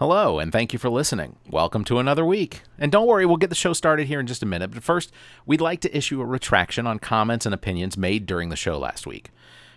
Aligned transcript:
Hello, 0.00 0.38
and 0.38 0.50
thank 0.50 0.72
you 0.72 0.78
for 0.78 0.88
listening. 0.88 1.36
Welcome 1.50 1.84
to 1.84 1.98
another 1.98 2.24
week. 2.24 2.62
And 2.78 2.90
don't 2.90 3.06
worry, 3.06 3.26
we'll 3.26 3.36
get 3.36 3.50
the 3.50 3.54
show 3.54 3.74
started 3.74 4.06
here 4.06 4.18
in 4.18 4.26
just 4.26 4.42
a 4.42 4.46
minute. 4.46 4.70
But 4.70 4.82
first, 4.82 5.12
we'd 5.44 5.60
like 5.60 5.82
to 5.82 5.94
issue 5.94 6.22
a 6.22 6.24
retraction 6.24 6.86
on 6.86 6.98
comments 6.98 7.44
and 7.44 7.54
opinions 7.54 7.98
made 7.98 8.24
during 8.24 8.48
the 8.48 8.56
show 8.56 8.78
last 8.78 9.06
week. 9.06 9.28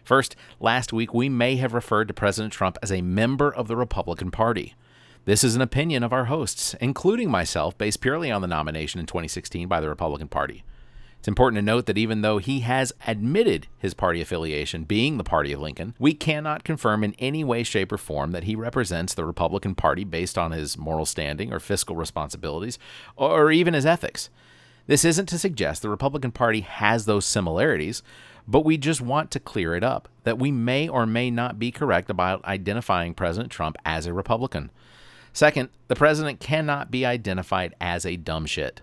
First, 0.05 0.37
last 0.61 0.93
week 0.93 1.13
we 1.13 1.27
may 1.27 1.57
have 1.57 1.73
referred 1.73 2.07
to 2.07 2.13
President 2.13 2.53
Trump 2.53 2.77
as 2.81 2.89
a 2.89 3.01
member 3.01 3.53
of 3.53 3.67
the 3.67 3.75
Republican 3.75 4.31
Party. 4.31 4.75
This 5.25 5.43
is 5.43 5.57
an 5.57 5.61
opinion 5.61 6.03
of 6.03 6.13
our 6.13 6.25
hosts, 6.25 6.73
including 6.79 7.29
myself, 7.29 7.77
based 7.77 7.99
purely 7.99 8.31
on 8.31 8.41
the 8.41 8.47
nomination 8.47 9.01
in 9.01 9.05
2016 9.05 9.67
by 9.67 9.81
the 9.81 9.89
Republican 9.89 10.29
Party. 10.29 10.63
It's 11.23 11.27
important 11.29 11.55
to 11.55 11.61
note 11.61 11.85
that 11.85 11.97
even 11.97 12.19
though 12.19 12.37
he 12.37 12.59
has 12.59 12.91
admitted 13.07 13.67
his 13.77 13.93
party 13.93 14.19
affiliation 14.19 14.83
being 14.83 15.15
the 15.15 15.23
party 15.23 15.53
of 15.53 15.61
Lincoln, 15.61 15.95
we 15.97 16.13
cannot 16.13 16.65
confirm 16.65 17.01
in 17.01 17.15
any 17.17 17.45
way, 17.45 17.63
shape, 17.63 17.93
or 17.93 17.97
form 17.97 18.33
that 18.33 18.43
he 18.43 18.57
represents 18.57 19.13
the 19.13 19.23
Republican 19.23 19.73
Party 19.73 20.03
based 20.03 20.37
on 20.37 20.51
his 20.51 20.77
moral 20.77 21.05
standing 21.05 21.53
or 21.53 21.61
fiscal 21.61 21.95
responsibilities 21.95 22.77
or 23.15 23.53
even 23.53 23.73
his 23.73 23.85
ethics. 23.85 24.29
This 24.85 25.05
isn't 25.05 25.27
to 25.27 25.39
suggest 25.39 25.81
the 25.81 25.89
Republican 25.89 26.33
Party 26.33 26.59
has 26.59 27.05
those 27.05 27.23
similarities, 27.25 28.03
but 28.45 28.65
we 28.65 28.75
just 28.75 28.99
want 28.99 29.31
to 29.31 29.39
clear 29.39 29.75
it 29.75 29.83
up 29.85 30.09
that 30.25 30.37
we 30.37 30.51
may 30.51 30.89
or 30.89 31.05
may 31.05 31.31
not 31.31 31.57
be 31.57 31.71
correct 31.71 32.09
about 32.09 32.43
identifying 32.43 33.13
President 33.13 33.49
Trump 33.49 33.77
as 33.85 34.05
a 34.05 34.13
Republican. 34.13 34.71
Second, 35.31 35.69
the 35.87 35.95
president 35.95 36.41
cannot 36.41 36.91
be 36.91 37.05
identified 37.05 37.75
as 37.79 38.05
a 38.05 38.17
dumb 38.17 38.45
shit. 38.45 38.81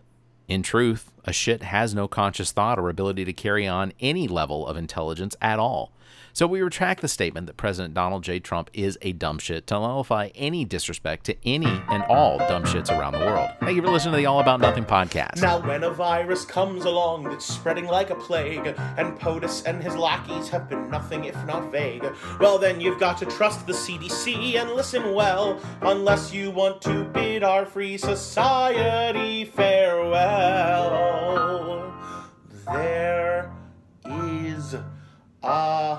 In 0.51 0.65
truth, 0.65 1.13
a 1.25 1.33
shit 1.33 1.63
has 1.63 1.95
no 1.95 2.09
conscious 2.09 2.51
thought 2.51 2.77
or 2.77 2.89
ability 2.89 3.25
to 3.25 3.33
carry 3.33 3.69
on 3.69 3.93
any 4.01 4.27
level 4.27 4.67
of 4.67 4.77
intelligence 4.77 5.37
at 5.41 5.61
all. 5.61 5.93
So 6.33 6.47
we 6.47 6.63
retract 6.63 7.01
the 7.01 7.09
statement 7.09 7.47
that 7.49 7.57
President 7.57 7.95
Donald 7.95 8.23
J. 8.23 8.39
Trump 8.41 8.71
is 8.73 8.97
a 9.03 9.13
dumb 9.13 9.39
shit 9.39 9.67
to 9.69 9.75
nullify 9.75 10.31
any 10.35 10.65
disrespect 10.65 11.27
to 11.27 11.37
any 11.45 11.83
and 11.89 12.03
all 12.05 12.39
dumb 12.39 12.65
shits 12.65 12.91
around 12.91 13.13
the 13.13 13.19
world. 13.19 13.51
Thank 13.61 13.77
you 13.77 13.83
for 13.83 13.91
listening 13.91 14.13
to 14.13 14.19
the 14.19 14.27
All 14.27 14.41
About 14.41 14.61
Nothing 14.61 14.85
podcast. 14.85 15.43
Now, 15.43 15.61
when 15.67 15.83
a 15.85 15.91
virus 15.91 16.45
comes 16.45 16.85
along 16.85 17.25
that's 17.25 17.45
spreading 17.45 17.87
like 17.87 18.11
a 18.11 18.15
plague, 18.15 18.75
and 18.97 19.19
POTUS 19.19 19.65
and 19.67 19.83
his 19.83 19.97
lackeys 19.97 20.49
have 20.49 20.69
been 20.69 20.89
nothing 20.91 21.25
if 21.25 21.37
not 21.47 21.71
vague, 21.73 22.05
well, 22.39 22.59
then 22.59 22.81
you've 22.81 23.01
got 23.01 23.19
to 23.19 23.27
trust 23.27 23.67
the 23.67 23.73
CDC 23.73 24.55
and 24.55 24.71
listen 24.73 25.15
well, 25.15 25.61
unless 25.83 26.33
you 26.33 26.51
want 26.51 26.81
to 26.83 27.05
bid 27.05 27.43
our 27.43 27.67
free 27.67 27.99
society 27.99 29.45
farewell. 29.45 30.81
There 32.67 33.51
is 34.07 34.77
a 35.43 35.99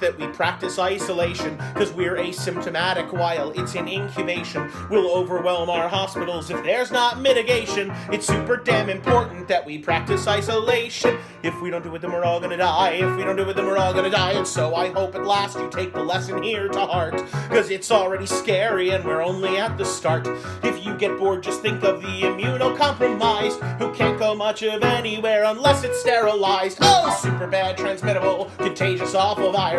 that 0.00 0.18
we 0.18 0.26
practice 0.28 0.78
isolation, 0.78 1.56
because 1.74 1.92
we're 1.92 2.16
asymptomatic 2.16 3.12
while 3.12 3.50
it's 3.52 3.74
in 3.74 3.88
incubation. 3.88 4.70
Will 4.90 5.10
overwhelm 5.12 5.70
our 5.70 5.88
hospitals 5.88 6.50
if 6.50 6.62
there's 6.62 6.90
not 6.90 7.20
mitigation. 7.20 7.92
It's 8.12 8.26
super 8.26 8.56
damn 8.56 8.88
important 8.88 9.48
that 9.48 9.64
we 9.64 9.78
practice 9.78 10.26
isolation. 10.26 11.18
If 11.42 11.60
we 11.60 11.70
don't 11.70 11.82
do 11.82 11.94
it, 11.94 12.02
then 12.02 12.12
we're 12.12 12.24
all 12.24 12.40
gonna 12.40 12.56
die. 12.56 12.90
If 12.90 13.16
we 13.16 13.24
don't 13.24 13.36
do 13.36 13.48
it, 13.48 13.56
then 13.56 13.66
we're 13.66 13.78
all 13.78 13.92
gonna 13.92 14.10
die. 14.10 14.32
And 14.32 14.46
so 14.46 14.74
I 14.74 14.90
hope 14.90 15.14
at 15.14 15.24
last 15.24 15.56
you 15.56 15.68
take 15.70 15.92
the 15.92 16.02
lesson 16.02 16.42
here 16.42 16.68
to 16.68 16.86
heart, 16.86 17.14
because 17.48 17.70
it's 17.70 17.90
already 17.90 18.26
scary 18.26 18.90
and 18.90 19.04
we're 19.04 19.22
only 19.22 19.56
at 19.58 19.76
the 19.78 19.84
start. 19.84 20.26
If 20.62 20.84
you 20.84 20.96
get 20.96 21.18
bored, 21.18 21.42
just 21.42 21.62
think 21.62 21.82
of 21.82 22.00
the 22.00 22.22
immunocompromised 22.22 23.78
who 23.78 23.92
can't 23.92 24.18
go 24.18 24.34
much 24.34 24.62
of 24.62 24.82
anywhere 24.82 25.44
unless 25.44 25.84
it's 25.84 26.00
sterilized. 26.00 26.78
Oh, 26.80 27.18
super 27.20 27.46
bad, 27.46 27.76
transmittable, 27.76 28.50
contagious, 28.58 29.14
awful 29.14 29.52
virus. 29.52 29.71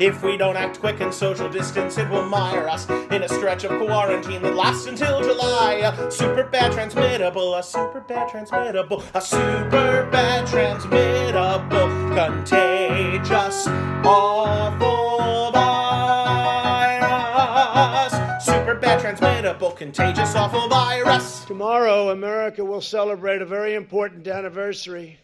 If 0.00 0.22
we 0.24 0.36
don't 0.36 0.56
act 0.56 0.80
quick 0.80 1.00
and 1.00 1.14
social 1.14 1.48
distance, 1.48 1.98
it 1.98 2.08
will 2.10 2.26
mire 2.26 2.68
us 2.68 2.90
in 2.90 3.22
a 3.22 3.28
stretch 3.28 3.62
of 3.64 3.70
quarantine 3.78 4.42
that 4.42 4.56
lasts 4.56 4.86
until 4.86 5.22
July. 5.22 5.74
A 5.74 6.10
super 6.10 6.42
bad, 6.44 6.72
transmittable, 6.72 7.54
a 7.54 7.62
super 7.62 8.00
bad, 8.00 8.28
transmittable, 8.28 9.04
a 9.14 9.20
super 9.20 10.08
bad, 10.10 10.46
transmittable, 10.48 11.88
contagious, 12.14 13.68
awful 14.04 15.52
virus. 15.52 15.64
Super 18.44 18.74
bad, 18.74 19.00
transmittable, 19.00 19.70
contagious, 19.70 20.34
awful 20.34 20.68
virus. 20.68 21.44
Tomorrow, 21.44 22.10
America 22.10 22.64
will 22.64 22.80
celebrate 22.80 23.40
a 23.42 23.46
very 23.46 23.74
important 23.74 24.26
anniversary 24.26 25.20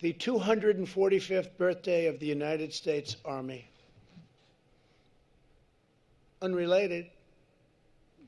the 0.00 0.14
245th 0.14 1.56
birthday 1.58 2.06
of 2.06 2.18
the 2.20 2.26
United 2.26 2.72
States 2.72 3.16
Army. 3.24 3.68
Unrelated, 6.40 7.06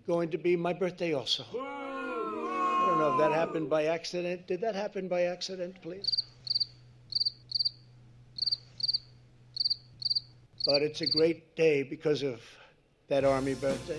going 0.06 0.30
to 0.30 0.38
be 0.38 0.54
my 0.54 0.74
birthday 0.74 1.14
also. 1.14 1.44
I 1.54 2.86
don't 2.86 2.98
know 2.98 3.12
if 3.12 3.18
that 3.18 3.32
happened 3.32 3.70
by 3.70 3.84
accident. 3.84 4.46
Did 4.46 4.60
that 4.60 4.74
happen 4.74 5.08
by 5.08 5.22
accident, 5.22 5.80
please? 5.80 6.24
But 10.66 10.82
it's 10.82 11.00
a 11.00 11.06
great 11.06 11.56
day 11.56 11.82
because 11.82 12.22
of 12.22 12.40
that 13.08 13.24
Army 13.24 13.54
birthday. 13.54 13.98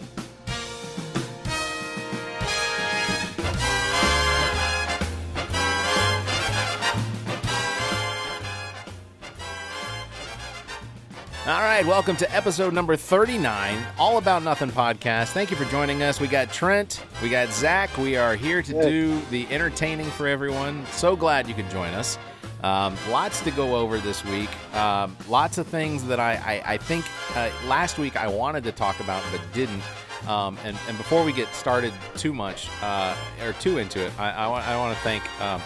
All 11.46 11.60
right, 11.60 11.86
welcome 11.86 12.16
to 12.16 12.34
episode 12.34 12.74
number 12.74 12.96
39, 12.96 13.86
All 14.00 14.18
About 14.18 14.44
Nothing 14.44 14.70
podcast. 14.72 15.34
Thank 15.34 15.52
you 15.52 15.58
for 15.58 15.66
joining 15.66 16.02
us. 16.02 16.22
We 16.22 16.30
got 16.30 16.54
Trent, 16.54 17.04
we 17.22 17.28
got 17.28 17.50
Zach. 17.50 17.98
We 17.98 18.16
are 18.16 18.38
here 18.38 18.62
to 18.62 18.72
do 18.72 19.20
the 19.30 19.46
entertaining 19.48 20.10
for 20.12 20.26
everyone. 20.26 20.86
So 20.94 21.18
glad 21.18 21.50
you 21.50 21.54
could 21.54 21.70
join 21.70 21.94
us. 21.96 22.18
Um, 22.64 22.96
lots 23.10 23.42
to 23.42 23.52
go 23.52 23.76
over 23.76 23.98
this 23.98 24.24
week. 24.24 24.50
Um, 24.74 25.18
lots 25.28 25.58
of 25.58 25.68
things 25.68 26.06
that 26.06 26.18
I, 26.18 26.36
I, 26.36 26.74
I 26.76 26.78
think 26.78 27.04
uh, 27.36 27.50
last 27.68 27.98
week 28.00 28.16
I 28.16 28.30
wanted 28.30 28.64
to 28.64 28.72
talk 28.72 29.02
about 29.02 29.22
but 29.30 29.42
didn't. 29.52 29.84
Um, 30.30 30.58
and, 30.64 30.78
and 30.88 30.98
before 30.98 31.26
we 31.26 31.34
get 31.34 31.54
started 31.54 31.92
too 32.16 32.34
much 32.34 32.70
uh, 32.82 33.18
or 33.44 33.52
too 33.52 33.80
into 33.80 34.00
it, 34.00 34.18
I, 34.18 34.32
I, 34.32 34.48
want, 34.48 34.66
I 34.66 34.78
want 34.78 34.96
to 34.96 35.04
thank 35.04 35.42
um, 35.42 35.62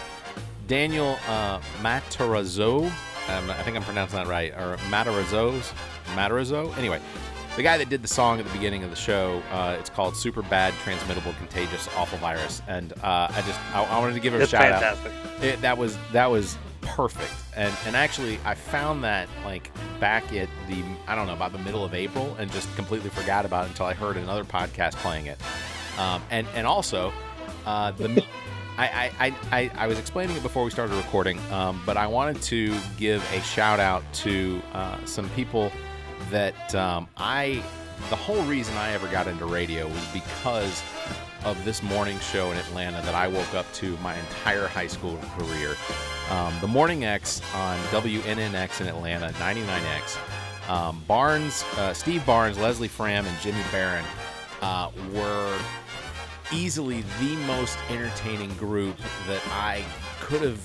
Daniel 0.66 1.16
uh, 1.28 1.60
Matarazzo. 1.82 2.90
Um, 3.28 3.50
I 3.50 3.62
think 3.62 3.76
I'm 3.76 3.82
pronouncing 3.82 4.16
that 4.18 4.26
right, 4.26 4.52
or 4.52 4.76
Matarazzo's, 4.88 5.72
Matarazzo. 6.14 6.76
Anyway, 6.78 7.00
the 7.56 7.62
guy 7.62 7.76
that 7.78 7.88
did 7.88 8.02
the 8.02 8.08
song 8.08 8.38
at 8.38 8.46
the 8.46 8.52
beginning 8.52 8.84
of 8.84 8.90
the 8.90 8.96
show, 8.96 9.42
uh, 9.52 9.76
it's 9.78 9.90
called 9.90 10.16
"Super 10.16 10.42
Bad, 10.42 10.72
Transmittable, 10.84 11.34
Contagious, 11.38 11.88
Awful 11.96 12.18
Virus," 12.18 12.62
and 12.68 12.92
uh, 13.02 13.28
I 13.30 13.42
just 13.46 13.60
I, 13.74 13.84
I 13.84 13.98
wanted 13.98 14.14
to 14.14 14.20
give 14.20 14.34
it 14.34 14.38
a 14.38 14.42
It's 14.42 14.50
shout 14.50 14.62
fantastic. 14.62 15.12
out. 15.12 15.44
It, 15.44 15.60
that 15.60 15.76
was 15.76 15.98
that 16.12 16.30
was 16.30 16.56
perfect, 16.80 17.32
and 17.56 17.74
and 17.86 17.94
actually 17.96 18.38
I 18.44 18.54
found 18.54 19.04
that 19.04 19.28
like 19.44 19.70
back 20.00 20.32
at 20.32 20.48
the 20.68 20.82
I 21.06 21.14
don't 21.14 21.26
know 21.26 21.34
about 21.34 21.52
the 21.52 21.58
middle 21.58 21.84
of 21.84 21.92
April, 21.94 22.34
and 22.38 22.50
just 22.50 22.74
completely 22.76 23.10
forgot 23.10 23.44
about 23.44 23.66
it 23.66 23.70
until 23.70 23.86
I 23.86 23.94
heard 23.94 24.16
another 24.16 24.44
podcast 24.44 24.94
playing 24.96 25.26
it, 25.26 25.38
um, 25.98 26.22
and 26.30 26.46
and 26.54 26.66
also 26.66 27.12
uh, 27.66 27.90
the. 27.92 28.24
I, 28.78 29.10
I, 29.18 29.34
I, 29.50 29.70
I 29.74 29.86
was 29.88 29.98
explaining 29.98 30.36
it 30.36 30.42
before 30.42 30.62
we 30.62 30.70
started 30.70 30.94
recording, 30.94 31.40
um, 31.50 31.82
but 31.84 31.96
I 31.96 32.06
wanted 32.06 32.40
to 32.42 32.78
give 32.96 33.28
a 33.32 33.40
shout 33.40 33.80
out 33.80 34.04
to 34.14 34.62
uh, 34.72 35.04
some 35.04 35.28
people 35.30 35.72
that 36.30 36.74
um, 36.76 37.08
I, 37.16 37.62
the 38.08 38.16
whole 38.16 38.42
reason 38.44 38.76
I 38.76 38.92
ever 38.92 39.08
got 39.08 39.26
into 39.26 39.46
radio 39.46 39.88
was 39.88 40.06
because 40.12 40.82
of 41.44 41.62
this 41.64 41.82
morning 41.82 42.20
show 42.20 42.52
in 42.52 42.56
Atlanta 42.56 43.02
that 43.02 43.16
I 43.16 43.26
woke 43.26 43.52
up 43.54 43.70
to 43.74 43.96
my 43.96 44.16
entire 44.16 44.68
high 44.68 44.86
school 44.86 45.18
career. 45.36 45.74
Um, 46.30 46.54
the 46.60 46.68
Morning 46.68 47.04
X 47.04 47.40
on 47.54 47.78
WNNX 47.86 48.80
in 48.80 48.86
Atlanta, 48.86 49.30
99X. 49.38 50.70
Um, 50.70 51.02
Barnes, 51.08 51.64
uh, 51.78 51.94
Steve 51.94 52.24
Barnes, 52.26 52.58
Leslie 52.58 52.88
Fram, 52.88 53.26
and 53.26 53.40
Jimmy 53.40 53.62
Baron 53.72 54.04
uh, 54.60 54.90
were 55.14 55.58
easily 56.52 57.02
the 57.20 57.36
most 57.46 57.78
entertaining 57.90 58.52
group 58.54 58.96
that 59.26 59.42
I 59.48 59.84
could 60.20 60.42
have. 60.42 60.60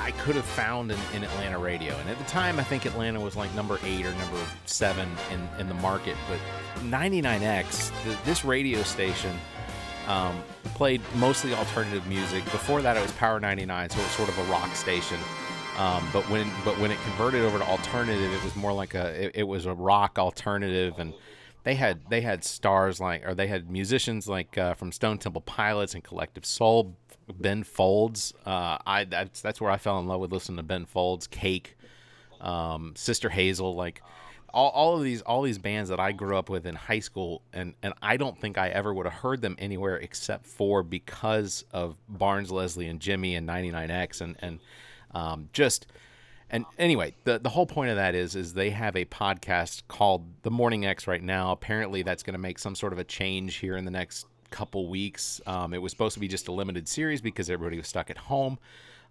I 0.00 0.10
could 0.10 0.36
have 0.36 0.44
found 0.44 0.90
in, 0.92 0.98
in 1.14 1.24
Atlanta 1.24 1.58
radio. 1.58 1.96
And 1.96 2.10
at 2.10 2.18
the 2.18 2.24
time, 2.24 2.58
I 2.58 2.62
think 2.62 2.84
Atlanta 2.84 3.18
was 3.18 3.36
like 3.36 3.54
number 3.54 3.78
eight 3.84 4.04
or 4.04 4.12
number 4.16 4.38
seven 4.66 5.08
in, 5.32 5.48
in 5.58 5.66
the 5.66 5.74
market. 5.76 6.14
But 6.28 6.38
99X, 6.82 7.90
the, 8.04 8.18
this 8.26 8.44
radio 8.44 8.82
station, 8.82 9.34
um, 10.06 10.42
played 10.74 11.00
mostly 11.14 11.54
alternative 11.54 12.06
music. 12.06 12.44
Before 12.44 12.82
that, 12.82 12.98
it 12.98 13.00
was 13.00 13.12
Power 13.12 13.40
99, 13.40 13.90
so 13.90 13.98
it 13.98 14.02
was 14.02 14.10
sort 14.12 14.28
of 14.28 14.38
a 14.38 14.42
rock 14.44 14.74
station. 14.76 15.18
Um, 15.78 16.06
but 16.12 16.22
when 16.30 16.48
but 16.64 16.78
when 16.78 16.90
it 16.90 16.98
converted 17.02 17.42
over 17.42 17.58
to 17.58 17.64
alternative, 17.64 18.32
it 18.32 18.44
was 18.44 18.54
more 18.54 18.72
like 18.72 18.94
a 18.94 19.24
it, 19.24 19.32
it 19.34 19.42
was 19.42 19.66
a 19.66 19.74
rock 19.74 20.18
alternative, 20.18 20.98
and 20.98 21.12
they 21.64 21.74
had 21.74 22.08
they 22.08 22.20
had 22.20 22.44
stars 22.44 23.00
like 23.00 23.26
or 23.26 23.34
they 23.34 23.46
had 23.46 23.70
musicians 23.70 24.28
like 24.28 24.56
uh, 24.56 24.74
from 24.74 24.92
Stone 24.92 25.18
Temple 25.18 25.40
Pilots 25.40 25.94
and 25.94 26.04
Collective 26.04 26.44
Soul, 26.46 26.96
Ben 27.28 27.64
Folds. 27.64 28.32
Uh, 28.46 28.78
I 28.86 29.04
that's 29.04 29.40
that's 29.40 29.60
where 29.60 29.70
I 29.70 29.78
fell 29.78 29.98
in 29.98 30.06
love 30.06 30.20
with 30.20 30.32
listening 30.32 30.58
to 30.58 30.62
Ben 30.62 30.84
Folds, 30.84 31.26
Cake, 31.26 31.76
um, 32.40 32.92
Sister 32.96 33.30
Hazel, 33.30 33.74
like 33.74 34.02
all, 34.52 34.70
all 34.70 34.96
of 34.96 35.02
these 35.02 35.22
all 35.22 35.42
these 35.42 35.58
bands 35.58 35.90
that 35.90 35.98
I 35.98 36.12
grew 36.12 36.36
up 36.36 36.48
with 36.50 36.66
in 36.66 36.74
high 36.74 37.00
school, 37.00 37.42
and 37.52 37.74
and 37.82 37.94
I 38.02 38.18
don't 38.18 38.38
think 38.38 38.56
I 38.58 38.68
ever 38.68 38.92
would 38.92 39.06
have 39.06 39.14
heard 39.14 39.40
them 39.40 39.56
anywhere 39.58 39.96
except 39.96 40.46
for 40.46 40.82
because 40.82 41.64
of 41.72 41.96
Barnes, 42.08 42.52
Leslie, 42.52 42.88
and 42.88 43.00
Jimmy 43.00 43.34
and 43.34 43.48
99X, 43.48 44.20
and 44.20 44.36
and 44.40 44.60
um, 45.12 45.48
just 45.52 45.86
and 46.54 46.64
anyway, 46.78 47.14
the 47.24 47.40
the 47.40 47.48
whole 47.48 47.66
point 47.66 47.90
of 47.90 47.96
that 47.96 48.14
is 48.14 48.36
is 48.36 48.54
they 48.54 48.70
have 48.70 48.94
a 48.94 49.04
podcast 49.06 49.82
called 49.88 50.24
The 50.42 50.52
Morning 50.52 50.86
X 50.86 51.08
right 51.08 51.22
now. 51.22 51.50
Apparently, 51.50 52.02
that's 52.02 52.22
going 52.22 52.34
to 52.34 52.38
make 52.38 52.60
some 52.60 52.76
sort 52.76 52.92
of 52.92 53.00
a 53.00 53.04
change 53.04 53.56
here 53.56 53.76
in 53.76 53.84
the 53.84 53.90
next 53.90 54.26
couple 54.50 54.88
weeks. 54.88 55.40
Um, 55.48 55.74
it 55.74 55.82
was 55.82 55.90
supposed 55.90 56.14
to 56.14 56.20
be 56.20 56.28
just 56.28 56.46
a 56.46 56.52
limited 56.52 56.86
series 56.86 57.20
because 57.20 57.50
everybody 57.50 57.76
was 57.76 57.88
stuck 57.88 58.08
at 58.08 58.16
home. 58.16 58.60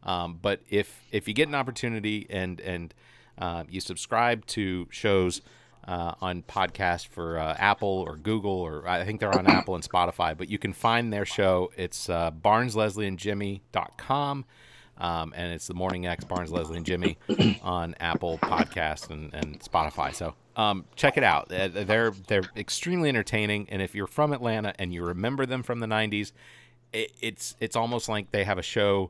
Um, 0.03 0.39
but 0.41 0.61
if 0.69 1.03
if 1.11 1.27
you 1.27 1.33
get 1.33 1.49
an 1.49 1.55
opportunity 1.55 2.25
and 2.29 2.61
and 2.61 2.93
uh, 3.37 3.65
you 3.69 3.81
subscribe 3.81 4.45
to 4.45 4.87
shows 4.89 5.41
uh, 5.85 6.13
on 6.21 6.43
podcast 6.43 7.07
for 7.07 7.37
uh, 7.37 7.57
Apple 7.59 8.05
or 8.07 8.15
Google, 8.15 8.53
or 8.53 8.87
I 8.87 9.03
think 9.03 9.19
they're 9.19 9.37
on 9.37 9.47
Apple 9.47 9.75
and 9.75 9.83
Spotify, 9.83 10.37
but 10.37 10.49
you 10.49 10.57
can 10.57 10.71
find 10.71 11.11
their 11.11 11.25
show. 11.25 11.73
It's 11.75 12.07
uh, 12.07 12.31
barnesleslie.and-jimmy.com. 12.31 14.45
Um, 14.97 15.33
and 15.35 15.51
it's 15.51 15.67
the 15.67 15.73
Morning 15.73 16.05
X, 16.05 16.23
Barnes, 16.23 16.51
Leslie, 16.51 16.77
and 16.77 16.85
Jimmy 16.85 17.17
on 17.63 17.95
Apple 17.99 18.37
Podcasts 18.37 19.09
and, 19.09 19.33
and 19.33 19.59
Spotify. 19.59 20.13
So 20.13 20.35
um, 20.55 20.85
check 20.95 21.17
it 21.17 21.23
out. 21.23 21.49
They're 21.49 22.11
they're 22.27 22.43
extremely 22.55 23.09
entertaining, 23.09 23.67
and 23.69 23.81
if 23.81 23.95
you're 23.95 24.07
from 24.07 24.33
Atlanta 24.33 24.73
and 24.77 24.93
you 24.93 25.03
remember 25.03 25.45
them 25.45 25.63
from 25.63 25.79
the 25.79 25.87
'90s, 25.87 26.31
it, 26.91 27.11
it's 27.21 27.55
it's 27.59 27.75
almost 27.75 28.07
like 28.07 28.31
they 28.31 28.43
have 28.43 28.57
a 28.57 28.63
show. 28.63 29.09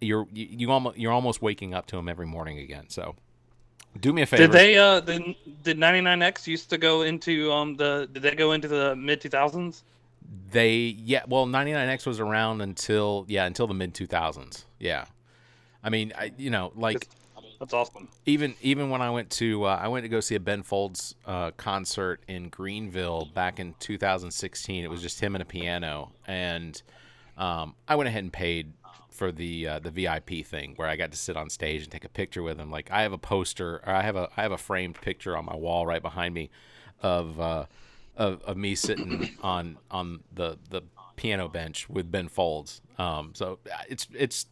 You're 0.00 0.26
you, 0.32 0.46
you 0.50 0.70
almost 0.70 0.96
you're 0.96 1.12
almost 1.12 1.42
waking 1.42 1.74
up 1.74 1.86
to 1.86 1.96
them 1.96 2.08
every 2.08 2.26
morning 2.26 2.58
again. 2.58 2.84
So 2.88 3.16
do 4.00 4.12
me 4.12 4.22
a 4.22 4.26
favor. 4.26 4.44
Did 4.44 4.52
they 4.52 4.78
uh 4.78 5.00
did, 5.00 5.34
did 5.64 5.78
99X 5.78 6.46
used 6.46 6.70
to 6.70 6.78
go 6.78 7.02
into 7.02 7.52
um 7.52 7.76
the 7.76 8.08
did 8.12 8.22
they 8.22 8.34
go 8.34 8.52
into 8.52 8.68
the 8.68 8.94
mid 8.94 9.20
2000s? 9.20 9.82
They 10.50 10.96
yeah, 10.98 11.22
well 11.28 11.46
99X 11.46 12.06
was 12.06 12.20
around 12.20 12.60
until 12.60 13.24
yeah, 13.28 13.46
until 13.46 13.66
the 13.66 13.74
mid 13.74 13.94
2000s. 13.94 14.64
Yeah. 14.78 15.06
I 15.82 15.90
mean, 15.90 16.12
I 16.16 16.32
you 16.36 16.50
know, 16.50 16.72
like 16.74 17.06
that's 17.58 17.74
awesome. 17.74 18.08
Even 18.24 18.54
even 18.60 18.90
when 18.90 19.02
I 19.02 19.10
went 19.10 19.30
to 19.30 19.64
uh, 19.64 19.78
I 19.80 19.88
went 19.88 20.04
to 20.04 20.08
go 20.08 20.20
see 20.20 20.36
a 20.36 20.40
Ben 20.40 20.62
Folds 20.62 21.14
uh, 21.26 21.50
concert 21.52 22.20
in 22.28 22.48
Greenville 22.48 23.28
back 23.34 23.58
in 23.58 23.74
2016. 23.80 24.84
It 24.84 24.90
was 24.90 25.02
just 25.02 25.20
him 25.20 25.34
and 25.34 25.42
a 25.42 25.44
piano, 25.44 26.12
and 26.26 26.80
um, 27.36 27.74
I 27.86 27.96
went 27.96 28.08
ahead 28.08 28.22
and 28.22 28.32
paid 28.32 28.72
for 29.10 29.32
the 29.32 29.66
uh, 29.66 29.78
the 29.80 29.90
VIP 29.90 30.46
thing 30.46 30.74
where 30.76 30.88
I 30.88 30.96
got 30.96 31.10
to 31.10 31.18
sit 31.18 31.36
on 31.36 31.50
stage 31.50 31.82
and 31.82 31.90
take 31.90 32.04
a 32.04 32.08
picture 32.08 32.42
with 32.42 32.58
him. 32.58 32.70
Like 32.70 32.90
I 32.92 33.02
have 33.02 33.12
a 33.12 33.18
poster, 33.18 33.82
or 33.84 33.92
I 33.92 34.02
have 34.02 34.16
a 34.16 34.28
I 34.36 34.42
have 34.42 34.52
a 34.52 34.58
framed 34.58 35.00
picture 35.00 35.36
on 35.36 35.44
my 35.44 35.56
wall 35.56 35.86
right 35.86 36.02
behind 36.02 36.34
me 36.34 36.50
of 37.02 37.40
uh, 37.40 37.66
of, 38.18 38.42
of 38.42 38.56
me 38.58 38.74
sitting 38.74 39.30
on 39.42 39.78
on 39.90 40.20
the 40.34 40.58
the 40.68 40.82
piano 41.16 41.48
bench 41.48 41.88
with 41.88 42.10
Ben 42.10 42.28
Folds. 42.28 42.82
Um, 42.98 43.32
so 43.34 43.58
uh, 43.72 43.78
it's 43.88 44.06
it's 44.14 44.46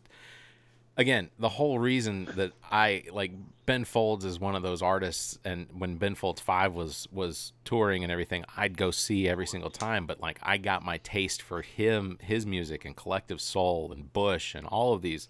again, 0.96 1.30
the 1.38 1.48
whole 1.48 1.78
reason 1.78 2.28
that 2.36 2.52
I 2.70 3.04
like 3.12 3.32
Ben 3.66 3.84
Folds 3.84 4.24
is 4.24 4.40
one 4.40 4.54
of 4.54 4.62
those 4.62 4.82
artists, 4.82 5.38
and 5.44 5.66
when 5.76 5.96
Ben 5.96 6.14
Folds 6.14 6.40
Five 6.40 6.74
was 6.74 7.08
was 7.12 7.52
touring 7.64 8.02
and 8.02 8.12
everything, 8.12 8.44
I'd 8.56 8.76
go 8.76 8.90
see 8.90 9.28
every 9.28 9.46
single 9.46 9.70
time. 9.70 10.06
But 10.06 10.20
like, 10.20 10.38
I 10.42 10.56
got 10.56 10.84
my 10.84 10.98
taste 10.98 11.42
for 11.42 11.62
him, 11.62 12.18
his 12.20 12.46
music, 12.46 12.84
and 12.84 12.96
Collective 12.96 13.40
Soul, 13.40 13.92
and 13.92 14.12
Bush, 14.12 14.54
and 14.54 14.66
all 14.66 14.94
of 14.94 15.02
these, 15.02 15.28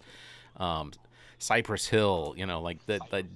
um, 0.57 0.93
Cypress 1.39 1.89
Hill. 1.89 2.35
You 2.37 2.47
know, 2.47 2.61
like 2.61 2.85
the 2.87 3.01
the 3.11 3.27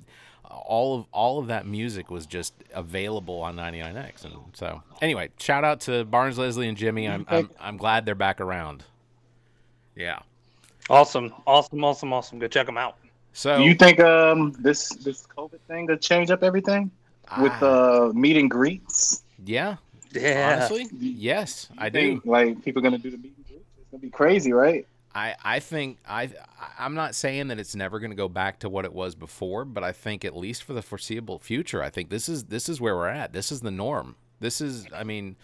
all 0.50 0.98
of 0.98 1.06
all 1.12 1.38
of 1.38 1.46
that 1.48 1.66
music 1.66 2.10
was 2.10 2.26
just 2.26 2.54
available 2.74 3.40
on 3.40 3.56
99X, 3.56 4.24
and 4.24 4.34
so 4.54 4.82
anyway, 5.00 5.30
shout 5.38 5.64
out 5.64 5.80
to 5.82 6.04
Barnes, 6.04 6.38
Leslie, 6.38 6.68
and 6.68 6.76
Jimmy. 6.76 7.08
I'm 7.08 7.24
I'm, 7.28 7.50
I'm 7.60 7.76
glad 7.76 8.06
they're 8.06 8.14
back 8.14 8.40
around. 8.40 8.84
Yeah. 9.94 10.20
Awesome, 10.88 11.32
awesome, 11.46 11.84
awesome, 11.84 12.12
awesome. 12.12 12.38
Go 12.38 12.48
check 12.48 12.66
them 12.66 12.78
out. 12.78 12.96
So, 13.32 13.58
do 13.58 13.64
you 13.64 13.74
think 13.74 14.00
um 14.00 14.52
this 14.58 14.88
this 14.88 15.26
COVID 15.26 15.60
thing 15.68 15.86
could 15.86 16.00
change 16.00 16.30
up 16.30 16.42
everything 16.42 16.90
with 17.40 17.52
uh, 17.62 18.08
uh 18.08 18.12
meet 18.12 18.36
and 18.36 18.50
greets? 18.50 19.22
Yeah. 19.44 19.76
Yeah. 20.12 20.56
Honestly, 20.56 20.88
yes, 20.98 21.68
I 21.78 21.88
do. 21.88 21.98
Think, 21.98 22.26
like 22.26 22.64
people 22.64 22.82
gonna 22.82 22.98
do 22.98 23.10
the 23.10 23.18
meet 23.18 23.34
and 23.36 23.46
greets? 23.46 23.64
It's 23.78 23.90
gonna 23.92 24.00
be 24.00 24.10
crazy, 24.10 24.52
right? 24.52 24.86
I, 25.14 25.34
I 25.44 25.58
think 25.60 25.98
I 26.08 26.30
I'm 26.78 26.94
not 26.94 27.14
saying 27.14 27.48
that 27.48 27.58
it's 27.58 27.74
never 27.74 27.98
going 27.98 28.10
to 28.10 28.16
go 28.16 28.28
back 28.28 28.60
to 28.60 28.68
what 28.68 28.84
it 28.84 28.92
was 28.92 29.14
before, 29.14 29.64
but 29.64 29.82
I 29.82 29.92
think 29.92 30.24
at 30.24 30.36
least 30.36 30.62
for 30.62 30.72
the 30.72 30.82
foreseeable 30.82 31.38
future, 31.38 31.82
I 31.82 31.90
think 31.90 32.10
this 32.10 32.28
is 32.28 32.44
this 32.44 32.68
is 32.68 32.80
where 32.80 32.96
we're 32.96 33.08
at. 33.08 33.32
This 33.32 33.50
is 33.50 33.60
the 33.60 33.70
norm. 33.72 34.16
This 34.38 34.60
is 34.60 34.86
I 34.94 35.02
mean, 35.04 35.36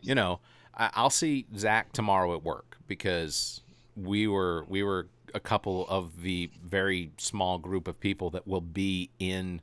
you 0.00 0.14
know, 0.14 0.40
I, 0.76 0.90
I'll 0.94 1.10
see 1.10 1.46
Zach 1.56 1.92
tomorrow 1.92 2.34
at 2.34 2.42
work 2.42 2.76
because 2.88 3.62
we 3.96 4.26
were 4.26 4.64
we 4.68 4.82
were 4.82 5.06
a 5.32 5.40
couple 5.40 5.86
of 5.88 6.22
the 6.22 6.50
very 6.64 7.10
small 7.16 7.58
group 7.58 7.88
of 7.88 7.98
people 8.00 8.30
that 8.30 8.46
will 8.46 8.60
be 8.60 9.10
in 9.18 9.60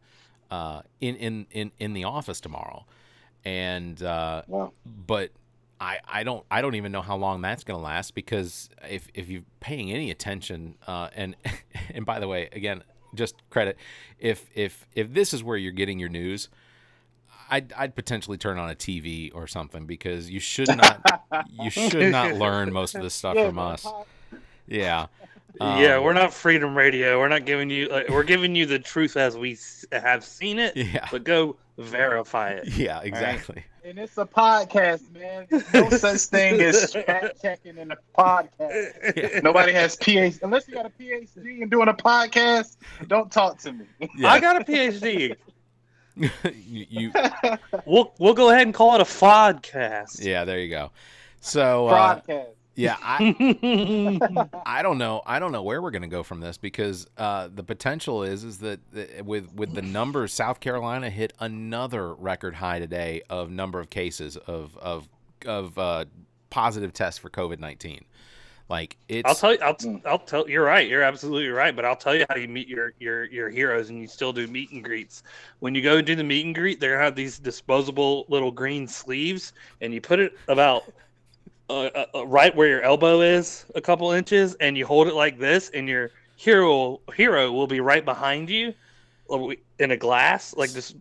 uh, 0.50 0.82
in, 1.02 1.16
in 1.18 1.46
in 1.52 1.72
in 1.80 1.94
the 1.94 2.06
office 2.06 2.40
tomorrow, 2.40 2.86
and 3.46 4.02
uh, 4.04 4.44
Wow. 4.48 4.72
but 4.86 5.32
I, 5.82 5.98
I 6.08 6.24
don't 6.24 6.46
I 6.52 6.62
don't 6.62 6.76
even 6.76 6.92
know 6.92 7.02
how 7.02 7.18
long 7.18 7.42
that's 7.42 7.64
going 7.64 7.78
to 7.78 7.84
last 7.84 8.14
because 8.14 8.70
if 8.88 9.08
if 9.16 9.30
you're 9.30 9.42
paying 9.60 9.92
any 9.92 10.12
attention 10.12 10.76
uh, 10.86 11.10
and 11.16 11.36
and 11.94 12.06
by 12.06 12.20
the 12.20 12.28
way 12.28 12.50
again 12.54 12.84
just 13.16 13.36
credit 13.50 13.78
if 14.20 14.48
if 14.54 14.86
if 14.94 15.12
this 15.12 15.34
is 15.34 15.44
where 15.44 15.58
you're 15.58 15.72
getting 15.72 15.98
your 16.00 16.10
news 16.10 16.50
I'd, 17.50 17.74
I'd 17.74 17.96
potentially 17.96 18.38
turn 18.38 18.58
on 18.58 18.70
a 18.70 18.76
TV 18.76 19.32
or 19.36 19.48
something 19.48 19.86
because 19.86 20.30
you 20.30 20.40
should 20.40 20.68
not 20.78 21.26
you 21.52 21.72
should 21.72 22.12
not 22.12 22.36
learn 22.36 22.72
most 22.72 22.94
of 22.96 23.02
this 23.02 23.16
stuff 23.16 23.36
from 23.36 23.58
us 23.58 23.86
yeah 24.68 25.08
yeah, 25.60 25.98
Um, 25.98 26.04
we're 26.04 26.14
not 26.14 26.34
Freedom 26.34 26.76
Radio. 26.78 27.20
We're 27.20 27.28
not 27.28 27.46
giving 27.46 27.70
you. 27.70 27.90
Like, 27.90 28.10
we're 28.10 28.24
giving 28.24 28.56
you 28.56 28.66
the 28.66 28.80
truth 28.80 29.18
as 29.18 29.38
we 29.38 29.58
have 29.92 30.24
seen 30.24 30.60
it. 30.60 30.78
Yeah. 30.82 31.08
But 31.12 31.24
go 31.24 31.58
verify 31.82 32.52
it. 32.52 32.68
yeah 32.78 33.02
exactly 33.02 33.64
And 33.84 33.98
it's 33.98 34.18
a 34.18 34.26
podcast, 34.26 35.12
man. 35.12 35.48
There's 35.50 35.74
no 35.74 35.90
such 35.98 36.22
thing 36.22 36.62
as 36.62 36.94
fact 36.94 37.42
checking 37.42 37.78
in 37.78 37.92
a 37.92 37.98
podcast. 38.18 39.42
Nobody 39.44 39.74
has 39.74 39.96
PhD 39.98 40.40
unless 40.44 40.68
you 40.68 40.76
got 40.76 40.86
a 40.86 40.90
PhD 40.92 41.62
and 41.62 41.72
doing 41.72 41.88
a 41.88 41.94
podcast. 41.94 42.78
Don't 43.08 43.32
talk 43.32 43.58
to 43.60 43.72
me. 43.74 43.86
yeah 44.18 44.32
I 44.32 44.40
got 44.40 44.62
a 44.62 44.64
PhD. 44.66 45.36
you, 46.16 46.30
you 46.90 47.12
We'll 47.86 48.14
we'll 48.20 48.34
go 48.34 48.50
ahead 48.52 48.64
and 48.68 48.74
call 48.74 48.96
it 48.96 49.02
a 49.02 49.06
podcast. 49.06 50.24
yeah 50.24 50.46
there 50.46 50.60
you 50.60 50.70
go 50.70 50.92
so 51.40 51.88
uh, 51.88 52.20
Podcast. 52.22 52.48
Yeah 52.82 52.98
I, 53.02 54.40
I 54.66 54.82
don't 54.82 54.98
know. 54.98 55.22
I 55.26 55.40
don't 55.40 55.52
know 55.52 55.64
where 55.64 55.82
we're 55.82 55.92
going 55.92 56.02
to 56.02 56.08
go 56.08 56.24
from 56.24 56.40
this 56.40 56.58
because 56.58 57.08
uh, 57.18 57.50
the 57.54 57.64
potential 57.64 58.24
is 58.24 58.44
is 58.44 58.58
that 58.60 58.80
uh, 58.96 59.24
with 59.24 59.54
with 59.54 59.74
the 59.74 59.82
numbers, 59.82 60.34
South 60.34 60.60
Carolina 60.60 61.10
hit 61.10 61.34
another 61.40 62.14
record 62.14 62.56
high 62.56 62.80
today 62.80 63.22
of 63.30 63.50
number 63.50 63.80
of 63.80 63.90
cases 63.90 64.38
of 64.38 64.78
of 64.78 65.08
of 65.46 65.78
uh, 65.78 66.06
positive 66.50 66.94
tests 66.94 67.20
for 67.20 67.30
COVID 67.30 67.60
nineteen. 67.60 68.06
Like 68.72 68.96
it's 69.10 69.28
I'll 69.28 69.36
tell 69.36 69.52
you. 69.52 69.60
I'll, 69.62 70.02
I'll 70.06 70.20
tell. 70.20 70.50
You're 70.50 70.64
right. 70.64 70.88
You're 70.88 71.04
absolutely 71.04 71.50
right. 71.50 71.76
But 71.76 71.84
I'll 71.84 71.98
tell 71.98 72.16
you 72.16 72.26
how 72.30 72.38
you 72.38 72.48
meet 72.48 72.70
your 72.70 72.94
your 73.00 73.26
your 73.26 73.50
heroes, 73.50 73.90
and 73.90 74.00
you 74.00 74.08
still 74.08 74.32
do 74.32 74.48
meet 74.48 74.72
and 74.72 74.82
greets. 74.82 75.24
When 75.60 75.76
you 75.76 75.82
go 75.82 75.98
and 75.98 76.08
do 76.08 76.16
the 76.16 76.24
meet 76.24 76.46
and 76.46 76.56
greet, 76.56 76.80
they 76.80 76.88
have 76.88 77.14
these 77.14 77.38
disposable 77.38 78.26
little 78.30 78.50
green 78.50 78.88
sleeves, 78.88 79.52
and 79.82 79.94
you 79.94 80.00
put 80.00 80.20
it 80.20 80.38
about 80.48 80.86
uh, 81.72 81.90
uh, 81.96 82.06
uh, 82.16 82.28
right 82.28 82.54
where 82.54 82.68
your 82.68 82.82
elbow 82.82 83.22
is, 83.22 83.66
a 83.76 83.82
couple 83.82 84.12
inches, 84.12 84.56
and 84.56 84.78
you 84.78 84.86
hold 84.86 85.08
it 85.08 85.14
like 85.14 85.40
this, 85.40 85.70
and 85.74 85.88
your 85.88 86.12
hero 86.36 87.00
hero 87.16 87.50
will 87.54 87.66
be 87.66 87.80
right 87.80 88.04
behind 88.04 88.50
you, 88.50 88.74
in 89.80 89.92
a 89.92 89.98
glass 89.98 90.54
like 90.58 90.72
this. 90.72 90.94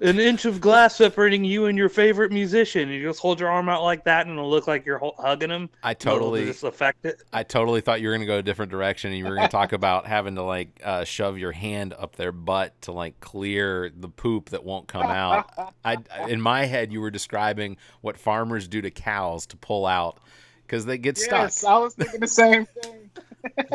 An 0.00 0.18
inch 0.18 0.44
of 0.44 0.60
glass 0.60 0.96
separating 0.96 1.44
you 1.44 1.66
and 1.66 1.76
your 1.76 1.88
favorite 1.88 2.32
musician. 2.32 2.88
You 2.88 3.02
just 3.02 3.20
hold 3.20 3.40
your 3.40 3.50
arm 3.50 3.68
out 3.68 3.82
like 3.82 4.04
that, 4.04 4.26
and 4.26 4.36
it'll 4.36 4.48
look 4.48 4.66
like 4.66 4.86
you're 4.86 5.00
hugging 5.18 5.50
him. 5.50 5.68
I 5.82 5.94
totally, 5.94 6.46
just 6.46 6.64
affect 6.64 7.04
it. 7.04 7.22
I 7.32 7.42
totally 7.42 7.80
thought 7.80 8.00
you 8.00 8.08
were 8.08 8.14
gonna 8.14 8.26
go 8.26 8.38
a 8.38 8.42
different 8.42 8.70
direction, 8.70 9.10
and 9.10 9.18
you 9.18 9.24
were 9.24 9.34
gonna 9.34 9.48
talk 9.48 9.72
about 9.72 10.06
having 10.06 10.36
to 10.36 10.42
like 10.42 10.80
uh, 10.82 11.04
shove 11.04 11.38
your 11.38 11.52
hand 11.52 11.94
up 11.98 12.16
their 12.16 12.32
butt 12.32 12.80
to 12.82 12.92
like 12.92 13.20
clear 13.20 13.90
the 13.94 14.08
poop 14.08 14.50
that 14.50 14.64
won't 14.64 14.88
come 14.88 15.06
out. 15.06 15.50
I, 15.84 15.98
in 16.28 16.40
my 16.40 16.64
head, 16.64 16.92
you 16.92 17.00
were 17.00 17.10
describing 17.10 17.76
what 18.00 18.16
farmers 18.16 18.68
do 18.68 18.80
to 18.82 18.90
cows 18.90 19.46
to 19.46 19.56
pull 19.56 19.86
out 19.86 20.18
because 20.66 20.86
they 20.86 20.98
get 20.98 21.16
Yes, 21.16 21.24
stuck. 21.24 21.40
Yes, 21.42 21.64
I 21.64 21.78
was 21.78 21.94
thinking 21.94 22.20
the 22.20 22.26
same 22.26 22.66
thing. 22.66 23.10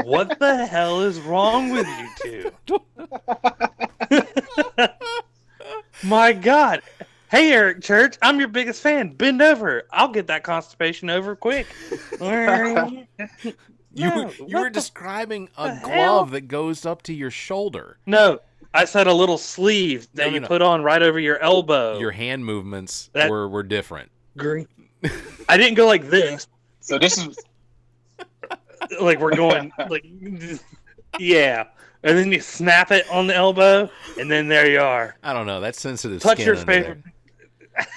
What 0.03 0.39
the 0.39 0.65
hell 0.65 1.01
is 1.01 1.19
wrong 1.19 1.69
with 1.69 1.85
you 1.87 2.51
two? 2.67 2.79
My 6.03 6.33
God. 6.33 6.81
Hey, 7.29 7.51
Eric 7.51 7.81
Church, 7.81 8.17
I'm 8.21 8.39
your 8.39 8.47
biggest 8.47 8.81
fan. 8.81 9.09
Bend 9.13 9.41
over. 9.41 9.83
I'll 9.91 10.07
get 10.07 10.27
that 10.27 10.43
constipation 10.43 11.09
over 11.09 11.35
quick. 11.35 11.67
You, 13.91 14.07
No, 14.07 14.31
you 14.47 14.57
were 14.59 14.65
the- 14.65 14.69
describing 14.69 15.49
a 15.57 15.63
the 15.69 15.73
hell? 15.75 15.89
glove 15.89 16.31
that 16.31 16.41
goes 16.47 16.85
up 16.85 17.01
to 17.03 17.13
your 17.13 17.31
shoulder. 17.31 17.97
No, 18.05 18.37
I 18.71 18.85
said 18.85 19.07
a 19.07 19.13
little 19.13 19.39
sleeve 19.39 20.07
that 20.13 20.25
No, 20.25 20.29
no, 20.29 20.33
you 20.35 20.39
no. 20.41 20.47
put 20.47 20.61
on 20.61 20.83
right 20.83 21.01
over 21.01 21.19
your 21.19 21.39
elbow. 21.39 21.97
Your 21.97 22.11
hand 22.11 22.45
movements 22.45 23.09
That- 23.13 23.31
were, 23.31 23.49
were 23.49 23.63
different. 23.63 24.11
green. 24.37 24.67
I 25.49 25.57
didn't 25.57 25.73
go 25.73 25.87
like 25.87 26.07
this. 26.07 26.47
So 26.81 26.99
this 26.99 27.17
is 27.17 27.35
Like 29.01 29.19
we're 29.19 29.35
going 29.35 29.71
like 29.89 30.05
yeah. 31.17 31.65
And 32.03 32.17
then 32.17 32.31
you 32.31 32.39
snap 32.39 32.91
it 32.91 33.09
on 33.09 33.27
the 33.27 33.35
elbow, 33.35 33.89
and 34.17 34.31
then 34.31 34.47
there 34.47 34.69
you 34.69 34.79
are. 34.79 35.17
I 35.21 35.33
don't 35.33 35.45
know. 35.45 35.59
That's 35.59 35.79
sensitive. 35.81 36.21
Touch 36.21 36.37
skin 36.37 36.45
your 36.45 36.55
under 36.55 36.71
favorite. 36.71 37.03
what 37.75 37.87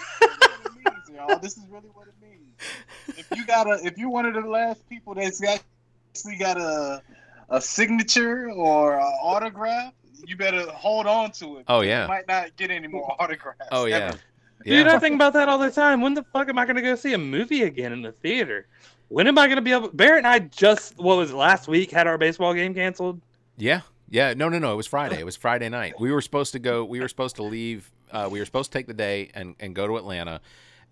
it 0.64 0.72
means, 0.76 1.10
y'all. 1.14 1.38
This 1.38 1.56
is 1.56 1.64
really 1.70 1.88
what 1.94 2.08
it 2.08 2.14
means. 2.20 3.18
If 3.18 3.30
you 3.36 3.46
got 3.46 3.68
a, 3.68 3.78
if 3.84 3.96
you're 3.96 4.10
one 4.10 4.26
of 4.26 4.34
the 4.34 4.40
last 4.40 4.88
people 4.88 5.14
that's 5.14 5.40
actually 5.44 6.36
got 6.36 6.60
a, 6.60 7.00
a 7.48 7.60
signature 7.60 8.50
or 8.50 8.94
an 8.94 9.12
autograph, 9.22 9.92
you 10.26 10.36
better 10.36 10.66
hold 10.72 11.06
on 11.06 11.30
to 11.32 11.58
it. 11.58 11.64
Oh, 11.68 11.80
yeah. 11.80 12.02
you 12.02 12.08
might 12.08 12.26
not 12.26 12.56
get 12.56 12.70
any 12.70 12.88
more 12.88 13.14
autographs. 13.20 13.60
Oh 13.70 13.86
yeah. 13.86 13.96
ever. 13.96 14.18
Dude, 14.64 14.86
Yeah. 14.86 14.94
I 14.94 14.98
think 14.98 15.14
about 15.14 15.32
that 15.34 15.48
all 15.48 15.58
the 15.58 15.70
time. 15.70 16.00
When 16.00 16.14
the 16.14 16.24
fuck 16.32 16.48
am 16.48 16.58
I 16.58 16.66
gonna 16.66 16.82
go 16.82 16.94
see 16.94 17.12
a 17.14 17.18
movie 17.18 17.62
again 17.62 17.92
in 17.92 18.02
the 18.02 18.12
theater? 18.12 18.66
When 19.08 19.26
am 19.26 19.38
I 19.38 19.48
gonna 19.48 19.62
be 19.62 19.72
able? 19.72 19.88
Barrett 19.88 20.18
and 20.18 20.26
I 20.26 20.40
just 20.40 20.96
what 20.98 21.16
was 21.16 21.30
it, 21.30 21.36
last 21.36 21.68
week 21.68 21.90
had 21.90 22.06
our 22.06 22.18
baseball 22.18 22.54
game 22.54 22.74
canceled. 22.74 23.20
Yeah. 23.56 23.80
Yeah. 24.12 24.34
No, 24.34 24.48
no, 24.48 24.58
no. 24.60 24.72
It 24.72 24.76
was 24.76 24.86
Friday. 24.86 25.18
It 25.18 25.24
was 25.24 25.36
Friday 25.48 25.68
night. 25.68 25.94
We 25.98 26.12
were 26.12 26.20
supposed 26.20 26.52
to 26.52 26.58
go. 26.60 26.84
We 26.84 27.00
were 27.00 27.08
supposed 27.08 27.36
to 27.36 27.42
leave. 27.42 27.90
Uh, 28.12 28.28
we 28.30 28.38
were 28.38 28.44
supposed 28.44 28.70
to 28.70 28.78
take 28.78 28.86
the 28.86 28.94
day 28.94 29.30
and, 29.34 29.56
and 29.58 29.74
go 29.74 29.86
to 29.86 29.96
Atlanta, 29.96 30.40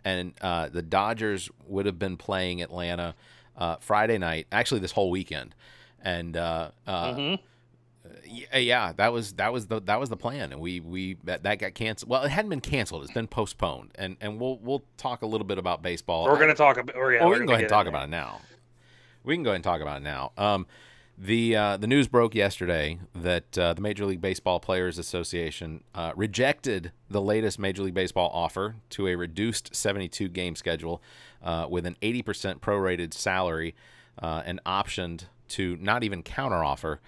and 0.06 0.32
uh, 0.40 0.70
the 0.70 0.80
Dodgers 0.82 1.50
would 1.68 1.84
have 1.86 1.98
been 1.98 2.16
playing 2.16 2.62
Atlanta 2.62 3.14
uh, 3.58 3.76
Friday 3.76 4.16
night. 4.16 4.46
Actually, 4.50 4.80
this 4.80 4.92
whole 4.92 5.10
weekend, 5.10 5.54
and 6.02 6.34
uh, 6.34 6.70
uh, 6.86 7.14
Mhm. 7.14 7.38
yeah, 8.24 8.56
yeah, 8.58 8.92
that 8.96 9.12
was 9.12 9.34
that 9.34 9.52
was 9.52 9.66
the 9.66 9.82
that 9.82 10.00
was 10.00 10.08
the 10.08 10.16
plan, 10.16 10.50
and 10.52 10.62
we 10.62 10.80
we 10.80 11.18
that, 11.24 11.42
that 11.42 11.58
got 11.58 11.74
canceled. 11.74 12.08
Well, 12.08 12.22
it 12.22 12.30
hadn't 12.30 12.48
been 12.48 12.62
canceled; 12.62 13.02
it's 13.04 13.12
been 13.12 13.28
postponed, 13.28 13.90
and 13.96 14.16
and 14.22 14.40
we'll 14.40 14.56
we'll 14.62 14.82
talk 14.96 15.20
a 15.20 15.26
little 15.26 15.46
bit 15.46 15.58
about 15.58 15.82
baseball. 15.82 16.24
We're 16.24 16.38
gonna 16.40 16.54
talk 16.54 16.78
about. 16.78 16.96
Or, 16.96 17.12
yeah, 17.12 17.20
Oh, 17.20 17.28
we're 17.28 17.36
can 17.36 17.44
go 17.46 17.52
ahead 17.52 17.64
and 17.64 17.68
talk 17.68 17.86
about 17.86 18.04
it 18.04 18.10
now. 18.10 18.40
We 19.24 19.34
can 19.34 19.42
go 19.42 19.50
ahead 19.50 19.56
and 19.56 19.64
talk 19.64 19.82
about 19.82 19.98
it 19.98 20.04
now. 20.04 20.32
Um, 20.38 20.66
the 21.20 21.54
uh, 21.54 21.76
the 21.76 21.86
news 21.86 22.08
broke 22.08 22.34
yesterday 22.34 22.98
that 23.14 23.58
uh, 23.58 23.74
the 23.74 23.82
Major 23.82 24.06
League 24.06 24.22
Baseball 24.22 24.58
Players 24.58 24.98
Association 24.98 25.84
uh, 25.94 26.12
rejected 26.16 26.92
the 27.10 27.20
latest 27.20 27.58
Major 27.58 27.82
League 27.82 27.94
Baseball 27.94 28.30
offer 28.32 28.76
to 28.90 29.06
a 29.06 29.14
reduced 29.16 29.76
72 29.76 30.28
game 30.28 30.56
schedule 30.56 31.02
uh, 31.42 31.66
with 31.68 31.84
an 31.84 31.96
80% 32.00 32.60
prorated 32.60 33.12
salary 33.12 33.74
uh, 34.18 34.42
and 34.46 34.60
optioned 34.64 35.24
to 35.48 35.76
not 35.76 36.04
even 36.04 36.22
counteroffer. 36.22 36.98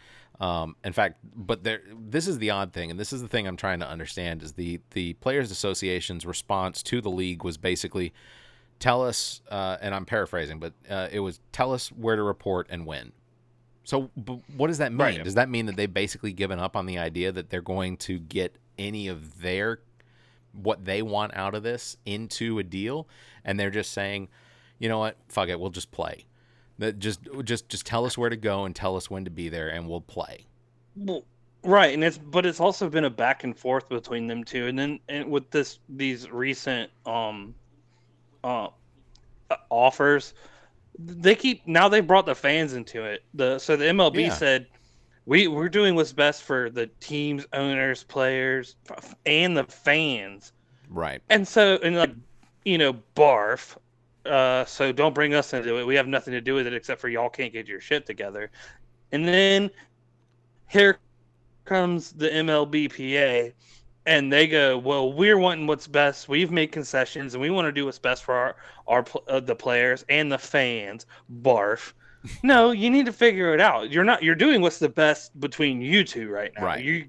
Um, 0.41 0.77
in 0.85 0.93
fact, 0.93 1.19
but 1.35 1.65
there, 1.65 1.81
this 1.99 2.29
is 2.29 2.39
the 2.39 2.51
odd 2.51 2.75
thing, 2.75 2.91
and 2.91 3.01
this 3.01 3.15
is 3.15 3.23
the 3.23 3.29
thing 3.29 3.47
I'm 3.47 3.57
trying 3.57 3.81
to 3.81 3.89
understand: 3.89 4.43
is 4.43 4.53
the 4.53 4.81
the 4.91 5.15
Players 5.15 5.51
Association's 5.51 6.27
response 6.27 6.83
to 6.85 7.01
the 7.01 7.11
league 7.11 7.45
was 7.45 7.57
basically, 7.57 8.13
tell 8.79 9.03
us, 9.03 9.41
uh, 9.51 9.79
and 9.81 9.95
I'm 9.95 10.05
paraphrasing, 10.05 10.59
but 10.59 10.75
it 11.11 11.21
was 11.21 11.41
tell 11.51 11.73
us 11.73 11.89
where 11.89 12.17
to 12.17 12.23
report 12.23 12.67
and 12.69 12.85
when. 12.85 13.13
So, 13.85 14.11
b- 14.25 14.43
what 14.57 14.69
does 14.69 14.79
that 14.79 14.93
mean? 14.93 15.01
Right. 15.01 15.25
Does 15.25 15.35
that 15.35 15.49
mean 15.49 15.67
that 15.67 15.77
they've 15.77 15.93
basically 15.93 16.33
given 16.33 16.59
up 16.59 16.77
on 16.77 16.87
the 16.87 16.99
idea 16.99 17.33
that 17.33 17.51
they're 17.51 17.61
going 17.61 17.97
to 17.99 18.19
get 18.19 18.57
any 18.79 19.09
of 19.09 19.41
their 19.41 19.81
what 20.53 20.85
they 20.85 21.03
want 21.03 21.35
out 21.35 21.55
of 21.55 21.63
this 21.63 21.97
into 22.05 22.59
a 22.59 22.63
deal, 22.63 23.09
and 23.45 23.59
they're 23.59 23.71
just 23.71 23.93
saying, 23.93 24.29
you 24.79 24.89
know 24.89 24.99
what, 24.99 25.17
fuck 25.29 25.49
it, 25.49 25.59
we'll 25.59 25.71
just 25.71 25.91
play. 25.91 26.27
That 26.79 26.99
just 26.99 27.21
just 27.45 27.69
just 27.69 27.87
tell 27.87 28.05
us 28.05 28.17
where 28.17 28.31
to 28.31 28.37
go 28.37 28.65
and 28.65 28.75
tell 28.75 28.97
us 28.97 29.11
when 29.11 29.25
to 29.25 29.31
be 29.31 29.49
there, 29.49 29.69
and 29.69 29.89
we'll 29.89 30.01
play. 30.01 30.47
Well, 30.97 31.25
right, 31.63 31.93
and 31.93 32.03
it's 32.03 32.19
but 32.19 32.47
it's 32.47 32.61
also 32.61 32.89
been 32.89 33.05
a 33.05 33.11
back 33.11 33.45
and 33.45 33.57
forth 33.57 33.89
between 33.89 34.27
them 34.27 34.45
two, 34.45 34.67
and 34.67 34.79
then 34.79 35.01
and 35.09 35.31
with 35.31 35.51
this 35.51 35.79
these 35.89 36.31
recent 36.31 36.91
um 37.07 37.55
uh 38.45 38.69
uh, 39.51 39.57
offers, 39.71 40.35
they 40.99 41.35
keep 41.35 41.67
now 41.67 41.89
they 41.89 42.01
brought 42.01 42.27
the 42.27 42.35
fans 42.35 42.75
into 42.75 43.05
it. 43.05 43.25
The 43.35 43.59
so 43.59 43.77
the 43.77 43.87
MLB 43.87 44.23
Yeah. 44.23 44.35
said 44.35 44.67
we 45.27 45.49
we're 45.49 45.69
doing 45.69 45.95
what's 45.95 46.13
best 46.13 46.43
for 46.43 46.71
the 46.71 46.87
teams, 47.01 47.47
owners, 47.53 48.03
players, 48.05 48.77
and 49.27 49.57
the 49.57 49.65
fans. 49.65 50.53
Right. 50.89 51.23
And 51.31 51.47
so, 51.47 51.79
and 51.83 51.97
like, 51.97 52.15
you 52.65 52.79
know, 52.79 52.95
barf. 53.17 53.77
Uh, 54.27 54.65
so 54.65 54.93
don't 54.93 55.15
bring 55.15 55.35
us 55.35 55.53
into 55.53 55.79
it. 55.79 55.87
We 55.87 55.97
have 55.97 56.07
nothing 56.07 56.33
to 56.33 56.41
do 56.41 56.55
with 56.55 56.67
it 56.67 56.75
except 56.75 57.01
for 57.01 57.09
y'all 57.09 57.29
can't 57.31 57.53
get 57.53 57.67
your 57.67 57.81
shit 57.81 58.07
together. 58.07 58.51
And 59.11 59.27
then 59.27 59.71
here 60.69 60.99
comes 61.65 62.13
the 62.13 62.29
MLBPA, 62.29 63.53
and 64.07 64.33
they 64.33 64.47
go, 64.47 64.79
"Well, 64.79 65.13
we're 65.13 65.39
wanting 65.39 65.67
what's 65.67 65.87
best. 65.87 66.29
We've 66.29 66.51
made 66.51 66.73
concessions, 66.73 67.35
and 67.35 67.41
we 67.41 67.51
want 67.51 67.67
to 67.67 67.73
do 67.73 67.85
what's 67.87 67.99
best 67.99 68.25
for 68.25 68.35
our 68.35 68.57
our 68.87 69.05
uh, 69.29 69.41
the 69.41 69.55
players 69.57 70.05
and 70.09 70.31
the 70.31 70.39
fans." 70.39 71.07
Barf. 71.43 71.93
No, 72.45 72.71
you 72.71 72.89
need 72.89 73.07
to 73.07 73.13
figure 73.13 73.53
it 73.53 73.61
out. 73.61 73.91
You're 73.91 74.05
not. 74.05 74.23
You're 74.23 74.37
doing 74.37 74.61
what's 74.61 74.79
the 74.79 74.89
best 74.89 75.39
between 75.41 75.81
you 75.83 76.05
two 76.05 76.29
right 76.31 76.53
now. 76.57 76.65
Right. 76.65 76.85
You, 76.85 77.09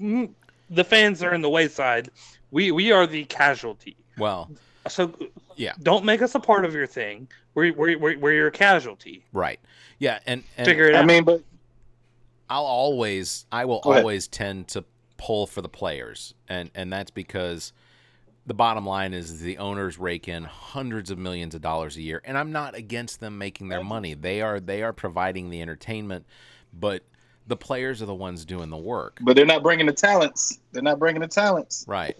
mm, 0.00 0.30
the 0.70 0.84
fans 0.84 1.24
are 1.24 1.34
in 1.34 1.40
the 1.42 1.50
wayside. 1.50 2.08
We 2.52 2.70
we 2.70 2.92
are 2.92 3.04
the 3.04 3.24
casualty. 3.24 3.96
Well, 4.16 4.48
So 4.86 5.12
Yeah. 5.56 5.72
don't 5.82 6.04
make 6.04 6.22
us 6.22 6.36
a 6.36 6.40
part 6.40 6.64
of 6.64 6.72
your 6.72 6.86
thing. 6.86 7.26
We're 7.54 7.72
we're 7.74 7.98
we're, 7.98 8.16
we're 8.18 8.32
your 8.32 8.50
casualty. 8.52 9.24
right. 9.32 9.58
Yeah, 9.98 10.20
and, 10.26 10.44
and 10.56 10.66
Figure 10.66 10.86
it 10.86 10.94
I 10.94 11.00
out. 11.00 11.06
mean, 11.06 11.24
but 11.24 11.42
I'll 12.48 12.62
always 12.62 13.44
I 13.50 13.64
will 13.64 13.80
always 13.82 14.28
tend 14.28 14.68
to 14.68 14.84
pull 15.18 15.46
for 15.46 15.60
the 15.60 15.68
players 15.68 16.34
and 16.48 16.70
and 16.74 16.92
that's 16.92 17.10
because 17.10 17.72
the 18.46 18.54
bottom 18.54 18.86
line 18.86 19.12
is 19.12 19.40
the 19.40 19.58
owners 19.58 19.98
rake 19.98 20.26
in 20.26 20.44
hundreds 20.44 21.10
of 21.10 21.18
millions 21.18 21.54
of 21.54 21.60
dollars 21.60 21.96
a 21.96 22.00
year 22.00 22.22
and 22.24 22.38
I'm 22.38 22.50
not 22.50 22.74
against 22.74 23.20
them 23.20 23.36
making 23.36 23.68
their 23.68 23.84
money. 23.84 24.14
They 24.14 24.40
are 24.40 24.58
they 24.58 24.82
are 24.82 24.92
providing 24.94 25.50
the 25.50 25.60
entertainment, 25.60 26.24
but 26.72 27.02
the 27.46 27.56
players 27.56 28.00
are 28.00 28.06
the 28.06 28.14
ones 28.14 28.44
doing 28.44 28.70
the 28.70 28.76
work. 28.76 29.18
but 29.22 29.36
they're 29.36 29.44
not 29.46 29.62
bringing 29.62 29.86
the 29.86 29.92
talents. 29.92 30.60
They're 30.72 30.82
not 30.82 30.98
bringing 30.98 31.20
the 31.20 31.28
talents. 31.28 31.84
Right. 31.88 32.16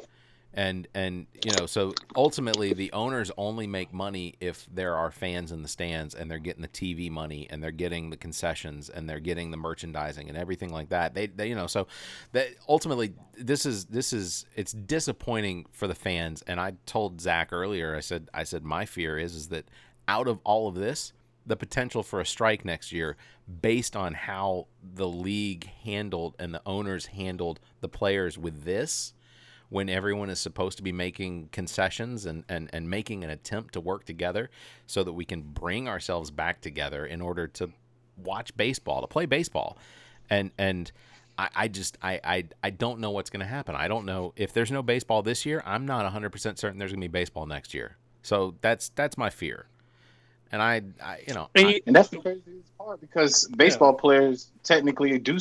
And 0.55 0.89
and 0.95 1.27
you 1.45 1.53
know, 1.59 1.67
so 1.67 1.93
ultimately 2.17 2.73
the 2.73 2.91
owners 2.93 3.31
only 3.37 3.67
make 3.67 3.93
money 3.93 4.35
if 4.41 4.67
there 4.73 4.97
are 4.97 5.11
fans 5.11 5.53
in 5.53 5.63
the 5.63 5.69
stands 5.69 6.15
and 6.15 6.31
they're 6.31 6.39
getting 6.39 6.63
the 6.63 6.69
TV 6.69 7.11
money 7.11 7.47
and 7.51 7.63
they're 7.63 7.71
getting 7.71 8.11
the 8.11 8.17
concessions 8.17 8.89
and 8.89 9.09
they're 9.09 9.21
getting 9.21 9.51
the 9.51 9.57
merchandising 9.57 10.29
and 10.29 10.39
everything 10.39 10.73
like 10.73 10.89
that. 10.89 11.15
They, 11.15 11.27
they 11.27 11.49
you 11.49 11.55
know, 11.55 11.67
so 11.67 11.87
that 12.33 12.49
ultimately 12.69 13.13
this 13.37 13.67
is 13.67 13.85
this 13.87 14.13
is 14.13 14.47
it's 14.57 14.73
disappointing 14.73 15.67
for 15.71 15.87
the 15.87 15.95
fans 15.95 16.43
and 16.47 16.59
I 16.59 16.73
told 16.87 17.21
Zach 17.21 17.53
earlier, 17.53 17.95
I 17.95 18.01
said 18.01 18.29
I 18.33 18.45
said 18.45 18.65
my 18.65 18.87
fear 18.87 19.19
is 19.19 19.35
is 19.35 19.49
that 19.49 19.69
out 20.09 20.27
of 20.27 20.41
all 20.45 20.67
of 20.67 20.75
this, 20.75 21.13
the 21.49 21.57
potential 21.57 22.03
for 22.03 22.21
a 22.21 22.27
strike 22.27 22.65
next 22.65 22.93
year 22.93 23.17
based 23.61 23.97
on 23.97 24.15
how 24.15 24.67
the 24.83 25.09
league 25.09 25.71
handled 25.83 26.37
and 26.39 26.55
the 26.55 26.63
owners 26.67 27.07
handled 27.07 27.59
the 27.81 27.89
players 27.89 28.39
with 28.39 28.65
this 28.65 29.15
when 29.71 29.89
everyone 29.89 30.31
is 30.31 30.41
supposed 30.41 30.79
to 30.79 30.83
be 30.85 30.93
making 30.93 31.49
concessions 31.53 32.27
and, 32.27 32.45
and, 32.49 32.71
and 32.73 32.89
making 32.91 33.25
an 33.25 33.31
attempt 33.31 33.75
to 33.75 33.81
work 33.81 34.05
together 34.05 34.51
so 34.87 35.05
that 35.05 35.13
we 35.13 35.25
can 35.25 35.43
bring 35.43 35.89
ourselves 35.89 36.31
back 36.31 36.61
together 36.61 37.07
in 37.07 37.21
order 37.21 37.47
to 37.49 37.71
watch 38.17 38.57
baseball, 38.57 39.01
to 39.03 39.07
play 39.07 39.27
baseball. 39.27 39.79
And 40.31 40.51
and 40.59 40.91
I, 41.39 41.49
I 41.55 41.69
just 41.69 41.99
I, 42.03 42.21
I 42.25 42.45
I 42.63 42.71
don't 42.71 43.01
know 43.01 43.11
what's 43.11 43.31
gonna 43.31 43.47
happen. 43.47 43.75
I 43.77 43.89
don't 43.89 44.07
know 44.07 44.33
if 44.37 44.53
there's 44.53 44.71
no 44.73 44.83
baseball 44.83 45.23
this 45.23 45.47
year, 45.47 45.63
I'm 45.67 45.87
not 45.87 46.11
hundred 46.13 46.31
percent 46.31 46.59
certain 46.59 46.79
there's 46.79 46.93
gonna 46.93 47.01
be 47.01 47.09
baseball 47.09 47.47
next 47.47 47.75
year. 47.75 47.97
So 48.23 48.57
that's 48.61 48.91
that's 48.91 49.19
my 49.19 49.31
fear. 49.31 49.67
And 50.53 50.63
I, 50.63 50.83
I 51.03 51.23
you 51.29 51.35
know 51.35 51.51
And 51.55 51.69
I- 51.69 51.81
And 51.87 51.97
that's 51.97 52.09
the 52.11 52.19
craziest 52.19 52.77
part 52.79 53.01
because 53.01 53.49
baseball 53.57 53.95
players 53.95 54.51
technically 54.65 55.19
do 55.19 55.39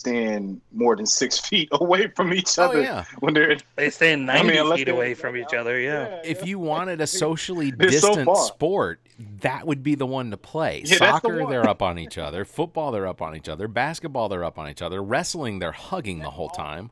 stand 0.00 0.60
more 0.72 0.96
than 0.96 1.06
six 1.06 1.38
feet 1.48 1.68
away 1.72 2.08
from 2.08 2.32
each 2.32 2.58
other 2.58 2.78
Oh 2.78 2.78
other 2.78 2.82
yeah. 2.82 3.04
when 3.20 3.34
they're. 3.34 3.56
They 3.76 3.90
stand 3.90 4.30
I 4.30 4.42
mean, 4.42 4.54
ninety 4.56 4.76
feet 4.84 4.88
away 4.88 5.14
from 5.14 5.36
each 5.36 5.52
other. 5.54 5.78
Yeah. 5.78 6.20
If 6.24 6.46
you 6.46 6.58
wanted 6.58 7.00
a 7.00 7.06
socially 7.06 7.70
They're 7.76 7.90
so 7.92 8.14
distant 8.14 8.36
sport, 8.38 9.00
that 9.40 9.66
would 9.66 9.82
be 9.82 9.94
the 9.94 10.06
one 10.06 10.30
to 10.30 10.36
play. 10.36 10.82
Yeah, 10.84 10.98
that's 10.98 11.20
the 11.22 11.28
Soccer, 11.28 11.46
they're 11.46 11.68
up 11.68 11.82
on 11.82 11.98
each 12.04 12.18
other. 12.18 12.44
Football, 12.44 12.90
they're 12.92 13.06
up 13.06 13.20
on 13.22 13.36
each 13.36 13.48
other. 13.48 13.68
Basketball, 13.68 14.28
they're 14.28 14.44
up 14.44 14.58
on 14.58 14.68
each 14.68 14.82
other. 14.82 15.02
Wrestling, 15.02 15.58
they're 15.58 15.72
hugging 15.72 16.20
the 16.20 16.30
whole 16.30 16.50
time. 16.50 16.90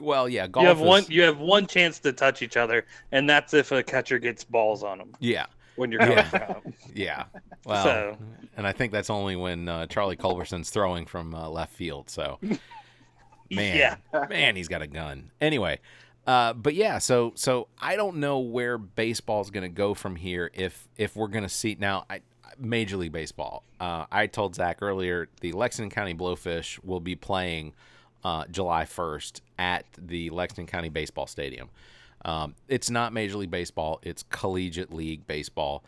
Well, 0.00 0.28
yeah, 0.28 0.46
golf 0.48 0.62
You 0.64 0.68
have 0.68 0.80
is- 0.80 0.86
one. 0.86 1.04
You 1.08 1.22
have 1.22 1.38
one 1.38 1.66
chance 1.66 1.98
to 2.00 2.12
touch 2.12 2.42
each 2.42 2.56
other, 2.56 2.84
and 3.10 3.28
that's 3.28 3.54
if 3.54 3.72
a 3.72 3.82
catcher 3.82 4.18
gets 4.18 4.44
balls 4.44 4.82
on 4.82 4.98
them 4.98 5.12
Yeah, 5.18 5.46
when 5.76 5.90
you're 5.92 6.00
going 6.00 6.12
Yeah. 6.32 6.54
yeah. 6.94 7.24
Well, 7.66 7.84
So- 7.84 8.16
and 8.56 8.66
I 8.66 8.72
think 8.72 8.92
that's 8.92 9.08
only 9.10 9.36
when 9.36 9.68
uh, 9.68 9.86
Charlie 9.86 10.16
Culberson's 10.16 10.68
throwing 10.70 11.06
from 11.06 11.34
uh, 11.34 11.48
left 11.48 11.72
field. 11.72 12.10
So, 12.10 12.38
man, 12.42 12.58
Yeah. 13.76 13.96
man, 14.28 14.56
he's 14.56 14.68
got 14.68 14.82
a 14.82 14.86
gun. 14.86 15.30
Anyway, 15.40 15.78
uh, 16.26 16.52
but 16.52 16.74
yeah, 16.74 16.98
so 16.98 17.32
so 17.34 17.68
I 17.80 17.96
don't 17.96 18.16
know 18.18 18.38
where 18.40 18.78
baseball's 18.78 19.50
going 19.50 19.62
to 19.62 19.68
go 19.74 19.94
from 19.94 20.16
here. 20.16 20.50
If 20.54 20.88
if 20.96 21.16
we're 21.16 21.28
going 21.28 21.42
to 21.44 21.48
see 21.48 21.76
now, 21.78 22.04
I, 22.10 22.20
Major 22.58 22.96
League 22.96 23.12
Baseball. 23.12 23.64
Uh, 23.80 24.04
I 24.12 24.26
told 24.26 24.54
Zach 24.54 24.78
earlier 24.82 25.28
the 25.40 25.52
Lexington 25.52 25.90
County 25.90 26.14
Blowfish 26.14 26.78
will 26.84 27.00
be 27.00 27.14
playing 27.16 27.72
uh, 28.24 28.44
July 28.50 28.84
first 28.84 29.42
at 29.58 29.84
the 29.98 30.30
Lexington 30.30 30.66
County 30.70 30.88
Baseball 30.90 31.26
Stadium. 31.26 31.70
Um, 32.24 32.54
it's 32.68 32.90
not 32.90 33.12
Major 33.12 33.36
League 33.38 33.50
Baseball; 33.50 34.00
it's 34.02 34.22
Collegiate 34.30 34.92
League 34.92 35.26
Baseball, 35.26 35.82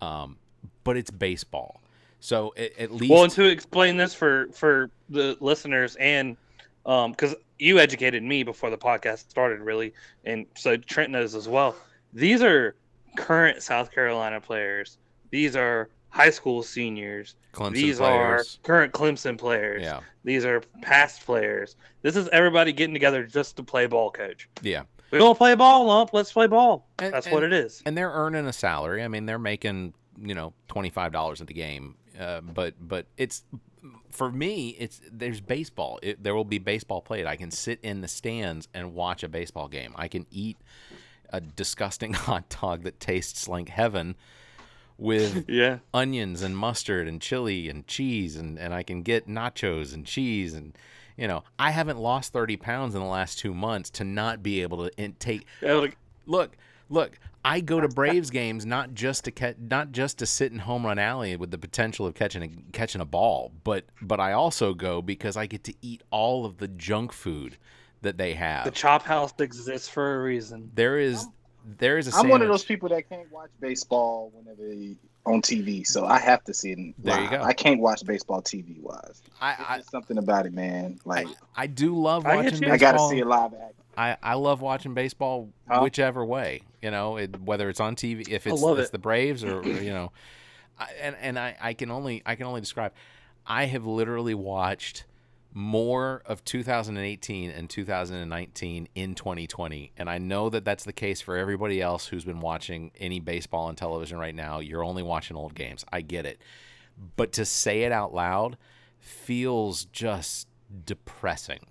um, 0.00 0.36
but 0.84 0.96
it's 0.96 1.10
baseball. 1.10 1.80
So 2.20 2.52
at, 2.56 2.76
at 2.78 2.90
least, 2.92 3.12
Well, 3.12 3.24
and 3.24 3.32
to 3.34 3.44
explain 3.44 3.96
this 3.96 4.14
for 4.14 4.48
for 4.52 4.90
the 5.08 5.36
listeners 5.40 5.96
and 5.96 6.36
um 6.84 7.12
because 7.12 7.34
you 7.58 7.78
educated 7.78 8.22
me 8.22 8.42
before 8.42 8.70
the 8.70 8.78
podcast 8.78 9.30
started, 9.30 9.60
really, 9.60 9.94
and 10.24 10.46
so 10.56 10.76
Trent 10.76 11.10
knows 11.10 11.34
as 11.34 11.48
well. 11.48 11.74
These 12.12 12.42
are 12.42 12.74
current 13.16 13.62
South 13.62 13.90
Carolina 13.90 14.40
players. 14.40 14.98
These 15.30 15.56
are 15.56 15.88
high 16.10 16.30
school 16.30 16.62
seniors. 16.62 17.34
Clemson 17.52 17.72
These 17.74 17.98
players. 17.98 18.58
are 18.62 18.66
current 18.66 18.92
Clemson 18.92 19.36
players. 19.38 19.82
Yeah. 19.82 20.00
These 20.24 20.44
are 20.44 20.62
past 20.82 21.24
players. 21.24 21.76
This 22.02 22.16
is 22.16 22.28
everybody 22.28 22.72
getting 22.72 22.94
together 22.94 23.24
just 23.24 23.56
to 23.56 23.62
play 23.62 23.86
ball, 23.86 24.10
coach. 24.10 24.48
yeah. 24.62 24.82
We 25.10 25.18
don't 25.18 25.36
play 25.38 25.54
ball, 25.54 25.86
lump. 25.86 26.10
Let's 26.12 26.32
play 26.32 26.46
ball. 26.46 26.86
And- 26.98 27.12
That's 27.14 27.28
what 27.30 27.42
it 27.42 27.52
is. 27.52 27.82
and 27.86 27.96
they're 27.96 28.10
earning 28.10 28.46
a 28.46 28.52
salary. 28.52 29.02
I 29.02 29.08
mean, 29.08 29.26
they're 29.26 29.38
making 29.38 29.94
you 30.20 30.34
know 30.34 30.52
twenty 30.68 30.90
five 30.90 31.12
dollars 31.12 31.40
at 31.40 31.46
the 31.46 31.54
game. 31.54 31.96
Uh, 32.18 32.40
but 32.40 32.74
but 32.80 33.06
it's 33.16 33.44
for 34.10 34.30
me, 34.32 34.70
it's 34.78 35.00
there's 35.10 35.40
baseball. 35.40 35.98
It, 36.02 36.22
there 36.22 36.34
will 36.34 36.44
be 36.44 36.58
baseball 36.58 37.00
played. 37.00 37.26
I 37.26 37.36
can 37.36 37.50
sit 37.50 37.78
in 37.82 38.00
the 38.00 38.08
stands 38.08 38.66
and 38.74 38.94
watch 38.94 39.22
a 39.22 39.28
baseball 39.28 39.68
game. 39.68 39.92
I 39.96 40.08
can 40.08 40.26
eat 40.30 40.56
a 41.30 41.40
disgusting 41.40 42.12
hot 42.14 42.48
dog 42.60 42.82
that 42.82 42.98
tastes 43.00 43.46
like 43.48 43.68
heaven 43.68 44.16
with 44.96 45.44
Yeah. 45.48 45.78
onions 45.94 46.42
and 46.42 46.56
mustard 46.56 47.06
and 47.06 47.20
chili 47.20 47.68
and 47.68 47.86
cheese 47.86 48.34
and, 48.34 48.58
and 48.58 48.74
I 48.74 48.82
can 48.82 49.02
get 49.02 49.28
nachos 49.28 49.94
and 49.94 50.04
cheese 50.04 50.54
and 50.54 50.76
you 51.18 51.28
know 51.28 51.42
I 51.58 51.70
haven't 51.72 51.98
lost 51.98 52.32
30 52.32 52.56
pounds 52.56 52.94
in 52.94 53.00
the 53.02 53.06
last 53.06 53.38
two 53.38 53.52
months 53.52 53.90
to 53.90 54.04
not 54.04 54.42
be 54.42 54.62
able 54.62 54.88
to 54.88 55.02
in- 55.02 55.16
take 55.18 55.44
Yeah, 55.60 55.74
like, 55.74 55.98
look 56.26 56.56
look 56.88 57.18
I 57.44 57.60
go 57.60 57.80
to 57.80 57.88
Braves 57.94 58.30
games 58.30 58.64
not 58.64 58.94
just 58.94 59.24
to 59.24 59.30
catch 59.30 59.56
not 59.58 59.92
just 59.92 60.18
to 60.18 60.26
sit 60.26 60.52
in 60.52 60.60
home 60.60 60.86
run 60.86 60.98
alley 60.98 61.36
with 61.36 61.50
the 61.50 61.58
potential 61.58 62.06
of 62.06 62.14
catching 62.14 62.42
a 62.42 62.48
catching 62.72 63.00
a 63.00 63.04
ball 63.06 63.52
but 63.64 63.84
but 64.00 64.20
I 64.20 64.32
also 64.32 64.72
go 64.72 65.02
because 65.02 65.36
I 65.36 65.46
get 65.46 65.64
to 65.64 65.74
eat 65.82 66.02
all 66.10 66.46
of 66.46 66.56
the 66.58 66.68
junk 66.68 67.12
food 67.12 67.58
that 68.00 68.16
they 68.16 68.34
have. 68.34 68.64
the 68.64 68.70
chop 68.70 69.02
house 69.02 69.34
exists 69.40 69.88
for 69.88 70.14
a 70.14 70.22
reason. 70.22 70.70
there 70.74 70.98
is 70.98 71.26
there 71.78 71.98
is 71.98 72.08
a 72.08 72.16
I'm 72.16 72.28
one 72.28 72.42
of 72.42 72.48
those 72.48 72.64
people 72.64 72.88
that 72.88 73.08
can't 73.08 73.30
watch 73.30 73.50
baseball 73.60 74.32
whenever 74.34 74.62
they, 74.62 74.96
on 75.26 75.42
TV, 75.42 75.86
so 75.86 76.06
I 76.06 76.18
have 76.18 76.42
to 76.44 76.54
see 76.54 76.72
it. 76.72 76.78
Live. 76.78 76.94
There 76.98 77.20
you 77.22 77.30
go. 77.30 77.42
I 77.42 77.52
can't 77.52 77.80
watch 77.80 78.04
baseball 78.06 78.40
TV 78.40 78.80
wise. 78.80 79.22
I, 79.40 79.56
I 79.68 79.80
something 79.82 80.18
about 80.18 80.46
it, 80.46 80.54
man. 80.54 80.98
Like 81.04 81.28
I 81.56 81.66
do 81.66 81.94
love 81.94 82.24
I 82.24 82.36
watching 82.36 82.54
you. 82.62 82.68
baseball. 82.68 82.72
I 82.72 82.78
gotta 82.78 83.08
see 83.10 83.18
it 83.18 83.26
live 83.26 83.52
act. 83.54 83.74
I, 83.96 84.16
I 84.22 84.34
love 84.34 84.60
watching 84.60 84.94
baseball 84.94 85.50
Huh? 85.68 85.80
whichever 85.82 86.24
way, 86.24 86.62
you 86.80 86.90
know, 86.90 87.16
it, 87.18 87.38
whether 87.42 87.68
it's 87.68 87.80
on 87.80 87.94
TV, 87.96 88.28
if 88.28 88.46
it's, 88.46 88.62
love 88.62 88.78
it's 88.78 88.88
it. 88.88 88.92
the 88.92 88.98
Braves 88.98 89.44
or, 89.44 89.58
or, 89.58 89.66
you 89.66 89.90
know, 89.90 90.12
I, 90.78 90.88
and 91.02 91.16
and 91.20 91.38
I, 91.38 91.56
I 91.60 91.74
can 91.74 91.90
only 91.90 92.22
I 92.24 92.34
can 92.36 92.46
only 92.46 92.60
describe. 92.60 92.92
I 93.46 93.64
have 93.66 93.84
literally 93.84 94.34
watched 94.34 95.04
more 95.54 96.22
of 96.26 96.44
2018 96.44 97.50
and 97.50 97.68
2019 97.70 98.88
in 98.94 99.14
2020, 99.14 99.92
and 99.96 100.08
I 100.10 100.18
know 100.18 100.48
that 100.50 100.64
that's 100.64 100.84
the 100.84 100.92
case 100.92 101.20
for 101.20 101.36
everybody 101.36 101.80
else 101.80 102.06
who's 102.06 102.24
been 102.24 102.40
watching 102.40 102.90
any 102.98 103.18
baseball 103.20 103.66
on 103.66 103.74
television 103.76 104.18
right 104.18 104.34
now. 104.34 104.60
You're 104.60 104.84
only 104.84 105.02
watching 105.02 105.36
old 105.36 105.54
games. 105.54 105.84
I 105.92 106.00
get 106.02 106.26
it, 106.26 106.38
but 107.16 107.32
to 107.32 107.44
say 107.44 107.82
it 107.82 107.92
out 107.92 108.14
loud 108.14 108.56
feels 108.98 109.86
just 109.86 110.48
depressing. 110.84 111.66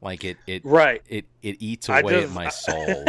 Like 0.00 0.24
it 0.24 0.36
it 0.46 0.64
Right. 0.64 1.02
it 1.08 1.26
it 1.42 1.56
eats 1.60 1.88
away 1.88 2.24
at 2.24 2.30
my 2.30 2.48
soul. 2.50 3.04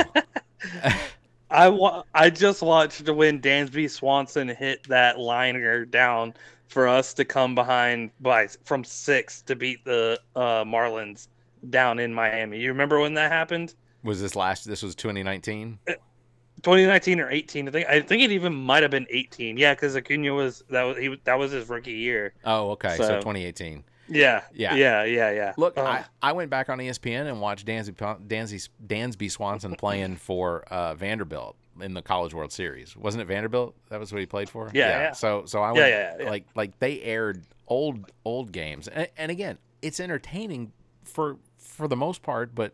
I 1.50 1.70
wa- 1.70 2.04
I 2.14 2.30
just 2.30 2.62
watched 2.62 3.08
when 3.10 3.42
Dansby 3.42 3.90
Swanson 3.90 4.48
hit 4.48 4.88
that 4.90 5.20
liner 5.20 5.86
down 5.86 6.34
for 6.74 6.88
us 6.88 7.14
to 7.14 7.24
come 7.24 7.54
behind 7.56 8.10
by 8.20 8.48
from 8.66 8.84
six 8.84 9.42
to 9.44 9.56
beat 9.56 9.86
the 9.86 10.20
uh, 10.36 10.64
Marlins 10.66 11.28
down 11.70 12.00
in 12.00 12.14
Miami. 12.14 12.60
You 12.60 12.70
remember 12.70 13.00
when 13.00 13.14
that 13.14 13.32
happened? 13.32 13.76
was 14.04 14.20
this 14.22 14.36
last? 14.36 14.66
This 14.66 14.84
was 14.84 14.96
2019. 14.96 15.80
2019 15.88 17.20
or 17.22 17.30
18? 17.30 17.68
I 17.68 17.72
think 17.72 17.88
I 17.88 18.02
think 18.02 18.22
it 18.24 18.32
even 18.32 18.54
might 18.54 18.82
have 18.82 18.92
been 18.92 19.08
18. 19.10 19.56
Yeah, 19.58 19.74
because 19.74 19.96
Acuna 19.96 20.34
was 20.34 20.64
that 20.70 20.84
was 20.84 20.98
he 20.98 21.16
that 21.24 21.38
was 21.40 21.52
his 21.52 21.70
rookie 21.70 21.92
year. 21.94 22.34
Oh, 22.44 22.72
okay. 22.72 22.98
So, 22.98 23.04
So- 23.04 23.16
2018. 23.20 23.84
Yeah, 24.10 24.42
Yeah. 24.54 24.76
yeah, 24.76 25.06
yeah, 25.06 25.32
yeah. 25.32 25.54
Look, 25.58 25.78
Uh, 25.78 25.84
I, 25.84 26.06
I 26.22 26.34
went 26.34 26.50
back 26.50 26.68
on 26.68 26.78
ESPN 26.78 27.28
and 27.28 27.40
watched 27.40 27.66
Dansby 27.66 27.96
Dansby, 28.28 28.68
Dansby 28.86 29.32
Swanson 29.32 29.76
playing 29.76 30.16
for 30.28 30.64
uh, 30.64 30.94
Vanderbilt 30.96 31.56
in 31.82 31.94
the 31.94 32.02
College 32.02 32.34
World 32.34 32.52
Series. 32.52 32.96
Wasn't 32.96 33.22
it 33.22 33.26
Vanderbilt? 33.26 33.76
That 33.90 34.00
was 34.00 34.12
what 34.12 34.20
he 34.20 34.26
played 34.26 34.50
for. 34.50 34.70
Yeah, 34.74 34.90
yeah. 34.90 35.12
So 35.14 35.44
so 35.46 35.62
I 35.62 35.72
Yeah, 35.74 35.74
went 35.74 35.90
yeah, 35.90 36.16
yeah. 36.20 36.30
like 36.30 36.46
like 36.56 36.80
they 36.80 37.02
aired 37.02 37.44
old 37.68 38.12
old 38.26 38.52
games, 38.52 38.88
and, 38.88 39.08
and 39.18 39.32
again, 39.32 39.58
it's 39.82 40.00
entertaining 40.00 40.72
for 41.04 41.38
for 41.58 41.88
the 41.88 41.96
most 41.96 42.22
part, 42.22 42.54
but 42.54 42.74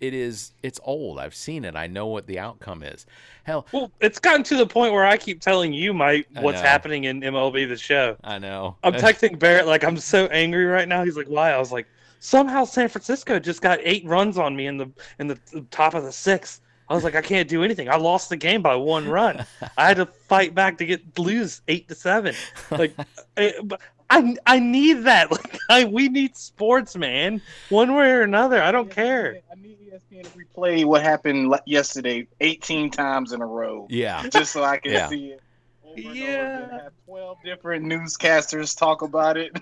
it 0.00 0.14
is 0.14 0.52
it's 0.62 0.80
old. 0.84 1.18
I've 1.18 1.34
seen 1.34 1.64
it. 1.64 1.76
I 1.76 1.86
know 1.86 2.06
what 2.06 2.26
the 2.26 2.38
outcome 2.38 2.82
is. 2.82 3.06
Hell, 3.44 3.66
well, 3.72 3.90
it's 4.00 4.18
gotten 4.18 4.42
to 4.44 4.56
the 4.56 4.66
point 4.66 4.92
where 4.92 5.04
I 5.04 5.16
keep 5.16 5.40
telling 5.40 5.72
you, 5.72 5.92
Mike, 5.92 6.26
what's 6.38 6.60
happening 6.60 7.04
in 7.04 7.20
MLB 7.20 7.68
the 7.68 7.76
show. 7.76 8.16
I 8.24 8.38
know. 8.38 8.76
I'm 8.82 8.94
texting 8.94 9.38
Barrett 9.38 9.66
like 9.66 9.84
I'm 9.84 9.98
so 9.98 10.26
angry 10.26 10.64
right 10.64 10.88
now. 10.88 11.04
He's 11.04 11.16
like, 11.16 11.26
"Why?" 11.28 11.52
I 11.52 11.58
was 11.58 11.70
like, 11.70 11.86
"Somehow 12.18 12.64
San 12.64 12.88
Francisco 12.88 13.38
just 13.38 13.60
got 13.60 13.78
eight 13.82 14.04
runs 14.06 14.38
on 14.38 14.56
me 14.56 14.66
in 14.66 14.78
the 14.78 14.90
in 15.18 15.26
the 15.28 15.38
top 15.70 15.94
of 15.94 16.04
the 16.04 16.12
sixth. 16.12 16.60
I 16.90 16.94
was 16.94 17.04
like, 17.04 17.14
I 17.14 17.22
can't 17.22 17.48
do 17.48 17.62
anything. 17.62 17.88
I 17.88 17.94
lost 17.96 18.28
the 18.30 18.36
game 18.36 18.62
by 18.62 18.74
one 18.74 19.08
run. 19.08 19.46
I 19.78 19.86
had 19.88 19.98
to 19.98 20.06
fight 20.06 20.54
back 20.56 20.76
to 20.78 20.84
get 20.84 21.16
lose 21.18 21.62
eight 21.68 21.86
to 21.88 21.94
seven. 21.94 22.34
Like, 22.72 22.92
eh, 23.36 23.52
I, 23.70 23.76
I 24.18 24.36
I 24.44 24.58
need 24.58 25.04
that. 25.04 25.30
Like, 25.30 25.56
I, 25.68 25.84
we 25.84 26.08
need 26.08 26.36
sports, 26.36 26.96
man. 26.96 27.40
One 27.68 27.94
way 27.94 28.10
or 28.10 28.22
another. 28.22 28.60
I 28.60 28.72
don't 28.72 28.90
care. 28.90 29.38
I 29.52 29.54
need 29.54 29.78
ESPN 29.88 30.24
to 30.24 30.30
replay 30.36 30.84
what 30.84 31.00
happened 31.02 31.54
yesterday 31.64 32.26
18 32.40 32.90
times 32.90 33.30
in 33.32 33.40
a 33.40 33.46
row, 33.46 33.86
yeah. 33.88 34.26
just 34.28 34.50
so 34.52 34.64
I 34.64 34.78
can 34.78 34.90
Yeah. 34.92 35.08
see 35.08 35.26
it. 35.30 35.40
over 35.84 35.94
and 35.96 36.06
over 36.06 36.14
Yeah. 36.16 36.82
Have 36.82 36.92
12 37.06 37.38
different 37.44 37.84
newscasters 37.86 38.76
talk 38.76 39.02
about 39.02 39.36
it. 39.36 39.52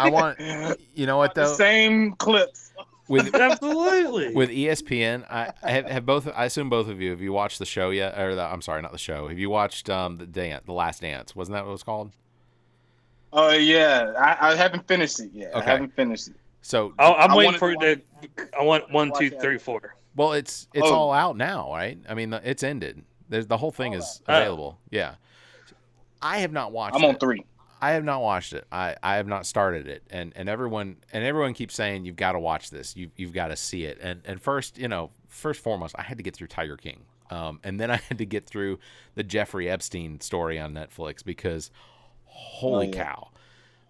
I 0.00 0.08
want 0.08 0.40
you 0.94 1.04
know 1.04 1.18
what 1.18 1.34
the 1.34 1.54
same 1.54 2.12
clips. 2.12 2.72
With 3.08 3.34
Absolutely. 3.34 4.34
with 4.34 4.50
ESPN, 4.50 5.24
I 5.30 5.52
I 5.62 5.70
have, 5.72 5.86
have 5.86 6.06
both. 6.06 6.28
I 6.34 6.44
assume 6.44 6.68
both 6.70 6.88
of 6.88 7.00
you 7.00 7.10
have 7.10 7.20
you 7.20 7.32
watched 7.32 7.58
the 7.58 7.66
show 7.66 7.90
yet? 7.90 8.18
Or 8.18 8.34
the, 8.34 8.42
I'm 8.42 8.62
sorry, 8.62 8.82
not 8.82 8.92
the 8.92 8.98
show. 8.98 9.28
Have 9.28 9.38
you 9.38 9.50
watched 9.50 9.88
um 9.90 10.16
the 10.16 10.26
dance, 10.26 10.64
the 10.66 10.72
Last 10.72 11.00
Dance? 11.02 11.34
Wasn't 11.34 11.54
that 11.54 11.64
what 11.64 11.70
it 11.70 11.72
was 11.72 11.82
called? 11.82 12.12
Oh 13.32 13.52
yeah, 13.52 14.12
I, 14.18 14.50
I 14.52 14.54
haven't 14.56 14.86
finished 14.86 15.20
it 15.20 15.30
yet. 15.32 15.52
Okay. 15.54 15.66
I 15.66 15.70
haven't 15.70 15.94
finished 15.94 16.28
it. 16.28 16.34
So 16.62 16.92
I, 16.98 17.12
I'm 17.12 17.32
I 17.32 17.36
waiting 17.36 17.58
for 17.58 17.74
to 17.74 17.80
it 17.86 18.06
to. 18.36 18.48
I 18.58 18.62
want 18.62 18.90
one, 18.92 19.10
watch 19.10 19.18
two, 19.20 19.30
that. 19.30 19.60
four. 19.60 19.94
well, 20.16 20.32
it's 20.32 20.66
it's 20.74 20.86
Oh. 20.86 20.94
all 20.94 21.12
out 21.12 21.36
now, 21.36 21.70
right? 21.72 21.98
I 22.08 22.14
mean, 22.14 22.32
it's 22.32 22.62
ended. 22.62 23.02
There's 23.28 23.46
the 23.46 23.56
whole 23.58 23.70
thing 23.70 23.92
is 23.94 24.22
Oh. 24.28 24.34
available. 24.36 24.78
Yeah. 24.90 25.14
I 26.20 26.38
have 26.38 26.52
not 26.52 26.72
watched. 26.72 26.96
I'm 26.96 27.04
on 27.04 27.14
it. 27.14 27.20
three. 27.20 27.44
I 27.80 27.92
have 27.92 28.04
not 28.04 28.22
watched 28.22 28.52
it. 28.52 28.66
I, 28.72 28.96
I 29.02 29.16
have 29.16 29.26
not 29.26 29.46
started 29.46 29.86
it, 29.86 30.02
and 30.10 30.32
and 30.36 30.48
everyone 30.48 30.96
and 31.12 31.24
everyone 31.24 31.54
keeps 31.54 31.74
saying 31.74 32.04
you've 32.04 32.16
got 32.16 32.32
to 32.32 32.38
watch 32.40 32.70
this. 32.70 32.96
You 32.96 33.10
you've 33.16 33.32
got 33.32 33.48
to 33.48 33.56
see 33.56 33.84
it. 33.84 33.98
And 34.00 34.20
and 34.24 34.40
first, 34.42 34.78
you 34.78 34.88
know, 34.88 35.10
first 35.28 35.60
foremost, 35.62 35.94
I 35.98 36.02
had 36.02 36.16
to 36.18 36.22
get 36.24 36.34
through 36.34 36.48
Tiger 36.48 36.76
King, 36.76 37.02
um, 37.30 37.60
and 37.62 37.78
then 37.78 37.90
I 37.92 37.96
had 37.96 38.18
to 38.18 38.26
get 38.26 38.46
through 38.46 38.78
the 39.14 39.22
Jeffrey 39.22 39.68
Epstein 39.70 40.20
story 40.20 40.58
on 40.58 40.74
Netflix 40.74 41.24
because, 41.24 41.70
holy 42.24 42.88
Oh, 42.88 42.90
yeah. 42.90 43.04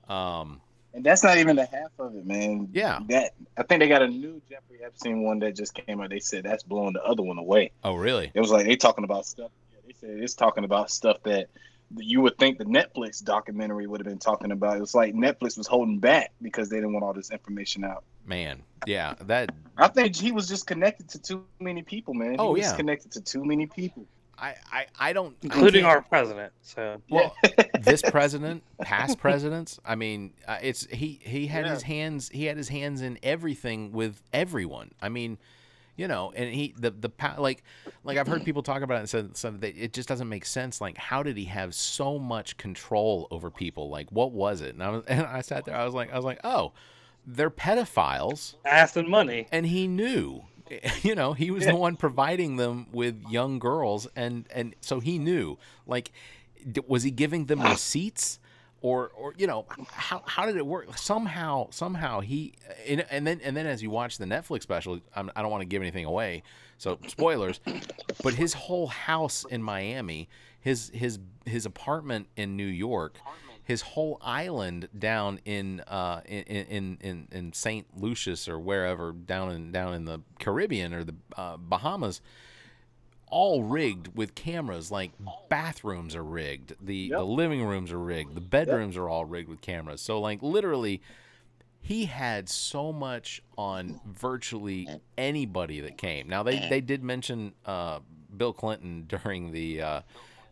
cow, 0.09 0.15
um, 0.15 0.61
And 0.95 1.05
that's 1.05 1.23
not 1.23 1.39
even 1.39 1.57
the 1.57 1.67
half 1.67 1.91
of 1.99 2.15
it, 2.17 2.27
man. 2.27 2.69
Yeah. 2.73 3.01
That 3.09 3.33
I 3.57 3.63
think 3.63 3.81
they 3.81 3.89
got 3.89 4.03
a 4.03 4.09
new 4.09 4.41
Jeffrey 4.51 4.79
Epstein 4.85 5.23
one 5.23 5.39
that 5.41 5.57
just 5.57 5.75
came 5.75 6.01
out. 6.01 6.11
They 6.11 6.19
said 6.21 6.45
that's 6.45 6.63
blowing 6.63 6.93
the 6.95 7.03
other 7.05 7.23
one 7.23 7.39
away. 7.39 7.71
Oh, 7.85 7.95
really? 7.95 8.31
It 8.35 8.41
was 8.41 8.51
like 8.51 8.67
they 8.67 8.77
talking 8.77 9.05
about 9.05 9.27
stuff. 9.27 9.51
Yeah, 9.73 9.79
they 9.87 9.93
said 9.93 10.23
it's 10.23 10.35
talking 10.35 10.65
about 10.65 10.91
stuff 10.91 11.23
that 11.25 11.49
you 11.97 12.21
would 12.21 12.37
think 12.39 12.59
the 12.59 12.65
Netflix 12.65 13.23
documentary 13.23 13.87
would 13.87 14.01
have 14.01 14.07
been 14.07 14.19
talking 14.19 14.53
about. 14.53 14.77
It 14.77 14.81
was 14.81 14.95
like 14.95 15.15
Netflix 15.15 15.57
was 15.57 15.67
holding 15.67 15.99
back 15.99 16.33
because 16.43 16.69
they 16.69 16.77
didn't 16.77 16.93
want 16.93 17.05
all 17.05 17.13
this 17.15 17.31
information 17.31 17.85
out. 17.85 18.05
Man, 18.27 18.63
yeah, 18.87 19.15
that 19.23 19.55
I 19.79 19.89
think 19.89 20.15
he 20.15 20.33
was 20.33 20.49
just 20.49 20.67
connected 20.67 21.09
to 21.11 21.19
too 21.19 21.45
many 21.61 21.83
people, 21.83 22.13
man. 22.15 22.37
Oh, 22.39 22.55
he 22.55 22.61
was 22.61 22.71
yeah. 22.71 22.77
connected 22.77 23.13
to 23.13 23.21
too 23.21 23.45
many 23.45 23.67
people. 23.67 24.05
I 24.39 24.55
I, 24.71 24.87
I 25.01 25.13
don't 25.13 25.35
including 25.43 25.83
can't- 25.83 25.95
our 25.97 26.03
president. 26.03 26.53
So 26.63 27.01
well 27.09 27.35
this 27.81 28.03
president, 28.03 28.63
past 28.83 29.19
presidents. 29.19 29.81
I 29.85 29.95
mean, 29.95 30.35
uh, 30.47 30.59
it's 30.63 30.87
he 30.87 31.19
he 31.23 31.47
had 31.47 31.65
Yeah. 31.65 31.73
his 31.73 31.83
hands 31.83 32.29
he 32.29 32.45
had 32.45 32.57
his 32.57 32.69
hands 32.69 33.01
in 33.03 33.19
everything 33.23 33.93
with 33.93 34.23
everyone. 34.33 34.93
I 35.01 35.09
mean. 35.09 35.39
You 35.99 36.09
know, 36.09 36.33
and 36.35 36.55
he 36.55 36.75
the 36.79 36.91
the 36.93 37.11
like 37.39 37.63
like 38.05 38.17
I've 38.17 38.29
heard 38.29 38.45
people 38.45 38.63
talk 38.63 38.83
about 38.83 38.95
it 38.95 39.01
and 39.01 39.09
said, 39.09 39.37
said 39.37 39.61
that 39.63 39.77
it 39.77 39.93
just 39.93 40.09
doesn't 40.09 40.29
make 40.29 40.47
sense. 40.47 40.81
Like, 40.81 40.97
how 40.97 41.23
did 41.25 41.37
he 41.37 41.47
have 41.47 41.75
so 41.75 42.19
much 42.19 42.57
control 42.57 43.27
over 43.33 43.51
people? 43.51 43.91
Like, 43.91 44.11
what 44.11 44.31
was 44.31 44.61
it? 44.61 44.75
And 44.75 44.83
I 44.83 44.91
was 44.91 45.05
and 45.09 45.27
I 45.27 45.41
sat 45.41 45.65
there. 45.65 45.75
I 45.75 45.85
was 45.85 45.95
like, 45.95 46.13
I 46.13 46.17
was 46.17 46.25
like, 46.25 46.39
oh, 46.45 46.73
they're 47.27 47.51
pedophiles. 47.51 48.55
ass 48.65 48.97
and 48.97 49.09
money. 49.09 49.49
and 49.53 49.67
he 49.67 49.87
knew 49.87 50.45
you 51.03 51.15
know 51.15 51.33
he 51.33 51.51
was 51.51 51.67
the 51.67 51.75
one 51.75 51.97
providing 51.97 52.57
them 52.57 52.87
with 52.93 53.23
young 53.29 53.59
girls 53.59 54.07
and 54.15 54.47
and 54.51 54.75
so 54.81 55.01
he 55.01 55.19
knew 55.19 55.59
like 55.87 56.13
was 56.87 57.03
he 57.03 57.11
giving 57.11 57.47
them 57.47 57.61
receipts 57.63 58.39
or 58.81 59.11
or 59.17 59.35
you 59.37 59.47
know 59.47 59.67
how 59.91 60.23
how 60.27 60.47
did 60.47 60.57
it 60.57 60.67
work? 60.67 60.97
Somehow 60.97 61.69
somehow 61.71 62.21
he 62.21 62.55
and, 62.87 63.05
and 63.11 63.27
then 63.27 63.41
and 63.43 63.57
then 63.57 63.67
as 63.67 63.83
you 63.83 63.91
watch 63.91 64.19
the 64.19 64.25
Netflix 64.25 64.63
special 64.63 65.01
I'm, 65.15 65.31
I 65.35 65.43
don't 65.43 65.51
want 65.51 65.63
to 65.63 65.67
give 65.67 65.83
anything 65.83 66.05
away 66.05 66.43
so 66.77 66.99
spoilers 67.09 67.61
but 68.23 68.35
his 68.35 68.55
whole 68.55 68.87
house 68.87 69.45
in 69.51 69.63
Miami 69.63 70.29
his 70.61 70.91
his 70.95 71.19
his 71.45 71.67
apartment 71.67 72.29
in 72.37 72.57
New 72.57 72.67
York 72.67 73.19
his 73.65 73.83
whole 73.83 74.19
island 74.23 74.89
down 74.97 75.41
in 75.45 75.81
uh 75.89 76.21
in 76.25 76.43
in 76.45 76.99
in, 77.01 77.29
in 77.33 77.53
Saint 77.53 77.87
Lucius 77.97 78.49
or 78.49 78.59
wherever 78.59 79.13
down 79.13 79.51
in 79.51 79.73
down 79.73 79.95
in 79.95 80.05
the 80.05 80.21
Caribbean 80.39 80.95
or 80.95 81.05
the 81.05 81.15
uh, 81.37 81.57
Bahamas 81.57 82.21
all 83.31 83.63
rigged 83.63 84.17
with 84.17 84.35
cameras 84.35 84.91
like 84.91 85.13
bathrooms 85.49 86.15
are 86.15 86.25
rigged 86.25 86.75
the 86.81 87.11
the 87.11 87.23
living 87.23 87.65
rooms 87.65 87.93
are 87.93 87.99
rigged 87.99 88.35
the 88.35 88.41
bedrooms 88.41 88.97
are 88.97 89.09
all 89.09 89.25
rigged 89.25 89.49
with 89.49 89.61
cameras. 89.61 90.01
So 90.01 90.21
like 90.21 90.43
literally 90.43 91.03
he 91.81 92.07
had 92.07 92.49
so 92.49 92.93
much 92.93 93.43
on 93.57 94.01
virtually 94.07 94.89
anybody 95.17 95.81
that 95.81 95.97
came. 95.97 96.29
Now 96.29 96.43
they 96.43 96.69
they 96.69 96.81
did 96.81 97.03
mention 97.03 97.53
uh 97.65 98.01
Bill 98.37 98.53
Clinton 98.53 99.05
during 99.09 99.53
the 99.53 99.83
uh 99.83 100.01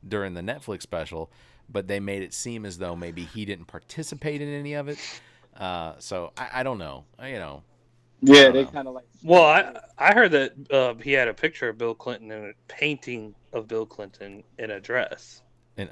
during 0.06 0.34
the 0.34 0.42
Netflix 0.42 0.82
special 0.82 1.30
but 1.68 1.88
they 1.88 1.98
made 1.98 2.22
it 2.22 2.32
seem 2.32 2.64
as 2.64 2.78
though 2.78 2.94
maybe 2.94 3.24
he 3.24 3.44
didn't 3.44 3.66
participate 3.66 4.40
in 4.40 4.48
any 4.48 4.74
of 4.74 4.88
it. 4.88 4.98
Uh 5.56 5.94
so 5.98 6.32
I, 6.36 6.48
I 6.54 6.62
don't 6.62 6.78
know. 6.78 7.04
I, 7.18 7.28
you 7.28 7.38
know 7.38 7.62
Yeah, 8.22 8.50
they 8.50 8.64
kind 8.64 8.88
of 8.88 8.94
like. 8.94 9.04
Well, 9.22 9.42
I 9.44 9.80
I 9.98 10.14
heard 10.14 10.30
that 10.32 10.52
uh, 10.70 10.94
he 10.94 11.12
had 11.12 11.28
a 11.28 11.34
picture 11.34 11.68
of 11.68 11.78
Bill 11.78 11.94
Clinton 11.94 12.30
and 12.32 12.46
a 12.46 12.52
painting 12.68 13.34
of 13.52 13.68
Bill 13.68 13.86
Clinton 13.86 14.42
in 14.58 14.70
a 14.70 14.80
dress. 14.80 15.42
and 15.76 15.90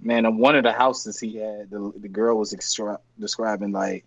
Man, 0.00 0.26
in 0.26 0.36
one 0.38 0.56
of 0.56 0.64
the 0.64 0.72
houses 0.72 1.20
he 1.20 1.36
had, 1.36 1.70
the, 1.70 1.92
the 1.96 2.08
girl 2.08 2.36
was 2.36 2.52
extra- 2.52 2.98
describing 3.20 3.70
like 3.70 4.04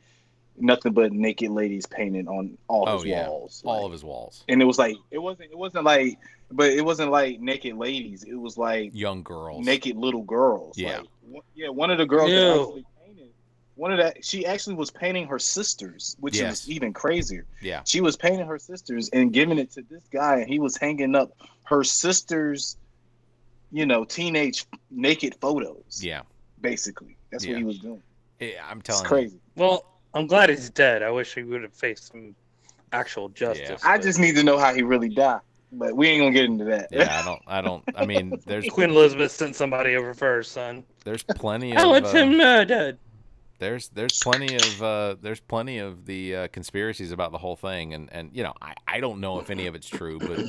nothing 0.57 0.91
but 0.93 1.11
naked 1.13 1.51
ladies 1.51 1.85
painted 1.85 2.27
on 2.27 2.57
all 2.67 2.87
oh 2.87 2.95
his 2.97 3.05
yeah 3.05 3.27
walls. 3.27 3.61
all 3.65 3.75
like- 3.77 3.85
of 3.85 3.91
his 3.91 4.03
walls 4.05 4.45
and 4.47 4.61
it 4.61 4.65
was 4.65 4.77
like 4.77 4.95
it 5.11 5.17
wasn't 5.17 5.51
it 5.51 5.57
wasn't 5.57 5.83
like 5.83 6.17
but 6.49 6.69
it 6.69 6.83
wasn't 6.85 7.11
like 7.11 7.39
naked 7.39 7.75
ladies. 7.75 8.23
It 8.23 8.35
was 8.35 8.57
like 8.57 8.91
young 8.93 9.23
girls 9.23 9.65
naked 9.65 9.95
little 9.97 10.21
girls. 10.23 10.77
Yeah. 10.77 10.99
Like, 10.99 11.07
one- 11.27 11.43
yeah. 11.55 11.69
One 11.69 11.91
of 11.91 11.97
the 11.97 12.05
girls 12.05 12.29
that 12.29 12.35
Ew. 12.35 12.61
actually 12.61 12.85
painted. 13.05 13.29
One 13.75 13.91
of 13.91 13.97
that 13.97 14.23
she 14.23 14.45
actually 14.45 14.75
was 14.75 14.89
painting 14.89 15.27
her 15.27 15.37
sisters, 15.39 16.15
which 16.19 16.37
Yes. 16.37 16.63
was 16.65 16.69
even 16.69 16.93
crazier. 16.93 17.45
yeah 17.61 17.81
She 17.85 17.99
was 18.01 18.15
painting 18.15 18.47
her 18.47 18.57
sisters 18.57 19.09
and 19.11 19.33
giving 19.33 19.59
it 19.59 19.71
to 19.71 19.81
this 19.89 20.03
guy, 20.11 20.37
and 20.39 20.49
he 20.49 20.59
was 20.59 20.77
hanging 20.77 21.13
up 21.15 21.31
her 21.65 21.83
sisters, 21.83 22.77
you 23.71 23.85
know, 23.85 24.05
teenage 24.05 24.65
naked 24.91 25.35
photos. 25.41 25.99
yeah 26.01 26.21
basically, 26.61 27.17
that's 27.31 27.43
Yeah. 27.45 27.51
what 27.51 27.57
he 27.59 27.63
was 27.65 27.79
doing. 27.79 28.01
Yeah, 28.39 28.65
I'm 28.69 28.79
It's 28.79 28.87
telling 28.87 29.03
you. 29.03 29.07
crazy. 29.09 29.39
Well, 29.55 29.85
I'm 30.13 30.25
glad 30.27 30.49
he's 30.49 30.69
dead. 30.69 31.03
I 31.03 31.11
wish 31.11 31.35
he 31.35 31.43
would 31.43 31.61
have 31.63 31.73
faced 31.73 32.11
some 32.11 32.33
actual 32.93 33.29
justice. 33.29 33.83
I 33.83 33.97
but- 33.97 34.03
just 34.03 34.19
need 34.19 34.35
to 34.35 34.43
know 34.43 34.57
how 34.57 34.73
he 34.73 34.81
really 34.81 35.09
died, 35.09 35.41
but 35.73 35.95
we 35.95 36.07
ain't 36.07 36.21
gonna 36.21 36.31
get 36.33 36.45
into 36.45 36.63
that. 36.65 36.87
Yeah, 36.91 37.19
I 37.21 37.25
don't. 37.25 37.41
I 37.45 37.61
don't. 37.61 37.83
I 37.95 38.05
mean, 38.05 38.39
there's 38.45 38.67
Queen 38.69 38.89
Elizabeth 38.91 39.31
sent 39.33 39.55
somebody 39.55 39.95
over 39.97 40.13
for 40.13 40.27
her 40.33 40.43
son. 40.43 40.83
there's 41.03 41.23
plenty 41.23 41.75
Oh, 41.77 41.91
of 41.91 42.03
it's 42.03 42.13
uh, 42.13 42.17
him 42.17 42.37
murdered. 42.37 42.97
There's 43.59 43.89
there's 43.89 44.13
plenty 44.13 44.55
of 44.55 44.83
uh, 44.83 45.15
there's 45.21 45.39
plenty 45.39 45.77
of 45.77 46.05
the 46.05 46.35
uh, 46.35 46.47
conspiracies 46.49 47.11
about 47.11 47.31
the 47.31 47.37
whole 47.37 47.55
thing, 47.55 47.93
and 47.93 48.11
and 48.11 48.31
you 48.33 48.43
know 48.43 48.53
I 48.61 48.73
I 48.87 48.99
don't 48.99 49.19
know 49.19 49.39
if 49.39 49.49
any 49.49 49.67
of 49.67 49.75
it's 49.75 49.87
true, 49.87 50.19
but 50.19 50.39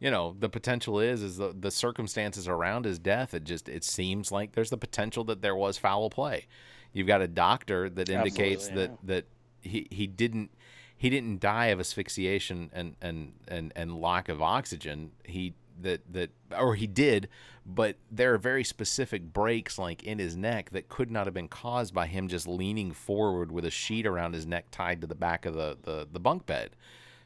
you 0.00 0.10
know 0.10 0.36
the 0.38 0.48
potential 0.48 1.00
is 1.00 1.22
is 1.22 1.36
the 1.36 1.54
the 1.58 1.70
circumstances 1.70 2.46
around 2.46 2.84
his 2.84 2.98
death. 2.98 3.34
It 3.34 3.44
just 3.44 3.68
it 3.68 3.84
seems 3.84 4.30
like 4.30 4.52
there's 4.52 4.70
the 4.70 4.78
potential 4.78 5.24
that 5.24 5.42
there 5.42 5.56
was 5.56 5.78
foul 5.78 6.10
play. 6.10 6.46
You've 6.92 7.06
got 7.06 7.20
a 7.20 7.28
doctor 7.28 7.90
that 7.90 8.08
indicates 8.08 8.68
Absolutely, 8.68 8.96
that 8.98 9.06
that 9.06 9.24
he 9.60 9.88
he 9.90 10.06
didn't 10.06 10.50
he 10.96 11.10
didn't 11.10 11.40
die 11.40 11.66
of 11.66 11.80
asphyxiation 11.80 12.70
and 12.72 12.96
and 13.00 13.32
and 13.46 13.72
and 13.74 14.00
lack 14.00 14.28
of 14.28 14.40
oxygen. 14.40 15.12
He 15.24 15.54
that 15.82 16.12
that 16.12 16.30
or 16.56 16.74
he 16.74 16.86
did, 16.86 17.28
but 17.66 17.96
there 18.10 18.34
are 18.34 18.38
very 18.38 18.64
specific 18.64 19.32
breaks 19.32 19.78
like 19.78 20.02
in 20.02 20.18
his 20.18 20.36
neck 20.36 20.70
that 20.70 20.88
could 20.88 21.10
not 21.10 21.26
have 21.26 21.34
been 21.34 21.48
caused 21.48 21.94
by 21.94 22.06
him 22.06 22.28
just 22.28 22.46
leaning 22.46 22.92
forward 22.92 23.52
with 23.52 23.64
a 23.64 23.70
sheet 23.70 24.06
around 24.06 24.34
his 24.34 24.46
neck 24.46 24.66
tied 24.70 25.00
to 25.00 25.06
the 25.06 25.14
back 25.14 25.46
of 25.46 25.54
the 25.54 25.76
the, 25.82 26.08
the 26.10 26.20
bunk 26.20 26.46
bed. 26.46 26.70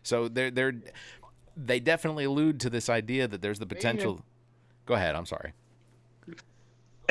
So 0.02 0.28
they're 0.28 0.50
they're 0.50 0.74
they 1.56 1.80
definitely 1.80 2.24
allude 2.24 2.60
to 2.60 2.70
this 2.70 2.88
idea 2.88 3.28
that 3.28 3.42
there's 3.42 3.58
the 3.58 3.66
potential. 3.66 4.22
Go 4.86 4.94
ahead. 4.94 5.14
I'm 5.14 5.26
sorry. 5.26 5.52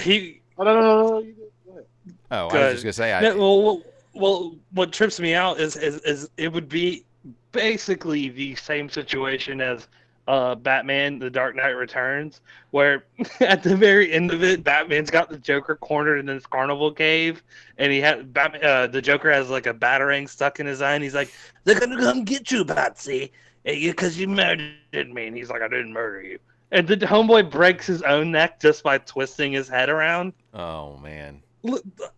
He 0.01 0.41
Oh, 0.57 0.63
no, 0.63 0.73
no, 0.75 0.81
no, 0.81 1.19
no. 1.19 1.21
Go 1.65 1.71
ahead. 1.71 1.85
Oh, 2.29 2.47
I 2.49 2.71
was 2.71 2.73
just 2.73 2.83
gonna 2.83 2.93
say. 2.93 3.13
I, 3.13 3.21
No, 3.21 3.37
well, 3.37 3.61
well, 3.63 3.83
well, 4.13 4.55
what 4.73 4.91
trips 4.91 5.19
me 5.19 5.33
out 5.33 5.59
is, 5.59 5.75
is 5.75 6.01
is 6.01 6.29
it 6.37 6.51
would 6.51 6.69
be 6.69 7.05
basically 7.51 8.29
the 8.29 8.55
same 8.55 8.89
situation 8.89 9.61
as 9.61 9.87
uh, 10.27 10.55
Batman: 10.55 11.19
The 11.19 11.29
Dark 11.29 11.55
Knight 11.55 11.69
Returns, 11.71 12.41
where 12.71 13.05
at 13.39 13.63
the 13.63 13.75
very 13.75 14.11
end 14.11 14.31
of 14.31 14.43
it, 14.43 14.63
Batman's 14.63 15.09
got 15.11 15.29
the 15.29 15.37
Joker 15.37 15.75
cornered 15.75 16.19
in 16.19 16.25
this 16.25 16.45
carnival 16.45 16.91
cave, 16.91 17.43
and 17.77 17.91
he 17.91 17.99
had 17.99 18.33
Batman, 18.33 18.63
uh, 18.63 18.87
the 18.87 19.01
Joker 19.01 19.31
has 19.31 19.49
like 19.49 19.65
a 19.67 19.73
batarang 19.73 20.27
stuck 20.29 20.59
in 20.59 20.65
his 20.65 20.81
eye, 20.81 20.93
and 20.93 21.03
he's 21.03 21.15
like, 21.15 21.31
"They're 21.63 21.79
gonna 21.79 21.97
come 21.99 22.23
get 22.23 22.51
you, 22.51 22.63
Batsy, 22.65 23.31
because 23.63 24.17
you 24.17 24.27
murdered 24.27 24.75
me." 25.13 25.27
And 25.27 25.35
he's 25.35 25.49
like, 25.49 25.61
"I 25.61 25.67
didn't 25.67 25.93
murder 25.93 26.21
you." 26.21 26.39
And 26.73 26.87
the 26.87 26.95
homeboy 26.97 27.51
breaks 27.51 27.85
his 27.85 28.01
own 28.03 28.31
neck 28.31 28.59
just 28.61 28.81
by 28.83 28.97
twisting 28.99 29.51
his 29.51 29.67
head 29.67 29.89
around. 29.89 30.31
oh 30.53 30.95
man, 30.97 31.41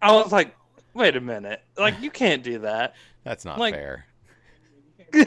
I 0.01 0.11
was 0.11 0.31
like, 0.31 0.55
wait 0.93 1.15
a 1.15 1.21
minute. 1.21 1.63
Like, 1.77 1.99
you 2.01 2.11
can't 2.11 2.43
do 2.43 2.59
that. 2.59 2.93
that's 3.23 3.45
not 3.45 3.57
Like- 3.57 3.73
fair. 3.73 4.05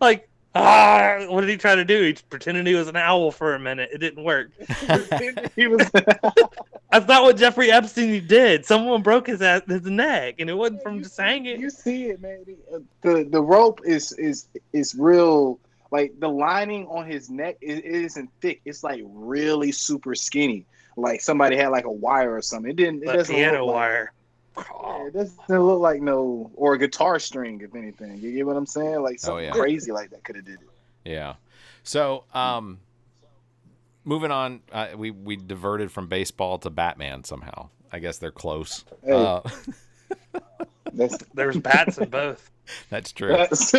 Like, 0.00 0.28
ah, 0.56 1.26
what 1.28 1.40
did 1.42 1.50
he 1.50 1.56
try 1.56 1.74
to 1.74 1.84
do? 1.84 2.02
He 2.02 2.16
pretended 2.30 2.66
he 2.66 2.74
was 2.74 2.88
an 2.88 2.96
owl 2.96 3.30
for 3.30 3.54
a 3.54 3.58
minute. 3.58 3.90
It 3.92 3.98
didn't 3.98 4.24
work. 4.24 4.50
he 5.56 5.66
was. 5.66 5.88
That's 6.92 7.06
not 7.08 7.24
what 7.24 7.36
Jeffrey 7.36 7.70
Epstein 7.70 8.26
did. 8.26 8.64
Someone 8.64 9.02
broke 9.02 9.26
his 9.26 9.42
ass, 9.42 9.62
his 9.66 9.82
neck, 9.84 10.36
and 10.38 10.48
it 10.48 10.54
wasn't 10.54 10.82
from 10.82 11.02
just 11.02 11.18
hanging. 11.18 11.60
You 11.60 11.68
see 11.70 12.06
it, 12.06 12.20
man. 12.22 12.44
The 13.02 13.26
the 13.28 13.42
rope 13.42 13.80
is 13.84 14.12
is 14.12 14.48
is 14.72 14.94
real. 14.94 15.58
Like 15.92 16.18
the 16.18 16.28
lining 16.28 16.86
on 16.88 17.06
his 17.06 17.30
neck, 17.30 17.56
it, 17.60 17.78
it 17.78 17.84
isn't 17.84 18.28
thick. 18.40 18.60
It's 18.64 18.82
like 18.82 19.02
really 19.04 19.70
super 19.72 20.14
skinny. 20.16 20.66
Like 20.96 21.20
somebody 21.20 21.56
had 21.56 21.68
like 21.68 21.84
a 21.84 21.90
wire 21.92 22.34
or 22.34 22.42
something. 22.42 22.70
It 22.70 22.76
didn't. 22.76 23.02
It 23.02 23.06
The 23.06 23.12
doesn't 23.12 23.34
piano 23.34 23.58
look 23.66 23.74
like- 23.74 23.74
wire. 23.74 24.12
Yeah, 24.56 25.06
it 25.06 25.12
doesn't 25.12 25.48
look 25.48 25.80
like 25.80 26.00
no 26.00 26.50
or 26.54 26.74
a 26.74 26.78
guitar 26.78 27.18
string, 27.18 27.60
if 27.62 27.74
anything. 27.74 28.18
You 28.18 28.32
get 28.32 28.46
what 28.46 28.56
I'm 28.56 28.66
saying? 28.66 29.02
Like 29.02 29.18
something 29.20 29.44
yeah. 29.44 29.50
crazy 29.52 29.92
like 29.92 30.10
that 30.10 30.24
could 30.24 30.36
have 30.36 30.44
did 30.44 30.60
it. 30.60 30.68
Yeah. 31.10 31.34
So, 31.82 32.24
um, 32.34 32.80
moving 34.04 34.30
on, 34.30 34.60
uh, 34.72 34.88
we 34.96 35.10
we 35.10 35.36
diverted 35.36 35.92
from 35.92 36.08
baseball 36.08 36.58
to 36.58 36.70
Batman 36.70 37.24
somehow. 37.24 37.68
I 37.92 37.98
guess 37.98 38.18
they're 38.18 38.32
close. 38.32 38.84
Hey. 39.04 39.12
Uh, 39.12 39.40
There's 41.34 41.56
bats 41.58 41.98
in 41.98 42.08
both. 42.08 42.50
that's 42.90 43.12
true. 43.12 43.28
that's 43.28 43.74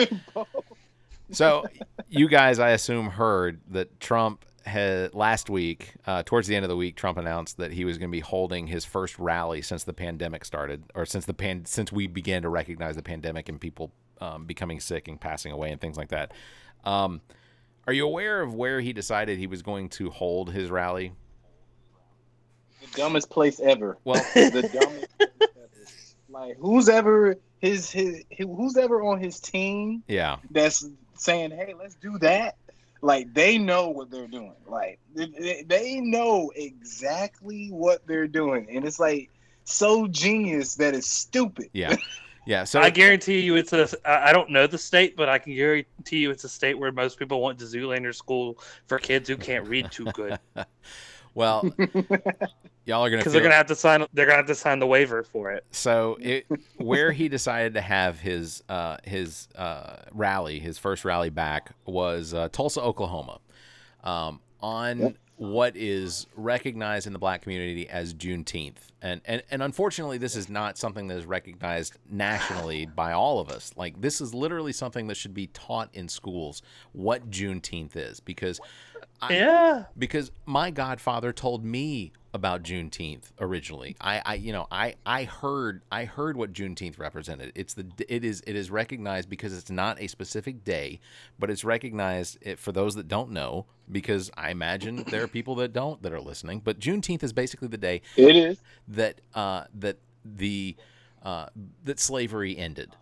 So, 1.32 1.66
you 2.10 2.30
guys, 2.30 2.60
I 2.60 2.70
assume, 2.70 3.10
heard 3.10 3.60
that 3.72 4.00
Trump 4.00 4.46
ha, 4.68 5.10
last 5.14 5.50
week, 5.50 5.94
uh, 6.06 6.24
towards 6.24 6.48
the 6.48 6.56
end 6.56 6.66
of 6.66 6.70
the 6.70 6.76
week, 6.76 6.96
Trump 6.96 7.18
announced 7.18 7.58
that 7.58 7.72
he 7.72 7.86
was 7.86 7.98
going 7.98 8.10
to 8.10 8.16
be 8.16 8.20
holding 8.20 8.68
his 8.68 8.86
first 8.86 9.18
rally 9.18 9.62
since 9.62 9.84
the 9.84 9.94
pandemic 9.94 10.46
started, 10.46 10.84
or 10.96 11.06
since 11.06 11.26
the 11.26 11.34
pan, 11.34 11.66
since 11.66 11.92
we 11.92 12.08
began 12.08 12.42
to 12.42 12.50
recognize 12.50 12.96
the 12.96 13.04
pandemic 13.04 13.50
and 13.50 13.60
people 13.60 13.92
um, 14.22 14.46
becoming 14.46 14.80
sick 14.80 15.08
and 15.08 15.20
passing 15.20 15.52
away 15.52 15.72
and 15.72 15.82
things 15.82 15.98
like 15.98 16.10
that. 16.10 16.34
Um, 16.84 17.22
are 17.88 17.94
you 17.94 18.06
aware 18.06 18.42
of 18.42 18.54
where 18.54 18.82
he 18.82 18.94
decided 18.94 19.38
he 19.38 19.48
was 19.48 19.62
going 19.62 19.90
to 19.90 20.10
hold 20.10 20.52
his 20.52 20.70
rally? 20.70 21.14
The 22.82 22.98
dumbest 22.98 23.30
place 23.30 23.60
ever. 23.60 23.98
Well, 24.04 24.24
the 24.34 24.62
dumbest 24.62 25.18
place 25.18 25.30
ever. 25.42 25.58
Like 26.30 26.58
who's 26.60 26.90
ever 26.90 27.38
his 27.60 27.90
his 27.90 28.24
who's 28.38 28.78
ever 28.78 29.02
on 29.02 29.20
his 29.20 29.40
team 29.40 30.04
yeah, 30.08 30.38
that's 30.52 30.88
saying, 31.16 31.52
"Hey, 31.52 31.74
let's 31.78 31.96
do 31.96 32.18
that." 32.20 32.56
Like 33.02 33.34
they 33.34 33.58
know 33.58 33.90
what 33.90 34.10
they're 34.10 34.28
doing. 34.28 34.56
Like 34.68 35.00
they, 35.14 35.64
they 35.68 36.00
know 36.00 36.52
exactly 36.56 37.70
what 37.70 38.06
they're 38.08 38.28
doing, 38.28 38.68
and 38.72 38.86
it's 38.86 39.00
like 39.00 39.30
so 39.64 40.08
genius 40.08 40.76
that 40.76 40.96
it's 40.96 41.10
stupid. 41.10 41.70
yeah, 41.74 41.96
yeah. 42.46 42.64
So 42.64 42.80
I 42.82 42.90
guarantee 42.90 43.42
you, 43.42 43.56
it's 43.56 43.74
a. 43.74 43.88
I 44.06 44.34
don't 44.34 44.50
know 44.50 44.68
the 44.68 44.78
state, 44.78 45.16
but 45.16 45.30
I 45.30 45.38
can 45.38 45.56
guarantee 45.56 46.20
you, 46.20 46.32
it's 46.32 46.44
a 46.44 46.50
state 46.50 46.78
where 46.78 46.92
most 46.92 47.20
people 47.20 47.42
went 47.42 47.60
to 47.60 47.66
Zoolander 47.66 48.16
school 48.16 48.58
for 48.88 48.98
kids 48.98 49.30
who 49.30 49.38
can't 49.38 49.68
read 49.68 49.92
too 49.92 50.06
good 50.14 50.40
well, 51.38 51.64
y'all 52.86 53.06
are 53.06 53.12
gonna 53.12 53.18
because 53.18 53.32
they're 53.32 53.44
gonna 53.44 53.54
have 53.54 53.68
to 53.68 53.76
sign. 53.76 54.04
They're 54.12 54.26
gonna 54.26 54.38
have 54.38 54.48
to 54.48 54.56
sign 54.56 54.80
the 54.80 54.88
waiver 54.88 55.22
for 55.22 55.52
it. 55.52 55.66
So 55.70 56.18
it 56.20 56.48
where 56.78 57.12
he 57.12 57.30
decided 57.30 57.76
to 57.76 57.82
have 57.82 58.20
his 58.20 58.64
uh, 58.68 58.98
his 59.04 59.48
uh, 59.56 59.98
rally, 60.12 60.58
his 60.60 60.80
first 60.80 61.06
rally 61.06 61.30
back 61.30 61.74
was 61.86 62.34
uh, 62.34 62.50
Tulsa, 62.52 62.82
Oklahoma, 62.82 63.40
um, 64.04 64.40
on 64.62 65.16
what 65.36 65.78
is 65.78 66.26
recognized 66.36 67.06
in 67.06 67.14
the 67.14 67.20
black 67.20 67.44
community 67.44 67.88
as 67.88 68.16
Juneteenth, 68.16 68.90
and 69.04 69.22
and 69.26 69.44
and 69.52 69.62
unfortunately, 69.62 70.18
this 70.18 70.36
is 70.36 70.50
not 70.50 70.76
something 70.80 71.06
that 71.08 71.18
is 71.20 71.28
recognized 71.28 72.00
nationally 72.10 72.86
by 72.96 73.12
all 73.12 73.40
of 73.40 73.50
us. 73.50 73.72
Like 73.78 74.02
this 74.02 74.22
is 74.22 74.34
literally 74.34 74.74
something 74.74 75.06
that 75.06 75.16
should 75.16 75.36
be 75.36 75.46
taught 75.48 75.90
in 75.94 76.10
schools 76.10 76.64
what 76.94 77.30
Juneteenth 77.30 77.96
is, 77.96 78.20
because 78.20 78.60
I- 79.22 79.34
Yeah, 79.36 79.86
because 79.98 80.32
my 80.46 80.72
godfather 80.72 81.34
told 81.34 81.64
me 81.66 82.12
about 82.34 82.62
Juneteenth 82.62 83.32
originally. 83.40 83.96
I, 84.00 84.22
I 84.24 84.34
you 84.36 84.52
know, 84.54 84.68
I, 84.72 84.96
I 85.06 85.24
heard, 85.24 85.82
I 85.92 86.06
heard 86.06 86.38
what 86.38 86.54
Juneteenth 86.54 87.00
represented. 87.00 87.52
It's 87.56 87.74
the, 87.74 87.88
it 88.08 88.24
is, 88.24 88.44
it 88.46 88.56
is 88.56 88.70
recognized 88.70 89.28
because 89.28 89.58
it's 89.58 89.72
not 89.72 90.00
a 90.00 90.08
specific 90.08 90.64
day, 90.64 91.00
but 91.40 91.50
it's 91.50 91.64
recognized 91.64 92.38
it, 92.42 92.60
for 92.60 92.72
those 92.72 92.94
that 92.96 93.08
don't 93.08 93.32
know. 93.32 93.66
Because 93.92 94.30
I 94.38 94.52
imagine 94.52 95.04
there 95.10 95.24
are 95.24 95.28
people 95.28 95.56
that 95.56 95.74
don't 95.74 96.02
that 96.04 96.12
are 96.14 96.20
listening. 96.22 96.60
But 96.60 96.78
Juneteenth 96.80 97.24
is 97.24 97.34
basically 97.34 97.70
the 97.70 97.78
day 97.78 98.02
It 98.18 98.36
is. 98.36 98.60
that 98.90 99.22
uh, 99.34 99.64
that 99.74 99.98
the 100.26 100.76
uh, 101.24 101.48
that 101.86 102.00
slavery 102.00 102.56
ended, 102.58 102.96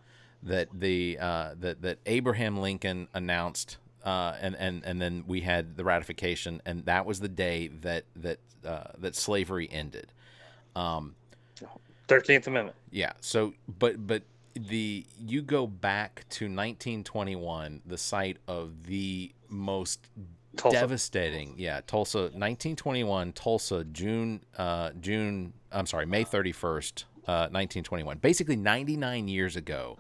that 0.43 0.69
the 0.71 1.17
uh, 1.19 1.55
that 1.59 1.81
that 1.81 1.97
Abraham 2.05 2.57
Lincoln 2.57 3.07
announced, 3.15 3.77
uh, 4.05 4.35
and 4.39 4.55
and 4.55 4.83
and 4.85 5.01
then 5.01 5.23
we 5.27 5.41
had 5.41 5.75
the 5.75 5.83
ratification, 5.83 6.61
and 6.65 6.85
that 6.85 7.05
was 7.05 7.19
the 7.19 7.27
day 7.27 7.67
that 7.81 8.05
that 8.15 8.39
uh, 8.65 8.91
that 8.99 9.15
slavery 9.15 9.67
ended. 9.71 10.13
Um, 10.75 11.15
Thirteenth 12.07 12.45
Amendment. 12.45 12.77
yeah. 12.91 13.13
So, 13.19 13.53
but 13.79 14.05
but 14.05 14.23
the 14.53 15.05
you 15.19 15.41
go 15.41 15.65
back 15.65 16.25
to 16.29 16.45
1921, 16.45 17.81
the 17.85 17.97
site 17.97 18.37
of 18.47 18.83
the 18.83 19.33
most 19.49 20.07
Tulsa. 20.55 20.79
devastating. 20.79 21.55
Yeah, 21.57 21.81
Tulsa, 21.87 22.19
1921, 22.19 23.33
Tulsa, 23.33 23.83
June, 23.85 24.41
uh, 24.57 24.91
June. 25.01 25.53
I'm 25.71 25.87
sorry, 25.87 26.05
May 26.05 26.23
31st, 26.23 27.03
uh, 27.27 27.49
1921. 27.49 28.19
Basically, 28.19 28.55
99 28.55 29.27
years 29.27 29.55
ago, 29.55 29.97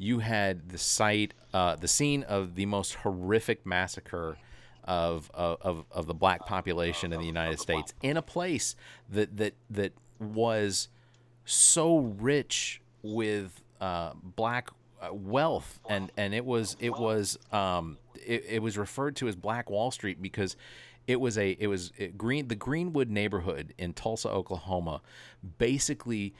you 0.00 0.20
had 0.20 0.70
the 0.70 0.78
site, 0.78 1.34
uh, 1.52 1.76
the 1.76 1.86
scene 1.86 2.22
of 2.22 2.54
the 2.54 2.64
most 2.64 2.94
horrific 2.94 3.66
massacre 3.66 4.38
of, 4.82 5.30
of 5.34 5.84
of 5.92 6.06
the 6.06 6.14
black 6.14 6.46
population 6.46 7.12
in 7.12 7.20
the 7.20 7.26
United 7.26 7.60
States 7.60 7.92
in 8.02 8.16
a 8.16 8.22
place 8.22 8.74
that 9.10 9.36
that 9.36 9.52
that 9.68 9.92
was 10.18 10.88
so 11.44 11.98
rich 11.98 12.80
with 13.02 13.62
uh, 13.82 14.12
black 14.22 14.70
uh, 15.02 15.12
wealth. 15.12 15.78
And 15.86 16.10
and 16.16 16.32
it 16.32 16.46
was 16.46 16.78
it 16.80 16.98
was 16.98 17.38
um 17.52 17.98
it, 18.14 18.44
it 18.48 18.62
was 18.62 18.78
referred 18.78 19.16
to 19.16 19.28
as 19.28 19.36
Black 19.36 19.68
Wall 19.68 19.90
Street 19.90 20.22
because 20.22 20.56
it 21.06 21.20
was 21.20 21.36
a 21.36 21.50
it 21.60 21.66
was 21.66 21.92
it, 21.98 22.16
green 22.16 22.48
the 22.48 22.54
Greenwood 22.54 23.10
neighborhood 23.10 23.74
in 23.76 23.92
Tulsa, 23.92 24.30
Oklahoma, 24.30 25.02
basically 25.58 26.32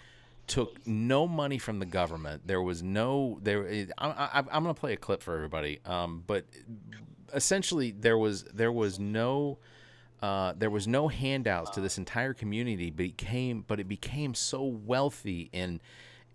took 0.51 0.85
no 0.85 1.29
money 1.29 1.59
from 1.59 1.79
the 1.79 1.87
government. 1.87 2.43
There 2.45 2.61
was 2.61 2.83
no 2.83 3.39
there. 3.41 3.67
I, 3.97 4.09
I, 4.09 4.39
I'm 4.39 4.65
going 4.65 4.75
to 4.75 4.81
play 4.81 4.93
a 4.93 4.97
clip 4.97 5.23
for 5.23 5.35
everybody. 5.35 5.79
Um, 5.87 6.25
but 6.27 6.45
essentially 7.33 7.93
there 7.93 8.19
was 8.19 8.43
there 8.45 8.73
was 8.73 8.99
no. 8.99 9.59
Uh, 10.21 10.53
there 10.59 10.69
was 10.69 10.87
no 10.87 11.09
handouts 11.09 11.71
to 11.71 11.81
this 11.81 11.97
entire 11.97 12.35
community, 12.35 12.91
but 12.91 13.07
it 13.07 13.17
came, 13.17 13.65
but 13.67 13.81
it 13.81 13.89
became 13.89 14.35
so 14.35 14.63
wealthy 14.65 15.49
and 15.55 15.81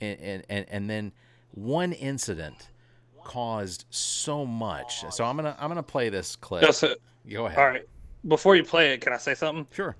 and 0.01 0.43
and 0.49 0.65
and 0.67 0.89
then 0.89 1.11
one 1.51 1.91
incident 1.91 2.69
caused 3.23 3.85
so 3.91 4.43
much. 4.43 5.03
So 5.11 5.23
I'm 5.23 5.35
gonna 5.35 5.55
I'm 5.59 5.67
gonna 5.67 5.83
play 5.83 6.09
this 6.09 6.35
clip. 6.35 6.63
Go 7.29 7.45
ahead. 7.45 7.59
all 7.59 7.67
right. 7.67 7.87
Before 8.27 8.55
you 8.55 8.63
play 8.63 8.93
it, 8.93 9.01
can 9.01 9.13
I 9.13 9.17
say 9.17 9.35
something? 9.35 9.67
Sure. 9.71 9.95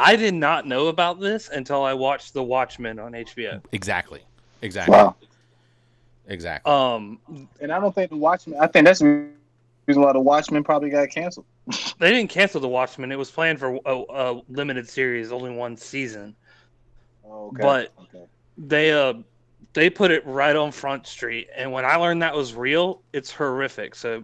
I 0.00 0.16
did 0.16 0.34
not 0.34 0.66
know 0.66 0.86
about 0.88 1.20
this 1.20 1.48
until 1.50 1.82
I 1.84 1.92
watched 1.92 2.32
The 2.34 2.42
Watchmen 2.42 2.98
on 2.98 3.12
HBO. 3.12 3.62
Exactly. 3.72 4.22
Exactly. 4.62 4.92
Wow. 4.96 5.14
Exactly. 6.26 6.72
Um, 6.72 7.18
And 7.60 7.70
I 7.72 7.78
don't 7.80 7.94
think 7.94 8.10
the 8.10 8.16
Watchmen. 8.16 8.58
I 8.60 8.66
think 8.66 8.86
that's 8.86 9.00
the 9.00 9.26
reason 9.86 10.02
why 10.02 10.12
the 10.12 10.20
Watchmen 10.20 10.64
probably 10.64 10.90
got 10.90 11.08
canceled. 11.10 11.46
they 11.98 12.10
didn't 12.10 12.30
cancel 12.30 12.60
The 12.60 12.68
Watchmen. 12.68 13.12
It 13.12 13.18
was 13.18 13.30
planned 13.30 13.58
for 13.58 13.78
a, 13.84 14.04
a 14.10 14.40
limited 14.48 14.88
series, 14.88 15.32
only 15.32 15.50
one 15.50 15.76
season. 15.76 16.34
Oh, 17.24 17.48
okay. 17.48 17.62
But- 17.62 17.92
okay. 18.02 18.24
They 18.58 18.92
uh, 18.92 19.14
they 19.72 19.88
put 19.88 20.10
it 20.10 20.26
right 20.26 20.54
on 20.54 20.70
Front 20.70 21.06
Street, 21.06 21.48
and 21.56 21.72
when 21.72 21.84
I 21.84 21.96
learned 21.96 22.20
that 22.22 22.34
was 22.34 22.54
real, 22.54 23.00
it's 23.12 23.30
horrific. 23.30 23.94
So 23.94 24.22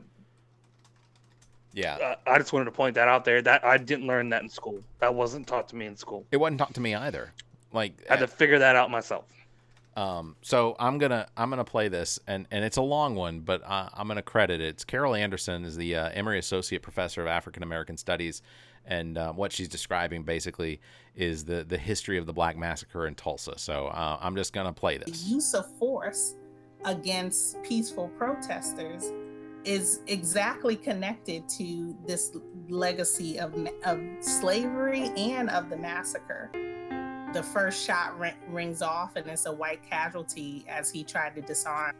yeah. 1.76 1.96
uh, 1.96 2.14
I 2.26 2.38
just 2.38 2.52
wanted 2.52 2.64
to 2.64 2.70
point 2.72 2.94
that 2.94 3.06
out 3.06 3.24
there. 3.24 3.42
That 3.42 3.64
I 3.64 3.76
didn't 3.76 4.06
learn 4.06 4.30
that 4.30 4.42
in 4.42 4.48
school. 4.48 4.80
That 4.98 5.14
wasn't 5.14 5.46
taught 5.46 5.68
to 5.68 5.76
me 5.76 5.86
in 5.86 5.96
school. 5.96 6.24
It 6.32 6.38
wasn't 6.38 6.58
taught 6.58 6.74
to 6.74 6.80
me 6.80 6.94
either. 6.94 7.32
Like 7.72 7.92
I 8.08 8.14
had 8.14 8.20
to 8.20 8.26
figure 8.26 8.58
that 8.58 8.74
out 8.74 8.90
myself. 8.90 9.26
Um, 9.96 10.36
so 10.42 10.76
I'm 10.78 10.98
gonna 10.98 11.26
I'm 11.36 11.50
gonna 11.50 11.64
play 11.64 11.88
this, 11.88 12.18
and 12.26 12.46
and 12.50 12.64
it's 12.64 12.76
a 12.76 12.82
long 12.82 13.14
one, 13.14 13.40
but 13.40 13.62
uh, 13.64 13.88
I'm 13.94 14.08
gonna 14.08 14.22
credit 14.22 14.60
it. 14.60 14.68
It's 14.68 14.84
Carol 14.84 15.14
Anderson 15.14 15.64
is 15.64 15.76
the 15.76 15.96
uh, 15.96 16.08
Emory 16.10 16.38
Associate 16.38 16.82
Professor 16.82 17.22
of 17.22 17.28
African 17.28 17.62
American 17.62 17.96
Studies, 17.96 18.42
and 18.86 19.16
uh, 19.16 19.32
what 19.32 19.52
she's 19.52 19.68
describing 19.68 20.22
basically 20.22 20.80
is 21.14 21.44
the 21.44 21.64
the 21.64 21.78
history 21.78 22.18
of 22.18 22.26
the 22.26 22.32
Black 22.32 22.56
Massacre 22.56 23.06
in 23.06 23.14
Tulsa. 23.14 23.58
So 23.58 23.86
uh, 23.86 24.18
I'm 24.20 24.36
just 24.36 24.52
gonna 24.52 24.72
play 24.72 24.98
the 24.98 25.06
this. 25.06 25.24
use 25.24 25.54
of 25.54 25.66
force 25.78 26.36
against 26.84 27.62
peaceful 27.62 28.08
protesters 28.18 29.12
is 29.66 30.00
exactly 30.06 30.76
connected 30.76 31.48
to 31.48 31.96
this 32.06 32.36
legacy 32.68 33.38
of, 33.38 33.52
of 33.84 34.00
slavery 34.20 35.10
and 35.16 35.50
of 35.50 35.68
the 35.68 35.76
massacre. 35.76 36.50
The 37.32 37.42
first 37.42 37.84
shot 37.84 38.18
ri- 38.18 38.36
rings 38.48 38.80
off, 38.80 39.16
and 39.16 39.26
it's 39.26 39.46
a 39.46 39.52
white 39.52 39.82
casualty 39.82 40.64
as 40.68 40.90
he 40.90 41.02
tried 41.02 41.34
to 41.34 41.42
disarm 41.42 41.96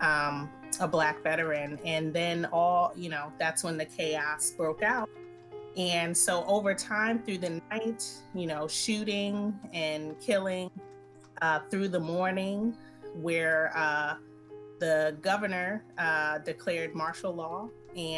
um, 0.00 0.48
a 0.80 0.86
black 0.86 1.22
veteran. 1.22 1.78
And 1.84 2.14
then, 2.14 2.46
all 2.52 2.92
you 2.96 3.10
know, 3.10 3.32
that's 3.36 3.64
when 3.64 3.76
the 3.76 3.84
chaos 3.84 4.50
broke 4.50 4.82
out. 4.82 5.10
And 5.76 6.16
so, 6.16 6.44
over 6.44 6.72
time, 6.74 7.22
through 7.22 7.38
the 7.38 7.60
night, 7.70 8.08
you 8.34 8.46
know, 8.46 8.68
shooting 8.68 9.58
and 9.72 10.18
killing 10.20 10.70
uh, 11.40 11.60
through 11.70 11.88
the 11.88 12.00
morning, 12.00 12.76
where 13.14 13.72
uh, 13.74 14.14
the 14.82 15.16
governor 15.20 15.84
uh, 15.96 16.38
declared 16.38 16.92
martial 16.92 17.32
law 17.32 17.68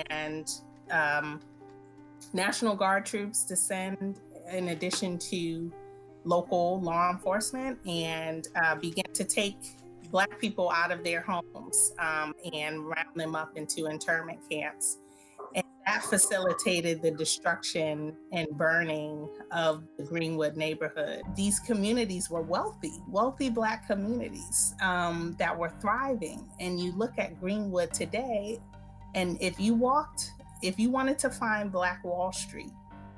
and 0.08 0.50
um, 0.90 1.38
National 2.32 2.74
Guard 2.74 3.04
troops 3.04 3.44
descend 3.44 4.18
in 4.50 4.68
addition 4.70 5.18
to 5.18 5.70
local 6.24 6.80
law 6.80 7.10
enforcement 7.10 7.78
and 7.86 8.48
uh, 8.64 8.76
began 8.76 9.04
to 9.12 9.24
take 9.24 9.58
Black 10.10 10.38
people 10.38 10.70
out 10.70 10.90
of 10.90 11.04
their 11.04 11.20
homes 11.20 11.92
um, 11.98 12.32
and 12.54 12.86
round 12.86 13.14
them 13.14 13.36
up 13.36 13.58
into 13.58 13.84
internment 13.84 14.38
camps. 14.48 15.00
And 15.54 15.64
that 15.86 16.04
facilitated 16.04 17.02
the 17.02 17.10
destruction 17.10 18.16
and 18.32 18.48
burning 18.52 19.28
of 19.52 19.84
the 19.96 20.04
Greenwood 20.04 20.56
neighborhood. 20.56 21.22
These 21.36 21.60
communities 21.60 22.30
were 22.30 22.42
wealthy, 22.42 23.02
wealthy 23.08 23.50
Black 23.50 23.86
communities 23.86 24.74
um, 24.82 25.36
that 25.38 25.56
were 25.56 25.70
thriving. 25.80 26.48
And 26.60 26.80
you 26.80 26.92
look 26.92 27.18
at 27.18 27.38
Greenwood 27.40 27.92
today, 27.92 28.58
and 29.14 29.38
if 29.40 29.60
you 29.60 29.74
walked 29.74 30.32
if 30.64 30.78
you 30.78 30.90
wanted 30.90 31.18
to 31.18 31.28
find 31.28 31.70
Black 31.70 32.02
Wall 32.04 32.32
Street, 32.32 32.72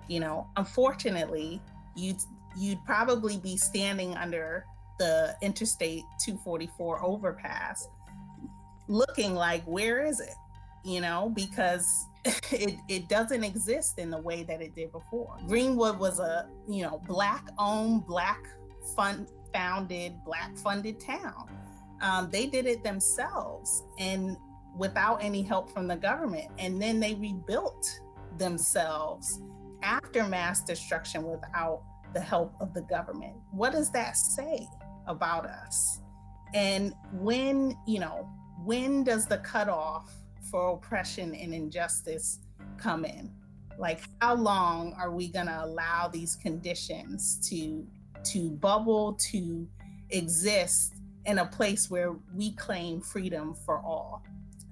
you 0.08 0.18
know, 0.18 0.48
unfortunately, 0.56 1.62
you'd 1.94 2.20
you'd 2.56 2.84
probably 2.84 3.36
be 3.38 3.56
standing 3.56 4.16
under 4.16 4.64
the 4.98 5.36
Interstate 5.42 6.02
244 6.24 7.04
overpass, 7.04 7.88
looking 8.88 9.34
like 9.34 9.62
where 9.64 10.04
is 10.04 10.20
it? 10.20 10.34
You 10.84 11.00
know, 11.00 11.32
because 11.34 12.06
it, 12.52 12.78
it 12.88 13.08
doesn't 13.08 13.44
exist 13.44 13.98
in 13.98 14.10
the 14.10 14.20
way 14.20 14.42
that 14.44 14.60
it 14.60 14.74
did 14.74 14.92
before. 14.92 15.36
Greenwood 15.46 15.98
was 15.98 16.18
a, 16.18 16.48
you 16.68 16.82
know, 16.82 17.00
black 17.06 17.48
owned, 17.58 18.06
black 18.06 18.42
fund 18.94 19.28
founded, 19.52 20.14
black 20.24 20.56
funded 20.56 21.00
town. 21.00 21.48
Um, 22.02 22.28
they 22.30 22.46
did 22.46 22.66
it 22.66 22.82
themselves 22.82 23.84
and 23.98 24.36
without 24.76 25.22
any 25.22 25.42
help 25.42 25.72
from 25.72 25.88
the 25.88 25.96
government. 25.96 26.48
And 26.58 26.80
then 26.80 27.00
they 27.00 27.14
rebuilt 27.14 28.00
themselves 28.38 29.40
after 29.82 30.26
mass 30.26 30.62
destruction 30.62 31.24
without 31.24 31.82
the 32.12 32.20
help 32.20 32.54
of 32.60 32.74
the 32.74 32.82
government. 32.82 33.34
What 33.50 33.72
does 33.72 33.90
that 33.92 34.16
say 34.16 34.66
about 35.06 35.46
us? 35.46 36.00
And 36.54 36.94
when, 37.12 37.76
you 37.86 38.00
know, 38.00 38.28
when 38.64 39.04
does 39.04 39.26
the 39.26 39.38
cutoff 39.38 40.10
for 40.56 40.72
oppression 40.72 41.34
and 41.34 41.52
injustice 41.52 42.38
come 42.78 43.04
in? 43.04 43.30
Like 43.78 44.00
how 44.22 44.34
long 44.36 44.94
are 44.98 45.10
we 45.10 45.28
going 45.28 45.48
to 45.48 45.64
allow 45.64 46.08
these 46.08 46.34
conditions 46.36 47.38
to 47.50 47.86
to 48.32 48.50
bubble 48.52 49.12
to 49.32 49.68
exist 50.08 50.94
in 51.26 51.40
a 51.40 51.44
place 51.44 51.90
where 51.90 52.16
we 52.34 52.52
claim 52.52 53.02
freedom 53.02 53.54
for 53.66 53.80
all? 53.80 54.22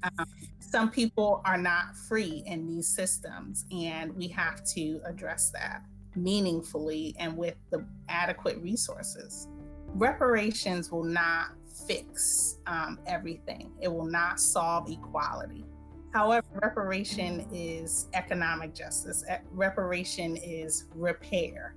Um, 0.04 0.26
some 0.58 0.90
people 0.90 1.42
are 1.44 1.58
not 1.58 1.94
free 1.94 2.42
in 2.46 2.66
these 2.66 2.88
systems, 2.88 3.66
and 3.70 4.16
we 4.16 4.28
have 4.28 4.64
to 4.72 5.02
address 5.04 5.50
that 5.50 5.82
meaningfully 6.16 7.14
and 7.18 7.36
with 7.36 7.56
the 7.70 7.84
adequate 8.08 8.56
resources. 8.62 9.48
Reparations 9.88 10.90
will 10.90 11.04
not 11.04 11.48
fix 11.86 12.58
um, 12.66 12.98
everything, 13.06 13.70
it 13.82 13.88
will 13.88 14.06
not 14.06 14.40
solve 14.40 14.90
equality. 14.90 15.66
However, 16.14 16.46
reparation 16.62 17.44
is 17.52 18.06
economic 18.14 18.72
justice, 18.72 19.24
reparation 19.50 20.36
is 20.36 20.84
repair. 20.94 21.74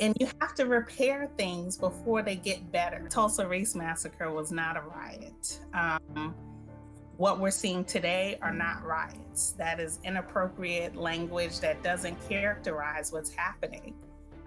And 0.00 0.16
you 0.18 0.28
have 0.40 0.54
to 0.56 0.66
repair 0.66 1.30
things 1.38 1.78
before 1.78 2.22
they 2.22 2.34
get 2.34 2.72
better. 2.72 3.06
Tulsa 3.08 3.46
Race 3.46 3.76
Massacre 3.76 4.32
was 4.32 4.50
not 4.50 4.76
a 4.76 4.80
riot. 4.80 5.60
Um, 5.74 6.34
what 7.16 7.38
we're 7.38 7.52
seeing 7.52 7.84
today 7.84 8.38
are 8.42 8.52
not 8.52 8.84
riots. 8.84 9.52
That 9.52 9.78
is 9.80 10.00
inappropriate 10.04 10.96
language 10.96 11.60
that 11.60 11.82
doesn't 11.82 12.16
characterize 12.28 13.12
what's 13.12 13.30
happening. 13.30 13.94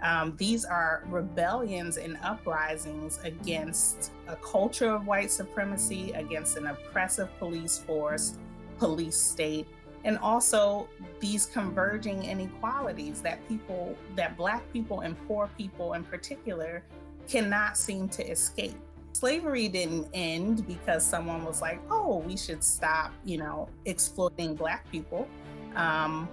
Um, 0.02 0.36
these 0.38 0.66
are 0.66 1.04
rebellions 1.08 1.98
and 1.98 2.18
uprisings 2.24 3.20
against 3.24 4.12
a 4.28 4.36
culture 4.38 4.90
of 4.90 5.06
white 5.06 5.32
supremacy, 5.32 6.12
against 6.12 6.58
an 6.58 6.68
oppressive 6.68 7.30
police 7.40 7.78
force, 7.78 8.38
police 8.82 9.16
state, 9.16 9.68
and 10.06 10.18
also 10.18 10.90
these 11.20 11.46
converging 11.46 12.24
inequalities 12.24 13.22
that 13.22 13.48
people, 13.48 13.96
that 14.16 14.36
Black 14.36 14.64
people 14.74 15.02
and 15.02 15.16
poor 15.28 15.48
people 15.56 15.94
in 15.94 16.04
particular, 16.04 16.84
cannot 17.28 17.78
seem 17.78 18.10
to 18.10 18.28
escape 18.28 18.76
slavery 19.14 19.68
didn't 19.68 20.08
end 20.14 20.66
because 20.68 21.06
someone 21.06 21.44
was 21.46 21.62
like, 21.62 21.80
oh, 21.92 22.24
we 22.26 22.36
should 22.38 22.64
stop, 22.64 23.12
you 23.26 23.38
know, 23.38 23.70
exploiting 23.86 24.56
Black 24.56 24.90
people. 24.90 25.28
Um, 25.76 26.28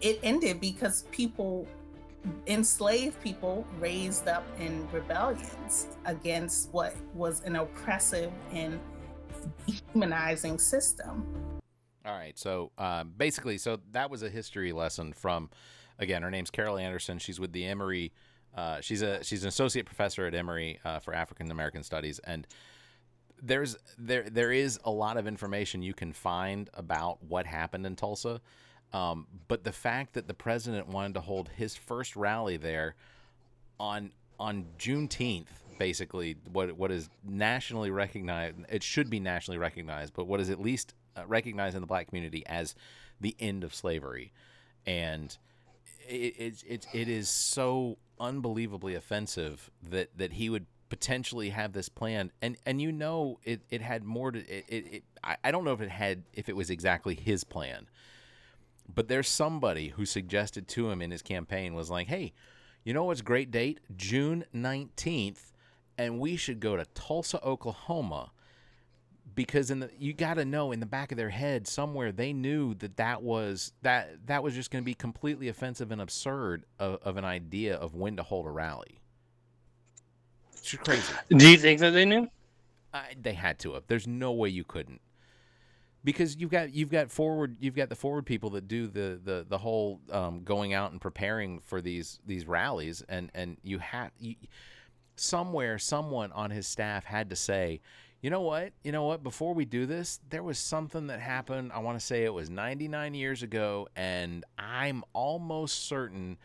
it 0.00 0.18
ended 0.22 0.60
because 0.60 1.02
people, 1.10 1.66
enslaved 2.46 3.22
people, 3.22 3.66
raised 3.78 4.28
up 4.28 4.44
in 4.58 4.88
rebellions 4.90 5.88
against 6.06 6.72
what 6.72 6.94
was 7.14 7.42
an 7.44 7.56
oppressive 7.56 8.32
and 8.52 8.80
dehumanizing 9.66 10.58
system. 10.58 11.26
All 12.08 12.16
right. 12.16 12.38
So 12.38 12.72
um, 12.78 13.12
basically, 13.16 13.58
so 13.58 13.78
that 13.92 14.10
was 14.10 14.22
a 14.22 14.30
history 14.30 14.72
lesson 14.72 15.12
from, 15.12 15.50
again, 15.98 16.22
her 16.22 16.30
name's 16.30 16.50
Carol 16.50 16.78
Anderson. 16.78 17.18
She's 17.18 17.38
with 17.38 17.52
the 17.52 17.66
Emory 17.66 18.12
uh, 18.58 18.80
she's 18.80 19.02
a 19.02 19.22
she's 19.22 19.42
an 19.42 19.48
associate 19.48 19.86
professor 19.86 20.26
at 20.26 20.34
Emory 20.34 20.80
uh, 20.84 20.98
for 20.98 21.14
African 21.14 21.50
American 21.50 21.84
Studies, 21.84 22.18
and 22.20 22.46
there's 23.40 23.76
there 23.98 24.28
there 24.28 24.50
is 24.50 24.80
a 24.84 24.90
lot 24.90 25.16
of 25.16 25.26
information 25.28 25.80
you 25.80 25.94
can 25.94 26.12
find 26.12 26.68
about 26.74 27.22
what 27.22 27.46
happened 27.46 27.86
in 27.86 27.94
Tulsa. 27.94 28.40
Um, 28.92 29.26
but 29.48 29.64
the 29.64 29.72
fact 29.72 30.14
that 30.14 30.26
the 30.26 30.34
president 30.34 30.88
wanted 30.88 31.14
to 31.14 31.20
hold 31.20 31.50
his 31.50 31.76
first 31.76 32.16
rally 32.16 32.56
there 32.56 32.96
on 33.78 34.10
on 34.40 34.66
Juneteenth, 34.76 35.46
basically 35.78 36.36
what 36.50 36.72
what 36.72 36.90
is 36.90 37.08
nationally 37.24 37.92
recognized, 37.92 38.56
it 38.70 38.82
should 38.82 39.08
be 39.08 39.20
nationally 39.20 39.58
recognized, 39.58 40.14
but 40.14 40.26
what 40.26 40.40
is 40.40 40.50
at 40.50 40.60
least 40.60 40.94
Uh, 41.18 41.26
recognized 41.26 41.74
in 41.74 41.80
the 41.80 41.86
black 41.86 42.08
community 42.08 42.44
as 42.46 42.74
the 43.20 43.34
end 43.40 43.64
of 43.64 43.74
slavery, 43.74 44.32
and 44.86 45.36
it, 46.06 46.34
it, 46.38 46.64
it, 46.66 46.86
it 46.92 47.08
is 47.08 47.28
so 47.28 47.98
unbelievably 48.20 48.94
offensive 48.94 49.70
that 49.82 50.16
that 50.16 50.34
he 50.34 50.48
would 50.48 50.66
potentially 50.88 51.50
have 51.50 51.72
this 51.72 51.88
plan. 51.88 52.30
And 52.40 52.56
and 52.64 52.80
you 52.80 52.92
know 52.92 53.38
it 53.44 53.62
it 53.70 53.80
had 53.80 54.04
more 54.04 54.30
to 54.30 54.38
it, 54.38 54.64
it, 54.68 54.86
it 54.92 55.04
I, 55.24 55.36
I 55.44 55.50
don't 55.50 55.64
know 55.64 55.72
if 55.72 55.80
it 55.80 55.90
had 55.90 56.24
if 56.32 56.48
it 56.48 56.56
was 56.56 56.70
exactly 56.70 57.14
his 57.14 57.44
plan. 57.44 57.88
But 58.94 59.08
there's 59.08 59.28
somebody 59.28 59.88
who 59.88 60.06
suggested 60.06 60.68
to 60.68 60.90
him 60.90 61.02
in 61.02 61.10
his 61.10 61.22
campaign 61.22 61.74
was 61.74 61.90
like 61.90 62.06
hey 62.06 62.32
you 62.84 62.94
know 62.94 63.04
what's 63.04 63.20
great 63.22 63.50
date? 63.50 63.80
June 63.96 64.44
19th 64.54 65.52
and 65.98 66.20
we 66.20 66.36
should 66.36 66.60
go 66.60 66.76
to 66.76 66.84
tulsa 66.94 67.44
oklahoma 67.44 68.30
because 69.38 69.70
in 69.70 69.78
the 69.78 69.88
you 70.00 70.12
got 70.12 70.34
to 70.34 70.44
know 70.44 70.72
in 70.72 70.80
the 70.80 70.86
back 70.86 71.12
of 71.12 71.16
their 71.16 71.30
head 71.30 71.68
somewhere 71.68 72.10
they 72.10 72.32
knew 72.32 72.74
that 72.74 72.96
that 72.96 73.22
was 73.22 73.72
that 73.82 74.08
that 74.26 74.42
was 74.42 74.52
just 74.52 74.68
going 74.72 74.82
to 74.82 74.84
be 74.84 74.94
completely 74.94 75.46
offensive 75.46 75.92
and 75.92 76.00
absurd 76.00 76.64
of, 76.80 76.98
of, 77.04 77.16
an 77.16 77.24
idea 77.24 77.76
of 77.76 77.94
when 77.94 78.16
to 78.16 78.24
hold 78.24 78.46
a 78.46 78.50
rally. 78.50 78.98
It's 80.54 80.74
crazy. 80.74 81.12
Do 81.30 81.48
you 81.48 81.56
think 81.56 81.78
that 81.78 81.90
they 81.90 82.04
knew? 82.04 82.28
they 83.22 83.32
had 83.32 83.60
to 83.60 83.74
have. 83.74 83.84
There's 83.86 84.08
no 84.08 84.32
way 84.32 84.48
you 84.48 84.64
couldn't. 84.64 85.00
Because 86.02 86.34
you've 86.34 86.50
got 86.50 86.74
you've 86.74 86.90
got 86.90 87.08
forward 87.08 87.58
you've 87.60 87.76
got 87.76 87.90
the 87.90 87.94
forward 87.94 88.26
people 88.26 88.50
that 88.50 88.66
do 88.66 88.88
the 88.88 89.20
the 89.22 89.46
the 89.48 89.58
whole 89.58 90.00
um, 90.10 90.42
going 90.42 90.74
out 90.74 90.90
and 90.90 91.00
preparing 91.00 91.60
for 91.60 91.80
these 91.80 92.18
these 92.26 92.48
rallies 92.48 93.04
and 93.08 93.30
and 93.36 93.56
you 93.62 93.78
had 93.78 94.10
you, 94.18 94.34
somewhere 95.14 95.78
someone 95.78 96.32
on 96.32 96.50
his 96.50 96.66
staff 96.66 97.04
had 97.04 97.30
to 97.30 97.36
say 97.36 97.80
you 98.20 98.30
know 98.30 98.40
what? 98.40 98.72
You 98.82 98.92
know 98.92 99.04
what? 99.04 99.22
Before 99.22 99.54
we 99.54 99.64
do 99.64 99.86
this, 99.86 100.18
there 100.30 100.42
was 100.42 100.58
something 100.58 101.06
that 101.06 101.20
happened. 101.20 101.70
I 101.72 101.78
want 101.78 101.98
to 101.98 102.04
say 102.04 102.24
it 102.24 102.34
was 102.34 102.50
99 102.50 103.14
years 103.14 103.42
ago, 103.42 103.88
and 103.94 104.44
I'm 104.58 105.04
almost 105.12 105.86
certain 105.86 106.36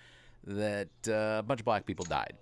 that 0.46 0.90
uh, 1.08 1.40
a 1.40 1.44
bunch 1.44 1.62
of 1.62 1.66
black 1.66 1.86
people 1.86 2.06
died. 2.06 2.34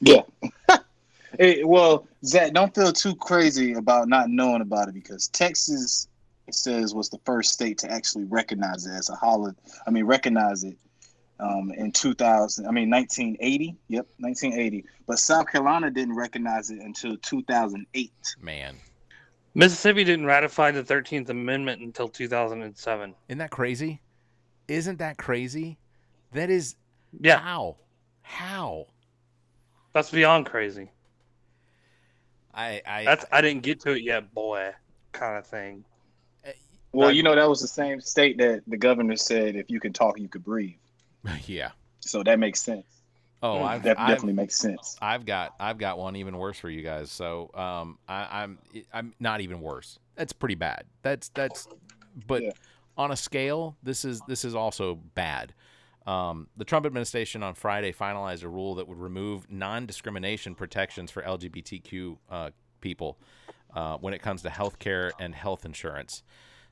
Yeah. 0.00 0.22
hey, 1.38 1.64
well, 1.64 2.06
Zach, 2.24 2.52
don't 2.52 2.74
feel 2.74 2.92
too 2.92 3.14
crazy 3.16 3.74
about 3.74 4.08
not 4.08 4.30
knowing 4.30 4.62
about 4.62 4.88
it 4.88 4.94
because 4.94 5.28
Texas 5.28 6.08
says 6.50 6.94
was 6.94 7.08
the 7.10 7.18
first 7.24 7.52
state 7.52 7.78
to 7.78 7.90
actually 7.90 8.24
recognize 8.24 8.86
it 8.86 8.92
as 8.92 9.08
a 9.08 9.14
holiday. 9.14 9.56
I 9.86 9.90
mean, 9.90 10.04
recognize 10.04 10.64
it 10.64 10.76
um, 11.40 11.72
in 11.72 11.92
2000. 11.92 12.66
I 12.66 12.70
mean, 12.70 12.90
1980. 12.90 13.76
Yep, 13.88 14.06
1980. 14.18 14.84
But 15.06 15.18
South 15.18 15.46
Carolina 15.50 15.90
didn't 15.90 16.16
recognize 16.16 16.70
it 16.70 16.80
until 16.80 17.16
2008. 17.16 18.12
Man. 18.40 18.76
Mississippi 19.54 20.04
didn't 20.04 20.26
ratify 20.26 20.70
the 20.70 20.82
13th 20.82 21.28
Amendment 21.28 21.82
until 21.82 22.08
2007. 22.08 23.14
Isn't 23.28 23.38
that 23.38 23.50
crazy? 23.50 24.00
Isn't 24.68 24.98
that 24.98 25.16
crazy? 25.16 25.78
That 26.32 26.50
is. 26.50 26.76
Yeah. 27.20 27.40
How? 27.40 27.76
How? 28.22 28.86
That's 29.92 30.10
beyond 30.10 30.46
crazy. 30.46 30.90
I 32.54 32.80
I 32.86 33.04
That's 33.04 33.24
I 33.32 33.40
didn't 33.40 33.62
get 33.62 33.80
to 33.80 33.92
it 33.92 34.02
yet, 34.02 34.32
boy, 34.32 34.70
kind 35.12 35.36
of 35.36 35.46
thing. 35.46 35.84
Well, 36.92 37.12
you 37.12 37.22
know 37.22 37.36
that 37.36 37.48
was 37.48 37.60
the 37.60 37.68
same 37.68 38.00
state 38.00 38.38
that 38.38 38.62
the 38.66 38.76
governor 38.76 39.16
said 39.16 39.54
if 39.54 39.70
you 39.70 39.78
can 39.78 39.92
talk, 39.92 40.18
you 40.18 40.28
could 40.28 40.44
breathe. 40.44 40.74
yeah. 41.46 41.70
So 42.00 42.22
that 42.22 42.38
makes 42.38 42.60
sense. 42.60 42.86
Oh. 43.42 43.62
I've, 43.62 43.82
that 43.84 43.98
I've, 43.98 44.08
definitely 44.08 44.34
makes 44.34 44.56
sense. 44.56 44.96
I've 45.00 45.24
got 45.24 45.54
I've 45.58 45.78
got 45.78 45.98
one 45.98 46.16
even 46.16 46.36
worse 46.36 46.58
for 46.58 46.68
you 46.68 46.82
guys. 46.82 47.10
So 47.10 47.50
um, 47.54 47.98
I, 48.06 48.42
am 48.42 48.58
I'm, 48.74 48.84
I'm 48.92 49.14
not 49.18 49.40
even 49.40 49.60
worse. 49.60 49.98
That's 50.14 50.32
pretty 50.32 50.56
bad. 50.56 50.84
That's 51.02 51.28
that's, 51.30 51.66
but 52.26 52.42
yeah. 52.42 52.50
on 52.98 53.12
a 53.12 53.16
scale, 53.16 53.76
this 53.82 54.04
is 54.04 54.20
this 54.28 54.44
is 54.44 54.54
also 54.54 54.96
bad. 55.14 55.54
Um, 56.06 56.48
the 56.56 56.64
Trump 56.64 56.86
administration 56.86 57.42
on 57.42 57.54
Friday 57.54 57.92
finalized 57.92 58.42
a 58.42 58.48
rule 58.48 58.74
that 58.76 58.88
would 58.88 58.98
remove 58.98 59.50
non-discrimination 59.50 60.54
protections 60.54 61.10
for 61.10 61.22
LGBTQ 61.22 62.16
uh, 62.30 62.50
people 62.80 63.18
uh, 63.74 63.96
when 63.98 64.14
it 64.14 64.20
comes 64.20 64.42
to 64.42 64.50
health 64.50 64.78
care 64.78 65.12
and 65.20 65.34
health 65.34 65.64
insurance. 65.64 66.22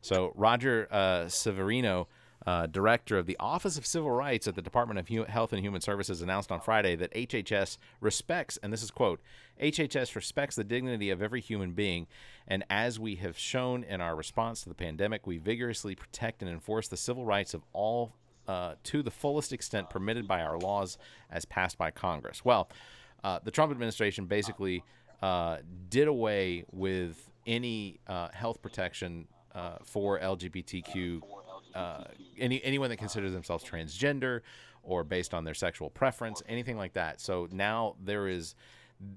So 0.01 0.33
Roger 0.35 0.89
uh, 0.91 1.29
Severino, 1.29 2.09
uh, 2.47 2.66
director 2.66 3.18
of 3.18 3.26
the 3.26 3.36
Office 3.39 3.76
of 3.76 3.86
Civil 3.86 4.11
Rights 4.11 4.47
at 4.47 4.55
the 4.55 4.62
Department 4.62 4.99
of 4.99 5.28
Health 5.28 5.53
and 5.53 5.62
Human 5.62 5.80
Services, 5.80 6.22
announced 6.22 6.53
on 6.53 6.61
Friday 6.61 6.97
that 6.97 7.12
HHS 7.12 7.78
respects, 8.01 8.59
and 8.62 8.72
this 8.72 8.82
is 8.82 8.91
quote, 8.91 9.20
HHS 9.61 10.14
respects 10.14 10.57
the 10.57 10.64
dignity 10.64 11.11
of 11.11 11.20
every 11.20 11.41
human 11.41 11.72
being, 11.72 12.07
and 12.47 12.64
as 12.70 12.99
we 12.99 13.16
have 13.16 13.36
shown 13.36 13.84
in 13.84 14.01
our 14.01 14.14
response 14.14 14.62
to 14.62 14.68
the 14.68 14.74
pandemic, 14.74 15.26
we 15.26 15.39
vigorously 15.39 15.95
protect 15.95 16.43
and 16.43 16.51
enforce 16.51 16.89
the 16.89 16.97
civil 16.97 17.24
rights 17.24 17.55
of 17.55 17.62
all 17.72 18.14
uh, 18.47 18.74
to 18.82 19.03
the 19.03 19.11
fullest 19.11 19.53
extent 19.53 19.91
permitted 19.91 20.26
by 20.26 20.41
our 20.41 20.59
laws 20.59 20.97
as 21.30 21.45
passed 21.45 21.76
by 21.76 21.91
Congress. 21.91 22.45
Well, 22.45 22.70
uh, 23.22 23.41
the 23.43 23.51
Trump 23.51 23.70
administration 23.72 24.26
basically 24.26 24.84
uh, 25.20 25.59
did 25.91 26.09
away 26.09 26.64
with 26.72 27.30
any 27.47 28.01
uh, 28.07 28.28
health 28.32 28.62
protection 28.62 29.26
uh, 29.55 29.78
for 29.82 30.18
LGBTQ 30.18 31.20
uh, 31.79 32.05
any 32.39 32.62
anyone 32.64 32.91
that 32.91 32.97
considers 32.97 33.33
themselves 33.33 33.64
transgender 33.64 34.41
or 34.83 35.05
based 35.05 35.33
on 35.33 35.45
their 35.45 35.55
sexual 35.55 35.91
preference, 35.91 36.43
anything 36.49 36.76
like 36.76 36.95
that. 36.95 37.20
So 37.20 37.49
now 37.53 37.95
there 38.03 38.26
is 38.26 38.55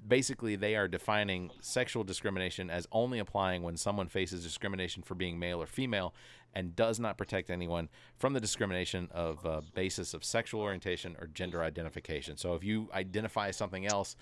basically 0.08 0.56
they 0.56 0.76
are 0.76 0.88
defining 0.88 1.50
sexual 1.60 2.04
discrimination 2.04 2.70
as 2.70 2.88
only 2.92 3.18
applying 3.18 3.64
when 3.64 3.78
someone 3.78 4.08
faces 4.08 4.44
discrimination 4.44 5.02
for 5.02 5.16
being 5.16 5.40
male 5.40 5.60
or 5.62 5.66
female 5.66 6.14
and 6.54 6.76
does 6.76 7.00
not 7.00 7.18
protect 7.18 7.50
anyone 7.50 7.90
from 8.18 8.34
the 8.34 8.40
discrimination 8.40 9.08
of 9.12 9.44
uh, 9.46 9.62
basis 9.74 10.14
of 10.14 10.24
sexual 10.24 10.62
orientation 10.62 11.16
or 11.20 11.28
gender 11.28 11.64
identification. 11.64 12.38
So 12.38 12.54
if 12.54 12.64
you 12.64 12.90
identify 12.94 13.50
something 13.52 13.88
else, 13.88 14.16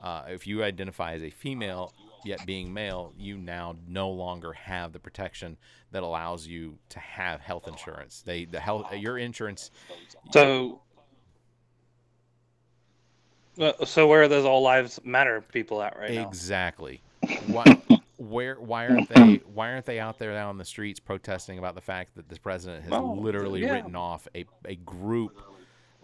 uh, 0.00 0.24
if 0.28 0.46
you 0.46 0.62
identify 0.62 1.14
as 1.14 1.22
a 1.22 1.30
female 1.30 1.92
yet 2.24 2.44
being 2.46 2.72
male, 2.72 3.12
you 3.18 3.36
now 3.36 3.76
no 3.88 4.10
longer 4.10 4.52
have 4.52 4.92
the 4.92 4.98
protection 4.98 5.56
that 5.92 6.02
allows 6.02 6.46
you 6.46 6.78
to 6.90 6.98
have 7.00 7.40
health 7.40 7.66
insurance. 7.68 8.22
They 8.24 8.44
the 8.44 8.60
health 8.60 8.92
your 8.94 9.18
insurance. 9.18 9.70
So, 10.32 10.80
so 13.84 14.06
where 14.06 14.22
are 14.22 14.28
those 14.28 14.44
all 14.44 14.62
lives 14.62 15.00
matter 15.04 15.40
people 15.40 15.82
at 15.82 15.98
right 15.98 16.14
now? 16.14 16.28
Exactly. 16.28 17.02
Why, 17.46 17.64
where 18.16 18.56
why 18.56 18.86
aren't 18.88 19.08
they 19.08 19.40
why 19.52 19.72
aren't 19.72 19.86
they 19.86 19.98
out 19.98 20.18
there 20.18 20.38
on 20.38 20.58
the 20.58 20.64
streets 20.64 21.00
protesting 21.00 21.58
about 21.58 21.74
the 21.74 21.80
fact 21.80 22.16
that 22.16 22.28
the 22.28 22.38
president 22.38 22.84
has 22.84 22.92
Oh, 22.92 23.14
literally 23.14 23.62
yeah. 23.62 23.72
written 23.72 23.96
off 23.96 24.28
a, 24.34 24.44
a 24.64 24.76
group 24.76 25.40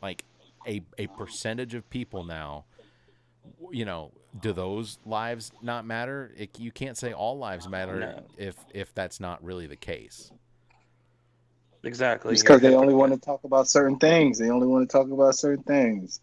like 0.03 0.25
a 0.67 0.83
a 0.99 1.07
percentage 1.09 1.75
of 1.75 1.89
people 1.91 2.25
now 2.25 2.65
you 3.71 3.85
know 3.85 4.13
do 4.41 4.53
those 4.53 4.99
lives 5.07 5.53
not 5.63 5.87
matter 5.87 6.33
it, 6.37 6.59
you 6.59 6.71
can't 6.71 6.97
say 6.97 7.13
all 7.13 7.39
lives 7.39 7.69
matter 7.69 7.99
No. 7.99 8.23
if 8.37 8.57
if 8.75 8.95
that's 8.95 9.21
not 9.21 9.43
really 9.43 9.67
the 9.67 9.77
case 9.77 10.31
Exactly. 11.87 12.35
Just 12.35 12.45
You're 12.45 12.59
because 12.59 12.69
they 12.69 12.77
only 12.77 12.95
want 12.95 13.13
to 13.13 13.19
talk 13.19 13.45
about 13.45 13.69
certain 13.69 13.97
things. 13.99 14.39
They 14.39 14.51
only 14.51 14.67
want 14.67 14.89
to 14.89 14.93
talk 14.93 15.11
about 15.11 15.37
certain 15.37 15.63
things. 15.63 16.21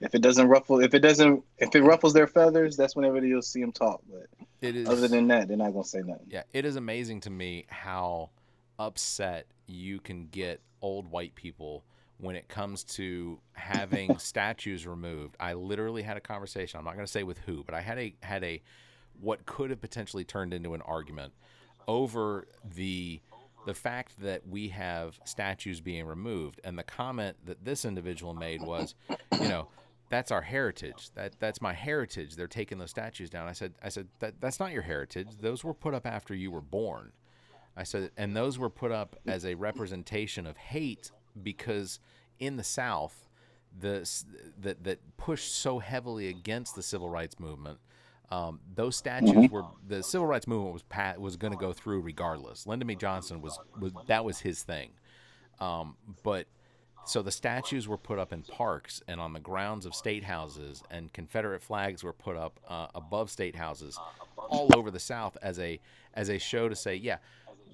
If 0.00 0.14
it 0.14 0.20
doesn't 0.20 0.48
ruffle, 0.48 0.80
if 0.80 0.94
it 0.94 0.98
doesn't, 0.98 1.44
if 1.58 1.74
it 1.74 1.82
ruffles 1.82 2.12
their 2.12 2.26
feathers, 2.26 2.76
that's 2.76 2.96
whenever 2.96 3.24
you'll 3.24 3.40
see 3.40 3.60
them 3.60 3.72
talk. 3.72 4.02
But 4.10 4.26
it 4.60 4.76
is 4.76 4.88
other 4.88 5.08
than 5.08 5.28
that, 5.28 5.48
they're 5.48 5.56
not 5.56 5.72
gonna 5.72 5.84
say 5.84 6.00
nothing. 6.00 6.26
Yeah, 6.28 6.42
it 6.52 6.64
is 6.64 6.76
amazing 6.76 7.20
to 7.22 7.30
me 7.30 7.66
how 7.68 8.30
upset 8.78 9.46
you 9.66 10.00
can 10.00 10.26
get 10.26 10.60
old 10.80 11.10
white 11.10 11.34
people 11.36 11.84
when 12.22 12.36
it 12.36 12.46
comes 12.46 12.84
to 12.84 13.40
having 13.52 14.16
statues 14.18 14.86
removed. 14.86 15.36
I 15.40 15.54
literally 15.54 16.02
had 16.02 16.16
a 16.16 16.20
conversation. 16.20 16.78
I'm 16.78 16.84
not 16.84 16.94
going 16.94 17.04
to 17.04 17.10
say 17.10 17.24
with 17.24 17.38
who, 17.38 17.64
but 17.64 17.74
I 17.74 17.80
had 17.80 17.98
a 17.98 18.14
had 18.22 18.44
a 18.44 18.62
what 19.20 19.44
could 19.44 19.70
have 19.70 19.80
potentially 19.80 20.22
turned 20.22 20.54
into 20.54 20.72
an 20.72 20.82
argument 20.82 21.32
over 21.88 22.46
the 22.76 23.20
the 23.66 23.74
fact 23.74 24.20
that 24.20 24.46
we 24.46 24.68
have 24.68 25.18
statues 25.24 25.80
being 25.80 26.06
removed 26.06 26.60
and 26.62 26.78
the 26.78 26.84
comment 26.84 27.36
that 27.44 27.64
this 27.64 27.84
individual 27.84 28.34
made 28.34 28.62
was, 28.62 28.94
you 29.40 29.48
know, 29.48 29.68
that's 30.08 30.30
our 30.30 30.42
heritage. 30.42 31.10
That 31.16 31.34
that's 31.40 31.60
my 31.60 31.72
heritage. 31.72 32.36
They're 32.36 32.46
taking 32.46 32.78
those 32.78 32.90
statues 32.90 33.30
down. 33.30 33.48
I 33.48 33.52
said 33.52 33.74
I 33.82 33.88
said 33.88 34.06
that 34.20 34.40
that's 34.40 34.60
not 34.60 34.70
your 34.70 34.82
heritage. 34.82 35.26
Those 35.40 35.64
were 35.64 35.74
put 35.74 35.92
up 35.92 36.06
after 36.06 36.36
you 36.36 36.52
were 36.52 36.60
born. 36.60 37.10
I 37.76 37.82
said 37.82 38.12
and 38.16 38.36
those 38.36 38.60
were 38.60 38.70
put 38.70 38.92
up 38.92 39.16
as 39.26 39.44
a 39.44 39.56
representation 39.56 40.46
of 40.46 40.56
hate 40.56 41.10
because 41.40 41.98
in 42.38 42.56
the 42.56 42.64
South 42.64 43.28
the 43.78 44.06
that 44.60 44.84
that 44.84 45.16
pushed 45.16 45.54
so 45.54 45.78
heavily 45.78 46.28
against 46.28 46.74
the 46.74 46.82
civil 46.82 47.08
rights 47.08 47.40
movement 47.40 47.78
um, 48.32 48.60
those 48.74 48.96
statues 48.96 49.50
were 49.50 49.64
the 49.86 50.02
civil 50.02 50.26
rights 50.26 50.46
movement 50.46 50.72
was 50.72 50.82
pat, 50.84 51.20
was 51.20 51.36
going 51.36 51.52
to 51.52 51.58
go 51.58 51.74
through 51.74 52.00
regardless. 52.00 52.66
Lyndon 52.66 52.88
B. 52.88 52.94
Johnson 52.94 53.42
was, 53.42 53.58
was 53.78 53.92
that 54.06 54.24
was 54.24 54.38
his 54.38 54.62
thing, 54.62 54.92
um, 55.60 55.96
but 56.22 56.46
so 57.04 57.20
the 57.20 57.30
statues 57.30 57.86
were 57.86 57.98
put 57.98 58.18
up 58.18 58.32
in 58.32 58.40
parks 58.42 59.02
and 59.06 59.20
on 59.20 59.34
the 59.34 59.40
grounds 59.40 59.84
of 59.84 59.94
state 59.94 60.24
houses, 60.24 60.82
and 60.90 61.12
Confederate 61.12 61.62
flags 61.62 62.02
were 62.02 62.14
put 62.14 62.36
up 62.36 62.58
uh, 62.66 62.86
above 62.94 63.30
state 63.30 63.54
houses 63.54 63.98
all 64.38 64.70
over 64.74 64.90
the 64.90 65.00
South 65.00 65.36
as 65.42 65.58
a 65.58 65.78
as 66.14 66.30
a 66.30 66.38
show 66.38 66.70
to 66.70 66.74
say, 66.74 66.94
yeah, 66.94 67.18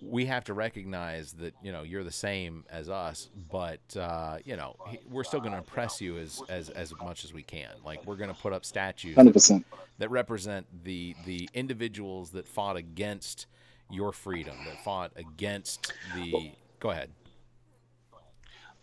we 0.03 0.27
have 0.27 0.45
to 0.45 0.55
recognize 0.55 1.33
that 1.35 1.55
you 1.63 1.73
know 1.73 1.83
you're 1.83 2.05
the 2.05 2.11
same 2.11 2.65
as 2.71 2.89
us, 2.89 3.31
but 3.51 3.81
uh, 3.97 4.39
you 4.45 4.57
know 4.57 4.77
we're 5.09 5.25
still 5.25 5.41
going 5.41 5.53
to 5.53 5.59
impress 5.59 6.01
you 6.01 6.19
as, 6.19 6.43
as 6.49 6.71
as 6.71 6.93
much 7.03 7.25
as 7.25 7.33
we 7.33 7.43
can. 7.43 7.71
Like 7.85 8.05
we're 8.07 8.17
going 8.17 8.33
to 8.33 8.41
put 8.41 8.53
up 8.53 8.65
statues 8.65 9.15
Hundred 9.17 9.33
percent. 9.33 9.67
that 9.99 10.11
represent 10.11 10.67
the 10.85 11.15
the 11.27 11.49
individuals 11.55 12.31
that 12.31 12.47
fought 12.47 12.77
against 12.77 13.47
your 13.91 14.13
freedom, 14.13 14.57
that 14.67 14.83
fought 14.85 15.13
against 15.17 15.93
the. 16.15 16.53
Go 16.81 16.91
ahead. 16.91 17.11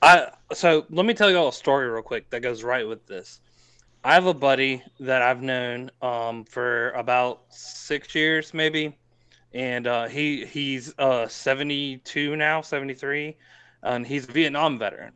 I 0.01 0.31
so 0.53 0.85
let 0.89 1.05
me 1.05 1.13
tell 1.13 1.29
you 1.29 1.37
all 1.37 1.49
a 1.49 1.53
story 1.53 1.89
real 1.89 2.01
quick 2.03 2.29
that 2.29 2.41
goes 2.41 2.63
right 2.63 2.87
with 2.87 3.05
this. 3.07 3.39
I 4.03 4.13
have 4.13 4.27
a 4.27 4.35
buddy 4.35 4.83
that 4.99 5.23
I've 5.23 5.41
known 5.41 5.89
um, 6.03 6.45
for 6.45 6.91
about 6.91 7.41
six 7.49 8.13
years, 8.13 8.53
maybe, 8.53 8.95
and 9.55 9.87
uh, 9.87 10.07
he 10.07 10.45
he's 10.45 10.93
uh, 10.99 11.27
seventy 11.29 11.97
two 11.99 12.35
now, 12.35 12.61
seventy 12.61 12.93
three, 12.93 13.37
and 13.81 14.05
he's 14.05 14.27
a 14.27 14.31
Vietnam 14.31 14.77
veteran. 14.77 15.13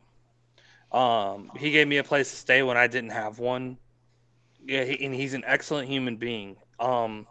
Um, 0.90 1.52
he 1.56 1.70
gave 1.70 1.86
me 1.86 1.98
a 1.98 2.04
place 2.04 2.30
to 2.30 2.36
stay 2.36 2.62
when 2.62 2.76
I 2.76 2.86
didn't 2.86 3.10
have 3.10 3.38
one. 3.38 3.76
Yeah, 4.66 4.84
he, 4.84 5.04
and 5.04 5.14
he's 5.14 5.34
an 5.34 5.44
excellent 5.46 5.88
human 5.88 6.16
being. 6.16 6.56
Um, 6.80 7.26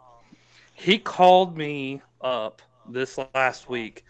he 0.74 1.00
called 1.00 1.58
me 1.58 2.02
up 2.22 2.62
this 2.88 3.20
last 3.34 3.68
week, 3.70 4.06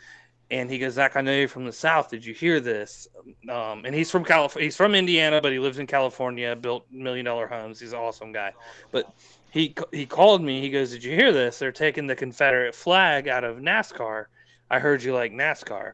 and 0.51 0.69
he 0.69 0.77
goes, 0.77 0.93
"Zach, 0.93 1.15
I 1.15 1.21
know 1.21 1.33
you're 1.33 1.47
from 1.47 1.65
the 1.65 1.71
South. 1.71 2.09
Did 2.09 2.25
you 2.25 2.33
hear 2.33 2.59
this?" 2.59 3.07
Um, 3.49 3.85
and 3.85 3.95
he's 3.95 4.11
from 4.11 4.25
California. 4.25 4.67
He's 4.67 4.75
from 4.75 4.93
Indiana, 4.93 5.39
but 5.41 5.53
he 5.53 5.59
lives 5.59 5.79
in 5.79 5.87
California. 5.87 6.53
Built 6.53 6.85
million 6.91 7.25
dollar 7.25 7.47
homes. 7.47 7.79
He's 7.79 7.93
an 7.93 7.99
awesome 7.99 8.33
guy. 8.33 8.51
But 8.91 9.09
he 9.49 9.75
he 9.91 10.05
called 10.05 10.43
me. 10.43 10.61
He 10.61 10.69
goes, 10.69 10.91
"Did 10.91 11.03
you 11.03 11.15
hear 11.15 11.31
this? 11.31 11.59
They're 11.59 11.71
taking 11.71 12.07
the 12.07 12.15
Confederate 12.15 12.75
flag 12.75 13.27
out 13.27 13.43
of 13.43 13.57
NASCAR. 13.57 14.25
I 14.69 14.79
heard 14.79 15.01
you 15.03 15.13
like 15.13 15.31
NASCAR." 15.31 15.93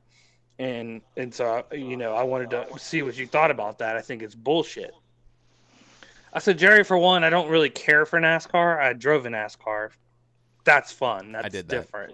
And 0.59 1.01
and 1.17 1.33
so 1.33 1.65
you 1.71 1.97
know, 1.97 2.13
I 2.13 2.23
wanted 2.23 2.49
to 2.51 2.67
see 2.77 3.01
what 3.01 3.17
you 3.17 3.27
thought 3.27 3.51
about 3.51 3.79
that. 3.79 3.95
I 3.95 4.01
think 4.01 4.21
it's 4.21 4.35
bullshit. 4.35 4.93
I 6.33 6.39
said, 6.39 6.57
Jerry, 6.57 6.83
for 6.83 6.97
one, 6.97 7.23
I 7.23 7.29
don't 7.29 7.49
really 7.49 7.69
care 7.69 8.05
for 8.05 8.19
NASCAR. 8.19 8.77
I 8.77 8.91
drove 8.91 9.25
a 9.25 9.29
NASCAR. 9.29 9.91
That's 10.65 10.91
fun. 10.91 11.31
That's 11.31 11.53
that. 11.53 11.67
different. 11.69 12.13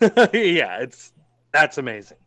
yeah, 0.32 0.78
it's 0.78 1.12
that's 1.52 1.78
amazing. 1.78 2.18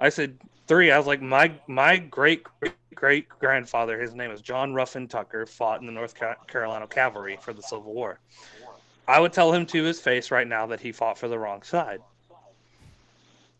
I 0.00 0.08
said 0.08 0.38
three. 0.68 0.92
I 0.92 0.98
was 0.98 1.06
like, 1.06 1.20
my 1.20 1.52
my 1.66 1.96
great 1.96 2.46
great 2.94 3.28
grandfather, 3.28 3.98
his 3.98 4.14
name 4.14 4.30
is 4.30 4.40
John 4.40 4.74
Ruffin 4.74 5.08
Tucker, 5.08 5.46
fought 5.46 5.80
in 5.80 5.86
the 5.86 5.92
North 5.92 6.14
Carolina 6.46 6.86
Cavalry 6.86 7.38
for 7.40 7.52
the 7.52 7.62
Civil 7.62 7.92
War. 7.92 8.20
I 9.06 9.20
would 9.20 9.32
tell 9.32 9.52
him 9.52 9.64
to 9.66 9.82
his 9.84 10.00
face 10.00 10.30
right 10.30 10.46
now 10.46 10.66
that 10.66 10.80
he 10.80 10.92
fought 10.92 11.16
for 11.16 11.28
the 11.28 11.38
wrong 11.38 11.62
side. 11.62 12.00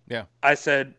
Yeah. 0.09 0.25
I 0.43 0.55
said, 0.55 0.95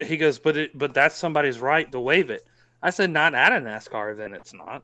he 0.00 0.16
goes, 0.16 0.38
but 0.38 0.56
it, 0.56 0.76
but 0.76 0.94
that's 0.94 1.16
somebody's 1.16 1.60
right 1.60 1.90
to 1.92 2.00
wave 2.00 2.30
it. 2.30 2.46
I 2.82 2.90
said, 2.90 3.10
not 3.10 3.34
at 3.34 3.52
a 3.52 3.56
NASCAR 3.56 4.12
event, 4.12 4.34
it's 4.34 4.54
not. 4.54 4.82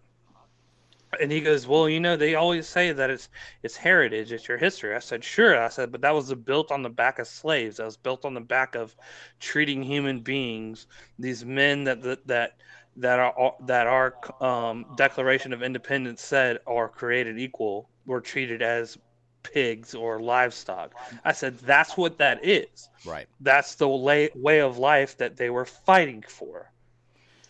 And 1.21 1.31
he 1.31 1.41
goes, 1.41 1.67
well, 1.67 1.89
you 1.89 2.01
know, 2.01 2.17
they 2.17 2.35
always 2.35 2.67
say 2.67 2.93
that 2.93 3.11
it's 3.11 3.29
it's 3.63 3.77
heritage, 3.77 4.33
it's 4.33 4.49
your 4.49 4.59
history. 4.59 4.95
I 4.95 4.99
said, 5.01 5.25
sure. 5.25 5.61
I 5.61 5.69
said, 5.69 5.91
but 5.93 6.01
that 6.03 6.15
was 6.15 6.33
built 6.35 6.71
on 6.71 6.83
the 6.83 6.91
back 6.91 7.19
of 7.19 7.27
slaves. 7.27 7.77
That 7.77 7.85
was 7.85 7.97
built 7.97 8.25
on 8.25 8.35
the 8.35 8.41
back 8.41 8.75
of 8.75 8.95
treating 9.41 9.83
human 9.83 10.21
beings, 10.21 10.87
these 11.19 11.45
men 11.45 11.85
that 11.85 12.03
that 12.03 12.27
that 12.27 12.57
that 12.97 13.19
are 13.19 13.55
that 13.67 13.87
our 13.87 14.15
um, 14.41 14.87
Declaration 14.95 15.53
of 15.53 15.63
Independence 15.63 16.23
said 16.23 16.59
are 16.67 16.89
created 16.89 17.39
equal 17.39 17.89
were 18.07 18.21
treated 18.21 18.63
as 18.63 18.99
pigs 19.43 19.95
or 19.95 20.21
livestock. 20.21 20.95
I 21.25 21.33
said, 21.33 21.59
that's 21.59 21.97
what 21.97 22.19
that 22.19 22.45
is 22.45 22.89
Right. 23.05 23.29
that's 23.41 23.75
the 23.77 23.89
way, 23.89 24.31
way 24.35 24.61
of 24.61 24.79
life 24.79 25.17
that 25.19 25.37
they 25.37 25.51
were 25.51 25.65
fighting 25.65 26.23
for. 26.27 26.73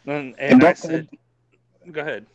And, 0.06 0.34
And 0.46 0.60
and 0.60 0.64
I 0.64 0.74
said, 0.74 1.08
go 1.90 2.00
ahead. 2.00 2.26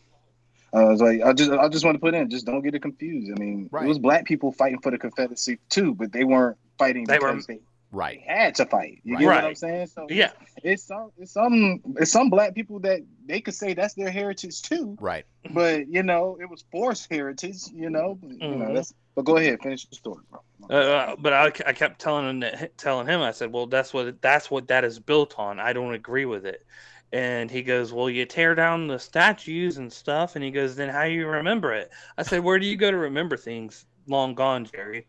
I 0.74 0.84
was 0.86 1.02
like, 1.02 1.22
I 1.22 1.34
just, 1.34 1.52
I 1.52 1.68
just 1.70 1.86
want 1.86 1.96
to 1.96 2.00
put 2.00 2.14
in, 2.16 2.30
just 2.30 2.46
don't 2.46 2.62
get 2.64 2.74
it 2.76 2.82
confused. 2.82 3.32
I 3.36 3.40
mean, 3.40 3.70
Right. 3.72 3.86
it 3.86 3.88
was 3.88 4.00
black 4.00 4.26
people 4.26 4.52
fighting 4.52 4.80
for 4.80 4.92
the 4.92 4.98
Confederacy 4.98 5.60
too, 5.70 5.94
but 5.94 6.12
they 6.12 6.24
weren't 6.24 6.58
fighting 6.78 7.06
They 7.06 7.20
were- 7.20 7.32
because 7.32 7.46
they, 7.48 7.60
Right. 7.92 8.22
had 8.26 8.56
to 8.56 8.66
fight. 8.66 9.02
You 9.04 9.14
Right. 9.14 9.20
get 9.22 9.28
what 9.28 9.46
I'm 9.46 9.54
saying? 9.56 9.86
So 9.88 10.08
Yeah. 10.10 10.32
it's 10.64 10.82
some 10.84 11.12
it's 11.16 11.32
some 11.34 11.80
it's 11.98 12.12
some 12.12 12.32
black 12.32 12.56
people 12.56 12.80
that 12.80 13.02
they 13.28 13.40
could 13.40 13.54
say 13.54 13.76
that's 13.76 13.94
their 13.94 14.10
heritage 14.10 14.64
too, 14.64 14.98
Right. 15.00 15.26
but 15.52 15.88
you 15.88 16.02
know 16.02 16.40
it 16.42 16.50
was 16.50 16.66
forced 16.72 17.08
heritage. 17.12 17.60
You 17.72 17.92
know, 17.92 18.18
you 18.24 18.56
know 18.56 18.66
Mhm. 18.70 18.74
that's. 18.74 18.96
But 19.16 19.26
go 19.26 19.38
ahead, 19.38 19.60
finish 19.62 19.86
the 19.86 19.96
story, 19.96 20.24
bro. 20.32 20.76
Uh, 20.76 21.16
but 21.20 21.34
I, 21.34 21.46
I 21.70 21.74
kept 21.74 22.02
telling 22.02 22.28
him 22.28 22.40
that, 22.40 22.76
telling 22.80 23.06
him 23.06 23.22
I 23.22 23.30
said, 23.30 23.54
well, 23.54 23.68
that's 23.68 23.94
what 23.94 24.20
that's 24.24 24.50
what 24.50 24.70
that 24.70 24.84
is 24.84 24.98
built 24.98 25.36
on. 25.38 25.60
I 25.60 25.72
don't 25.72 25.94
agree 25.94 26.26
with 26.26 26.48
it. 26.48 26.66
And 27.14 27.52
he 27.52 27.62
goes, 27.62 27.94
well, 27.94 28.10
you 28.10 28.26
tear 28.26 28.56
down 28.56 28.88
the 28.88 28.98
statues 28.98 29.78
and 29.78 29.94
stuff. 29.94 30.36
And 30.36 30.44
he 30.44 30.50
goes, 30.50 30.76
then 30.76 30.90
how 30.90 31.04
you 31.04 31.28
remember 31.28 31.72
it? 31.72 31.92
I 32.18 32.24
said, 32.24 32.44
where 32.44 32.58
do 32.58 32.66
you 32.66 32.76
go 32.76 32.90
to 32.90 32.98
remember 32.98 33.38
things 33.38 33.86
long 34.08 34.34
gone, 34.34 34.66
Jerry? 34.66 35.06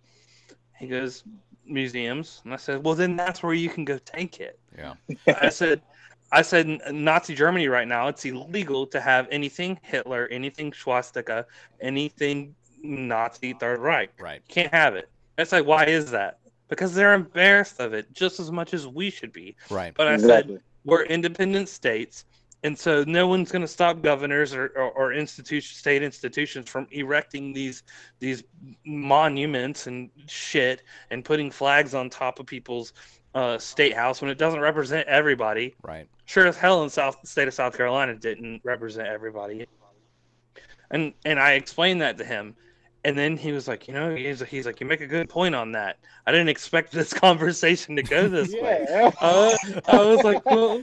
He 0.79 0.87
goes, 0.87 1.25
museums. 1.65 2.43
And 2.45 2.53
I 2.53 2.59
said, 2.59 2.85
well, 2.85 2.95
then 2.95 3.17
that's 3.17 3.43
where 3.43 3.55
you 3.55 3.71
can 3.71 3.87
go 3.87 3.97
take 4.05 4.39
it. 4.39 4.59
Yeah. 4.77 4.95
I 5.27 5.49
said, 5.49 5.81
I 6.31 6.43
said, 6.43 6.79
Nazi 6.93 7.35
Germany 7.35 7.69
right 7.69 7.89
now, 7.89 8.09
it's 8.09 8.27
illegal 8.27 8.87
to 8.89 9.01
have 9.01 9.27
anything 9.31 9.81
Hitler, 9.83 10.29
anything 10.31 10.75
swastika, 10.75 11.47
anything 11.81 12.55
Nazi 12.83 13.55
Third 13.55 13.81
Reich. 13.81 14.11
Right. 14.21 14.43
Can't 14.49 14.75
have 14.75 14.95
it. 14.95 15.09
It's 15.39 15.53
like, 15.53 15.65
why 15.65 15.87
is 15.87 16.11
that? 16.11 16.41
Because 16.69 16.95
they're 16.95 17.15
embarrassed 17.15 17.81
of 17.81 17.95
it 17.95 18.13
just 18.13 18.41
as 18.41 18.51
much 18.51 18.75
as 18.75 18.87
we 18.87 19.09
should 19.09 19.33
be. 19.33 19.57
Right. 19.71 19.95
But 19.95 20.09
I 20.09 20.19
said, 20.19 20.61
we're 20.85 21.05
independent 21.05 21.69
states. 21.69 22.25
And 22.63 22.79
so 22.79 23.05
no 23.07 23.29
one's 23.29 23.53
going 23.53 23.63
to 23.63 23.69
stop 23.69 24.01
governors 24.01 24.55
or, 24.55 24.69
or, 24.75 24.91
or 24.93 25.13
institution, 25.13 25.77
state 25.77 26.03
institutions 26.03 26.69
from 26.69 26.87
erecting 26.93 27.53
these 27.53 27.83
these 28.21 28.43
monuments 28.87 29.87
and 29.87 30.09
shit 30.27 30.83
and 31.11 31.23
putting 31.23 31.51
flags 31.51 31.95
on 31.95 32.09
top 32.09 32.39
of 32.39 32.47
people's 32.47 32.95
uh, 33.35 33.59
state 33.59 33.95
house 33.95 34.23
when 34.23 34.31
it 34.31 34.39
doesn't 34.39 34.61
represent 34.61 35.07
everybody. 35.09 35.75
Right. 35.83 36.09
Sure 36.25 36.47
as 36.47 36.57
hell 36.57 36.83
in 36.85 36.89
South 36.89 37.21
the 37.21 37.27
state 37.27 37.49
of 37.49 37.55
South 37.55 37.77
Carolina 37.77 38.15
didn't 38.15 38.63
represent 38.65 39.09
everybody. 39.09 39.67
And 40.91 41.13
and 41.27 41.39
I 41.39 41.53
explained 41.53 42.01
that 42.01 42.17
to 42.17 42.25
him. 42.25 42.57
And 43.05 43.19
then 43.19 43.37
he 43.37 43.53
was 43.53 43.69
like, 43.69 43.87
you 43.87 43.93
know, 43.93 44.15
he's, 44.15 44.41
he's 44.43 44.65
like, 44.65 44.81
you 44.81 44.87
make 44.87 45.03
a 45.03 45.07
good 45.07 45.29
point 45.29 45.55
on 45.55 45.73
that. 45.73 45.99
I 46.27 46.33
didn't 46.33 46.49
expect 46.49 46.93
this 46.93 47.13
conversation 47.13 47.97
to 47.97 48.03
go 48.03 48.29
this 48.29 48.53
way. 48.53 48.87
Uh, 49.21 49.57
I 49.89 50.05
was 50.05 50.25
like, 50.25 50.45
well, 50.47 50.83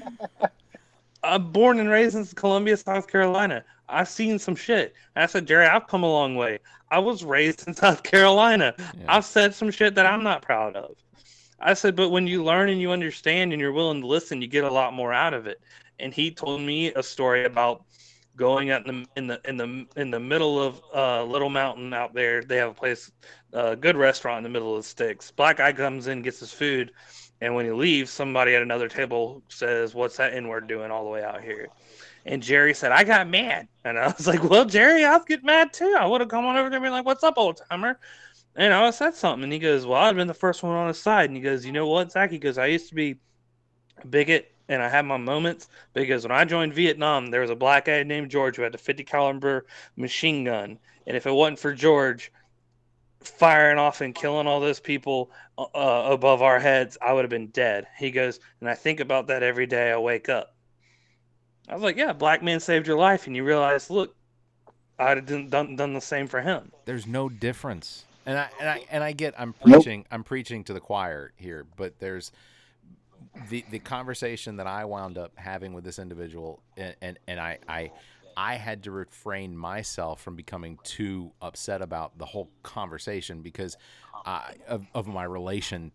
I'm 1.24 1.52
born 1.52 1.80
and 1.80 1.90
raised 1.90 2.16
in 2.16 2.26
Columbia, 2.26 2.78
South 2.78 3.08
Carolina. 3.08 3.64
I've 3.90 4.10
seen 4.10 4.40
some 4.40 4.56
shit. 4.56 4.94
And 5.16 5.24
I 5.24 5.26
said, 5.26 5.48
Jerry, 5.48 5.66
I've 5.66 5.88
come 5.88 6.04
a 6.04 6.12
long 6.12 6.36
way. 6.36 6.60
I 6.90 7.00
was 7.00 7.24
raised 7.24 7.68
in 7.68 7.74
South 7.76 8.04
Carolina. 8.04 8.74
Yeah. 8.78 9.06
I've 9.08 9.26
said 9.26 9.54
some 9.54 9.72
shit 9.72 9.96
that 9.96 10.06
I'm 10.06 10.24
not 10.24 10.42
proud 10.42 10.76
of. 10.76 10.96
I 11.60 11.74
said, 11.74 11.96
but 11.96 12.10
when 12.10 12.28
you 12.28 12.44
learn 12.44 12.70
and 12.70 12.82
you 12.82 12.92
understand 12.92 13.54
and 13.54 13.60
you're 13.60 13.72
willing 13.72 14.02
to 14.02 14.08
listen, 14.08 14.42
you 14.42 14.48
get 14.48 14.64
a 14.64 14.72
lot 14.72 14.94
more 14.94 15.14
out 15.14 15.34
of 15.34 15.46
it. 15.46 15.62
And 16.00 16.14
he 16.14 16.32
told 16.32 16.62
me 16.62 16.92
a 16.94 17.04
story 17.04 17.46
about 17.46 17.84
going 18.42 18.72
out 18.72 18.88
in 18.88 19.04
the 19.04 19.08
in 19.16 19.28
the 19.28 19.39
in 19.48 19.56
the 19.56 19.86
in 19.96 20.10
the 20.10 20.20
middle 20.20 20.60
of 20.60 20.82
uh, 20.96 21.24
Little 21.24 21.52
Mountain 21.52 21.94
out 21.94 22.16
there. 22.16 22.42
They 22.42 22.58
have 22.58 22.72
a 22.72 22.74
place, 22.74 23.12
a 23.54 23.76
good 23.76 23.96
restaurant 23.96 24.38
in 24.38 24.44
the 24.44 24.50
middle 24.50 24.76
of 24.76 24.82
the 24.82 24.89
sticks. 24.89 25.30
Black 25.30 25.58
guy 25.58 25.72
comes 25.74 26.08
in, 26.08 26.24
gets 26.24 26.39
his 26.39 26.52
food, 26.52 26.92
and 27.39 27.54
when 27.54 27.66
he 27.66 27.72
leaves, 27.72 28.10
somebody 28.10 28.56
at 28.56 28.64
another 28.64 28.89
table 28.89 29.44
says, 29.48 29.94
"What's 29.94 30.18
that 30.18 30.34
N 30.34 30.48
word 30.48 30.68
doing 30.68 30.89
all 30.89 31.04
the 31.04 31.12
way 31.12 31.24
out 31.24 31.44
here?" 31.44 31.68
And 32.26 32.42
Jerry 32.42 32.74
said, 32.74 32.92
"I 32.92 33.04
got 33.04 33.30
mad," 33.30 33.68
and 33.86 34.00
I 34.00 34.08
was 34.08 34.26
like, 34.34 34.44
"Well, 34.44 34.66
Jerry, 34.66 35.06
I'll 35.06 35.24
get 35.24 35.44
mad 35.44 35.72
too. 35.72 35.96
I 36.00 36.08
would 36.08 36.22
have 36.22 36.30
come 36.32 36.46
on 36.48 36.58
over 36.58 36.72
there 36.72 36.78
and 36.78 36.84
been 36.84 36.94
like, 36.94 37.06
"What's 37.06 37.24
up, 37.24 37.36
old 37.38 37.62
timer?" 37.70 38.00
And 38.56 38.74
I 38.74 38.89
said 38.89 39.14
something, 39.14 39.44
and 39.44 39.54
he 39.54 39.60
goes, 39.60 39.86
"Well, 39.86 40.02
I've 40.02 40.16
been 40.16 40.28
the 40.28 40.34
first 40.34 40.64
one 40.64 40.74
on 40.74 40.88
his 40.88 41.00
side." 41.00 41.30
And 41.30 41.38
he 41.38 41.44
goes, 41.44 41.64
"You 41.64 41.74
know 41.74 41.88
what, 41.88 42.12
Zach?" 42.12 42.32
He 42.32 42.39
goes, 42.39 42.58
"I 42.58 42.66
used 42.66 42.89
to 42.89 42.96
be 42.96 43.20
a 44.02 44.08
bigot, 44.08 44.52
and 44.72 44.82
I 44.82 44.90
had 44.90 45.06
my 45.06 45.18
moments 45.18 45.68
because 45.94 46.24
when 46.24 46.32
I 46.32 46.46
joined 46.46 46.74
Vietnam, 46.74 47.28
there 47.28 47.42
was 47.42 47.50
a 47.50 47.56
black 47.56 47.86
guy 47.86 48.04
named 48.04 48.32
George 48.32 48.56
who 48.56 48.62
had 48.64 48.74
a 48.74 48.80
50 48.80 49.04
caliber 49.04 49.66
machine 49.98 50.44
gun, 50.46 50.80
and 51.06 51.18
if 51.18 51.26
it 51.26 51.32
wasn't 51.32 51.60
for 51.60 51.74
George." 51.74 52.32
firing 53.24 53.78
off 53.78 54.02
and 54.02 54.16
killing 54.16 54.48
all 54.48 54.60
those 54.60 54.80
people 54.80 55.30
uh, 55.60 56.08
above 56.12 56.42
our 56.42 56.60
heads, 56.60 56.98
I 57.00 57.14
would 57.14 57.24
have 57.24 57.30
been 57.30 57.50
dead. 57.50 57.86
He 58.00 58.10
goes, 58.10 58.40
and 58.60 58.68
I 58.68 58.74
think 58.74 59.00
about 59.00 59.28
that 59.28 59.44
every 59.44 59.68
day 59.68 59.92
I 59.92 59.98
wake 59.98 60.28
up. 60.28 60.56
I 61.70 61.76
was 61.76 61.84
like, 61.84 61.98
yeah, 61.98 62.14
black 62.14 62.42
man 62.42 62.60
saved 62.60 62.88
your 62.88 62.98
life, 62.98 63.28
and 63.28 63.36
you 63.36 63.44
realize, 63.44 63.92
look, 63.92 64.16
I'd 64.98 65.18
have 65.18 65.26
done, 65.28 65.50
done 65.50 65.76
done 65.76 65.94
the 65.94 66.02
same 66.02 66.28
for 66.28 66.42
him. 66.42 66.72
There's 66.86 67.06
no 67.06 67.30
difference. 67.30 68.06
And 68.26 68.38
I 68.38 68.50
and 68.60 68.70
I 68.70 68.86
and 68.92 69.04
I 69.04 69.12
get 69.14 69.34
I'm 69.38 69.54
Nope. 69.66 69.84
preaching 69.84 70.06
I'm 70.12 70.24
preaching 70.24 70.64
to 70.66 70.74
the 70.74 70.80
choir 70.80 71.32
here, 71.38 71.66
but 71.76 72.00
there's 72.00 72.32
the 73.50 73.66
the 73.72 73.80
conversation 73.80 74.58
that 74.58 74.68
I 74.68 74.86
wound 74.86 75.18
up 75.18 75.32
having 75.36 75.74
with 75.74 75.84
this 75.84 76.00
individual 76.00 76.62
and 76.78 76.96
and, 77.02 77.20
and 77.28 77.40
I 77.40 77.60
I 77.68 77.92
I 78.36 78.56
had 78.56 78.84
to 78.84 78.92
refrain 78.92 79.56
myself 79.56 80.22
from 80.22 80.36
becoming 80.36 80.80
too 80.84 81.32
upset 81.42 81.82
about 81.82 82.18
the 82.18 82.26
whole 82.26 82.50
conversation 82.64 83.42
because 83.42 83.78
I, 84.26 84.54
of, 84.68 84.86
of 84.94 85.08
my 85.08 85.24
relation 85.24 85.92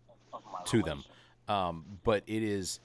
to 0.65 0.83
them. 0.83 1.03
Um, 1.47 1.85
but 2.03 2.23
it 2.27 2.43
is 2.43 2.79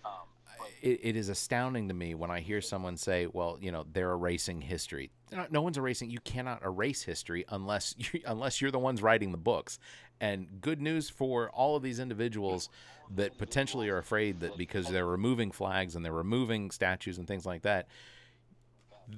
it, 0.80 1.00
it 1.02 1.16
is 1.16 1.28
astounding 1.28 1.88
to 1.88 1.94
me 1.94 2.14
when 2.14 2.30
I 2.30 2.40
hear 2.40 2.60
someone 2.60 2.96
say, 2.96 3.26
"Well, 3.26 3.58
you 3.60 3.72
know, 3.72 3.84
they're 3.92 4.12
erasing 4.12 4.60
history." 4.60 5.10
No, 5.32 5.46
no 5.50 5.62
one's 5.62 5.78
erasing. 5.78 6.10
You 6.10 6.20
cannot 6.20 6.62
erase 6.62 7.02
history 7.02 7.44
unless 7.48 7.94
you, 7.98 8.20
unless 8.26 8.60
you're 8.60 8.70
the 8.70 8.78
ones 8.78 9.02
writing 9.02 9.32
the 9.32 9.38
books. 9.38 9.78
And 10.22 10.60
good 10.60 10.80
news 10.80 11.10
for 11.10 11.50
all 11.50 11.74
of 11.74 11.82
these 11.82 11.98
individuals 11.98 12.68
that 13.16 13.36
potentially 13.38 13.88
are 13.88 13.98
afraid 13.98 14.38
that 14.40 14.56
because 14.56 14.86
they're 14.86 15.04
removing 15.04 15.50
flags 15.50 15.96
and 15.96 16.04
they're 16.04 16.12
removing 16.12 16.70
statues 16.70 17.18
and 17.18 17.26
things 17.26 17.44
like 17.44 17.62
that, 17.62 17.88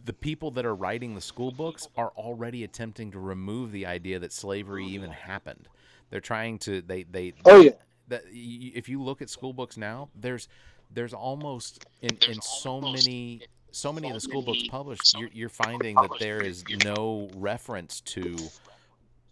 the 0.06 0.14
people 0.14 0.50
that 0.52 0.64
are 0.64 0.74
writing 0.74 1.14
the 1.14 1.20
school 1.20 1.52
books 1.52 1.88
are 1.94 2.10
already 2.16 2.64
attempting 2.64 3.10
to 3.10 3.18
remove 3.20 3.70
the 3.70 3.84
idea 3.84 4.18
that 4.18 4.32
slavery 4.32 4.86
even 4.86 5.10
happened. 5.10 5.68
They're 6.08 6.20
trying 6.20 6.58
to 6.60 6.80
they 6.80 7.02
they 7.02 7.34
Oh 7.44 7.60
yeah. 7.60 7.72
that 8.08 8.22
if 8.30 8.88
you 8.88 9.02
look 9.02 9.20
at 9.20 9.28
school 9.28 9.52
books 9.52 9.76
now, 9.76 10.08
there's 10.18 10.48
there's 10.90 11.12
almost 11.12 11.84
in, 12.00 12.16
in 12.28 12.40
so 12.40 12.80
many 12.80 13.42
so 13.72 13.92
many 13.92 14.08
of 14.08 14.14
the 14.14 14.20
school 14.20 14.40
books 14.40 14.62
published, 14.68 15.18
you're, 15.18 15.30
you're 15.32 15.48
finding 15.50 15.96
that 15.96 16.12
there 16.18 16.40
is 16.40 16.64
no 16.84 17.28
reference 17.34 18.00
to 18.02 18.36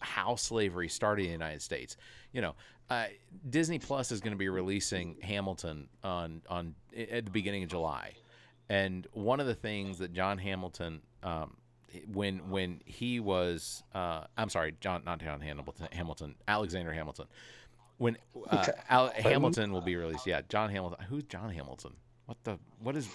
how 0.02 0.36
slavery 0.36 0.88
started 0.88 1.22
in 1.22 1.28
the 1.28 1.32
United 1.32 1.62
States. 1.62 1.96
You 2.32 2.42
know, 2.42 2.54
uh, 2.90 3.06
Disney 3.48 3.78
Plus 3.78 4.12
is 4.12 4.20
going 4.20 4.32
to 4.32 4.38
be 4.38 4.48
releasing 4.48 5.16
Hamilton 5.22 5.88
on 6.02 6.42
on 6.48 6.74
at 6.96 7.24
the 7.24 7.30
beginning 7.30 7.62
of 7.62 7.70
July, 7.70 8.12
and 8.68 9.06
one 9.12 9.40
of 9.40 9.46
the 9.46 9.54
things 9.54 9.98
that 9.98 10.12
John 10.12 10.38
Hamilton. 10.38 11.00
Um, 11.22 11.56
when 12.10 12.48
when 12.48 12.80
he 12.86 13.20
was 13.20 13.82
uh, 13.94 14.24
I'm 14.38 14.48
sorry 14.48 14.74
John 14.80 15.02
not 15.04 15.20
John 15.20 15.42
Hamilton 15.42 15.88
Hamilton 15.92 16.34
Alexander 16.48 16.90
Hamilton. 16.90 17.26
When 17.98 18.16
uh, 18.50 18.66
Al- 18.88 19.12
Hamilton 19.14 19.72
will 19.72 19.82
be 19.82 19.96
released. 19.96 20.26
Yeah 20.26 20.40
John 20.48 20.70
Hamilton 20.70 21.04
who's 21.10 21.24
John 21.24 21.50
Hamilton? 21.50 21.92
What 22.24 22.38
the 22.44 22.58
what 22.82 22.96
is 22.96 23.08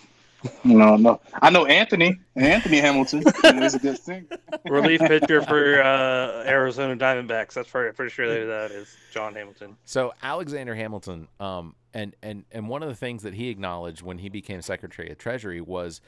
No, 0.64 0.96
no. 0.96 1.20
I 1.42 1.50
know 1.50 1.66
Anthony. 1.66 2.20
Anthony 2.36 2.78
Hamilton 2.78 3.24
is 3.44 3.74
a 3.74 3.80
good 3.80 3.98
singer. 3.98 4.26
Relief 4.66 5.00
pitcher 5.02 5.42
for 5.42 5.82
uh, 5.82 6.44
Arizona 6.46 6.96
Diamondbacks. 6.96 7.54
That's 7.54 7.70
pretty, 7.70 7.96
pretty 7.96 8.12
sure 8.12 8.28
that 8.28 8.46
that 8.46 8.72
is 8.72 8.96
John 9.12 9.34
Hamilton. 9.34 9.76
So 9.86 10.14
Alexander 10.22 10.76
Hamilton, 10.76 11.28
um, 11.40 11.76
and 11.94 12.16
and 12.22 12.46
and 12.52 12.70
one 12.70 12.84
of 12.84 12.90
the 12.90 12.96
things 12.96 13.24
that 13.24 13.34
he 13.34 13.50
acknowledged 13.50 14.02
when 14.02 14.20
he 14.20 14.30
became 14.30 14.62
Secretary 14.62 15.10
of 15.10 15.18
Treasury 15.18 15.62
was 15.62 16.02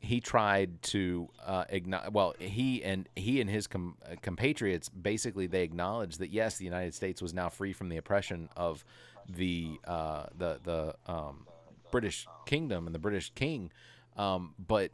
he 0.00 0.20
tried 0.20 0.82
to 0.82 1.28
uh, 1.44 1.64
acknow- 1.72 2.10
well 2.12 2.34
he 2.38 2.82
and 2.84 3.08
he 3.16 3.40
and 3.40 3.48
his 3.50 3.66
com- 3.66 3.96
uh, 4.04 4.14
compatriots 4.22 4.88
basically 4.88 5.46
they 5.46 5.62
acknowledged 5.62 6.18
that 6.20 6.30
yes 6.30 6.58
the 6.58 6.64
United 6.64 6.94
States 6.94 7.22
was 7.22 7.32
now 7.32 7.48
free 7.48 7.72
from 7.72 7.88
the 7.88 7.96
oppression 7.96 8.48
of 8.56 8.84
the 9.28 9.78
uh, 9.86 10.26
the 10.36 10.60
the 10.62 10.94
um, 11.10 11.46
British 11.94 12.26
Kingdom 12.44 12.86
and 12.86 12.94
the 12.94 12.98
British 12.98 13.30
King, 13.36 13.70
um, 14.16 14.52
but 14.58 14.90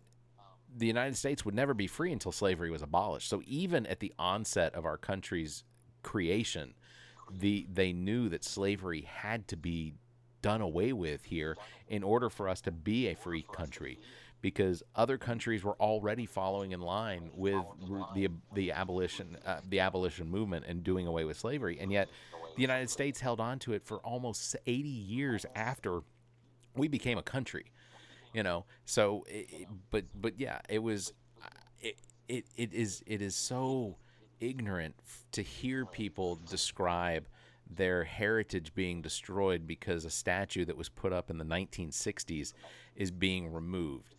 the 0.76 0.86
United 0.86 1.16
States 1.16 1.46
would 1.46 1.54
never 1.54 1.72
be 1.72 1.86
free 1.86 2.12
until 2.12 2.30
slavery 2.30 2.70
was 2.70 2.82
abolished. 2.82 3.26
So 3.26 3.40
even 3.46 3.86
at 3.86 4.00
the 4.00 4.12
onset 4.18 4.74
of 4.74 4.84
our 4.84 4.98
country's 4.98 5.64
creation, 6.02 6.74
the 7.32 7.66
they 7.72 7.94
knew 7.94 8.28
that 8.28 8.44
slavery 8.44 9.08
had 9.08 9.48
to 9.48 9.56
be 9.56 9.94
done 10.42 10.60
away 10.60 10.92
with 10.92 11.24
here 11.24 11.56
in 11.88 12.02
order 12.02 12.28
for 12.28 12.50
us 12.50 12.60
to 12.62 12.70
be 12.70 13.08
a 13.08 13.14
free 13.14 13.46
country 13.50 13.98
because 14.42 14.82
other 14.94 15.16
countries 15.16 15.64
were 15.64 15.76
already 15.80 16.26
following 16.26 16.72
in 16.72 16.80
line 16.80 17.30
with 17.34 17.64
the 18.14 18.28
the 18.54 18.72
abolition 18.72 19.38
uh, 19.46 19.60
the 19.68 19.80
abolition 19.80 20.28
movement 20.28 20.66
and 20.66 20.84
doing 20.84 21.06
away 21.06 21.24
with 21.24 21.38
slavery 21.38 21.78
and 21.80 21.92
yet 21.92 22.08
the 22.56 22.62
United 22.62 22.90
States 22.90 23.20
held 23.20 23.40
on 23.40 23.58
to 23.60 23.72
it 23.72 23.84
for 23.84 23.98
almost 23.98 24.56
80 24.66 24.88
years 24.88 25.46
after 25.54 26.02
we 26.76 26.88
became 26.88 27.18
a 27.18 27.22
country 27.22 27.66
you 28.32 28.42
know 28.42 28.64
so 28.84 29.24
it, 29.28 29.66
but 29.90 30.04
but 30.14 30.38
yeah 30.38 30.60
it 30.68 30.82
was 30.82 31.12
it, 31.80 31.96
it 32.28 32.44
it 32.56 32.72
is 32.72 33.02
it 33.06 33.20
is 33.22 33.34
so 33.34 33.96
ignorant 34.40 34.94
to 35.32 35.42
hear 35.42 35.84
people 35.84 36.38
describe 36.48 37.26
their 37.76 38.04
heritage 38.04 38.74
being 38.74 39.00
destroyed 39.00 39.66
because 39.66 40.04
a 40.04 40.10
statue 40.10 40.64
that 40.64 40.76
was 40.76 40.88
put 40.88 41.12
up 41.12 41.30
in 41.30 41.38
the 41.38 41.44
1960s 41.44 42.52
is 42.96 43.10
being 43.10 43.52
removed. 43.52 44.16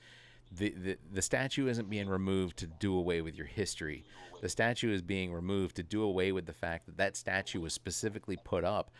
The, 0.53 0.69
the, 0.71 0.97
the 1.11 1.21
statue 1.21 1.67
isn't 1.67 1.89
being 1.89 2.09
removed 2.09 2.57
to 2.57 2.67
do 2.67 2.95
away 2.95 3.21
with 3.21 3.35
your 3.35 3.47
history. 3.47 4.03
The 4.41 4.49
statue 4.49 4.93
is 4.93 5.01
being 5.01 5.33
removed 5.33 5.75
to 5.77 5.83
do 5.83 6.03
away 6.03 6.31
with 6.31 6.45
the 6.45 6.53
fact 6.53 6.85
that 6.85 6.97
that 6.97 7.15
statue 7.15 7.61
was 7.61 7.73
specifically 7.73 8.37
put 8.43 8.63
up 8.63 8.91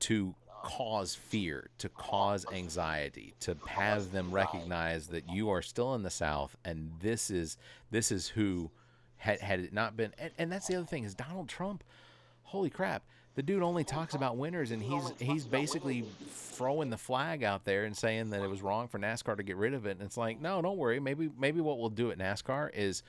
to 0.00 0.34
cause 0.64 1.14
fear, 1.14 1.68
to 1.78 1.88
cause 1.90 2.46
anxiety, 2.52 3.34
to 3.40 3.54
have 3.66 4.10
them 4.10 4.32
recognize 4.32 5.08
that 5.08 5.28
you 5.28 5.50
are 5.50 5.62
still 5.62 5.94
in 5.94 6.02
the 6.02 6.10
South 6.10 6.56
and 6.64 6.90
this 7.00 7.30
is 7.30 7.58
this 7.90 8.10
is 8.10 8.28
who 8.28 8.70
had 9.18 9.40
had 9.40 9.60
it 9.60 9.72
not 9.72 9.96
been 9.96 10.12
and, 10.18 10.32
and 10.38 10.50
that's 10.50 10.66
the 10.66 10.74
other 10.74 10.86
thing 10.86 11.04
is 11.04 11.14
Donald 11.14 11.48
Trump, 11.48 11.84
holy 12.44 12.70
crap, 12.70 13.02
the 13.34 13.42
dude 13.42 13.62
only 13.62 13.84
talks 13.84 14.14
about 14.14 14.36
winners 14.38 14.70
and 14.70 14.82
he's 14.82 15.12
he's 15.18 15.44
basically 15.44 16.04
throwing 16.30 16.88
the 16.88 16.96
flag 16.96 17.42
out 17.44 17.64
there 17.64 17.84
and 17.84 17.96
saying 17.96 18.30
that 18.30 18.42
it 18.42 18.48
was 18.48 18.62
wrong 18.62 18.88
for 18.88 18.98
NASCAR 18.98 19.36
to 19.36 19.42
get 19.42 19.56
rid 19.56 19.74
of 19.74 19.86
it. 19.86 19.92
And 19.98 20.02
it's 20.02 20.16
like, 20.16 20.40
no, 20.40 20.62
don't 20.62 20.78
worry. 20.78 20.98
Maybe 21.00 21.30
maybe 21.38 21.60
what 21.60 21.78
we'll 21.78 21.90
do 21.90 22.10
at 22.10 22.18
NASCAR 22.18 22.70
is 22.72 23.02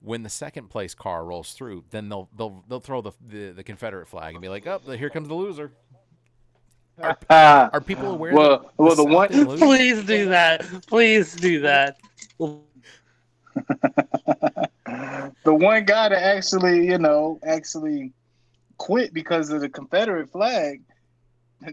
when 0.00 0.22
the 0.22 0.28
second 0.28 0.68
place 0.68 0.94
car 0.94 1.24
rolls 1.24 1.54
through, 1.54 1.84
then 1.90 2.08
they'll 2.08 2.28
they'll 2.36 2.62
they'll 2.68 2.80
throw 2.80 3.00
the 3.00 3.12
the, 3.26 3.50
the 3.52 3.64
Confederate 3.64 4.08
flag 4.08 4.34
and 4.34 4.42
be 4.42 4.48
like, 4.48 4.66
oh, 4.66 4.78
here 4.78 5.10
comes 5.10 5.28
the 5.28 5.34
loser. 5.34 5.72
Are, 7.00 7.18
are 7.72 7.80
people 7.80 8.12
aware? 8.12 8.34
Well, 8.34 8.58
that 8.58 8.70
well, 8.76 8.94
the 8.96 9.02
South 9.28 9.48
one- 9.48 9.58
Please 9.58 10.04
do 10.04 10.28
that. 10.28 10.64
Please 10.86 11.34
do 11.34 11.60
that. 11.60 11.96
the 15.44 15.54
one 15.54 15.84
guy 15.84 16.08
that 16.08 16.22
actually, 16.22 16.86
you 16.86 16.98
know, 16.98 17.38
actually 17.46 18.12
quit 18.78 19.12
because 19.14 19.50
of 19.50 19.60
the 19.60 19.68
Confederate 19.68 20.30
flag, 20.30 20.82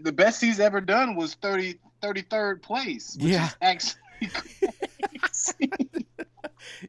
the 0.02 0.12
best 0.12 0.40
he's 0.40 0.60
ever 0.60 0.80
done 0.80 1.16
was 1.16 1.34
30, 1.34 1.74
33rd 2.02 2.62
place. 2.62 3.16
Which 3.18 3.32
Yeah. 3.32 3.46
Is 3.46 3.56
actually 3.62 4.00
crazy. 4.32 6.06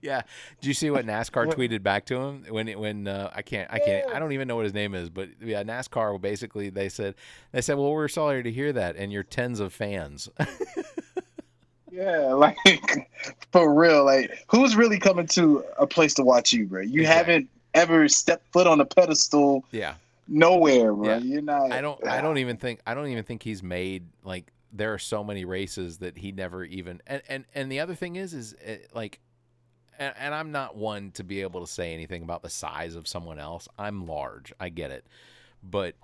Yeah. 0.02 0.22
Do 0.62 0.68
you 0.68 0.74
see 0.74 0.90
what 0.90 1.06
NASCAR 1.06 1.48
tweeted 1.54 1.84
back 1.84 2.06
to 2.06 2.16
him 2.18 2.46
when 2.50 2.68
it, 2.68 2.80
when 2.80 3.08
uh, 3.08 3.32
I 3.34 3.42
can't 3.42 3.72
I 3.72 3.80
can't 3.80 4.10
I 4.14 4.20
don't 4.20 4.32
even 4.32 4.48
know 4.48 4.56
what 4.56 4.66
his 4.66 4.74
name 4.74 4.96
is, 4.96 5.10
but 5.10 5.30
yeah, 5.42 5.64
NASCAR 5.64 6.20
basically 6.20 6.70
they 6.70 6.90
said 6.90 7.16
they 7.52 7.62
said, 7.62 7.78
well, 7.78 7.92
we're 7.92 8.08
sorry 8.08 8.44
to 8.44 8.52
hear 8.52 8.74
that, 8.74 8.96
and 8.96 9.12
you're 9.12 9.24
tens 9.24 9.60
of 9.60 9.74
fans. 9.74 10.30
yeah, 11.92 12.34
like 12.34 12.58
for 13.52 13.74
real. 13.74 14.06
Like, 14.06 14.46
who's 14.50 14.76
really 14.76 15.00
coming 15.00 15.28
to 15.28 15.64
a 15.78 15.86
place 15.88 16.14
to 16.16 16.24
watch 16.24 16.54
you, 16.54 16.66
bro? 16.68 16.82
You 16.82 17.02
Exactly. 17.02 17.34
haven't 17.34 17.50
ever 17.74 18.08
stepped 18.08 18.52
foot 18.52 18.68
on 18.68 18.80
a 18.80 18.86
pedestal 18.86 19.66
yeah. 19.72 19.96
nowhere, 20.28 20.94
bro. 20.94 21.06
Yeah. 21.06 21.18
You're 21.18 21.42
not. 21.42 21.72
I 21.72 21.82
don't 21.82 22.06
I 22.08 22.22
don't 22.22 22.38
even 22.38 22.58
think 22.58 22.82
I 22.86 22.94
don't 22.94 23.08
even 23.08 23.24
think 23.24 23.44
he's 23.44 23.62
made 23.62 24.06
like 24.24 24.52
there 24.74 24.94
are 24.94 25.00
so 25.00 25.24
many 25.24 25.46
races 25.46 25.98
that 25.98 26.18
he 26.18 26.32
never 26.32 26.64
even 26.64 27.02
and 27.08 27.22
and, 27.28 27.46
and 27.54 27.72
the 27.72 27.80
other 27.80 27.96
thing 27.96 28.16
is 28.16 28.34
is 28.34 28.56
uh, 28.66 28.76
like 28.94 29.20
and, 30.00 30.14
and 30.18 30.36
I'm 30.36 30.52
not 30.52 30.76
one 30.76 31.12
to 31.12 31.24
be 31.24 31.42
able 31.42 31.62
to 31.62 31.72
say 31.72 31.94
anything 31.94 32.24
about 32.24 32.44
the 32.44 32.50
size 32.50 32.96
of 32.96 33.08
someone 33.08 33.40
else. 33.40 33.68
I'm 33.78 34.06
large. 34.06 34.54
I 34.60 34.70
get 34.70 34.92
it. 34.92 35.06
But 35.64 35.96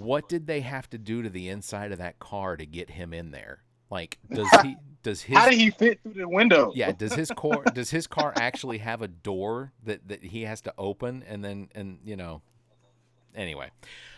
what 0.00 0.28
did 0.28 0.46
they 0.46 0.60
have 0.60 0.88
to 0.90 0.98
do 0.98 1.22
to 1.22 1.30
the 1.30 1.48
inside 1.48 1.92
of 1.92 1.98
that 1.98 2.18
car 2.18 2.56
to 2.56 2.66
get 2.66 2.90
him 2.90 3.12
in 3.12 3.30
there? 3.30 3.62
Like 3.90 4.18
does 4.32 4.48
he 4.62 4.76
does 5.02 5.22
his 5.22 5.36
How 5.36 5.48
did 5.48 5.58
he 5.58 5.70
fit 5.70 6.00
through 6.02 6.14
the 6.14 6.28
window? 6.28 6.72
yeah 6.74 6.92
does 6.92 7.12
his 7.14 7.30
car 7.30 7.62
does 7.74 7.90
his 7.90 8.06
car 8.06 8.32
actually 8.36 8.78
have 8.78 9.02
a 9.02 9.08
door 9.08 9.72
that 9.84 10.08
that 10.08 10.22
he 10.24 10.42
has 10.42 10.60
to 10.62 10.74
open 10.78 11.22
and 11.26 11.44
then 11.44 11.68
and 11.74 11.98
you 12.04 12.16
know 12.16 12.40
anyway 13.34 13.70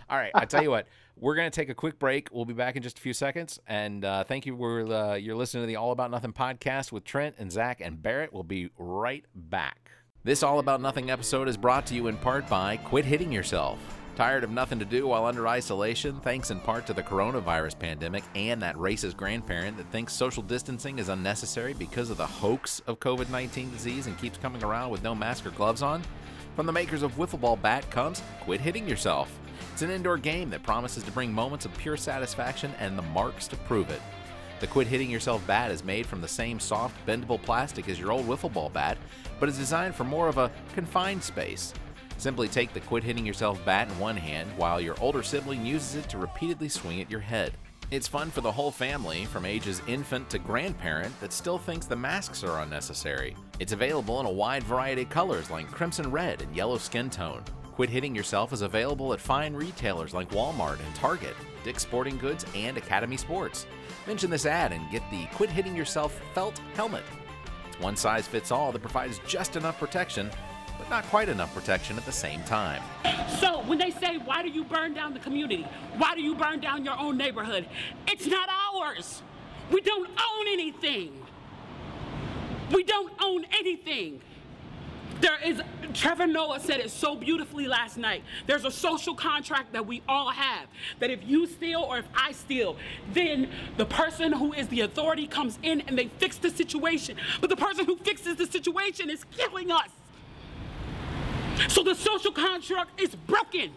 all 0.08 0.16
right 0.16 0.32
i 0.34 0.44
tell 0.44 0.62
you 0.62 0.70
what 0.70 0.86
we're 1.16 1.34
going 1.34 1.50
to 1.50 1.54
take 1.54 1.68
a 1.68 1.74
quick 1.74 1.98
break 1.98 2.28
we'll 2.32 2.44
be 2.44 2.54
back 2.54 2.76
in 2.76 2.82
just 2.82 2.98
a 2.98 3.00
few 3.00 3.12
seconds 3.12 3.58
and 3.66 4.04
uh, 4.04 4.24
thank 4.24 4.46
you 4.46 4.56
for 4.56 4.92
uh, 4.92 5.14
you're 5.14 5.36
listening 5.36 5.62
to 5.62 5.66
the 5.66 5.76
all 5.76 5.92
about 5.92 6.10
nothing 6.10 6.32
podcast 6.32 6.92
with 6.92 7.04
trent 7.04 7.34
and 7.38 7.50
zach 7.50 7.80
and 7.80 8.02
barrett 8.02 8.32
we'll 8.32 8.42
be 8.42 8.70
right 8.78 9.24
back 9.34 9.90
this 10.24 10.42
all 10.42 10.58
about 10.58 10.80
nothing 10.80 11.10
episode 11.10 11.48
is 11.48 11.56
brought 11.56 11.86
to 11.86 11.94
you 11.94 12.06
in 12.08 12.16
part 12.16 12.48
by 12.48 12.76
quit 12.78 13.04
hitting 13.04 13.32
yourself 13.32 13.78
Tired 14.16 14.44
of 14.44 14.50
nothing 14.50 14.78
to 14.78 14.84
do 14.84 15.08
while 15.08 15.24
under 15.24 15.48
isolation, 15.48 16.20
thanks 16.20 16.52
in 16.52 16.60
part 16.60 16.86
to 16.86 16.92
the 16.92 17.02
coronavirus 17.02 17.76
pandemic 17.76 18.22
and 18.36 18.62
that 18.62 18.76
racist 18.76 19.16
grandparent 19.16 19.76
that 19.76 19.90
thinks 19.90 20.12
social 20.12 20.42
distancing 20.42 21.00
is 21.00 21.08
unnecessary 21.08 21.72
because 21.72 22.10
of 22.10 22.16
the 22.16 22.26
hoax 22.26 22.80
of 22.86 23.00
COVID 23.00 23.28
19 23.28 23.72
disease 23.72 24.06
and 24.06 24.16
keeps 24.16 24.38
coming 24.38 24.62
around 24.62 24.90
with 24.90 25.02
no 25.02 25.16
mask 25.16 25.46
or 25.46 25.50
gloves 25.50 25.82
on? 25.82 26.00
From 26.54 26.66
the 26.66 26.72
makers 26.72 27.02
of 27.02 27.16
Wiffle 27.16 27.40
Ball 27.40 27.56
Bat 27.56 27.90
comes 27.90 28.22
Quit 28.42 28.60
Hitting 28.60 28.88
Yourself. 28.88 29.36
It's 29.74 29.82
an 29.82 29.90
indoor 29.90 30.18
game 30.18 30.50
that 30.50 30.62
promises 30.62 31.02
to 31.02 31.10
bring 31.10 31.32
moments 31.32 31.64
of 31.64 31.76
pure 31.76 31.96
satisfaction 31.96 32.72
and 32.78 32.96
the 32.96 33.02
marks 33.02 33.48
to 33.48 33.56
prove 33.56 33.90
it. 33.90 34.00
The 34.60 34.68
Quit 34.68 34.86
Hitting 34.86 35.10
Yourself 35.10 35.44
bat 35.48 35.72
is 35.72 35.82
made 35.82 36.06
from 36.06 36.20
the 36.20 36.28
same 36.28 36.60
soft, 36.60 36.94
bendable 37.08 37.42
plastic 37.42 37.88
as 37.88 37.98
your 37.98 38.12
old 38.12 38.24
wiffle 38.24 38.52
ball 38.52 38.68
bat, 38.68 38.96
but 39.40 39.48
is 39.48 39.58
designed 39.58 39.96
for 39.96 40.04
more 40.04 40.28
of 40.28 40.38
a 40.38 40.52
confined 40.74 41.24
space. 41.24 41.74
Simply 42.18 42.46
take 42.46 42.72
the 42.72 42.78
Quit 42.82 43.02
Hitting 43.02 43.26
Yourself 43.26 43.64
bat 43.64 43.88
in 43.88 43.98
one 43.98 44.16
hand 44.16 44.48
while 44.56 44.80
your 44.80 44.94
older 45.00 45.24
sibling 45.24 45.66
uses 45.66 45.96
it 45.96 46.08
to 46.10 46.18
repeatedly 46.18 46.68
swing 46.68 47.00
at 47.00 47.10
your 47.10 47.18
head. 47.18 47.54
It's 47.90 48.06
fun 48.06 48.30
for 48.30 48.42
the 48.42 48.52
whole 48.52 48.70
family, 48.70 49.24
from 49.24 49.44
ages 49.44 49.82
infant 49.88 50.30
to 50.30 50.38
grandparent, 50.38 51.18
that 51.18 51.32
still 51.32 51.58
thinks 51.58 51.86
the 51.86 51.96
masks 51.96 52.44
are 52.44 52.62
unnecessary. 52.62 53.34
It's 53.58 53.72
available 53.72 54.20
in 54.20 54.26
a 54.26 54.30
wide 54.30 54.62
variety 54.62 55.02
of 55.02 55.10
colors 55.10 55.50
like 55.50 55.66
crimson 55.66 56.12
red 56.12 56.42
and 56.42 56.54
yellow 56.54 56.78
skin 56.78 57.10
tone. 57.10 57.42
Quit 57.74 57.90
Hitting 57.90 58.14
Yourself 58.14 58.52
is 58.52 58.62
available 58.62 59.12
at 59.12 59.20
fine 59.20 59.52
retailers 59.52 60.14
like 60.14 60.30
Walmart 60.30 60.78
and 60.78 60.94
Target, 60.94 61.34
Dick's 61.64 61.82
Sporting 61.82 62.16
Goods, 62.18 62.46
and 62.54 62.76
Academy 62.76 63.16
Sports. 63.16 63.66
Mention 64.06 64.30
this 64.30 64.46
ad 64.46 64.70
and 64.72 64.88
get 64.92 65.02
the 65.10 65.26
Quit 65.32 65.50
Hitting 65.50 65.74
Yourself 65.74 66.20
felt 66.34 66.60
helmet. 66.74 67.02
It's 67.66 67.80
one 67.80 67.96
size 67.96 68.28
fits 68.28 68.52
all 68.52 68.70
that 68.70 68.80
provides 68.80 69.18
just 69.26 69.56
enough 69.56 69.80
protection, 69.80 70.30
but 70.78 70.88
not 70.88 71.02
quite 71.06 71.28
enough 71.28 71.52
protection 71.52 71.96
at 71.96 72.06
the 72.06 72.12
same 72.12 72.44
time. 72.44 72.80
So 73.40 73.62
when 73.62 73.78
they 73.78 73.90
say, 73.90 74.18
why 74.18 74.44
do 74.44 74.50
you 74.50 74.62
burn 74.62 74.94
down 74.94 75.12
the 75.12 75.18
community? 75.18 75.66
Why 75.96 76.14
do 76.14 76.22
you 76.22 76.36
burn 76.36 76.60
down 76.60 76.84
your 76.84 76.96
own 76.96 77.16
neighborhood? 77.16 77.68
It's 78.06 78.28
not 78.28 78.48
ours. 78.72 79.20
We 79.72 79.80
don't 79.80 80.08
own 80.10 80.46
anything. 80.48 81.26
We 82.72 82.84
don't 82.84 83.12
own 83.20 83.46
anything. 83.58 84.20
There 85.20 85.38
is, 85.44 85.60
Trevor 85.92 86.26
Noah 86.26 86.60
said 86.60 86.80
it 86.80 86.90
so 86.90 87.14
beautifully 87.14 87.66
last 87.66 87.96
night. 87.96 88.22
There's 88.46 88.64
a 88.64 88.70
social 88.70 89.14
contract 89.14 89.72
that 89.72 89.86
we 89.86 90.02
all 90.08 90.30
have 90.30 90.66
that 90.98 91.10
if 91.10 91.20
you 91.24 91.46
steal 91.46 91.80
or 91.80 91.98
if 91.98 92.06
I 92.14 92.32
steal, 92.32 92.76
then 93.12 93.50
the 93.76 93.86
person 93.86 94.32
who 94.32 94.52
is 94.52 94.68
the 94.68 94.80
authority 94.80 95.26
comes 95.26 95.58
in 95.62 95.82
and 95.82 95.96
they 95.96 96.08
fix 96.18 96.38
the 96.38 96.50
situation. 96.50 97.16
But 97.40 97.50
the 97.50 97.56
person 97.56 97.86
who 97.86 97.96
fixes 97.96 98.36
the 98.36 98.46
situation 98.46 99.10
is 99.10 99.24
killing 99.36 99.70
us. 99.70 99.88
So 101.68 101.82
the 101.82 101.94
social 101.94 102.32
contract 102.32 103.00
is 103.00 103.14
broken. 103.14 103.70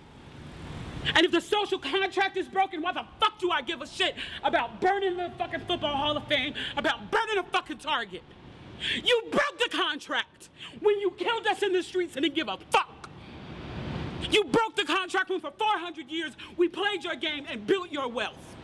And 1.15 1.25
if 1.25 1.31
the 1.31 1.41
social 1.41 1.79
contract 1.79 2.37
is 2.37 2.47
broken, 2.47 2.81
why 2.81 2.91
the 2.91 3.05
fuck 3.19 3.39
do 3.39 3.51
I 3.51 3.61
give 3.61 3.81
a 3.81 3.87
shit 3.87 4.15
about 4.43 4.81
burning 4.81 5.15
the 5.15 5.31
fucking 5.37 5.61
Football 5.61 5.95
Hall 5.95 6.17
of 6.17 6.27
Fame, 6.27 6.53
about 6.75 7.11
burning 7.11 7.37
a 7.37 7.43
fucking 7.43 7.77
Target? 7.77 8.23
You 9.03 9.23
broke 9.31 9.59
the 9.59 9.69
contract 9.75 10.49
when 10.81 10.99
you 10.99 11.11
killed 11.11 11.47
us 11.47 11.63
in 11.63 11.73
the 11.73 11.83
streets 11.83 12.15
and 12.15 12.23
didn't 12.23 12.35
give 12.35 12.47
a 12.47 12.57
fuck. 12.69 13.09
You 14.29 14.43
broke 14.45 14.75
the 14.75 14.85
contract 14.85 15.29
when 15.29 15.39
for 15.39 15.51
400 15.51 16.09
years 16.09 16.33
we 16.57 16.67
played 16.67 17.03
your 17.03 17.15
game 17.15 17.45
and 17.49 17.65
built 17.65 17.91
your 17.91 18.07
wealth. 18.07 18.55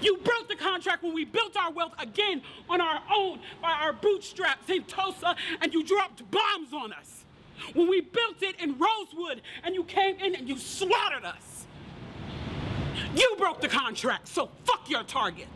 You 0.00 0.18
broke 0.18 0.48
the 0.48 0.56
contract 0.56 1.02
when 1.02 1.14
we 1.14 1.24
built 1.24 1.56
our 1.56 1.72
wealth 1.72 1.94
again 1.98 2.42
on 2.68 2.80
our 2.80 3.00
own 3.14 3.40
by 3.62 3.72
our 3.72 3.92
bootstraps 3.92 4.68
in 4.68 4.84
Tulsa 4.84 5.36
and 5.60 5.72
you 5.72 5.84
dropped 5.84 6.28
bombs 6.30 6.72
on 6.72 6.92
us. 6.92 7.24
When 7.74 7.88
we 7.88 8.00
built 8.00 8.42
it 8.42 8.60
in 8.60 8.78
Rosewood 8.78 9.42
and 9.64 9.74
you 9.74 9.84
came 9.84 10.16
in 10.16 10.34
and 10.34 10.48
you 10.48 10.58
slaughtered 10.58 11.24
us. 11.24 11.66
You 13.14 13.34
broke 13.38 13.60
the 13.60 13.68
contract, 13.68 14.28
so 14.28 14.50
fuck 14.64 14.88
your 14.88 15.02
target. 15.02 15.48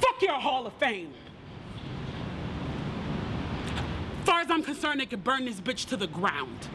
Fuck 0.00 0.22
your 0.22 0.34
Hall 0.34 0.66
of 0.66 0.72
Fame. 0.74 1.12
As 4.17 4.17
far 4.28 4.40
as 4.40 4.50
I'm 4.50 4.62
concerned, 4.62 5.00
they 5.00 5.06
could 5.06 5.24
burn 5.24 5.46
this 5.46 5.58
bitch 5.58 5.86
to 5.86 5.96
the 5.96 6.06
ground. 6.06 6.68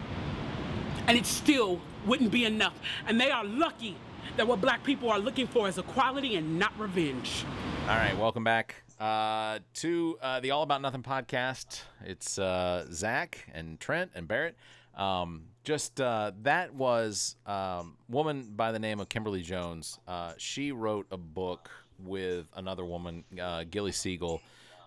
And 1.05 1.15
it 1.15 1.27
still 1.27 1.79
wouldn't 2.03 2.31
be 2.31 2.45
enough. 2.45 2.73
And 3.05 3.21
they 3.21 3.29
are 3.29 3.43
lucky 3.43 3.95
that 4.37 4.47
what 4.47 4.59
black 4.59 4.83
people 4.83 5.11
are 5.11 5.19
looking 5.19 5.45
for 5.45 5.67
is 5.67 5.77
equality 5.77 6.35
and 6.35 6.57
not 6.57 6.71
revenge. 6.79 7.45
All 7.83 7.95
right, 7.95 8.17
welcome 8.17 8.43
back 8.43 8.77
uh, 8.99 9.59
to 9.75 10.17
uh, 10.19 10.39
the 10.39 10.49
All 10.49 10.63
About 10.63 10.81
Nothing 10.81 11.03
podcast. 11.03 11.81
It's 12.03 12.39
uh, 12.39 12.87
Zach 12.91 13.45
and 13.53 13.79
Trent 13.79 14.09
and 14.15 14.27
Barrett. 14.27 14.55
Um, 14.95 15.43
just 15.63 16.01
uh, 16.01 16.31
that 16.41 16.73
was 16.73 17.35
um, 17.45 17.97
woman 18.09 18.51
by 18.55 18.71
the 18.71 18.79
name 18.79 18.99
of 18.99 19.09
Kimberly 19.09 19.43
Jones. 19.43 19.99
Uh, 20.07 20.33
she 20.39 20.71
wrote 20.71 21.05
a 21.11 21.17
book 21.17 21.69
with 21.99 22.47
another 22.55 22.83
woman, 22.83 23.23
uh, 23.39 23.63
Gilly 23.69 23.91
Segal. 23.91 24.39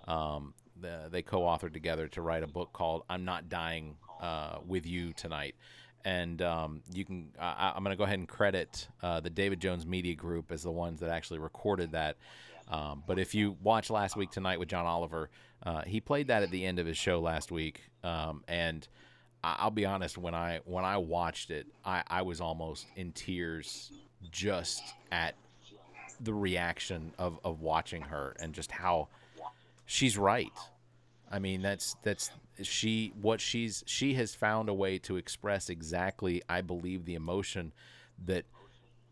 Um, 0.09 0.53
the, 0.81 1.09
they 1.11 1.23
co-authored 1.23 1.73
together 1.73 2.09
to 2.09 2.23
write 2.23 2.43
a 2.43 2.47
book 2.47 2.73
called 2.73 3.03
"I'm 3.09 3.25
Not 3.25 3.49
Dying 3.49 3.97
uh, 4.21 4.59
with 4.67 4.87
You 4.87 5.13
Tonight." 5.13 5.55
and 6.07 6.41
um, 6.41 6.83
you 6.93 7.05
can. 7.05 7.31
I, 7.39 7.73
I'm 7.75 7.83
going 7.83 7.93
to 7.93 7.99
go 7.99 8.05
ahead 8.05 8.21
and 8.21 8.29
credit 8.29 8.87
uh, 9.03 9.19
the 9.19 9.29
David 9.29 9.61
Jones 9.61 9.85
Media 9.85 10.15
Group 10.15 10.53
as 10.53 10.63
the 10.63 10.71
ones 10.71 11.01
that 11.01 11.11
actually 11.11 11.41
recorded 11.41 11.93
that. 11.93 12.17
Um, 12.69 13.03
but 13.07 13.19
if 13.19 13.35
you 13.35 13.57
watch 13.61 13.91
last 13.91 14.17
week 14.17 14.31
tonight 14.31 14.59
with 14.61 14.69
John 14.69 14.87
Oliver, 14.87 15.31
uh, 15.65 15.83
he 15.83 16.01
played 16.01 16.29
that 16.29 16.45
at 16.45 16.51
the 16.51 16.65
end 16.65 16.79
of 16.79 16.87
his 16.87 16.97
show 16.97 17.21
last 17.21 17.51
week, 17.51 17.83
um, 18.05 18.45
and 18.47 18.87
I'll 19.43 19.71
be 19.71 19.85
honest 19.85 20.17
when 20.17 20.35
I 20.35 20.61
when 20.65 20.85
I 20.85 20.97
watched 20.97 21.51
it, 21.51 21.67
I, 21.85 22.05
I 22.07 22.23
was 22.23 22.41
almost 22.41 22.87
in 22.95 23.13
tears 23.13 23.91
just 24.31 24.83
at 25.11 25.35
the 26.21 26.33
reaction 26.33 27.13
of, 27.19 27.39
of 27.45 27.61
watching 27.61 28.03
her 28.03 28.35
and 28.41 28.55
just 28.55 28.71
how 28.71 29.09
she's 29.87 30.19
right. 30.19 30.53
I 31.31 31.39
mean, 31.39 31.63
that's 31.63 31.97
that's 32.03 32.31
she 32.63 33.13
what 33.21 33.41
she's 33.41 33.83
she 33.87 34.15
has 34.15 34.35
found 34.35 34.69
a 34.69 34.75
way 34.75 34.99
to 34.99 35.17
express 35.17 35.69
exactly 35.71 36.43
I 36.49 36.61
believe 36.61 37.05
the 37.05 37.15
emotion 37.15 37.73
that 38.27 38.45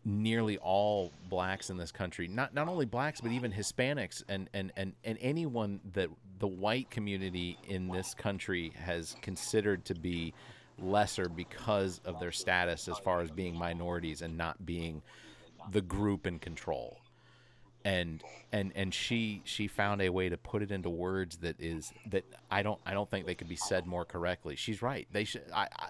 nearly 0.03 0.57
all 0.59 1.11
blacks 1.29 1.69
in 1.69 1.77
this 1.77 1.91
country, 1.91 2.27
not 2.27 2.53
not 2.53 2.67
only 2.67 2.85
blacks 2.85 3.21
but 3.21 3.31
even 3.31 3.51
Hispanics 3.51 4.23
and 4.29 4.49
and 4.53 4.71
and 4.77 4.93
and 5.03 5.17
anyone 5.21 5.79
that 5.93 6.09
the 6.39 6.47
white 6.47 6.89
community 6.89 7.57
in 7.67 7.87
this 7.87 8.13
country 8.13 8.71
has 8.75 9.15
considered 9.21 9.85
to 9.85 9.95
be 9.95 10.33
lesser 10.79 11.29
because 11.29 12.01
of 12.05 12.19
their 12.19 12.31
status 12.31 12.87
as 12.87 12.97
far 12.99 13.21
as 13.21 13.31
being 13.31 13.57
minorities 13.57 14.21
and 14.21 14.37
not 14.37 14.65
being 14.65 15.01
the 15.71 15.81
group 15.81 16.27
in 16.27 16.37
control 16.37 16.99
and 17.85 18.23
and 18.51 18.73
and 18.75 18.93
she 18.93 19.41
she 19.45 19.67
found 19.67 20.01
a 20.01 20.09
way 20.09 20.27
to 20.27 20.37
put 20.37 20.63
it 20.63 20.71
into 20.71 20.89
words 20.89 21.37
that 21.37 21.55
is 21.61 21.93
that 22.09 22.25
I 22.49 22.63
don't 22.63 22.81
I 22.85 22.93
don't 22.93 23.09
think 23.09 23.27
they 23.27 23.35
could 23.35 23.47
be 23.47 23.55
said 23.55 23.85
more 23.85 24.03
correctly. 24.03 24.55
She's 24.55 24.81
right. 24.81 25.07
They 25.11 25.23
should 25.23 25.43
I, 25.53 25.67
I 25.77 25.89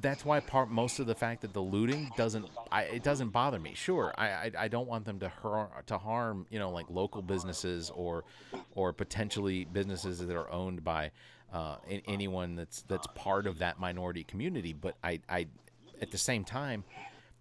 that's 0.00 0.24
why 0.24 0.40
part 0.40 0.68
most 0.68 0.98
of 0.98 1.06
the 1.06 1.14
fact 1.14 1.40
that 1.42 1.54
the 1.54 1.62
looting 1.62 2.10
doesn't 2.16 2.46
I, 2.70 2.82
it 2.82 3.02
doesn't 3.02 3.30
bother 3.30 3.58
me. 3.58 3.72
Sure, 3.74 4.12
I, 4.18 4.28
I 4.28 4.50
I 4.58 4.68
don't 4.68 4.86
want 4.86 5.06
them 5.06 5.18
to 5.20 5.30
har- 5.42 5.82
to 5.86 5.96
harm 5.96 6.46
you 6.50 6.58
know 6.58 6.70
like 6.70 6.86
local 6.90 7.22
businesses 7.22 7.90
or 7.90 8.24
or 8.74 8.92
potentially 8.92 9.64
businesses 9.64 10.18
that 10.18 10.36
are 10.36 10.50
owned 10.50 10.84
by 10.84 11.12
uh, 11.52 11.76
anyone 12.06 12.56
that's 12.56 12.82
that's 12.82 13.06
part 13.14 13.46
of 13.46 13.58
that 13.60 13.80
minority 13.80 14.24
community. 14.24 14.74
But 14.74 14.96
I 15.02 15.20
I 15.30 15.46
at 16.02 16.10
the 16.10 16.18
same 16.18 16.44
time 16.44 16.84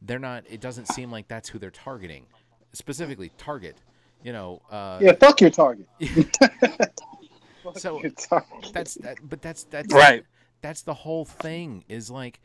they're 0.01 0.19
not. 0.19 0.43
It 0.49 0.61
doesn't 0.61 0.87
seem 0.87 1.11
like 1.11 1.27
that's 1.27 1.49
who 1.49 1.59
they're 1.59 1.71
targeting 1.71 2.27
specifically. 2.73 3.31
Target, 3.37 3.77
you 4.23 4.33
know. 4.33 4.61
Uh, 4.69 4.99
Yeah, 5.01 5.13
fuck 5.13 5.39
your 5.41 5.49
target. 5.49 5.87
So, 7.77 8.01
your 8.01 8.11
target. 8.11 8.73
that's 8.73 8.95
that 8.95 9.17
but 9.23 9.41
that's 9.41 9.63
that's 9.63 9.93
Right. 9.93 10.25
that's 10.61 10.81
the 10.81 10.93
whole 10.93 11.23
thing 11.23 11.85
is 11.87 12.11
like 12.11 12.41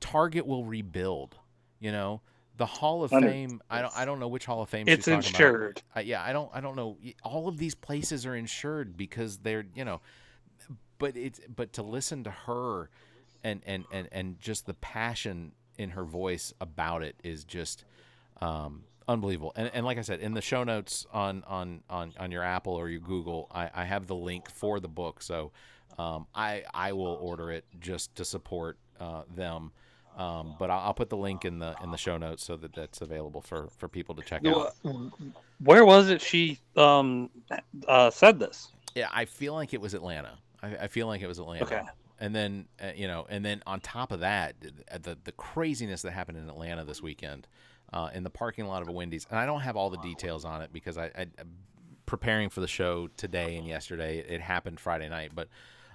target 0.00 0.46
will 0.46 0.64
rebuild 0.64 1.34
you 1.80 1.90
know 1.90 2.20
the 2.58 2.66
hall 2.66 3.02
of 3.04 3.10
fame 3.10 3.62
i 3.70 3.80
don't 3.80 3.96
i 3.96 4.04
don't 4.04 4.20
know 4.20 4.28
which 4.28 4.44
hall 4.44 4.60
of 4.62 4.68
fame 4.68 4.86
It's 4.86 5.06
she's 5.06 5.14
talking 5.14 5.28
insured. 5.30 5.82
about. 5.92 6.02
Uh, 6.02 6.04
yeah 6.04 6.22
i 6.22 6.32
don't 6.34 6.50
i 6.52 6.60
don't 6.60 6.76
know 6.76 6.98
all 7.22 7.48
of 7.48 7.56
these 7.56 7.74
places 7.74 8.26
are 8.26 8.36
insured 8.36 8.98
because 8.98 9.38
they're 9.38 9.64
you 9.74 9.84
know 9.84 10.02
but 10.98 11.16
it's 11.16 11.40
but 11.54 11.72
to 11.74 11.82
listen 11.82 12.22
to 12.24 12.30
her 12.30 12.90
and 13.42 13.62
and 13.66 13.86
and 13.90 14.08
and 14.12 14.38
just 14.40 14.66
the 14.66 14.74
passion 14.74 15.52
in 15.78 15.90
her 15.90 16.04
voice 16.04 16.52
about 16.60 17.02
it 17.02 17.16
is 17.24 17.44
just 17.44 17.84
um, 18.42 18.84
unbelievable. 19.08 19.52
And, 19.56 19.70
and 19.74 19.84
like 19.86 19.98
I 19.98 20.02
said, 20.02 20.20
in 20.20 20.34
the 20.34 20.42
show 20.42 20.64
notes 20.64 21.06
on 21.12 21.44
on 21.46 21.82
on, 21.88 22.12
on 22.18 22.30
your 22.30 22.42
Apple 22.42 22.74
or 22.74 22.88
your 22.88 23.00
Google, 23.00 23.48
I, 23.52 23.70
I 23.74 23.84
have 23.84 24.06
the 24.06 24.14
link 24.14 24.50
for 24.50 24.80
the 24.80 24.88
book. 24.88 25.22
So 25.22 25.52
um, 25.98 26.26
I 26.34 26.64
I 26.72 26.92
will 26.92 27.18
order 27.20 27.50
it 27.50 27.64
just 27.80 28.14
to 28.16 28.24
support 28.24 28.78
uh, 29.00 29.22
them. 29.34 29.72
Um, 30.16 30.54
but 30.60 30.70
I'll, 30.70 30.78
I'll 30.78 30.94
put 30.94 31.10
the 31.10 31.16
link 31.16 31.44
in 31.44 31.58
the 31.58 31.74
in 31.82 31.90
the 31.90 31.96
show 31.96 32.16
notes 32.16 32.44
so 32.44 32.56
that 32.56 32.72
that's 32.72 33.00
available 33.00 33.40
for 33.40 33.68
for 33.78 33.88
people 33.88 34.14
to 34.14 34.22
check 34.22 34.46
out. 34.46 34.74
Where 35.58 35.84
was 35.84 36.08
it 36.08 36.20
she 36.20 36.60
um 36.76 37.30
uh 37.88 38.10
said 38.10 38.38
this? 38.38 38.68
Yeah, 38.94 39.08
I 39.12 39.24
feel 39.24 39.54
like 39.54 39.74
it 39.74 39.80
was 39.80 39.94
Atlanta. 39.94 40.38
I, 40.62 40.76
I 40.76 40.86
feel 40.86 41.08
like 41.08 41.20
it 41.20 41.26
was 41.26 41.40
Atlanta. 41.40 41.64
Okay. 41.64 41.82
And 42.20 42.32
then 42.32 42.66
uh, 42.80 42.92
you 42.94 43.08
know, 43.08 43.26
and 43.28 43.44
then 43.44 43.62
on 43.66 43.80
top 43.80 44.12
of 44.12 44.20
that, 44.20 44.54
the 45.02 45.18
the 45.24 45.32
craziness 45.32 46.02
that 46.02 46.12
happened 46.12 46.38
in 46.38 46.48
Atlanta 46.48 46.84
this 46.84 47.02
weekend, 47.02 47.48
uh, 47.92 48.10
in 48.14 48.22
the 48.22 48.30
parking 48.30 48.66
lot 48.66 48.82
of 48.82 48.88
a 48.88 48.92
Wendy's, 48.92 49.26
and 49.30 49.38
I 49.38 49.46
don't 49.46 49.60
have 49.60 49.76
all 49.76 49.90
the 49.90 49.98
details 49.98 50.44
on 50.44 50.62
it 50.62 50.72
because 50.72 50.98
I, 50.98 51.06
I 51.16 51.26
preparing 52.06 52.50
for 52.50 52.60
the 52.60 52.68
show 52.68 53.08
today 53.16 53.56
and 53.56 53.66
yesterday. 53.66 54.18
It 54.18 54.40
happened 54.40 54.80
Friday 54.80 55.08
night, 55.08 55.32
but 55.34 55.48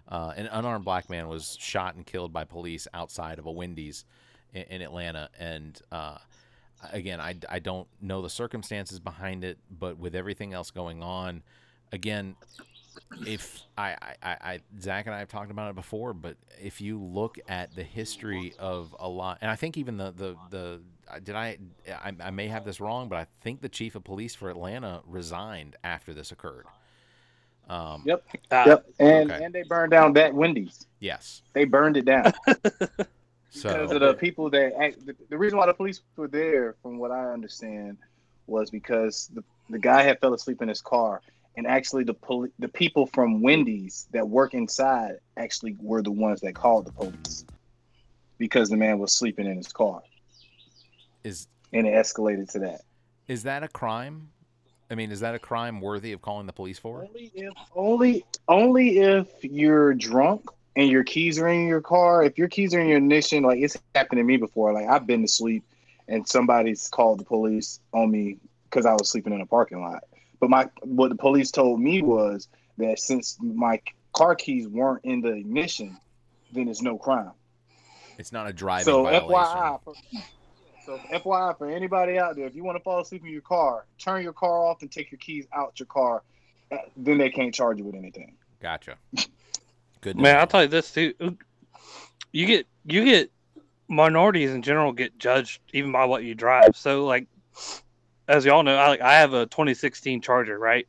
uh, 0.08 0.34
an 0.36 0.48
unarmed 0.48 0.86
black 0.86 1.10
man 1.10 1.28
was 1.28 1.58
shot 1.60 1.96
and 1.96 2.06
killed 2.06 2.34
by 2.34 2.44
police 2.44 2.88
outside 2.94 3.40
of 3.40 3.46
a 3.46 3.52
Wendy's 3.52 4.06
in, 4.54 4.64
in 4.64 4.82
Atlanta, 4.82 5.30
and 5.40 5.80
uh, 5.92 6.18
again, 6.92 7.20
I, 7.20 7.36
I 7.50 7.60
don't 7.60 7.88
know 8.02 8.22
the 8.22 8.30
circumstances 8.30 9.00
behind 9.00 9.44
it, 9.44 9.58
but 9.70 9.98
with 9.98 10.16
everything 10.16 10.54
else 10.54 10.72
going 10.72 11.04
on, 11.04 11.44
again, 11.92 12.36
if 13.26 13.64
I, 13.78 13.92
I, 13.92 14.16
I, 14.22 14.32
I 14.32 14.60
Zach 14.80 15.06
and 15.06 15.16
I 15.16 15.20
have 15.20 15.30
talked 15.30 15.52
about 15.52 15.70
it 15.70 15.76
before, 15.76 16.14
but 16.14 16.38
if 16.62 16.82
you 16.82 17.00
look 17.00 17.40
at 17.48 17.76
the 17.76 17.84
history 17.84 18.54
of 18.60 18.96
a 19.00 19.08
lot, 19.08 19.40
and 19.42 19.50
I 19.50 19.56
think 19.56 19.78
even 19.78 19.98
the 19.98 20.12
the 20.12 20.36
the 20.50 20.82
uh, 21.10 21.20
did 21.20 21.36
I, 21.36 21.58
I 21.88 22.14
I 22.20 22.30
may 22.32 22.48
have 22.48 22.66
this 22.66 22.80
wrong, 22.80 23.10
but 23.10 23.18
I 23.18 23.28
think 23.42 23.62
the 23.62 23.70
chief 23.70 23.96
of 23.96 24.04
police 24.04 24.36
for 24.36 24.50
Atlanta 24.50 25.02
resigned 25.06 25.76
after 25.84 26.14
this 26.14 26.32
occurred. 26.32 26.66
Um, 27.70 28.04
Yep. 28.06 28.24
Uh, 28.52 28.64
Yep. 28.68 28.86
And 29.00 29.32
okay. 29.32 29.44
and 29.44 29.54
they 29.54 29.64
burned 29.64 29.92
down 29.92 30.14
that 30.14 30.34
Wendy's. 30.34 30.88
Yes. 31.00 31.44
They 31.54 31.66
burned 31.66 31.98
it 31.98 32.06
down 32.06 32.34
So 33.52 33.70
because 33.70 33.92
of 33.92 34.02
the 34.02 34.14
people 34.14 34.50
that 34.52 34.74
act, 34.80 35.06
the, 35.06 35.16
the 35.30 35.38
reason 35.38 35.58
why 35.58 35.66
the 35.66 35.74
police 35.74 36.02
were 36.16 36.28
there, 36.28 36.76
from 36.82 37.00
what 37.00 37.12
I 37.12 37.32
understand, 37.32 37.98
was 38.48 38.70
because 38.70 39.30
the, 39.34 39.44
the 39.70 39.80
guy 39.80 40.04
had 40.04 40.20
fell 40.20 40.34
asleep 40.34 40.62
in 40.62 40.70
his 40.70 40.82
car, 40.82 41.22
and 41.56 41.68
actually 41.68 42.04
the 42.04 42.14
poli- 42.14 42.52
the 42.60 42.68
people 42.68 43.06
from 43.08 43.42
Wendy's 43.42 44.08
that 44.12 44.28
work 44.28 44.54
inside 44.54 45.16
actually 45.38 45.76
were 45.80 46.02
the 46.02 46.12
ones 46.12 46.42
that 46.42 46.56
called 46.56 46.86
the 46.86 46.92
police 46.92 47.46
because 48.38 48.70
the 48.70 48.78
man 48.78 49.00
was 49.00 49.14
sleeping 49.14 49.46
in 49.46 49.58
his 49.58 49.72
car, 49.72 50.02
is 51.24 51.48
and 51.74 51.86
it 51.88 51.94
escalated 51.94 52.50
to 52.52 52.60
that. 52.60 52.82
is 53.28 53.44
that 53.44 53.64
a 53.64 53.68
crime? 53.68 54.30
I 54.92 54.96
mean, 54.96 55.12
is 55.12 55.20
that 55.20 55.36
a 55.36 55.40
crime 55.40 55.82
worthy 55.82 56.14
of 56.14 56.22
calling 56.22 56.48
the 56.48 56.54
police 56.54 56.80
for? 56.80 57.04
Only 57.04 57.32
if 57.36 57.54
only 57.76 58.26
only 58.48 58.98
if 59.00 59.28
you're 59.44 59.94
drunk 59.94 60.50
and 60.76 60.90
your 60.90 61.04
keys 61.04 61.38
are 61.40 61.48
in 61.48 61.68
your 61.68 61.82
car. 61.82 62.24
If 62.24 62.38
your 62.38 62.48
keys 62.48 62.74
are 62.74 62.80
in 62.80 62.88
your 62.88 62.98
ignition, 62.98 63.44
like 63.44 63.60
it's 63.60 63.78
happened 63.94 64.20
to 64.20 64.24
me 64.24 64.38
before. 64.38 64.74
Like 64.74 64.88
I've 64.88 65.06
been 65.06 65.22
to 65.22 65.28
sleep 65.28 65.64
and 66.08 66.28
somebody's 66.28 66.88
called 66.88 67.20
the 67.20 67.26
police 67.26 67.80
on 67.94 68.10
me 68.10 68.38
because 68.64 68.86
I 68.86 68.94
was 68.94 69.10
sleeping 69.10 69.34
in 69.34 69.42
a 69.42 69.46
parking 69.46 69.82
lot. 69.82 70.04
But 70.40 70.50
my 70.50 70.70
what 70.82 71.10
the 71.10 71.16
police 71.16 71.52
told 71.52 71.82
me 71.82 72.02
was 72.02 72.48
that 72.78 73.00
since 73.00 73.38
my 73.42 73.82
car 74.14 74.36
keys 74.36 74.68
weren't 74.68 75.04
in 75.04 75.22
the 75.22 75.34
ignition, 75.34 75.98
then 76.52 76.68
it's 76.68 76.82
no 76.82 76.98
crime. 76.98 77.32
It's 78.18 78.32
not 78.32 78.48
a 78.48 78.54
driving 78.54 78.86
So 78.86 79.04
violation. 79.04 79.58
FYI, 79.58 79.84
for, 79.84 79.94
so 80.86 81.02
FYI 81.14 81.58
for 81.58 81.70
anybody 81.70 82.18
out 82.18 82.36
there, 82.36 82.46
if 82.46 82.56
you 82.56 82.64
want 82.64 82.78
to 82.78 82.84
fall 82.84 83.02
asleep 83.02 83.24
in 83.24 83.32
your 83.32 83.42
car, 83.42 83.86
turn 83.98 84.24
your 84.24 84.34
car 84.34 84.66
off 84.66 84.82
and 84.82 84.92
take 84.92 85.12
your 85.12 85.20
keys 85.20 85.48
out 85.54 85.80
your 85.80 85.88
car. 85.88 86.24
Then 86.98 87.18
they 87.18 87.30
can't 87.30 87.54
charge 87.54 87.80
you 87.80 87.86
with 87.86 87.96
anything. 87.96 88.36
Gotcha. 88.62 88.98
Good. 90.02 90.18
Man. 90.18 90.38
I'll 90.38 90.48
tell 90.48 90.64
you 90.64 90.68
this 90.68 90.92
too. 90.94 91.14
You 92.32 92.46
get 92.46 92.68
you 92.86 93.04
get 93.06 93.32
minorities 93.88 94.52
in 94.52 94.62
general 94.62 94.92
get 94.92 95.18
judged 95.18 95.62
even 95.74 95.92
by 95.92 96.06
what 96.06 96.24
you 96.24 96.36
drive. 96.36 96.76
So 96.76 97.06
like, 97.06 97.28
as 98.30 98.46
y'all 98.46 98.64
know, 98.64 98.78
I 98.78 98.98
I 99.02 99.14
have 99.16 99.34
a 99.34 99.46
2016 99.48 100.22
Charger, 100.22 100.58
right? 100.58 100.88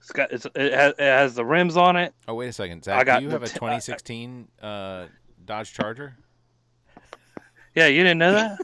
It's 0.00 0.12
got 0.12 0.32
it's, 0.32 0.46
it, 0.54 0.72
has, 0.72 0.92
it 0.98 1.00
has 1.00 1.34
the 1.34 1.44
rims 1.44 1.76
on 1.76 1.96
it. 1.96 2.12
Oh 2.26 2.34
wait 2.34 2.48
a 2.48 2.52
second, 2.52 2.80
I 2.80 2.98
Zach. 2.98 3.06
got 3.06 3.18
Do 3.20 3.26
you 3.26 3.30
have 3.30 3.42
a 3.42 3.48
2016 3.48 4.48
uh, 4.60 5.06
Dodge 5.44 5.72
Charger? 5.72 6.16
Yeah, 7.74 7.86
you 7.86 8.02
didn't 8.02 8.18
know 8.18 8.32
that? 8.32 8.58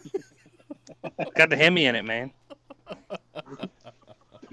got 1.37 1.51
the 1.51 1.57
Hemi 1.57 1.87
in 1.87 1.95
it, 1.95 2.05
man. 2.05 2.33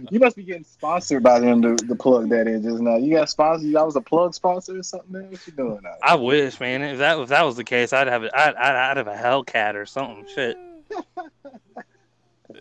You 0.10 0.20
must 0.20 0.36
be 0.36 0.44
getting 0.44 0.64
sponsored 0.64 1.24
by 1.24 1.40
them. 1.40 1.62
The, 1.62 1.76
the 1.88 1.96
plug 1.96 2.32
in 2.32 2.64
just 2.64 2.82
now. 2.82 2.98
You 2.98 3.16
got 3.16 3.30
sponsored. 3.30 3.76
I 3.76 3.84
was 3.84 3.96
a 3.96 4.02
plug 4.02 4.34
sponsor 4.34 4.78
or 4.78 4.84
something. 4.84 5.12
Man, 5.12 5.32
what 5.32 5.46
you 5.48 5.54
doing 5.54 5.80
now? 5.84 5.96
I 6.04 6.16
wish, 6.16 6.60
man. 6.60 6.82
If 6.82 6.98
that 7.00 7.20
if 7.20 7.30
that 7.30 7.44
was 7.44 7.56
the 7.56 7.64
case, 7.64 7.94
I'd 7.94 8.08
have 8.08 8.24
it. 8.24 8.32
I'd, 8.34 8.56
I'd, 8.56 8.76
I'd 8.76 8.98
have 8.98 9.08
a 9.08 9.16
Hellcat 9.16 9.76
or 9.76 9.86
something. 9.86 10.26
Shit. 10.34 10.58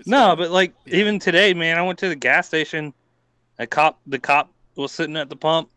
No, 0.06 0.36
but 0.36 0.50
like 0.50 0.74
even 0.86 1.18
today, 1.18 1.54
man, 1.54 1.78
I 1.78 1.82
went 1.82 1.98
to 2.00 2.08
the 2.08 2.16
gas 2.16 2.46
station. 2.46 2.92
A 3.58 3.66
cop, 3.66 4.00
the 4.06 4.18
cop 4.18 4.50
was 4.76 4.92
sitting 4.92 5.16
at 5.16 5.28
the 5.28 5.36
pump, 5.36 5.68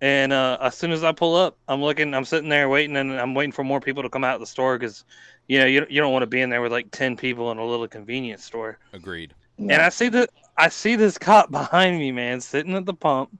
and 0.00 0.32
uh, 0.32 0.58
as 0.60 0.76
soon 0.76 0.92
as 0.92 1.04
I 1.04 1.12
pull 1.12 1.36
up, 1.36 1.56
I'm 1.68 1.82
looking, 1.82 2.14
I'm 2.14 2.24
sitting 2.24 2.48
there 2.48 2.68
waiting, 2.68 2.96
and 2.96 3.12
I'm 3.12 3.34
waiting 3.34 3.52
for 3.52 3.64
more 3.64 3.80
people 3.80 4.02
to 4.02 4.08
come 4.08 4.24
out 4.24 4.34
of 4.34 4.40
the 4.40 4.46
store 4.46 4.78
because, 4.78 5.04
you 5.48 5.58
know, 5.58 5.66
you, 5.66 5.86
you 5.88 6.00
don't 6.00 6.12
want 6.12 6.22
to 6.22 6.28
be 6.28 6.40
in 6.40 6.50
there 6.50 6.60
with 6.60 6.72
like 6.72 6.90
ten 6.90 7.16
people 7.16 7.50
in 7.52 7.58
a 7.58 7.64
little 7.64 7.88
convenience 7.88 8.44
store. 8.44 8.78
Agreed. 8.92 9.34
And 9.58 9.72
I 9.72 9.90
see 9.90 10.08
the 10.08 10.28
I 10.56 10.68
see 10.68 10.96
this 10.96 11.18
cop 11.18 11.50
behind 11.52 11.98
me, 11.98 12.12
man, 12.12 12.40
sitting 12.40 12.74
at 12.74 12.84
the 12.84 12.94
pump, 12.94 13.36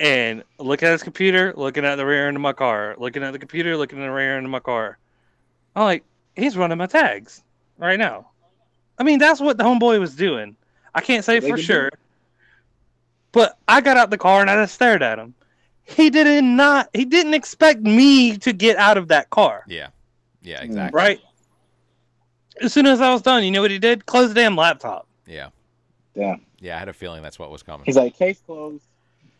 and 0.00 0.42
looking 0.58 0.88
at 0.88 0.92
his 0.92 1.02
computer, 1.02 1.52
looking 1.56 1.84
at 1.84 1.96
the 1.96 2.06
rear 2.06 2.26
end 2.26 2.36
of 2.36 2.40
my 2.40 2.52
car, 2.52 2.96
looking 2.98 3.22
at 3.22 3.32
the 3.32 3.38
computer, 3.38 3.76
looking 3.76 4.00
at 4.00 4.06
the 4.06 4.10
rear 4.10 4.36
end 4.36 4.46
of 4.46 4.50
my 4.50 4.60
car. 4.60 4.98
I'm 5.76 5.84
like, 5.84 6.04
he's 6.34 6.56
running 6.56 6.78
my 6.78 6.86
tags 6.86 7.42
right 7.78 7.98
now. 7.98 8.29
I 9.00 9.02
mean, 9.02 9.18
that's 9.18 9.40
what 9.40 9.56
the 9.56 9.64
homeboy 9.64 9.98
was 9.98 10.14
doing. 10.14 10.54
I 10.94 11.00
can't 11.00 11.24
say 11.24 11.40
They 11.40 11.48
for 11.48 11.56
can 11.56 11.56
do 11.56 11.62
sure, 11.62 11.90
but 13.32 13.56
I 13.66 13.80
got 13.80 13.96
out 13.96 14.10
the 14.10 14.18
car 14.18 14.42
and 14.42 14.50
I 14.50 14.62
just 14.62 14.74
stared 14.74 15.02
at 15.02 15.18
him. 15.18 15.34
He 15.82 16.10
did 16.10 16.44
not. 16.44 16.90
He 16.92 17.06
didn't 17.06 17.34
expect 17.34 17.80
me 17.80 18.36
to 18.38 18.52
get 18.52 18.76
out 18.76 18.98
of 18.98 19.08
that 19.08 19.30
car. 19.30 19.64
Yeah. 19.66 19.88
Yeah, 20.42 20.58
hmm. 20.58 20.66
exactly. 20.66 20.96
Right. 20.96 21.20
As 22.60 22.74
soon 22.74 22.86
as 22.86 23.00
I 23.00 23.10
was 23.12 23.22
done, 23.22 23.42
you 23.42 23.50
know 23.50 23.62
what 23.62 23.70
he 23.70 23.78
did? 23.78 24.04
Close 24.04 24.28
the 24.28 24.34
damn 24.34 24.54
laptop. 24.54 25.08
Yeah. 25.26 25.48
Yeah. 26.14 26.36
Yeah, 26.60 26.76
I 26.76 26.78
had 26.78 26.90
a 26.90 26.92
feeling 26.92 27.22
that's 27.22 27.38
what 27.38 27.50
was 27.50 27.62
coming. 27.62 27.86
He's 27.86 27.96
like, 27.96 28.14
case 28.14 28.40
closed. 28.44 28.84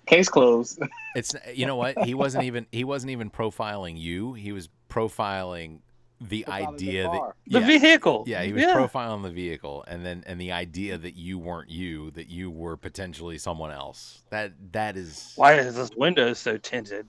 Case 0.07 0.29
closed. 0.29 0.81
It's 1.15 1.35
you 1.53 1.67
know 1.67 1.77
what? 1.77 1.99
He 2.05 2.15
wasn't 2.15 2.45
even 2.45 2.67
he 2.73 2.85
wasn't 2.85 3.11
even 3.11 3.31
profiling 3.31 3.99
you. 3.99 4.33
He 4.33 4.53
was 4.53 4.69
profiling 4.89 5.81
the 6.21 6.45
Profiling 6.45 6.47
the 6.47 6.53
idea 6.53 7.03
that 7.05 7.11
car. 7.11 7.35
The 7.47 7.61
vehicle. 7.61 8.25
Yeah, 8.27 8.43
he 8.43 8.53
was 8.53 8.63
yeah. 8.63 8.75
profiling 8.75 9.23
the 9.23 9.31
vehicle 9.31 9.85
and 9.89 10.05
then 10.05 10.23
and 10.27 10.41
the 10.41 10.53
idea 10.53 10.99
that 10.99 11.17
you 11.17 11.39
weren't 11.39 11.71
you, 11.71 12.11
that 12.13 12.29
you 12.29 12.51
were 12.51 12.77
potentially 12.77 13.39
someone 13.39 13.71
else. 13.71 14.23
That 14.31 14.53
that 14.73 14.97
is 14.97 15.33
Why 15.37 15.55
is 15.55 15.75
this 15.75 15.91
window 15.97 16.33
so 16.35 16.57
tinted? 16.59 17.09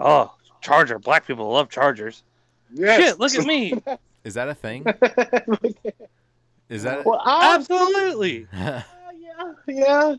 Oh, 0.00 0.34
Charger. 0.60 0.98
Black 0.98 1.26
people 1.26 1.50
love 1.50 1.68
Chargers. 1.68 2.24
Yes. 2.72 3.00
Shit, 3.00 3.20
look 3.20 3.34
at 3.34 3.46
me. 3.46 3.74
is 4.24 4.34
that 4.34 4.48
a 4.48 4.54
thing? 4.54 4.84
Is 6.70 6.82
that 6.84 7.04
well, 7.04 7.20
I, 7.22 7.54
Absolutely. 7.54 8.46
yeah, 8.52 8.82
yeah. 9.68 10.14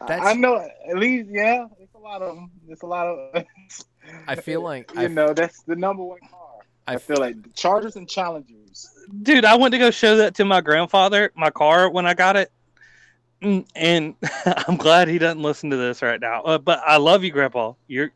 I- 0.00 0.06
That's- 0.06 0.26
I 0.26 0.32
know. 0.34 0.56
At 0.88 0.96
least, 0.96 1.28
yeah. 1.30 1.66
It's 1.80 1.94
a 1.94 1.98
lot 1.98 2.22
of 2.22 2.36
them. 2.36 2.50
It's 2.68 2.82
a 2.82 2.86
lot 2.86 3.08
of. 3.08 3.44
I 4.28 4.36
feel 4.36 4.62
like 4.62 4.94
you 4.94 5.02
I, 5.02 5.06
know 5.08 5.34
that's 5.34 5.62
the 5.62 5.74
number 5.74 6.04
one 6.04 6.20
car. 6.30 6.37
I, 6.88 6.94
I 6.94 6.96
feel 6.96 7.18
like 7.18 7.36
Chargers 7.54 7.96
and 7.96 8.08
Challengers. 8.08 8.88
Dude, 9.22 9.44
I 9.44 9.56
went 9.56 9.72
to 9.72 9.78
go 9.78 9.90
show 9.90 10.16
that 10.16 10.34
to 10.36 10.44
my 10.44 10.60
grandfather, 10.60 11.32
my 11.34 11.50
car, 11.50 11.90
when 11.90 12.06
I 12.06 12.14
got 12.14 12.36
it. 12.36 12.50
Mm, 13.42 13.66
And 13.74 14.14
I'm 14.68 14.76
glad 14.76 15.08
he 15.08 15.18
doesn't 15.18 15.42
listen 15.42 15.70
to 15.70 15.76
this 15.76 16.02
right 16.02 16.20
now. 16.20 16.42
Uh, 16.42 16.58
but 16.58 16.80
I 16.86 16.96
love 16.96 17.24
you, 17.24 17.30
Grandpa. 17.30 17.74
You're 17.86 18.10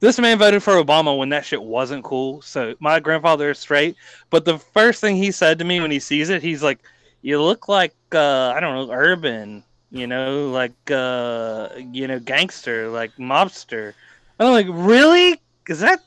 this 0.00 0.18
man 0.18 0.38
voted 0.38 0.62
for 0.62 0.74
Obama 0.74 1.16
when 1.16 1.30
that 1.30 1.44
shit 1.44 1.62
wasn't 1.62 2.04
cool. 2.04 2.42
So 2.42 2.74
my 2.80 3.00
grandfather 3.00 3.50
is 3.50 3.58
straight. 3.58 3.96
But 4.30 4.44
the 4.44 4.58
first 4.58 5.00
thing 5.00 5.16
he 5.16 5.30
said 5.30 5.58
to 5.60 5.64
me 5.64 5.80
when 5.80 5.90
he 5.90 6.00
sees 6.00 6.28
it, 6.30 6.42
he's 6.42 6.62
like, 6.62 6.80
"You 7.22 7.40
look 7.40 7.68
like 7.68 7.94
uh, 8.12 8.52
I 8.54 8.60
don't 8.60 8.88
know, 8.88 8.92
urban. 8.92 9.64
You 9.90 10.06
know, 10.08 10.50
like 10.50 10.74
uh, 10.90 11.68
you 11.76 12.08
know, 12.08 12.18
gangster, 12.18 12.88
like 12.88 13.12
mobster." 13.16 13.94
And 14.38 14.48
I'm 14.48 14.52
like, 14.54 14.66
"Really? 14.68 15.40
Is 15.68 15.80
that 15.80 16.00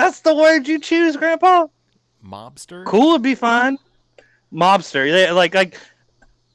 that's 0.00 0.20
the 0.20 0.34
word 0.34 0.66
you 0.66 0.78
choose, 0.78 1.16
Grandpa?" 1.16 1.66
mobster. 2.24 2.84
Cool 2.84 3.12
would 3.12 3.22
be 3.22 3.34
fine. 3.34 3.78
Mobster, 4.52 5.08
yeah, 5.08 5.32
like 5.32 5.54
like 5.54 5.78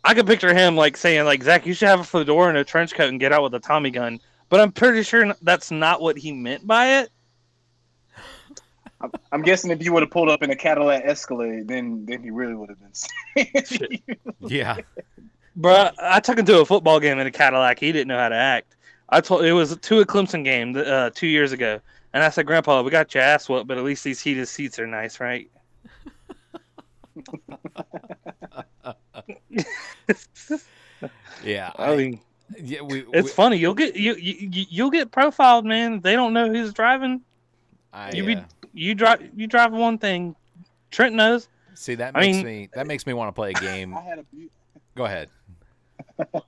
I 0.04 0.14
could 0.14 0.28
picture 0.28 0.54
him 0.54 0.76
like 0.76 0.98
saying 0.98 1.26
like 1.26 1.44
Zach, 1.44 1.66
you 1.66 1.74
should 1.74 1.88
have 1.88 2.02
a 2.02 2.04
fedora 2.04 2.50
and 2.50 2.58
a 2.58 2.64
trench 2.64 2.94
coat 2.94 3.10
and 3.10 3.20
get 3.20 3.32
out 3.32 3.44
with 3.44 3.54
a 3.56 3.60
Tommy 3.60 3.90
gun. 3.90 4.20
But 4.50 4.60
I'm 4.60 4.72
pretty 4.72 5.04
sure 5.04 5.34
that's 5.42 5.72
not 5.72 6.02
what 6.02 6.18
he 6.18 6.32
meant 6.32 6.68
by 6.68 7.00
it. 7.00 7.10
I'm, 9.02 9.12
I'm 9.32 9.42
guessing 9.42 9.72
if 9.72 9.84
you 9.84 9.92
would 9.94 10.04
have 10.04 10.12
pulled 10.12 10.30
up 10.30 10.44
in 10.44 10.52
a 10.52 10.56
Cadillac 10.56 11.04
Escalade, 11.06 11.68
then 11.68 12.06
then 12.06 12.22
he 12.22 12.32
really 12.32 12.54
would 12.56 12.70
have 12.70 12.80
been. 12.80 12.94
saying. 13.64 14.02
Yeah. 14.42 14.78
Bruh, 15.60 15.94
I 16.00 16.20
took 16.20 16.38
him 16.38 16.46
to 16.46 16.60
a 16.60 16.66
football 16.66 17.00
game 17.00 17.18
in 17.18 17.26
a 17.26 17.32
Cadillac. 17.32 17.80
He 17.80 17.92
didn't 17.92 18.10
know 18.10 18.18
how 18.18 18.30
to 18.30 18.36
act. 18.36 18.76
I 19.10 19.22
told 19.22 19.46
it 19.46 19.54
was 19.54 19.76
to 19.78 20.00
a 20.02 20.06
Clemson 20.06 20.44
game 20.44 20.76
uh, 20.76 21.12
two 21.14 21.28
years 21.28 21.52
ago, 21.52 21.80
and 22.16 22.24
I 22.24 22.30
said, 22.30 22.48
"Grandpa, 22.48 22.82
we 22.82 22.90
got 22.90 23.14
your 23.14 23.22
ass 23.24 23.48
whooped, 23.48 23.68
but 23.68 23.78
at 23.78 23.84
least 23.84 24.04
these 24.04 24.20
heated 24.22 24.48
seats 24.48 24.80
are 24.80 24.88
nice, 24.88 25.20
right?" 25.20 25.52
Yeah. 31.44 31.72
I 31.78 31.96
mean, 31.96 32.20
yeah, 32.62 32.82
we, 32.82 33.04
it's 33.14 33.26
we- 33.26 33.32
funny. 33.32 33.58
You'll 33.58 33.74
get 33.74 33.96
you, 33.96 34.16
you 34.16 34.50
you- 34.52 34.66
you'll 34.70 34.90
get 34.90 35.12
profiled, 35.12 35.66
man. 35.66 36.02
They 36.02 36.14
don't 36.14 36.34
know 36.34 36.52
who's 36.52 36.74
driving. 36.74 37.22
I, 37.94 38.12
you 38.12 38.26
be 38.26 38.36
uh, 38.36 38.42
you 38.74 38.96
drive 38.96 39.30
you 39.36 39.48
drive 39.48 39.72
one 39.74 39.98
thing. 39.98 40.36
Trent 40.92 41.16
knows. 41.16 41.48
see 41.74 41.96
that 41.96 42.16
I 42.16 42.20
makes 42.22 42.38
mean- 42.38 42.46
me 42.46 42.70
that 42.74 42.88
makes 42.88 43.06
me 43.06 43.14
want 43.14 43.30
to 43.30 43.34
play 43.34 43.52
a 43.52 43.54
game. 43.60 43.94
I 43.96 44.02
had 44.02 44.20
a. 44.20 44.24
Bu- 44.24 44.50
Go 44.96 45.06
ahead. 45.06 45.30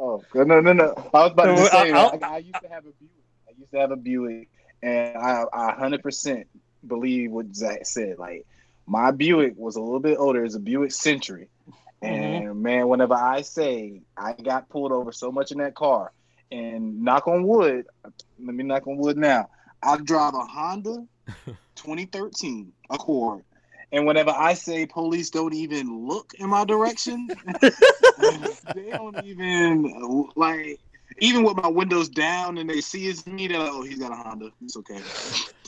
Oh 0.00 0.20
no 0.34 0.42
no 0.60 0.72
no! 0.72 0.92
I 1.14 1.18
was 1.22 1.30
about 1.30 1.44
to 1.44 1.64
say 1.66 1.92
I'll- 1.92 2.18
I, 2.20 2.26
I 2.26 2.38
used 2.38 2.60
to 2.60 2.68
have 2.68 2.84
a 2.86 2.90
Buick. 2.90 3.12
I 3.48 3.52
used 3.56 3.70
to 3.70 3.78
have 3.78 3.90
a 3.92 3.96
Buick, 3.96 4.48
and 4.86 5.16
I 5.18 5.44
I 5.52 5.74
hundred 5.74 6.02
percent 6.02 6.46
believe 6.86 7.32
what 7.32 7.54
Zach 7.54 7.84
said. 7.86 8.18
Like 8.18 8.46
my 8.86 9.10
Buick 9.10 9.54
was 9.56 9.76
a 9.76 9.80
little 9.80 10.00
bit 10.00 10.16
older. 10.18 10.44
It's 10.44 10.54
a 10.54 10.60
Buick 10.60 10.92
Century, 10.92 11.48
mm-hmm. 11.68 12.06
and 12.06 12.62
man, 12.62 12.88
whenever 12.88 13.14
I 13.14 13.42
say 13.42 14.02
I 14.16 14.32
got 14.32 14.68
pulled 14.68 14.92
over 14.92 15.10
so 15.10 15.32
much 15.32 15.50
in 15.50 15.58
that 15.58 15.74
car, 15.74 16.12
and 16.52 17.02
knock 17.02 17.26
on 17.26 17.42
wood, 17.46 17.86
let 18.04 18.54
me 18.54 18.62
knock 18.62 18.86
on 18.86 18.96
wood 18.96 19.16
now. 19.16 19.48
I 19.82 19.96
drive 19.98 20.34
a 20.34 20.44
Honda 20.44 21.04
2013 21.74 22.72
Accord. 22.90 23.42
And 23.92 24.04
whenever 24.04 24.30
I 24.30 24.54
say 24.54 24.84
police 24.84 25.30
don't 25.30 25.54
even 25.54 26.08
look 26.08 26.32
in 26.38 26.50
my 26.50 26.64
direction, 26.64 27.28
they 28.74 28.90
don't 28.90 29.24
even 29.24 30.28
like 30.34 30.80
even 31.18 31.42
with 31.44 31.56
my 31.56 31.68
windows 31.68 32.08
down 32.08 32.58
and 32.58 32.68
they 32.68 32.80
see 32.80 33.06
it's 33.08 33.26
me, 33.26 33.48
they're 33.48 33.58
like, 33.58 33.70
oh, 33.72 33.82
he's 33.82 33.98
got 33.98 34.12
a 34.12 34.16
Honda. 34.16 34.50
It's 34.62 34.76
okay. 34.76 35.00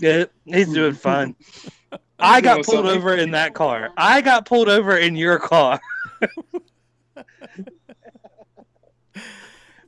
Yeah, 0.00 0.24
he's 0.44 0.72
doing 0.72 0.94
fine. 0.94 1.34
I 2.18 2.40
got 2.40 2.64
pulled 2.64 2.78
something. 2.78 2.96
over 2.96 3.14
in 3.14 3.30
that 3.30 3.54
car. 3.54 3.90
I 3.96 4.20
got 4.20 4.44
pulled 4.44 4.68
over 4.68 4.96
in 4.96 5.14
your 5.16 5.38
car. 5.38 5.80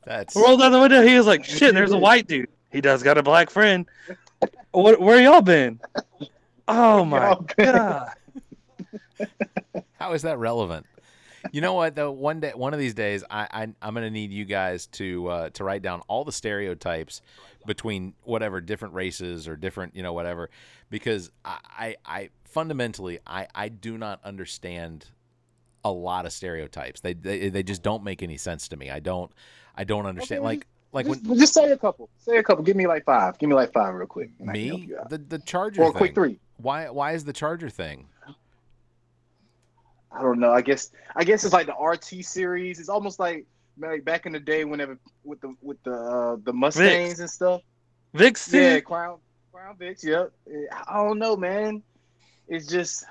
That's 0.05 0.35
Rolled 0.35 0.61
down 0.61 0.73
the 0.73 0.81
window. 0.81 1.03
He 1.03 1.17
was 1.17 1.27
like, 1.27 1.45
"Shit, 1.45 1.75
there's 1.75 1.93
a 1.93 1.99
white 2.07 2.27
dude. 2.27 2.49
He 2.73 2.81
does 2.81 3.03
got 3.03 3.19
a 3.19 3.23
black 3.23 3.51
friend. 3.51 3.87
What? 4.73 5.01
Where 5.01 5.21
y'all 5.21 5.43
been? 5.43 5.79
Oh 6.67 7.05
my 7.05 7.37
god! 7.57 8.13
How 9.99 10.13
is 10.13 10.23
that 10.23 10.39
relevant? 10.39 10.87
You 11.53 11.61
know 11.61 11.75
what 11.75 11.95
though? 11.95 12.11
One 12.13 12.41
day, 12.41 12.53
one 12.55 12.75
of 12.75 12.79
these 12.81 12.95
days, 12.95 13.25
I, 13.31 13.49
I 13.51 13.63
I'm 13.83 13.95
gonna 13.95 14.11
need 14.11 14.31
you 14.31 14.45
guys 14.45 14.87
to 14.89 15.29
uh, 15.29 15.51
to 15.51 15.65
write 15.65 15.83
down 15.83 16.03
all 16.09 16.25
the 16.25 16.33
stereotypes 16.33 17.23
between 17.67 18.15
whatever 18.25 18.61
different 18.61 18.95
races 18.95 19.49
or 19.49 19.57
different 19.57 19.97
you 19.97 20.03
know 20.03 20.13
whatever, 20.13 20.51
because 20.91 21.31
I 21.45 21.59
I, 21.79 21.97
I 22.05 22.29
fundamentally 22.45 23.21
I 23.27 23.47
I 23.55 23.69
do 23.69 23.97
not 23.97 24.21
understand 24.25 25.07
a 25.85 25.91
lot 25.91 26.27
of 26.27 26.33
stereotypes. 26.33 27.01
They, 27.01 27.15
they 27.15 27.49
they 27.49 27.63
just 27.63 27.83
don't 27.83 28.05
make 28.05 28.23
any 28.23 28.37
sense 28.37 28.69
to 28.69 28.77
me. 28.77 28.91
I 28.91 29.01
don't 29.01 29.33
I 29.77 29.85
don't 29.85 30.07
understand 30.07 30.43
like 30.43 30.67
like 30.93 31.07
just, 31.07 31.27
when 31.27 31.39
just 31.39 31.55
say 31.55 31.71
a 31.71 31.77
couple. 31.77 32.11
Say 32.19 32.37
a 32.37 32.43
couple. 32.43 32.65
Give 32.65 32.77
me 32.77 32.87
like 32.87 33.05
five. 33.05 33.39
Give 33.39 33.49
me 33.49 33.55
like 33.55 33.73
five 33.73 33.95
real 33.95 34.07
quick. 34.07 34.31
me 34.41 34.91
the 35.09 35.19
the 35.19 35.39
Charger 35.39 35.83
Or 35.83 35.85
a 35.89 35.93
thing. 35.93 35.99
quick 35.99 36.15
three. 36.15 36.39
Why 36.59 36.91
why 36.91 37.13
is 37.13 37.25
the 37.25 37.33
Charger 37.33 37.71
thing? 37.71 38.07
I 40.13 40.23
don't 40.23 40.41
know. 40.41 40.53
I 40.53 40.61
guess 40.61 40.91
I 41.15 41.25
guess 41.25 41.45
it's 41.45 41.53
like 41.53 41.67
the 41.67 41.75
RT 41.75 42.25
series. 42.25 42.81
It's 42.81 42.89
almost 42.89 43.19
like 43.19 43.47
like 43.79 44.05
back 44.05 44.27
in 44.27 44.33
the 44.33 44.41
day 44.41 44.65
whenever 44.65 44.99
with 45.25 45.41
the 45.41 45.55
with 45.63 45.83
the 45.85 45.95
uh, 45.95 46.37
the 46.43 46.53
Mustangs 46.53 47.21
and 47.21 47.31
stuff. 47.31 47.63
Vix 48.15 48.51
too. 48.51 48.59
Yeah, 48.59 48.81
Crown 48.81 49.19
Crown 49.53 49.77
Vics. 49.77 50.03
Yep. 50.03 50.33
I 50.87 50.97
don't 50.97 51.19
know, 51.19 51.37
man. 51.37 51.83
It's 52.49 52.67
just 52.67 53.05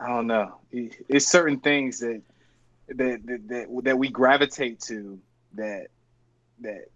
I 0.00 0.08
don't 0.08 0.26
know. 0.26 0.56
It's 0.72 1.26
certain 1.26 1.60
things 1.60 2.00
that 2.00 2.22
that 2.88 3.26
that 3.26 3.48
that, 3.48 3.84
that 3.84 3.98
we 3.98 4.08
gravitate 4.08 4.80
to 4.82 5.18
that 5.54 5.88
that 6.60 6.86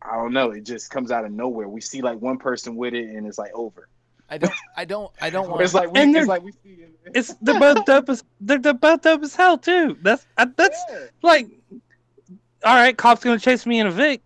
I 0.00 0.16
don't 0.16 0.32
know. 0.32 0.50
It 0.50 0.64
just 0.64 0.90
comes 0.90 1.10
out 1.10 1.24
of 1.24 1.32
nowhere. 1.32 1.68
We 1.68 1.80
see 1.80 2.00
like 2.00 2.20
one 2.20 2.38
person 2.38 2.76
with 2.76 2.94
it, 2.94 3.08
and 3.08 3.26
it's 3.26 3.38
like 3.38 3.52
over. 3.54 3.88
I 4.30 4.38
don't 4.38 4.52
I 4.76 4.84
don't 4.84 5.12
I 5.20 5.30
don't 5.30 5.50
want 5.50 5.62
It's 5.62 5.74
like 5.74 5.92
we, 5.92 6.00
And 6.00 6.14
they're- 6.14 6.22
it's 6.22 6.28
like 6.28 6.42
we 6.42 6.52
see. 6.52 6.78
It's 7.14 7.34
they're 7.42 7.60
both 7.60 7.84
dope 7.84 8.08
as 8.08 8.24
they're, 8.40 8.58
they're 8.58 8.72
both 8.74 9.02
dope 9.02 9.22
as 9.22 9.36
hell 9.36 9.58
too. 9.58 9.96
That's 10.02 10.26
I, 10.38 10.46
that's 10.46 10.82
Yeah. 10.90 10.98
like, 11.22 11.46
all 12.64 12.74
right, 12.74 12.96
cops 12.96 13.22
gonna 13.22 13.38
chase 13.38 13.66
me 13.66 13.78
in 13.80 13.86
a 13.86 13.90
Vic. 13.90 14.22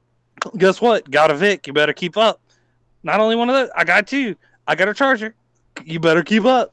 Guess 0.56 0.80
what? 0.80 1.10
Got 1.10 1.30
a 1.32 1.34
Vic. 1.34 1.66
You 1.66 1.72
better 1.72 1.92
keep 1.92 2.16
up. 2.16 2.40
Not 3.02 3.18
only 3.20 3.34
one 3.36 3.48
of 3.50 3.56
those, 3.56 3.70
I 3.76 3.84
got 3.84 4.06
two. 4.06 4.36
I 4.66 4.74
got 4.76 4.88
a 4.88 4.94
Charger. 4.94 5.34
You 5.84 5.98
better 5.98 6.22
keep 6.22 6.44
up. 6.44 6.72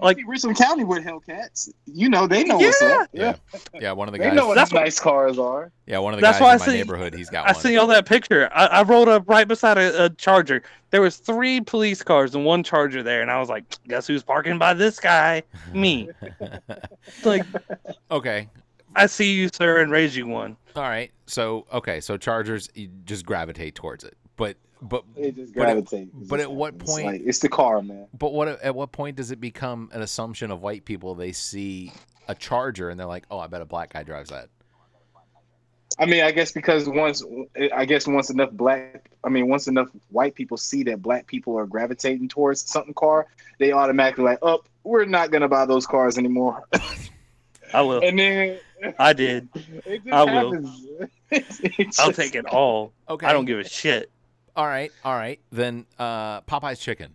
Like 0.00 0.16
Like- 0.18 0.26
Richmond 0.28 0.56
County 0.56 0.84
with 0.84 1.04
Hellcats. 1.04 1.70
You 1.86 2.08
know 2.08 2.26
they 2.26 2.44
know 2.44 2.56
what's 2.58 2.80
up. 2.82 3.08
Yeah. 3.12 3.36
Yeah, 3.80 3.92
one 3.92 4.08
of 4.08 4.12
the 4.12 4.18
They 4.18 4.24
guys 4.26 4.34
know 4.36 4.46
what 4.48 4.54
That's 4.56 4.70
these 4.70 4.80
nice 4.80 5.00
cars 5.00 5.38
are. 5.38 5.70
Yeah, 5.86 5.98
one 5.98 6.14
of 6.14 6.20
the 6.20 6.22
That's 6.26 6.38
guys 6.38 6.42
why 6.42 6.54
in 6.54 6.54
I 6.54 6.58
my 6.58 6.66
see- 6.72 6.76
neighborhood, 6.78 7.14
he's 7.14 7.30
got 7.30 7.46
I 7.48 7.52
one. 7.52 7.60
seen 7.62 7.72
y'all 7.74 7.86
that 7.88 8.06
picture. 8.06 8.48
I, 8.54 8.66
I 8.66 8.82
rolled 8.82 9.08
up 9.08 9.28
right 9.28 9.46
beside 9.48 9.78
a, 9.78 10.04
a 10.04 10.10
Charger. 10.10 10.62
There 10.90 11.00
was 11.00 11.16
three 11.16 11.60
police 11.60 12.02
cars 12.02 12.34
and 12.34 12.44
one 12.44 12.62
Charger 12.62 13.02
there, 13.02 13.20
and 13.22 13.30
I 13.30 13.38
was 13.40 13.48
like, 13.48 13.64
"Guess 13.88 14.06
who's 14.06 14.22
parking 14.22 14.58
by 14.58 14.74
this 14.74 15.00
guy? 15.00 15.42
Me." 15.72 16.08
like, 17.24 17.44
okay. 18.10 18.48
I 18.96 19.06
see 19.06 19.32
you, 19.34 19.48
sir, 19.52 19.80
and 19.80 19.90
raise 19.90 20.16
you 20.16 20.26
one. 20.28 20.56
All 20.76 20.82
right. 20.82 21.10
So 21.26 21.66
okay. 21.72 22.00
So 22.00 22.16
Chargers 22.16 22.68
you 22.74 22.88
just 23.04 23.26
gravitate 23.26 23.74
towards 23.74 24.04
it, 24.04 24.16
but 24.36 24.56
but 24.84 25.04
They 25.16 25.30
just 25.32 25.54
But 25.54 25.68
at- 25.68 26.28
but 26.28 26.40
at 26.40 26.52
what 26.52 26.74
it's 26.74 26.84
point- 26.92 27.06
like- 27.06 27.22
it's 27.24 27.38
the 27.40 27.48
car, 27.48 27.82
man. 27.82 28.06
but 28.18 28.32
what 28.32 28.48
at 28.62 28.74
what 28.74 28.92
point 28.92 29.16
does 29.16 29.30
it 29.30 29.40
become 29.40 29.88
an 29.92 30.02
assumption 30.02 30.50
of 30.50 30.60
white 30.62 30.84
people? 30.84 31.14
They 31.14 31.32
see 31.32 31.92
a 32.28 32.34
Charger 32.34 32.90
and 32.90 32.98
they're 33.00 33.06
like, 33.06 33.24
oh, 33.30 33.38
I 33.38 33.46
bet 33.48 33.60
a 33.60 33.64
black 33.66 33.92
guy 33.92 34.02
drives 34.02 34.30
that. 34.30 34.48
I 35.98 36.06
mean, 36.06 36.24
I 36.24 36.32
guess 36.32 36.50
because 36.50 36.88
once, 36.88 37.22
I 37.72 37.84
guess 37.84 38.08
once 38.08 38.28
enough 38.30 38.50
black, 38.50 39.10
I 39.22 39.28
mean, 39.28 39.48
once 39.48 39.68
enough 39.68 39.88
white 40.10 40.34
people 40.34 40.56
see 40.56 40.82
that 40.84 41.00
black 41.02 41.26
people 41.28 41.56
are 41.56 41.66
gravitating 41.66 42.28
towards 42.28 42.68
something 42.68 42.94
car, 42.94 43.26
they 43.60 43.70
automatically 43.70 44.24
like, 44.24 44.38
oh, 44.42 44.62
we're 44.82 45.04
not 45.04 45.30
gonna 45.30 45.46
buy 45.48 45.66
those 45.66 45.86
cars 45.86 46.18
anymore. 46.18 46.64
I 47.72 47.82
will. 47.82 48.00
and 48.02 48.18
then 48.18 48.58
I 48.98 49.12
did. 49.12 49.48
it 49.54 50.02
just 50.04 50.12
I 50.12 50.24
will. 50.24 50.52
happens. 50.52 50.86
It's 51.30 51.98
I'll 52.00 52.08
just- 52.08 52.18
take 52.18 52.34
it 52.34 52.46
all. 52.46 52.92
Okay. 53.08 53.26
I 53.26 53.32
don't 53.32 53.44
give 53.44 53.58
a 53.60 53.64
shit. 53.68 54.10
All 54.56 54.66
right. 54.66 54.92
All 55.04 55.14
right. 55.14 55.40
Then 55.50 55.86
uh, 55.98 56.40
Popeye's 56.42 56.78
chicken. 56.78 57.14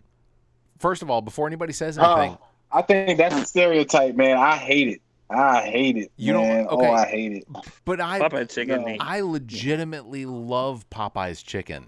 First 0.78 1.02
of 1.02 1.10
all, 1.10 1.20
before 1.22 1.46
anybody 1.46 1.72
says 1.72 1.98
Oh, 1.98 2.14
anything, 2.14 2.38
I 2.72 2.82
think 2.82 3.18
that's 3.18 3.34
a 3.34 3.44
stereotype, 3.44 4.14
man. 4.14 4.36
I 4.38 4.56
hate 4.56 4.88
it. 4.88 5.02
I 5.30 5.62
hate 5.62 5.96
it. 5.96 6.10
You 6.16 6.32
don't- 6.32 6.66
okay. 6.68 6.86
Oh, 6.88 6.92
I 6.92 7.06
hate 7.06 7.32
it. 7.32 7.44
but 7.84 8.00
I 8.00 8.18
Popeye 8.18 8.52
chicken 8.52 8.82
No. 8.82 8.96
I 9.00 9.20
legitimately 9.20 10.26
love 10.26 10.88
Popeye's 10.90 11.42
chicken. 11.42 11.86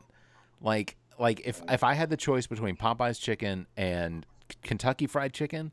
Like 0.61 0.96
like 1.18 1.40
if 1.44 1.61
if 1.68 1.82
I 1.84 1.94
had 1.94 2.09
the 2.11 2.16
choice 2.16 2.46
between 2.46 2.76
Popeye's 2.76 3.18
chicken 3.18 3.66
and 3.76 4.24
Kentucky 4.62 5.07
Fried 5.07 5.32
Chicken, 5.32 5.72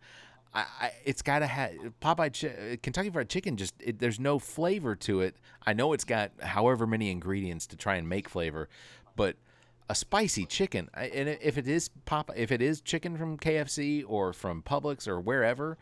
I, 0.54 0.66
I 0.82 0.92
it's 1.06 1.22
got 1.22 1.40
to 1.40 1.48
have 1.48 1.72
Popeye 2.02 2.42
chi- 2.42 2.78
Kentucky 2.82 3.10
Fried 3.12 3.30
Chicken. 3.30 3.56
Just 3.58 3.76
it, 3.80 4.00
there's 4.00 4.20
no 4.20 4.40
flavor 4.40 4.96
to 4.96 5.22
it. 5.22 5.36
I 5.66 5.74
know 5.74 5.94
it's 5.94 6.06
got 6.06 6.32
however 6.42 6.88
many 6.88 7.12
ingredients 7.12 7.68
to 7.68 7.76
try 7.76 7.96
and 7.96 8.10
make 8.10 8.28
flavor, 8.30 8.68
but 9.16 9.36
a 9.90 9.96
spicy 9.96 10.46
chicken. 10.46 10.90
I, 10.94 11.06
and 11.08 11.28
if 11.30 11.58
it 11.58 11.68
is 11.68 11.90
pop, 12.06 12.32
if 12.36 12.52
it 12.52 12.62
is 12.62 12.82
chicken 12.82 13.18
from 13.18 13.38
KFC 13.38 14.04
or 14.08 14.34
from 14.34 14.62
Publix 14.62 15.08
or 15.08 15.20
wherever, 15.20 15.78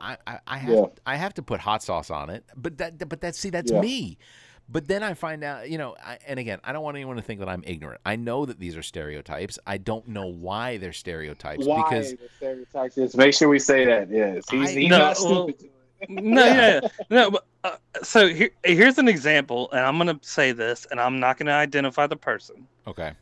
I, 0.00 0.16
I, 0.26 0.38
I 0.46 0.56
have 0.58 0.78
Yeah. 0.78 0.86
I 1.06 1.16
have 1.16 1.34
to 1.34 1.42
put 1.42 1.60
hot 1.60 1.82
sauce 1.82 2.10
on 2.10 2.30
it. 2.30 2.44
But 2.56 2.78
that 2.78 3.08
but 3.08 3.20
that 3.20 3.36
see 3.36 3.50
that's 3.50 3.70
Yeah. 3.70 3.80
me. 3.80 4.18
But 4.66 4.88
then 4.88 5.02
I 5.02 5.12
find 5.12 5.44
out, 5.44 5.68
you 5.68 5.76
know, 5.76 5.94
I, 6.02 6.16
and 6.26 6.40
again, 6.40 6.58
I 6.64 6.72
don't 6.72 6.82
want 6.82 6.96
anyone 6.96 7.16
to 7.16 7.22
think 7.22 7.40
that 7.40 7.50
I'm 7.50 7.62
ignorant. 7.66 8.00
I 8.06 8.16
know 8.16 8.46
that 8.46 8.58
these 8.58 8.78
are 8.78 8.82
stereotypes. 8.82 9.58
I 9.66 9.76
don't 9.76 10.08
know 10.08 10.24
why 10.26 10.78
they're 10.78 10.94
stereotypes 10.94 11.66
Why 11.66 11.82
because 11.82 12.14
stereotypes? 12.38 12.94
Just 12.94 13.14
make 13.14 13.34
sure 13.34 13.50
we 13.50 13.58
say 13.58 13.84
that. 13.84 14.10
Yes, 14.10 14.44
he's, 14.50 14.70
I- 14.70 14.72
he's 14.72 14.88
No, 14.88 14.98
not 14.98 15.16
well, 15.20 15.48
stupid. 15.48 15.58
to 15.58 15.68
no, 16.08 16.44
yeah, 16.46 16.80
yeah. 16.82 16.88
no. 17.10 17.30
But, 17.30 17.46
uh, 17.62 17.76
so 18.02 18.26
here, 18.28 18.50
here's 18.64 18.96
an 18.98 19.06
example, 19.08 19.70
and 19.72 19.80
I'm 19.80 19.98
gonna 19.98 20.18
say 20.22 20.52
this, 20.52 20.86
and 20.90 20.98
I'm 20.98 21.20
not 21.20 21.36
gonna 21.38 21.52
identify 21.52 22.06
the 22.06 22.16
person, 22.16 22.66
okay, 22.86 23.12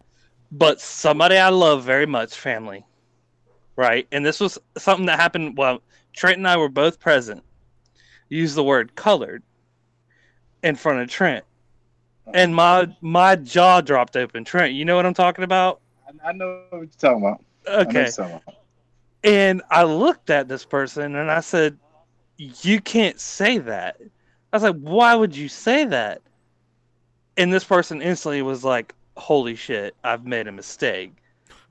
but 0.52 0.80
somebody 0.80 1.38
I 1.38 1.50
love 1.50 1.84
very 1.84 2.06
much, 2.06 2.36
family, 2.38 2.86
right? 3.76 4.08
And 4.12 4.26
this 4.26 4.40
was 4.40 4.58
something 4.78 5.06
that 5.06 5.20
happened. 5.20 5.56
Well, 5.58 5.82
Trent 6.14 6.38
and 6.38 6.48
I 6.48 6.56
were 6.58 6.68
both 6.68 7.00
present. 7.00 7.44
Use 8.30 8.54
the 8.54 8.64
word 8.64 8.96
colored 8.96 9.44
in 10.62 10.76
front 10.76 11.00
of 11.00 11.08
Trent, 11.08 11.44
and 12.34 12.54
my 12.54 12.88
my 13.00 13.36
jaw 13.36 13.80
dropped 13.80 14.16
open. 14.16 14.44
Trent, 14.44 14.74
you 14.74 14.84
know 14.84 14.96
what 14.96 15.06
I'm 15.06 15.14
talking 15.14 15.44
about? 15.44 15.80
I, 16.08 16.30
I 16.30 16.32
know 16.32 16.46
what 16.46 16.58
you're 16.60 16.86
talking 16.86 17.22
about. 17.22 17.44
I 17.66 17.68
Okay. 17.68 18.04
talking 18.04 18.24
about. 18.36 18.56
And 19.24 19.62
I 19.70 19.84
looked 19.84 20.30
at 20.30 20.48
this 20.48 20.64
person 20.64 21.14
and 21.16 21.30
I 21.30 21.40
said, 21.40 21.78
You 22.36 22.80
can't 22.80 23.20
say 23.20 23.58
that. 23.58 23.96
I 24.52 24.56
was 24.56 24.62
like, 24.62 24.76
Why 24.76 25.14
would 25.14 25.36
you 25.36 25.48
say 25.48 25.84
that? 25.86 26.22
And 27.36 27.52
this 27.52 27.64
person 27.64 28.02
instantly 28.02 28.42
was 28.42 28.64
like, 28.64 28.94
Holy 29.16 29.54
shit, 29.54 29.94
I've 30.04 30.24
made 30.26 30.46
a 30.48 30.52
mistake. 30.52 31.12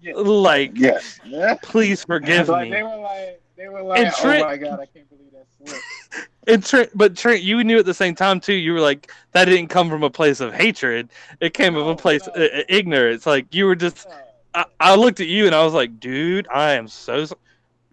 Yeah. 0.02 0.14
Like, 0.16 0.72
Yes. 0.76 1.20
Please 1.64 2.04
forgive 2.04 2.50
like, 2.50 2.70
me. 2.70 2.72
They 2.72 2.84
were 2.84 2.98
like, 2.98 3.42
they 3.56 3.68
were 3.70 3.82
like, 3.84 4.00
And 4.00 4.14
Trent- 4.16 4.44
oh 4.44 4.48
my 4.48 4.58
god, 4.58 4.80
I 4.80 4.86
can't 4.88 5.10
believe 5.10 5.32
that 5.34 5.46
slipped. 5.70 5.84
And 6.48 6.66
Trent, 6.66 6.90
but 6.96 7.16
Trent, 7.16 7.44
you 7.44 7.64
knew 7.64 7.78
at 7.78 7.86
the 7.86 7.94
same 7.94 8.16
time 8.16 8.40
too. 8.40 8.54
You 8.54 8.74
were 8.74 8.80
like, 8.80 9.12
that 9.34 9.46
didn't 9.46 9.68
come 9.68 9.90
from 9.90 10.02
a 10.02 10.10
place 10.10 10.40
of 10.40 10.54
hatred. 10.54 11.10
It 11.40 11.54
came 11.54 11.74
from 11.74 11.84
No, 11.84 11.90
a 11.90 11.96
place 11.96 12.28
no. 12.36 12.44
uh, 12.44 12.64
ignorance. 12.68 13.28
Like 13.28 13.54
you 13.54 13.66
were 13.66 13.76
just. 13.76 14.08
I, 14.56 14.66
I 14.80 14.96
looked 14.96 15.20
at 15.20 15.28
you 15.28 15.46
and 15.46 15.54
I 15.54 15.64
was 15.64 15.74
like, 15.76 16.00
dude, 16.00 16.48
I 16.52 16.72
am 16.74 16.88
so. 16.88 17.26
so- 17.26 17.38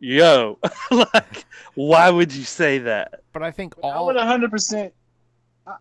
Yo, 0.00 0.58
like, 0.90 1.44
why 1.74 2.08
would 2.08 2.32
you 2.32 2.44
say 2.44 2.78
that? 2.78 3.20
but 3.32 3.42
I 3.42 3.50
think 3.50 3.74
I 3.84 4.00
would 4.00 4.14
100. 4.16 4.48
percent 4.50 4.94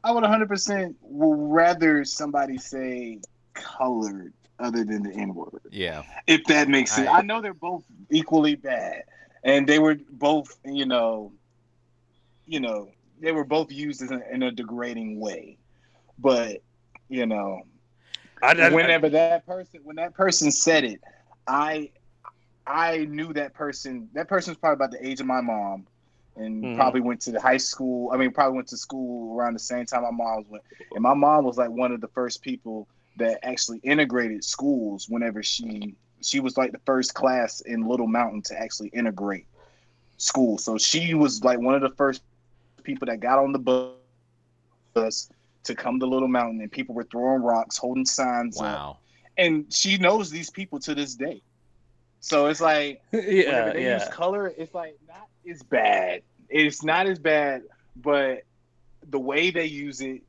I 0.03 0.11
would 0.11 0.24
100 0.24 0.49
percent 0.49 0.95
rather 1.03 2.03
somebody 2.03 2.57
say 2.57 3.20
colored 3.58 4.34
other 4.60 4.86
than 4.86 5.03
the 5.03 5.14
N 5.14 5.36
word. 5.36 5.62
yeah, 5.70 6.03
If 6.28 6.45
that 6.47 6.70
makes 6.70 6.93
sense. 6.93 7.10
I- 7.10 7.20
I 7.20 7.22
know 7.22 7.41
they're 7.41 7.53
both 7.53 7.86
equally 8.10 8.55
bad, 8.55 9.03
and 9.43 9.68
they 9.68 9.80
were 9.80 9.97
both, 10.12 10.47
you 10.66 10.86
know, 10.86 11.34
you 12.45 12.60
know, 12.60 12.89
they 13.22 13.32
were 13.32 13.45
both 13.45 13.72
used 13.72 14.01
in 14.01 14.14
a, 14.14 14.22
in 14.34 14.43
a 14.43 14.51
degrading 14.51 15.20
way. 15.20 15.58
But 16.18 16.58
you 17.10 17.26
know, 17.26 17.62
I, 18.41 18.51
I, 18.51 18.70
whenever 18.70 19.10
that 19.10 19.34
person 19.34 19.70
when 19.72 19.86
that 19.86 20.01
person 20.01 20.39
said 20.51 20.72
it, 20.84 20.89
I 21.47 21.91
I 22.66 23.05
knew 23.05 23.34
that 23.34 23.53
person. 23.53 24.10
That 24.14 24.28
person 24.28 24.51
was 24.51 24.58
probably 24.58 24.76
about 24.76 24.91
the 24.91 25.08
age 25.08 25.20
of 25.20 25.26
my 25.28 25.41
mom, 25.41 25.88
and 26.36 26.72
Mhm. 26.72 26.74
probably 26.74 27.01
went 27.01 27.22
to 27.22 27.32
the 27.32 27.41
high 27.41 27.58
school. 27.58 28.12
I 28.14 28.18
mean, 28.18 28.32
probably 28.32 28.55
went 28.55 28.68
to 28.70 28.78
school 28.78 29.38
around 29.38 29.53
the 29.53 29.60
same 29.60 29.86
time 29.86 30.03
my 30.03 30.12
mom 30.12 30.45
went. 30.47 30.64
And 30.95 31.03
my 31.03 31.14
mom 31.14 31.45
was 31.45 31.58
like 31.58 31.70
one 31.70 31.91
of 31.91 32.01
the 32.01 32.08
first 32.10 32.41
people 32.43 32.88
that 33.18 33.39
actually 33.43 33.80
integrated 33.84 34.43
schools. 34.43 35.07
Whenever 35.09 35.43
she 35.43 35.95
she 36.22 36.39
was 36.39 36.57
like 36.57 36.72
the 36.72 36.82
first 36.86 37.13
class 37.13 37.61
in 37.61 37.88
Little 37.88 38.07
Mountain 38.07 38.41
to 38.43 38.59
actually 38.59 38.89
integrate 38.89 39.45
school. 40.18 40.57
So 40.57 40.78
she 40.78 41.13
was 41.13 41.43
like 41.43 41.59
one 41.59 41.76
of 41.76 41.82
the 41.82 41.95
first 41.95 42.24
people 42.84 43.05
that 43.07 43.20
got 43.20 43.39
on 43.39 43.51
the 43.51 43.93
bus 44.93 45.30
to 45.63 45.76
come 45.76 45.99
to 45.99 46.05
Little 46.05 46.28
Mountain, 46.28 46.61
and 46.61 46.72
people 46.72 46.95
were 46.95 47.03
throwing 47.03 47.43
rocks, 47.43 47.78
holding 47.78 48.05
signs 48.05 48.57
up 48.57 48.63
wow, 48.63 48.97
and 49.38 49.72
she 49.72 49.97
knows 49.97 50.30
these 50.30 50.49
people 50.49 50.80
to 50.80 50.95
this 50.95 51.15
day. 51.15 51.41
So 52.20 52.47
it's 52.47 52.61
like 52.61 53.01
yeah, 53.11 53.72
they 53.74 53.91
use 53.93 54.01
yeah. 54.01 54.09
color, 54.11 54.53
it's 54.57 54.74
like 54.74 54.97
not 55.07 55.28
as 55.49 55.61
bad. 55.63 56.22
It's 56.49 56.84
not 56.84 57.07
as 57.07 57.20
bad, 57.20 57.63
but 57.95 58.43
the 59.09 59.20
way 59.20 59.51
they 59.51 59.65
use 59.65 60.01
it, 60.01 60.24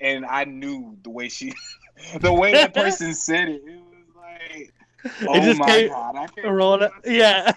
and 0.00 0.24
I 0.24 0.44
knew 0.44 0.96
the 1.02 1.10
way 1.10 1.28
she, 1.28 1.52
the 2.20 2.32
way 2.32 2.52
that 2.52 2.74
person 2.82 3.14
said 3.14 3.48
it, 3.48 3.62
it 3.66 3.80
was 3.80 4.16
like, 4.16 4.72
oh 5.28 5.34
It 5.34 5.42
just 5.42 5.58
my 5.60 5.66
came- 5.66 5.88
god, 5.88 6.16
I 6.16 6.26
can't 6.28 6.48
rolled 6.48 6.80
believe 6.80 6.92
up- 6.96 7.06
yeah. 7.06 7.52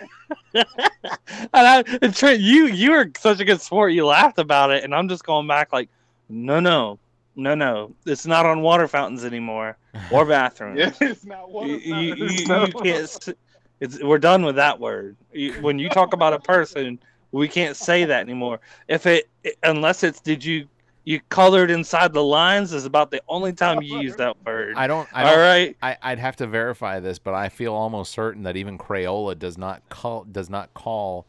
and, 0.53 1.49
I, 1.53 1.83
and 2.01 2.15
Trent, 2.15 2.39
you 2.39 2.67
you 2.67 2.91
were 2.91 3.11
such 3.17 3.39
a 3.39 3.45
good 3.45 3.61
sport. 3.61 3.93
You 3.93 4.05
laughed 4.05 4.39
about 4.39 4.71
it, 4.71 4.83
and 4.83 4.93
I'm 4.93 5.07
just 5.09 5.23
going 5.25 5.47
back 5.47 5.73
like, 5.73 5.89
no, 6.29 6.59
no, 6.59 6.99
no, 7.35 7.55
no. 7.55 7.93
It's 8.05 8.25
not 8.25 8.45
on 8.45 8.61
water 8.61 8.87
fountains 8.87 9.25
anymore 9.25 9.77
or 10.11 10.25
bathrooms. 10.25 10.79
Yeah, 10.79 10.91
it's 11.01 11.25
not 11.25 11.51
one. 11.51 11.67
you, 11.67 11.75
of 11.75 11.81
you, 11.83 12.15
you, 12.15 12.25
you 12.27 12.45
can't. 12.71 13.35
It's 13.79 14.01
we're 14.01 14.19
done 14.19 14.45
with 14.45 14.55
that 14.55 14.79
word. 14.79 15.17
You, 15.33 15.53
when 15.61 15.77
you 15.79 15.89
talk 15.89 16.13
about 16.13 16.31
a 16.33 16.39
person, 16.39 16.99
we 17.31 17.47
can't 17.47 17.75
say 17.75 18.05
that 18.05 18.21
anymore. 18.21 18.61
If 18.87 19.05
it 19.05 19.29
unless 19.63 20.03
it's 20.03 20.21
did 20.21 20.43
you 20.45 20.67
you 21.05 21.19
colored 21.29 21.69
inside 21.69 22.13
the 22.13 22.23
lines 22.23 22.71
is 22.73 22.85
about 22.85 23.11
the 23.11 23.21
only 23.27 23.51
time 23.53 23.81
you 23.81 23.99
use 23.99 24.15
that 24.15 24.37
word. 24.45 24.75
I 24.77 24.87
don't. 24.87 25.07
I 25.13 25.23
All 25.23 25.31
don't 25.35 25.39
right. 25.39 25.77
I, 25.81 25.97
I'd 26.01 26.19
have 26.19 26.35
to 26.37 26.47
verify 26.47 26.99
this, 26.99 27.19
but 27.19 27.33
I 27.33 27.49
feel 27.49 27.73
almost 27.73 28.11
certain 28.13 28.43
that 28.43 28.55
even 28.55 28.77
Crayola 28.77 29.37
does 29.37 29.57
not 29.57 29.81
call 29.89 30.23
does 30.23 30.49
not 30.49 30.73
call 30.73 31.27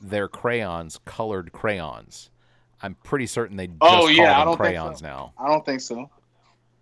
their 0.00 0.26
crayons 0.28 0.98
colored 1.04 1.52
crayons. 1.52 2.30
I'm 2.82 2.96
pretty 3.04 3.26
certain 3.26 3.56
they 3.56 3.68
oh, 3.80 3.88
just 3.88 3.94
Oh, 3.94 3.98
call 4.00 4.10
yeah, 4.10 4.34
I 4.34 4.38
them 4.40 4.48
don't 4.48 4.56
crayons 4.56 4.98
so. 4.98 5.06
now. 5.06 5.32
I 5.38 5.46
don't 5.46 5.64
think 5.64 5.80
so. 5.80 6.10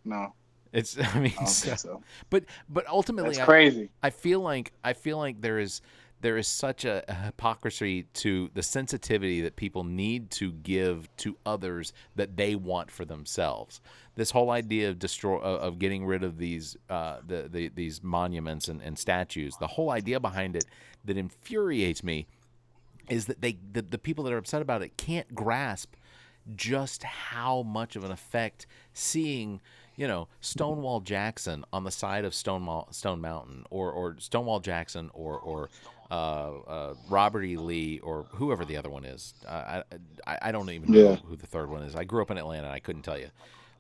No, 0.07 0.33
It's 0.73 0.99
I 1.15 1.21
mean, 1.21 1.33
I 1.37 1.45
don't 1.45 1.47
so- 1.47 1.67
think 1.67 1.79
so. 1.79 2.03
but 2.31 2.45
but 2.71 2.87
ultimately, 2.89 3.31
That's 3.33 3.41
I, 3.41 3.45
crazy. 3.45 3.91
I 4.03 4.09
feel 4.11 4.41
like 4.41 4.73
I 4.83 4.95
feel 4.95 5.19
like 5.19 5.43
there 5.43 5.59
is 5.59 5.83
there 6.21 6.37
is 6.37 6.47
such 6.47 6.85
a, 6.85 7.03
a 7.09 7.15
hypocrisy 7.15 8.05
to 8.15 8.51
the 8.55 8.63
sensitivity 8.63 9.41
that 9.41 9.57
people 9.57 9.85
need 9.85 10.31
to 10.31 10.53
give 10.53 11.15
to 11.17 11.37
others 11.47 11.93
that 12.17 12.37
they 12.37 12.55
want 12.55 12.91
for 12.91 13.05
themselves. 13.05 13.81
This 14.17 14.31
whole 14.31 14.51
idea 14.51 14.91
of 14.91 14.99
destroy 14.99 15.39
of 15.39 15.79
getting 15.79 16.05
rid 16.05 16.23
of 16.23 16.39
these 16.39 16.77
uh, 16.89 17.19
the, 17.27 17.49
the 17.51 17.69
these 17.69 18.03
monuments 18.03 18.69
and, 18.69 18.83
and 18.83 18.99
statues, 18.99 19.57
the 19.59 19.67
whole 19.67 19.91
idea 19.91 20.21
behind 20.21 20.57
it 20.57 20.65
that 21.05 21.17
infuriates 21.17 22.05
me 22.05 22.27
is 23.09 23.27
that 23.27 23.41
they 23.41 23.59
the, 23.73 23.83
the 23.83 23.99
people 23.99 24.25
that 24.25 24.33
are 24.33 24.39
upset 24.39 24.63
about 24.63 24.83
it 24.83 24.97
can't 24.97 25.35
grasp 25.35 25.95
just 26.57 27.03
how 27.03 27.63
much 27.63 27.97
of 27.97 28.05
an 28.05 28.11
effect 28.11 28.67
seeing 28.93 29.61
you 30.01 30.09
know, 30.09 30.29
Stonewall 30.41 31.01
Jackson 31.01 31.63
on 31.75 31.85
the 31.85 31.91
side 31.91 32.25
of 32.25 32.35
Stone 32.35 32.67
Stone 32.91 33.21
Mountain, 33.21 33.67
or 33.71 33.93
or 33.93 34.17
Stonewall 34.19 34.61
Jackson, 34.61 35.11
or 35.13 35.39
or 35.39 35.69
uh, 36.11 36.15
uh, 36.15 36.95
Robert 37.11 37.45
E. 37.45 37.59
Lee, 37.59 38.01
or 38.01 38.25
whoever 38.31 38.65
the 38.65 38.79
other 38.79 38.89
one 38.89 39.05
is. 39.05 39.35
Uh, 39.47 39.83
I, 40.27 40.39
I 40.45 40.53
don't 40.53 40.71
even 40.71 40.91
know 40.91 41.11
Yeah. 41.11 41.17
who 41.17 41.37
the 41.37 41.47
third 41.47 41.69
one 41.71 41.83
is. 41.83 41.95
I 41.95 42.05
grew 42.05 42.23
up 42.23 42.31
in 42.31 42.39
Atlanta, 42.39 42.69
and 42.69 42.75
I 42.75 42.81
couldn't 42.81 43.03
tell 43.03 43.19
you. 43.19 43.29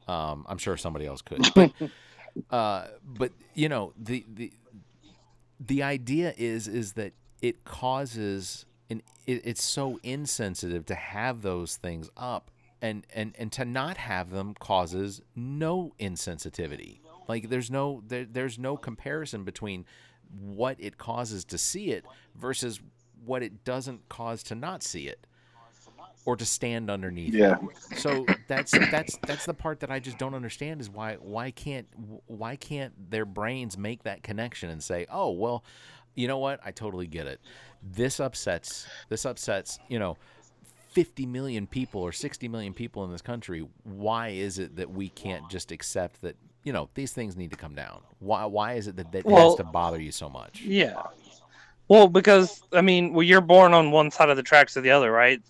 Um, 0.07 0.45
I'm 0.47 0.59
sure 0.59 0.77
somebody 0.77 1.07
else 1.07 1.23
could. 1.23 1.41
But, 1.55 1.73
uh, 2.51 2.89
but 3.05 3.33
you 3.55 3.71
know, 3.71 3.95
the 3.99 4.27
the 4.35 4.53
the 5.59 5.83
idea 5.83 6.35
is 6.37 6.69
is 6.69 6.93
that 6.95 7.13
it 7.43 7.65
causes 7.65 8.67
and 8.91 9.03
it, 9.27 9.43
it's 9.47 9.65
so 9.65 9.99
insensitive 10.03 10.85
to 10.87 10.95
have 10.95 11.43
those 11.43 11.77
things 11.77 12.11
up 12.17 12.51
and 12.83 13.07
and 13.15 13.35
and 13.39 13.53
to 13.53 13.65
not 13.65 13.97
have 13.97 14.31
them 14.31 14.55
causes 14.59 15.21
no 15.35 15.93
insensitivity 16.01 17.01
like 17.29 17.49
there's 17.49 17.71
no 17.71 18.03
there, 18.07 18.25
there's 18.25 18.59
no 18.59 18.77
comparison 18.77 19.45
between 19.45 19.85
what 20.39 20.77
it 20.79 20.97
causes 20.99 21.45
to 21.45 21.59
see 21.59 21.91
it 21.91 22.05
versus 22.35 22.81
what 23.25 23.43
it 23.43 23.65
doesn't 23.65 24.09
cause 24.09 24.43
to 24.43 24.55
not 24.55 24.83
see 24.83 25.07
it 25.09 25.27
or 26.25 26.37
to 26.37 26.45
stand 26.45 26.91
underneath 26.91 27.35
Yeah. 27.35 27.55
it. 27.55 27.77
So 27.97 28.31
that's 28.47 28.79
that's 28.89 29.19
that's 29.27 29.45
the 29.47 29.55
part 29.55 29.81
that 29.81 29.91
I 29.91 29.99
just 30.01 30.19
don't 30.19 30.35
understand 30.35 30.81
is 30.81 30.91
why 30.91 31.15
why 31.17 31.51
can't 31.51 31.87
why 32.27 32.57
can't 32.57 33.11
their 33.11 33.25
brains 33.25 33.77
make 33.79 34.03
that 34.05 34.23
connection 34.23 34.71
and 34.71 34.83
say, 34.83 35.07
"Oh, 35.11 35.31
well, 35.31 35.65
you 36.15 36.29
know 36.29 36.39
what? 36.39 36.61
I 36.65 36.71
totally 36.73 37.07
get 37.07 37.27
it. 37.27 37.41
This 37.83 38.21
upsets 38.21 38.87
this 39.09 39.25
upsets, 39.25 39.79
you 39.89 39.99
know, 39.99 40.17
50 40.91 41.27
million 41.27 41.67
people 41.67 42.01
or 42.03 42.13
60 42.13 42.49
million 42.49 42.75
people 42.75 43.05
in 43.05 43.13
this 43.13 43.23
country. 43.23 43.67
Why 43.85 44.29
is 44.29 44.59
it 44.59 44.77
that 44.77 44.91
we 44.91 45.09
can't 45.09 45.49
just 45.51 45.71
accept 45.73 46.23
that, 46.23 46.37
you 46.65 46.73
know, 46.73 46.89
these 46.95 47.13
things 47.13 47.37
need 47.37 47.51
to 47.51 47.57
come 47.57 47.75
down? 47.75 48.03
Why 48.19 48.45
why 48.45 48.75
is 48.75 48.87
it 48.89 48.97
that 48.97 49.13
that 49.13 49.25
Well- 49.25 49.51
has 49.51 49.57
to 49.57 49.65
bother 49.65 50.01
you 50.01 50.13
so 50.13 50.29
much? 50.29 50.63
Yeah. 50.63 51.03
Well, 51.89 52.09
because 52.09 52.63
I 52.73 52.81
mean, 52.83 53.13
well, 53.13 53.23
you're 53.23 53.41
born 53.41 53.73
on 53.75 53.91
one 53.91 54.11
side 54.11 54.31
of 54.31 54.37
the 54.37 54.43
tracks 54.43 54.77
or 54.77 54.81
the 54.81 54.91
other, 54.91 55.11
right? 55.11 55.41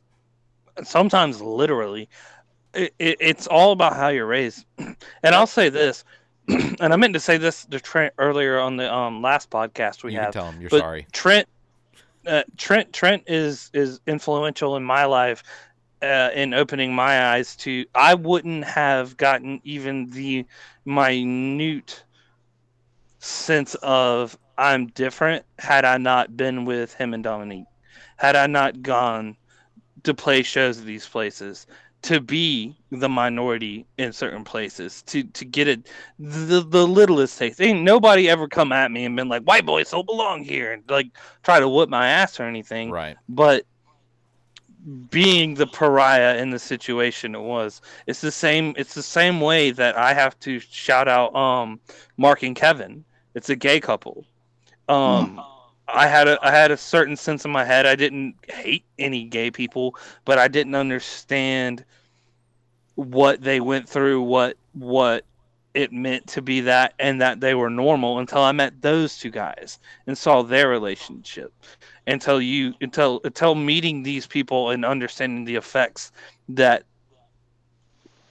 Sometimes 0.82 1.40
literally, 1.42 2.08
it, 2.72 2.94
it, 2.98 3.16
it's 3.20 3.46
all 3.46 3.72
about 3.72 3.94
how 3.96 4.08
you're 4.08 4.26
raised. 4.26 4.64
And 5.22 5.34
I'll 5.34 5.46
say 5.46 5.68
this, 5.68 6.04
and 6.48 6.80
I 6.92 6.96
meant 6.96 7.12
to 7.14 7.20
say 7.20 7.36
this 7.36 7.64
to 7.66 7.78
Trent 7.80 8.14
earlier 8.18 8.58
on 8.58 8.76
the 8.76 8.92
um, 8.92 9.20
last 9.20 9.50
podcast 9.50 10.02
we 10.02 10.14
had. 10.14 10.18
you 10.18 10.24
have. 10.24 10.32
tell 10.32 10.50
him 10.50 10.60
you're 10.60 10.70
sorry. 10.70 11.06
Trent, 11.12 11.46
uh, 12.26 12.42
Trent, 12.56 12.92
Trent 12.92 13.24
is 13.26 13.70
is 13.72 14.00
influential 14.06 14.76
in 14.76 14.84
my 14.84 15.04
life, 15.04 15.42
uh, 16.02 16.30
in 16.34 16.54
opening 16.54 16.94
my 16.94 17.32
eyes 17.32 17.56
to. 17.56 17.84
I 17.94 18.14
wouldn't 18.14 18.64
have 18.64 19.16
gotten 19.16 19.60
even 19.64 20.10
the 20.10 20.46
minute 20.84 22.04
sense 23.18 23.74
of 23.76 24.38
I'm 24.56 24.88
different 24.88 25.44
had 25.58 25.84
I 25.84 25.98
not 25.98 26.36
been 26.36 26.64
with 26.64 26.94
him 26.94 27.14
and 27.14 27.24
Dominique. 27.24 27.66
Had 28.16 28.36
I 28.36 28.46
not 28.46 28.82
gone 28.82 29.36
to 30.04 30.14
play 30.14 30.42
shows 30.42 30.78
at 30.78 30.86
these 30.86 31.06
places, 31.06 31.66
to 32.02 32.20
be 32.20 32.74
the 32.90 33.08
minority 33.08 33.86
in 33.98 34.12
certain 34.12 34.44
places, 34.44 35.02
to 35.02 35.22
to 35.24 35.44
get 35.44 35.68
it 35.68 35.88
the 36.18 36.60
the 36.60 36.86
littlest 36.86 37.38
taste. 37.38 37.60
Ain't 37.60 37.82
nobody 37.82 38.28
ever 38.28 38.48
come 38.48 38.72
at 38.72 38.90
me 38.90 39.04
and 39.04 39.16
been 39.16 39.28
like, 39.28 39.42
"White 39.42 39.66
boys 39.66 39.90
don't 39.90 40.06
belong 40.06 40.42
here," 40.44 40.72
and 40.72 40.82
like 40.88 41.08
try 41.42 41.60
to 41.60 41.68
whip 41.68 41.88
my 41.88 42.08
ass 42.08 42.40
or 42.40 42.44
anything. 42.44 42.90
Right. 42.90 43.16
But 43.28 43.64
being 45.10 45.54
the 45.54 45.66
pariah 45.66 46.38
in 46.38 46.50
the 46.50 46.58
situation 46.58 47.34
it 47.34 47.40
was, 47.40 47.82
it's 48.06 48.20
the 48.20 48.32
same. 48.32 48.74
It's 48.76 48.94
the 48.94 49.02
same 49.02 49.40
way 49.40 49.70
that 49.72 49.96
I 49.96 50.14
have 50.14 50.38
to 50.40 50.58
shout 50.58 51.08
out 51.08 51.34
um 51.34 51.80
Mark 52.16 52.42
and 52.42 52.56
Kevin. 52.56 53.04
It's 53.34 53.50
a 53.50 53.56
gay 53.56 53.80
couple. 53.80 54.24
Um, 54.88 55.40
I 55.92 56.06
had 56.06 56.28
a 56.28 56.38
I 56.46 56.50
had 56.50 56.70
a 56.70 56.76
certain 56.76 57.16
sense 57.16 57.44
in 57.44 57.50
my 57.50 57.64
head. 57.64 57.86
I 57.86 57.94
didn't 57.94 58.34
hate 58.48 58.84
any 58.98 59.24
gay 59.24 59.50
people, 59.50 59.96
but 60.24 60.38
I 60.38 60.48
didn't 60.48 60.74
understand 60.74 61.84
what 62.94 63.40
they 63.42 63.60
went 63.60 63.88
through, 63.88 64.22
what 64.22 64.56
what 64.72 65.24
it 65.74 65.92
meant 65.92 66.26
to 66.26 66.42
be 66.42 66.60
that, 66.62 66.94
and 66.98 67.20
that 67.20 67.40
they 67.40 67.54
were 67.54 67.70
normal 67.70 68.18
until 68.18 68.40
I 68.40 68.52
met 68.52 68.82
those 68.82 69.18
two 69.18 69.30
guys 69.30 69.78
and 70.06 70.18
saw 70.18 70.42
their 70.42 70.68
relationship. 70.68 71.52
Until 72.06 72.40
you 72.40 72.74
until 72.80 73.20
until 73.24 73.54
meeting 73.54 74.02
these 74.02 74.26
people 74.26 74.70
and 74.70 74.84
understanding 74.84 75.44
the 75.44 75.56
effects 75.56 76.12
that 76.48 76.84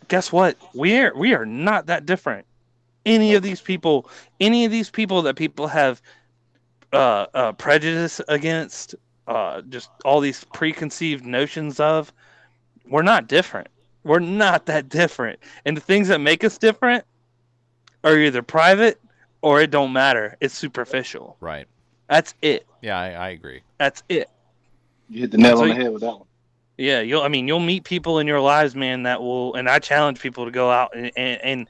guess 0.08 0.32
what? 0.32 0.58
We 0.74 0.98
are 0.98 1.16
we 1.16 1.34
are 1.34 1.46
not 1.46 1.86
that 1.86 2.06
different. 2.06 2.46
Any 3.06 3.34
of 3.36 3.44
these 3.44 3.62
people, 3.62 4.10
any 4.40 4.66
of 4.66 4.72
these 4.72 4.90
people 4.90 5.22
that 5.22 5.36
people 5.36 5.68
have 5.68 6.02
uh, 6.94 7.26
uh, 7.34 7.52
prejudice 7.54 8.22
against, 8.28 8.96
uh, 9.28 9.62
just 9.70 9.90
all 10.06 10.20
these 10.20 10.44
preconceived 10.54 11.26
notions 11.26 11.80
of, 11.80 12.12
we're 12.88 13.04
not 13.04 13.28
different. 13.28 13.68
We're 14.04 14.20
not 14.20 14.66
that 14.68 14.90
different. 14.90 15.40
And 15.66 15.78
the 15.78 15.82
things 15.82 16.08
that 16.08 16.20
make 16.20 16.44
us 16.44 16.58
different 16.58 17.04
are 18.04 18.18
either 18.18 18.42
private 18.42 19.00
or 19.42 19.62
it 19.62 19.72
don't 19.72 19.94
matter. 19.94 20.38
It's 20.40 20.58
superficial. 20.58 21.38
Right. 21.40 21.68
That's 22.10 22.34
it. 22.42 22.66
Yeah, 22.82 22.98
I, 22.98 23.12
I 23.12 23.30
agree. 23.30 23.62
That's 23.78 24.04
it. 24.10 24.30
You 25.10 25.22
hit 25.22 25.32
the 25.32 25.38
nail 25.38 25.58
So 25.58 25.64
on 25.64 25.70
the 25.70 25.76
head 25.76 25.92
with 25.92 26.02
that 26.02 26.18
one. 26.18 26.28
Yeah, 26.78 27.02
you'll. 27.02 27.24
I 27.24 27.28
mean, 27.28 27.46
you'll 27.46 27.60
meet 27.60 27.84
people 27.84 28.20
in 28.20 28.26
your 28.28 28.40
lives, 28.40 28.74
man. 28.74 29.04
That 29.04 29.22
will, 29.22 29.54
and 29.56 29.68
I 29.68 29.80
challenge 29.80 30.22
people 30.22 30.46
to 30.46 30.52
go 30.52 30.72
out 30.72 30.96
and, 30.96 31.12
and, 31.18 31.42
and 31.42 31.70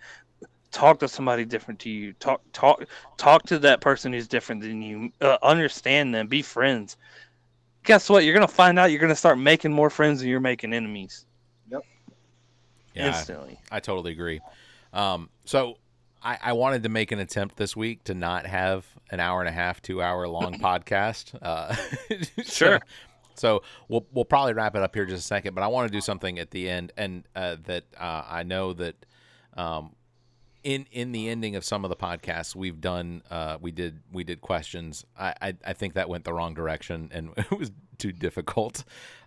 talk 0.71 0.99
to 0.99 1.07
somebody 1.07 1.45
different 1.45 1.79
to 1.81 1.89
you. 1.89 2.13
Talk, 2.13 2.41
talk, 2.53 2.85
talk 3.17 3.43
to 3.47 3.59
that 3.59 3.81
person 3.81 4.13
who's 4.13 4.27
different 4.27 4.61
than 4.61 4.81
you. 4.81 5.11
Uh, 5.21 5.37
understand 5.41 6.13
them. 6.13 6.27
Be 6.27 6.41
friends. 6.41 6.97
Guess 7.83 8.09
what? 8.09 8.23
You're 8.25 8.33
gonna 8.33 8.47
find 8.47 8.77
out. 8.77 8.91
You're 8.91 8.99
gonna 8.99 9.15
start 9.15 9.37
making 9.39 9.71
more 9.73 9.89
friends 9.89 10.19
than 10.19 10.29
you're 10.29 10.39
making 10.39 10.73
enemies 10.73 11.25
yep 11.71 11.81
Yeah, 12.93 13.05
I- 13.05 13.07
instantly. 13.09 13.59
I 13.71 13.79
totally 13.79 14.11
agree. 14.11 14.41
Um, 14.93 15.29
so 15.45 15.77
I, 16.21 16.37
I 16.41 16.53
wanted 16.53 16.83
to 16.83 16.89
make 16.89 17.11
an 17.11 17.19
attempt 17.19 17.55
this 17.55 17.75
week 17.75 18.03
to 18.05 18.13
not 18.13 18.45
have 18.45 18.85
an 19.11 19.19
hour 19.19 19.39
and 19.39 19.47
a 19.47 19.51
half, 19.53 19.81
two 19.81 20.01
hour 20.01 20.27
long 20.27 20.53
podcast. 20.59 21.33
Uh, 21.41 21.73
Sure. 22.43 22.79
So, 22.79 22.79
so 23.35 23.63
we'll 23.87 24.05
we'll 24.11 24.25
probably 24.25 24.51
wrap 24.53 24.75
it 24.75 24.81
up 24.81 24.93
here 24.93 25.05
just 25.05 25.23
a 25.23 25.27
second, 25.27 25.53
but 25.55 25.63
I 25.63 25.67
want 25.67 25.89
to 25.89 25.97
do 25.97 26.01
something 26.01 26.37
at 26.39 26.51
the 26.51 26.69
end, 26.69 26.91
and 26.97 27.23
uh, 27.35 27.55
that 27.63 27.85
uh, 27.97 28.23
I 28.27 28.43
know 28.43 28.73
that 28.73 28.95
um, 29.55 29.95
in 30.63 30.85
in 30.91 31.11
the 31.11 31.29
ending 31.29 31.55
of 31.55 31.63
some 31.63 31.83
of 31.85 31.89
the 31.89 31.95
podcasts 31.95 32.55
we've 32.55 32.81
done, 32.81 33.21
uh, 33.29 33.57
we 33.61 33.71
did 33.71 33.99
we 34.11 34.23
did 34.23 34.41
questions. 34.41 35.05
I, 35.17 35.33
I 35.41 35.53
I 35.65 35.73
think 35.73 35.93
that 35.93 36.09
went 36.09 36.23
the 36.25 36.33
wrong 36.33 36.53
direction, 36.53 37.09
and 37.13 37.31
it 37.37 37.51
was 37.51 37.71
too 37.97 38.11
difficult. 38.11 38.83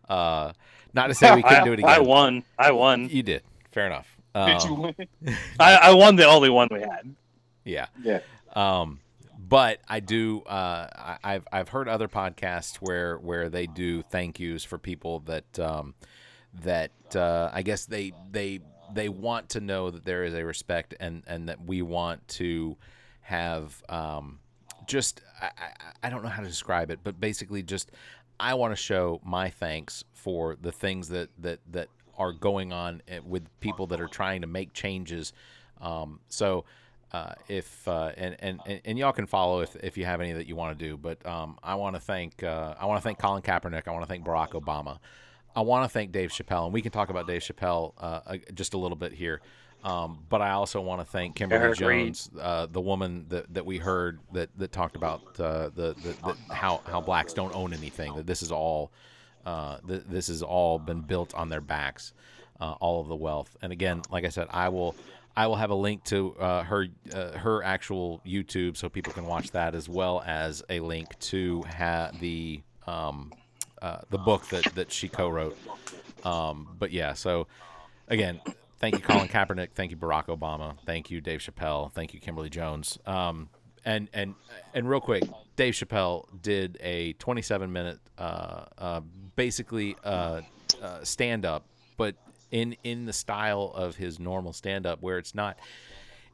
Uh, 0.08 0.52
not 0.94 1.06
to 1.08 1.14
say 1.14 1.34
we 1.34 1.42
couldn't 1.42 1.64
do 1.66 1.72
it 1.72 1.78
again. 1.78 1.90
I 1.90 2.00
won. 2.00 2.44
I 2.58 2.72
won. 2.72 3.08
You 3.08 3.22
did. 3.22 3.42
Fair 3.70 3.86
enough. 3.86 4.16
Did 4.34 4.62
you 4.64 4.74
Um, 4.74 4.82
win? 4.82 5.08
I, 5.60 5.74
I 5.76 5.94
won 5.94 6.16
the 6.16 6.26
only 6.26 6.48
one 6.50 6.68
we 6.70 6.80
had. 6.80 7.14
Yeah. 7.64 7.86
Yeah. 8.02 8.20
Um, 8.54 9.00
but 9.38 9.80
I 9.88 10.00
do. 10.00 10.42
Uh, 10.42 10.86
I, 10.94 11.18
I've 11.22 11.46
I've 11.52 11.68
heard 11.68 11.88
other 11.88 12.08
podcasts 12.08 12.76
where 12.76 13.16
where 13.18 13.48
they 13.48 13.66
do 13.66 14.02
thank 14.02 14.40
yous 14.40 14.64
for 14.64 14.78
people 14.78 15.20
that 15.20 15.58
um, 15.58 15.94
that 16.62 16.90
uh, 17.14 17.50
I 17.52 17.62
guess 17.62 17.84
they 17.86 18.12
they 18.30 18.60
they 18.94 19.08
want 19.08 19.50
to 19.50 19.60
know 19.60 19.90
that 19.90 20.04
there 20.04 20.24
is 20.24 20.34
a 20.34 20.44
respect 20.44 20.94
and 21.00 21.22
and 21.26 21.48
that 21.48 21.64
we 21.64 21.82
want 21.82 22.26
to 22.28 22.76
have 23.22 23.82
um, 23.88 24.38
just 24.86 25.20
I, 25.40 25.50
I, 26.02 26.10
don't 26.10 26.22
know 26.22 26.28
how 26.28 26.42
to 26.42 26.48
describe 26.48 26.90
it, 26.90 27.00
but 27.02 27.20
basically 27.20 27.62
just 27.62 27.90
I 28.38 28.54
want 28.54 28.72
to 28.72 28.76
show 28.76 29.20
my 29.24 29.50
thanks 29.50 30.04
for 30.12 30.56
the 30.60 30.72
things 30.72 31.08
that 31.10 31.30
that 31.38 31.60
that 31.70 31.88
are 32.18 32.32
going 32.32 32.72
on 32.72 33.02
eh, 33.08 33.20
with 33.24 33.48
people 33.60 33.86
that 33.88 34.00
are 34.00 34.08
trying 34.08 34.42
to 34.42 34.46
make 34.46 34.72
changes. 34.72 35.32
Um, 35.80 36.20
so 36.28 36.64
uh, 37.12 37.34
if 37.48 37.86
uh, 37.86 38.12
and, 38.16 38.36
and 38.40 38.60
and 38.66 38.80
and 38.84 38.98
y'all 38.98 39.12
can 39.12 39.26
follow 39.26 39.60
if, 39.60 39.76
if 39.76 39.96
you 39.96 40.04
have 40.04 40.20
any 40.20 40.32
that 40.32 40.46
you 40.46 40.56
want 40.56 40.78
to 40.78 40.84
do. 40.84 40.96
But 40.96 41.24
um, 41.26 41.58
I 41.62 41.74
want 41.76 41.94
to 41.94 42.00
thank 42.00 42.42
uh, 42.42 42.74
I 42.78 42.86
want 42.86 42.98
to 42.98 43.02
thank 43.02 43.18
Colin 43.18 43.42
Kaepernick. 43.42 43.86
I 43.86 43.90
want 43.90 44.02
to 44.02 44.08
thank 44.08 44.24
Barack 44.24 44.50
Obama. 44.50 44.98
I 45.54 45.60
want 45.62 45.84
to 45.84 45.88
thank 45.88 46.12
Dave 46.12 46.30
Chappelle, 46.30 46.64
and 46.64 46.72
we 46.72 46.82
can 46.82 46.92
talk 46.92 47.10
about 47.10 47.26
Dave 47.26 47.42
Chappelle 47.42 47.92
uh, 47.98 48.20
uh, 48.26 48.36
just 48.54 48.74
a 48.74 48.78
little 48.78 48.96
bit 48.96 49.12
here. 49.12 49.40
Um, 49.84 50.20
but 50.28 50.40
I 50.40 50.52
also 50.52 50.80
want 50.80 51.00
to 51.00 51.04
thank 51.04 51.34
Kimberly 51.34 51.58
Jones, 51.74 52.30
uh, 52.40 52.66
the 52.66 52.80
woman 52.80 53.26
that, 53.30 53.52
that 53.54 53.66
we 53.66 53.78
heard 53.78 54.20
that, 54.32 54.48
that 54.56 54.70
talked 54.70 54.94
about 54.94 55.20
uh, 55.40 55.70
the, 55.74 55.94
the, 55.94 56.14
the 56.24 56.54
how 56.54 56.80
how 56.86 57.00
blacks 57.00 57.32
don't 57.32 57.54
own 57.54 57.72
anything. 57.72 58.14
That 58.14 58.26
this 58.26 58.42
is 58.42 58.52
all 58.52 58.92
uh, 59.44 59.78
th- 59.86 60.04
this 60.08 60.28
has 60.28 60.42
all 60.42 60.78
been 60.78 61.00
built 61.00 61.34
on 61.34 61.48
their 61.48 61.60
backs, 61.60 62.12
uh, 62.60 62.74
all 62.80 63.00
of 63.00 63.08
the 63.08 63.16
wealth. 63.16 63.56
And 63.60 63.72
again, 63.72 64.02
like 64.08 64.24
I 64.24 64.28
said, 64.28 64.46
I 64.50 64.68
will 64.68 64.94
I 65.36 65.48
will 65.48 65.56
have 65.56 65.70
a 65.70 65.74
link 65.74 66.04
to 66.04 66.36
uh, 66.36 66.62
her 66.62 66.86
uh, 67.12 67.32
her 67.32 67.64
actual 67.64 68.20
YouTube 68.24 68.76
so 68.76 68.88
people 68.88 69.12
can 69.12 69.26
watch 69.26 69.50
that 69.50 69.74
as 69.74 69.88
well 69.88 70.22
as 70.24 70.62
a 70.70 70.78
link 70.78 71.18
to 71.18 71.62
ha- 71.62 72.12
the 72.20 72.62
um, 72.86 73.32
uh, 73.82 73.98
the 74.10 74.18
book 74.18 74.46
that 74.46 74.64
that 74.74 74.92
she 74.92 75.08
co-wrote. 75.08 75.58
Um, 76.24 76.76
but 76.78 76.92
yeah, 76.92 77.12
so 77.14 77.48
again, 78.08 78.40
thank 78.78 78.94
you, 78.94 79.00
Colin 79.00 79.28
Kaepernick. 79.28 79.70
Thank 79.74 79.90
you, 79.90 79.96
Barack 79.96 80.26
Obama. 80.26 80.76
Thank 80.86 81.10
you, 81.10 81.20
Dave 81.20 81.40
Chappelle. 81.40 81.92
Thank 81.92 82.14
you, 82.14 82.20
Kimberly 82.20 82.48
Jones. 82.48 82.98
Um, 83.06 83.48
and 83.84 84.08
and 84.12 84.34
and 84.74 84.88
real 84.88 85.00
quick, 85.00 85.24
Dave 85.56 85.74
Chappelle 85.74 86.26
did 86.40 86.78
a 86.80 87.14
27 87.14 87.72
minute, 87.72 87.98
uh, 88.18 88.64
uh, 88.78 89.00
basically 89.34 89.96
uh, 90.04 90.42
uh, 90.80 91.02
stand 91.02 91.44
up, 91.44 91.66
but 91.96 92.14
in 92.50 92.76
in 92.84 93.06
the 93.06 93.12
style 93.12 93.72
of 93.74 93.96
his 93.96 94.20
normal 94.20 94.52
stand 94.52 94.86
up, 94.86 95.02
where 95.02 95.18
it's 95.18 95.34
not, 95.34 95.58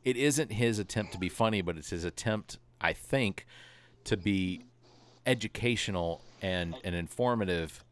it 0.05 0.17
isn't 0.17 0.53
his 0.53 0.79
attempt 0.79 1.13
to 1.13 1.19
be 1.19 1.31
funny, 1.31 1.63
but 1.63 1.79
it's 1.79 1.91
his 1.91 2.05
attempt, 2.05 2.59
I 2.81 2.93
think, 2.93 3.47
to 4.05 4.19
be 4.19 4.65
educational 5.27 6.23
and 6.43 6.75
and 6.85 6.95
informative 6.95 7.85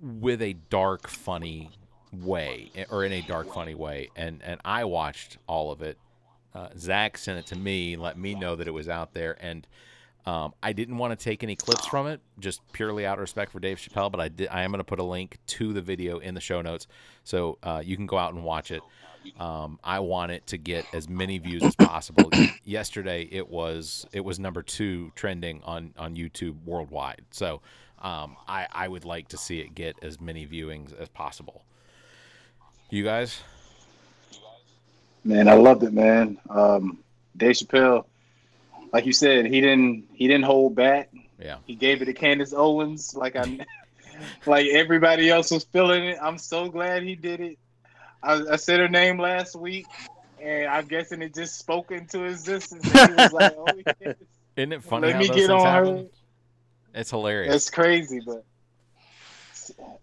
with 0.00 0.42
a 0.42 0.54
dark, 0.70 1.08
funny 1.08 1.70
way, 2.12 2.70
or 2.90 3.04
in 3.04 3.12
a 3.12 3.22
dark, 3.22 3.52
funny 3.52 3.74
way. 3.74 4.10
And 4.16 4.42
and 4.42 4.60
I 4.64 4.84
watched 4.84 5.38
all 5.46 5.70
of 5.70 5.82
it. 5.82 5.98
Uh, 6.54 6.68
Zach 6.78 7.18
sent 7.18 7.38
it 7.38 7.46
to 7.46 7.56
me, 7.56 7.96
let 7.96 8.18
me 8.18 8.34
know 8.34 8.56
that 8.56 8.66
it 8.66 8.70
was 8.70 8.88
out 8.88 9.12
there, 9.12 9.36
and 9.40 9.66
um, 10.24 10.54
I 10.62 10.72
didn't 10.72 10.98
want 10.98 11.18
to 11.18 11.22
take 11.22 11.44
any 11.44 11.54
clips 11.54 11.86
from 11.86 12.06
it, 12.06 12.20
just 12.40 12.60
purely 12.72 13.06
out 13.06 13.14
of 13.14 13.20
respect 13.20 13.52
for 13.52 13.60
Dave 13.60 13.78
Chappelle. 13.78 14.10
But 14.10 14.20
I 14.20 14.28
did. 14.28 14.48
I 14.48 14.62
am 14.62 14.70
going 14.70 14.78
to 14.80 14.84
put 14.84 14.98
a 14.98 15.04
link 15.04 15.38
to 15.46 15.72
the 15.72 15.82
video 15.82 16.18
in 16.18 16.34
the 16.34 16.40
show 16.40 16.62
notes, 16.62 16.86
so 17.24 17.58
uh, 17.62 17.82
you 17.84 17.96
can 17.96 18.06
go 18.06 18.18
out 18.18 18.34
and 18.34 18.42
watch 18.42 18.70
it. 18.70 18.82
Um, 19.38 19.78
I 19.84 20.00
want 20.00 20.32
it 20.32 20.46
to 20.48 20.58
get 20.58 20.86
as 20.92 21.08
many 21.08 21.38
views 21.38 21.62
as 21.62 21.76
possible. 21.76 22.30
Yesterday, 22.64 23.28
it 23.30 23.48
was 23.48 24.06
it 24.12 24.24
was 24.24 24.38
number 24.38 24.62
two 24.62 25.12
trending 25.14 25.62
on 25.64 25.92
on 25.98 26.16
YouTube 26.16 26.56
worldwide. 26.64 27.22
So 27.30 27.60
um, 28.00 28.36
I 28.48 28.66
I 28.72 28.88
would 28.88 29.04
like 29.04 29.28
to 29.28 29.36
see 29.36 29.60
it 29.60 29.74
get 29.74 29.96
as 30.02 30.20
many 30.20 30.46
viewings 30.46 30.98
as 30.98 31.08
possible. 31.08 31.62
You 32.90 33.02
guys, 33.02 33.42
Man, 35.26 35.48
I 35.48 35.54
loved 35.54 35.82
it, 35.82 35.92
man. 35.92 36.38
Um, 36.48 36.98
Dave 37.36 37.56
Chappelle, 37.56 38.04
like 38.92 39.06
you 39.06 39.12
said, 39.12 39.46
he 39.46 39.60
didn't 39.60 40.04
he 40.14 40.28
didn't 40.28 40.44
hold 40.44 40.76
back. 40.76 41.10
yeah, 41.42 41.56
He 41.66 41.74
gave 41.74 42.00
it 42.00 42.04
to 42.04 42.12
Candace 42.12 42.54
Owens, 42.56 43.12
like 43.12 43.34
I, 43.34 43.58
like 44.46 44.68
everybody 44.68 45.28
else 45.28 45.50
was 45.50 45.64
feeling 45.64 46.04
it. 46.04 46.18
I'm 46.22 46.38
so 46.38 46.68
glad 46.68 47.02
he 47.02 47.16
did 47.16 47.40
it. 47.40 47.58
I, 48.22 48.42
I 48.52 48.56
said 48.56 48.80
her 48.80 48.88
name 48.88 49.18
last 49.18 49.56
week, 49.56 49.86
and 50.40 50.66
I'm 50.68 50.86
guessing 50.86 51.22
it 51.22 51.34
just 51.34 51.58
spoke 51.58 51.90
into 51.90 52.24
existence. 52.24 52.84
And 52.94 53.10
he 53.10 53.14
was 53.16 53.32
like, 53.32 53.54
"Oh, 53.56 53.66
yes. 54.00 54.16
isn't 54.56 54.72
it 54.72 54.82
funny 54.82 55.08
Let 55.08 55.14
how 55.14 55.20
me 55.20 55.26
those 55.28 55.36
get 55.36 55.46
things 55.48 55.62
on 55.62 55.86
her. 55.86 56.04
It's 56.94 57.10
hilarious. 57.10 57.54
It's 57.54 57.70
crazy, 57.70 58.20
but 58.24 58.44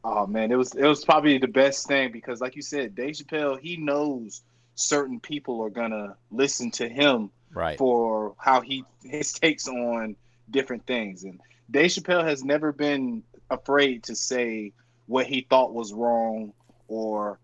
oh 0.03 0.27
man, 0.27 0.52
it 0.52 0.56
was 0.56 0.73
it 0.76 0.85
was 0.85 1.03
probably 1.03 1.38
the 1.38 1.48
best 1.48 1.88
thing 1.88 2.11
because, 2.11 2.41
like 2.41 2.56
you 2.56 2.61
said, 2.61 2.95
Dave 2.95 3.15
Chappelle, 3.15 3.60
he 3.60 3.77
knows 3.77 4.41
certain 4.76 5.19
people 5.19 5.61
are 5.61 5.69
gonna 5.69 6.15
listen 6.31 6.72
to 6.72 6.88
him 6.88 7.30
right. 7.53 7.77
for 7.77 8.35
how 8.38 8.61
he 8.61 8.84
his 9.03 9.34
takes 9.34 9.68
on 9.68 10.15
different 10.52 10.85
things. 10.85 11.23
And 11.23 11.40
Dave 11.72 11.91
Chappelle 11.91 12.23
has 12.23 12.44
never 12.44 12.72
been 12.72 13.23
afraid 13.49 14.03
to 14.03 14.15
say 14.15 14.72
what 15.07 15.26
he 15.26 15.41
thought 15.49 15.73
was 15.73 15.94
wrong 15.94 16.53
or 16.88 17.40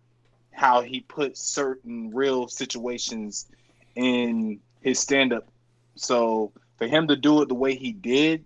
how 0.60 0.82
he 0.82 1.00
put 1.00 1.38
certain 1.38 2.12
real 2.14 2.50
situations 2.50 3.48
in 3.96 4.60
his 4.82 5.00
stand 5.00 5.32
up. 5.32 5.48
So 5.96 6.52
for 6.78 6.86
him 6.86 7.08
to 7.08 7.16
do 7.16 7.42
it 7.42 7.48
the 7.48 7.56
way 7.56 7.76
he 7.76 7.94
did, 7.94 8.44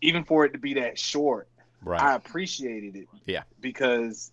even 0.00 0.24
for 0.24 0.44
it 0.44 0.52
to 0.54 0.58
be 0.58 0.74
that 0.74 0.98
short, 0.98 1.48
Right. 1.82 2.00
I 2.00 2.14
appreciated 2.14 2.96
it. 2.96 3.06
Yeah. 3.26 3.42
Because, 3.60 4.32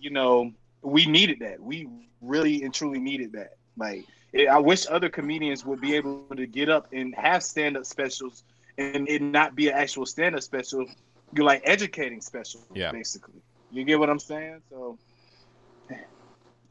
you 0.00 0.10
know, 0.10 0.50
we 0.82 1.06
needed 1.06 1.40
that. 1.40 1.60
We 1.60 1.86
really 2.20 2.64
and 2.64 2.74
truly 2.74 2.98
needed 2.98 3.32
that. 3.34 3.58
Like, 3.76 4.04
it, 4.32 4.48
I 4.48 4.58
wish 4.58 4.86
other 4.90 5.10
comedians 5.10 5.64
would 5.64 5.80
be 5.80 5.94
able 5.94 6.24
to 6.34 6.46
get 6.46 6.68
up 6.68 6.88
and 6.92 7.14
have 7.14 7.44
stand 7.44 7.76
up 7.76 7.84
specials 7.84 8.42
and 8.78 9.08
it 9.08 9.22
not 9.22 9.54
be 9.54 9.68
an 9.68 9.74
actual 9.74 10.06
stand 10.06 10.34
up 10.34 10.42
special. 10.42 10.86
You're 11.34 11.44
like 11.44 11.62
educating 11.64 12.20
special, 12.20 12.62
Yeah. 12.74 12.90
basically. 12.90 13.42
You 13.70 13.84
get 13.84 14.00
what 14.00 14.10
I'm 14.10 14.18
saying? 14.18 14.62
So 14.70 14.98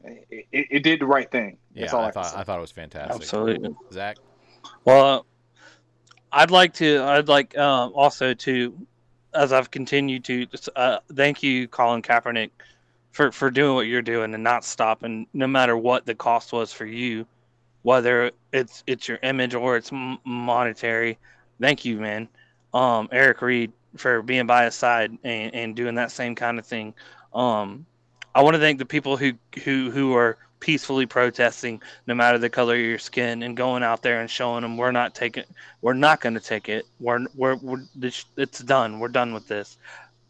it, 0.04 0.46
it, 0.52 0.66
it 0.70 0.82
did 0.82 1.00
the 1.00 1.06
right 1.06 1.30
thing. 1.30 1.58
That's 1.74 1.92
yeah, 1.92 1.98
all 1.98 2.04
I, 2.04 2.08
I 2.08 2.10
thought. 2.10 2.36
I 2.36 2.44
thought 2.44 2.58
it 2.58 2.62
was 2.62 2.72
fantastic. 2.72 3.22
Absolutely. 3.22 3.74
Zach. 3.92 4.18
Well, 4.84 5.26
I'd 6.32 6.50
like 6.50 6.74
to. 6.74 7.02
I'd 7.02 7.28
like 7.28 7.56
um, 7.58 7.92
also 7.94 8.34
to, 8.34 8.86
as 9.34 9.52
I've 9.52 9.70
continued 9.70 10.24
to, 10.24 10.46
uh, 10.76 10.98
thank 11.14 11.42
you, 11.42 11.68
Colin 11.68 12.02
Kaepernick, 12.02 12.50
for 13.12 13.32
for 13.32 13.50
doing 13.50 13.74
what 13.74 13.86
you're 13.86 14.02
doing 14.02 14.34
and 14.34 14.42
not 14.44 14.64
stopping, 14.64 15.26
no 15.32 15.46
matter 15.46 15.76
what 15.76 16.06
the 16.06 16.14
cost 16.14 16.52
was 16.52 16.72
for 16.72 16.86
you, 16.86 17.26
whether 17.82 18.30
it's 18.52 18.84
it's 18.86 19.08
your 19.08 19.18
image 19.22 19.54
or 19.54 19.76
it's 19.76 19.92
m- 19.92 20.18
monetary. 20.24 21.18
Thank 21.60 21.84
you, 21.84 21.98
man. 22.00 22.28
Um, 22.72 23.08
Eric 23.12 23.42
Reid 23.42 23.72
for 23.96 24.22
being 24.22 24.46
by 24.46 24.64
his 24.64 24.74
side 24.74 25.16
and, 25.24 25.54
and 25.54 25.76
doing 25.76 25.96
that 25.96 26.12
same 26.12 26.34
kind 26.34 26.58
of 26.58 26.66
thing. 26.66 26.94
Um, 27.34 27.86
I 28.34 28.42
want 28.42 28.54
to 28.54 28.60
thank 28.60 28.78
the 28.78 28.86
people 28.86 29.16
who 29.16 29.32
who 29.64 29.90
who 29.90 30.14
are 30.14 30.38
peacefully 30.60 31.06
protesting, 31.06 31.80
no 32.06 32.14
matter 32.14 32.38
the 32.38 32.50
color 32.50 32.74
of 32.74 32.80
your 32.80 32.98
skin, 32.98 33.42
and 33.42 33.56
going 33.56 33.82
out 33.82 34.02
there 34.02 34.20
and 34.20 34.30
showing 34.30 34.62
them 34.62 34.76
we're 34.76 34.92
not 34.92 35.14
taking, 35.14 35.44
we're 35.80 35.94
not 35.94 36.20
going 36.20 36.34
to 36.34 36.40
take 36.40 36.68
it. 36.68 36.86
We're 37.00 37.26
we're, 37.34 37.56
we're 37.56 37.82
it's 38.36 38.60
done. 38.60 39.00
We're 39.00 39.08
done 39.08 39.34
with 39.34 39.48
this. 39.48 39.76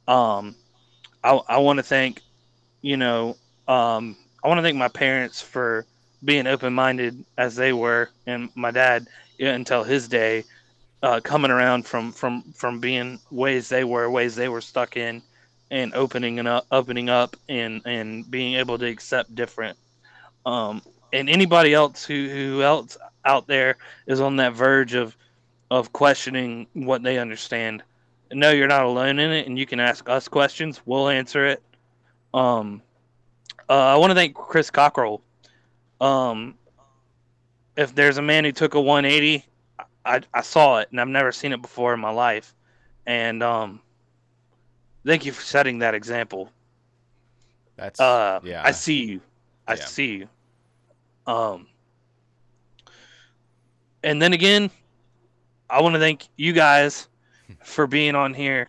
Um, 0.08 0.54
I 1.22 1.40
I 1.48 1.58
want 1.58 1.78
to 1.78 1.82
thank, 1.82 2.22
you 2.80 2.96
know, 2.96 3.36
um, 3.68 4.16
I 4.42 4.48
want 4.48 4.58
to 4.58 4.62
thank 4.62 4.76
my 4.76 4.88
parents 4.88 5.42
for 5.42 5.84
being 6.24 6.46
open 6.46 6.72
minded 6.72 7.24
as 7.36 7.56
they 7.56 7.72
were, 7.72 8.10
and 8.26 8.50
my 8.54 8.70
dad 8.70 9.06
until 9.38 9.84
his 9.84 10.08
day, 10.08 10.44
uh, 11.02 11.20
coming 11.20 11.50
around 11.50 11.86
from 11.86 12.12
from 12.12 12.42
from 12.54 12.80
being 12.80 13.18
ways 13.30 13.68
they 13.68 13.84
were, 13.84 14.10
ways 14.10 14.36
they 14.36 14.48
were 14.48 14.60
stuck 14.60 14.96
in, 14.96 15.22
and 15.70 15.94
opening 15.94 16.38
and 16.38 16.48
up, 16.48 16.66
opening 16.70 17.08
up, 17.08 17.36
and 17.48 17.82
and 17.84 18.30
being 18.30 18.54
able 18.54 18.78
to 18.78 18.86
accept 18.86 19.34
different. 19.34 19.78
Um, 20.46 20.82
and 21.12 21.28
anybody 21.28 21.74
else 21.74 22.04
who 22.04 22.28
who 22.28 22.62
else 22.62 22.96
out 23.24 23.46
there 23.46 23.76
is 24.06 24.20
on 24.20 24.36
that 24.36 24.54
verge 24.54 24.94
of 24.94 25.16
of 25.70 25.92
questioning 25.92 26.66
what 26.72 27.02
they 27.02 27.18
understand. 27.18 27.82
No, 28.32 28.50
you're 28.50 28.68
not 28.68 28.84
alone 28.84 29.18
in 29.18 29.30
it, 29.30 29.46
and 29.46 29.58
you 29.58 29.66
can 29.66 29.80
ask 29.80 30.08
us 30.08 30.28
questions. 30.28 30.80
We'll 30.84 31.08
answer 31.08 31.46
it. 31.46 31.62
Um, 32.32 32.82
uh, 33.68 33.72
I 33.72 33.96
want 33.96 34.10
to 34.10 34.14
thank 34.14 34.34
Chris 34.34 34.70
Cockrell. 34.70 35.20
Um, 36.00 36.54
if 37.76 37.94
there's 37.94 38.18
a 38.18 38.22
man 38.22 38.44
who 38.44 38.52
took 38.52 38.74
a 38.74 38.80
180, 38.80 39.44
I, 40.04 40.20
I 40.32 40.40
saw 40.42 40.78
it, 40.78 40.88
and 40.90 41.00
I've 41.00 41.08
never 41.08 41.32
seen 41.32 41.52
it 41.52 41.62
before 41.62 41.92
in 41.94 42.00
my 42.00 42.10
life. 42.10 42.54
And 43.06 43.42
um, 43.42 43.80
thank 45.04 45.24
you 45.24 45.32
for 45.32 45.42
setting 45.42 45.78
that 45.80 45.94
example. 45.94 46.50
That's 47.76 47.98
Uh, 48.00 48.40
yeah. 48.42 48.62
I 48.64 48.72
see 48.72 49.04
you. 49.04 49.20
I 49.66 49.74
Yeah. 49.74 49.84
see 49.84 50.06
you. 50.16 50.28
Um, 51.26 51.66
and 54.02 54.20
then 54.20 54.32
again, 54.32 54.70
I 55.68 55.80
want 55.82 55.94
to 55.94 56.00
thank 56.00 56.28
you 56.36 56.52
guys 56.52 57.08
for 57.64 57.86
being 57.86 58.14
on 58.14 58.34
here 58.34 58.68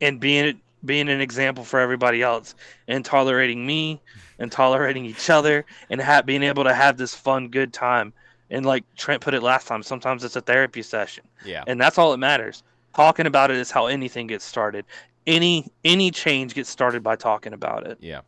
and 0.00 0.20
being 0.20 0.60
being 0.86 1.10
an 1.10 1.20
example 1.20 1.62
for 1.62 1.78
everybody 1.78 2.22
else 2.22 2.54
and 2.88 3.04
tolerating 3.04 3.66
me 3.66 4.00
and 4.38 4.50
tolerating 4.60 5.04
each 5.04 5.28
other 5.28 5.66
and 5.90 6.00
ha- 6.00 6.22
being 6.22 6.42
able 6.42 6.64
to 6.64 6.72
have 6.72 6.96
this 6.96 7.14
fun, 7.14 7.48
good 7.48 7.70
time. 7.70 8.14
And 8.50 8.64
like 8.64 8.84
Trent 8.96 9.20
put 9.20 9.34
it 9.34 9.42
last 9.42 9.66
time, 9.66 9.82
sometimes 9.82 10.24
it's 10.24 10.36
a 10.36 10.40
therapy 10.40 10.80
session 10.82 11.24
yeah. 11.44 11.64
and 11.66 11.78
that's 11.80 11.98
all 11.98 12.10
that 12.12 12.16
matters. 12.18 12.62
Talking 12.94 13.26
about 13.26 13.50
it 13.50 13.56
is 13.56 13.70
how 13.70 13.86
anything 13.86 14.26
gets 14.26 14.44
started. 14.44 14.84
Any 15.26 15.66
any 15.84 16.10
change 16.10 16.54
gets 16.54 16.68
started 16.70 17.02
by 17.02 17.16
talking 17.16 17.52
about 17.52 17.86
it. 17.86 17.98
Yeah. 18.00 18.20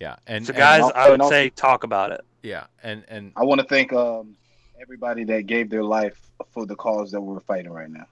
Yeah. 0.00 0.16
And 0.26 0.46
So, 0.46 0.52
and- 0.52 0.58
guys, 0.58 0.80
al- 0.80 0.92
I 0.94 1.10
would 1.10 1.20
also- 1.20 1.30
say 1.32 1.50
talk 1.50 1.84
about 1.84 2.12
it. 2.12 2.20
yeah. 2.42 2.66
And 2.82 3.04
and 3.08 3.32
I 3.36 3.42
want 3.44 3.60
to 3.60 3.66
thank 3.66 3.92
um, 3.92 4.36
everybody 4.80 5.24
that 5.24 5.46
gave 5.46 5.70
their 5.70 5.82
life 5.84 6.18
for 6.50 6.66
the 6.66 6.76
cause 6.76 7.10
that 7.12 7.20
we're 7.20 7.40
fighting 7.40 7.70
right 7.72 7.90
now. 7.90 8.06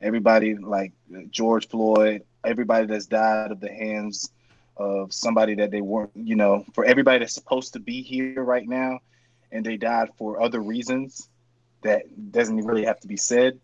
Everybody 0.00 0.54
like 0.56 0.92
George 1.30 1.68
Floyd, 1.68 2.22
everybody 2.44 2.86
that's 2.86 3.06
died 3.06 3.50
of 3.50 3.58
the 3.60 3.72
hands 3.72 4.30
of 4.76 5.12
somebody 5.12 5.56
that 5.56 5.72
they 5.72 5.80
weren't, 5.80 6.10
you 6.14 6.36
know, 6.36 6.64
for 6.72 6.84
everybody 6.84 7.18
that's 7.18 7.34
supposed 7.34 7.72
to 7.72 7.80
be 7.80 8.00
here 8.02 8.44
right 8.44 8.68
now 8.68 9.00
and 9.50 9.66
they 9.66 9.76
died 9.76 10.10
for 10.16 10.40
other 10.40 10.60
reasons 10.60 11.28
that 11.82 12.02
doesn't 12.30 12.58
really 12.64 12.84
have 12.84 13.00
to 13.00 13.08
be 13.08 13.16
said. 13.16 13.58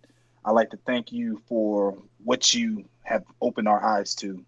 I 0.45 0.51
like 0.53 0.71
to 0.71 0.79
thank 0.87 1.13
you 1.13 1.41
for 1.47 1.97
what 2.23 2.53
you 2.55 2.85
have 3.03 3.25
opened 3.41 3.69
our 3.69 3.83
eyes 3.83 4.15
to. 4.17 4.45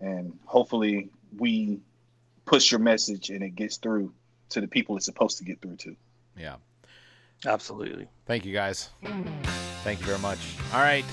And 0.00 0.38
hopefully 0.44 1.10
we 1.36 1.80
push 2.46 2.70
your 2.70 2.80
message 2.80 3.30
and 3.30 3.42
it 3.42 3.54
gets 3.54 3.76
through 3.76 4.12
to 4.50 4.60
the 4.60 4.68
people 4.68 4.96
it's 4.96 5.04
supposed 5.04 5.38
to 5.38 5.44
get 5.44 5.60
through 5.60 5.76
to. 5.76 5.96
yeah. 6.36 6.56
Absolutely. 7.46 8.06
Thank 8.26 8.44
you 8.44 8.52
guys. 8.52 8.90
Thank 9.82 10.00
you 10.00 10.06
very 10.06 10.18
much. 10.18 10.38
All 10.74 10.80
right. 10.80 11.06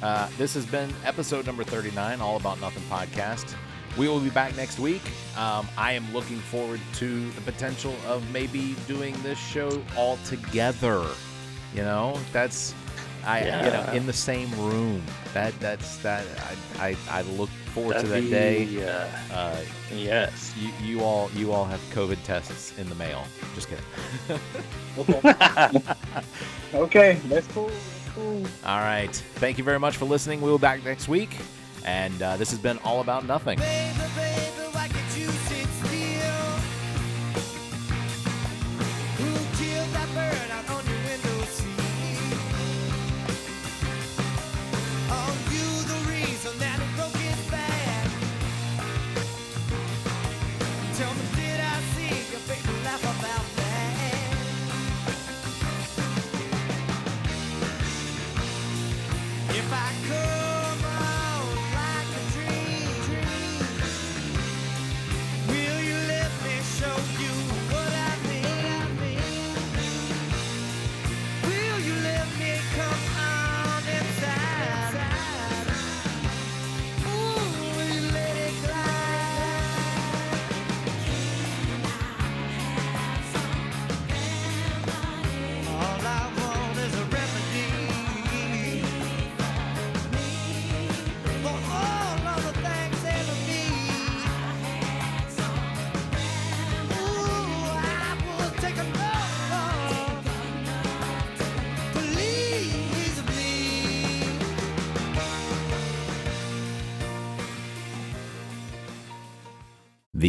Uh, 0.00 0.28
this 0.38 0.54
has 0.54 0.64
been 0.64 0.88
episode 1.04 1.44
number 1.44 1.64
39, 1.64 2.20
All 2.20 2.36
About 2.36 2.60
Nothing 2.60 2.84
podcast. 2.84 3.56
We 3.98 4.08
will 4.08 4.20
be 4.20 4.30
back 4.30 4.56
next 4.56 4.78
week. 4.78 5.02
Um, 5.36 5.66
I 5.76 5.92
am 5.92 6.10
looking 6.12 6.38
forward 6.38 6.80
to 6.94 7.30
the 7.30 7.40
potential 7.40 7.94
of 8.06 8.28
maybe 8.30 8.76
doing 8.86 9.20
this 9.22 9.38
show 9.40 9.82
all 9.96 10.18
together. 10.24 11.04
You 11.74 11.82
know, 11.82 12.16
that's 12.32 12.74
I 13.24 13.44
you 13.44 13.70
know 13.70 13.92
in 13.92 14.06
the 14.06 14.12
same 14.12 14.50
room. 14.58 15.02
That 15.34 15.58
that's 15.60 15.96
that 15.98 16.24
I 16.78 16.88
I, 16.90 16.96
I 17.18 17.22
look 17.22 17.48
forward 17.74 17.96
to 18.00 18.06
that 18.06 18.28
That'd 18.28 18.30
day. 18.30 18.86
uh, 18.86 19.06
Uh, 19.32 19.56
yes. 19.94 20.52
you, 20.58 20.70
you 20.82 21.00
all 21.02 21.30
you 21.34 21.52
all 21.52 21.64
have 21.64 21.80
COVID 21.92 22.22
tests 22.24 22.76
in 22.78 22.88
the 22.88 22.94
mail. 22.96 23.24
Just 23.54 23.68
kidding. 23.68 23.84
Okay, 26.74 27.14
that's 27.26 27.46
cool. 27.48 27.66
That's 27.68 28.08
cool. 28.14 28.42
All 28.64 28.78
right. 28.80 29.14
Thank 29.36 29.58
you 29.58 29.64
very 29.64 29.78
much 29.78 29.96
for 29.96 30.04
listening. 30.06 30.40
We'll 30.40 30.58
be 30.58 30.62
back 30.62 30.84
next 30.84 31.06
week. 31.08 31.36
And 31.84 32.20
uh, 32.22 32.36
this 32.36 32.50
has 32.50 32.58
been 32.58 32.78
All 32.78 33.00
About 33.00 33.26
Nothing. 33.26 33.58
Baby, 33.58 33.98
baby, 34.16 34.31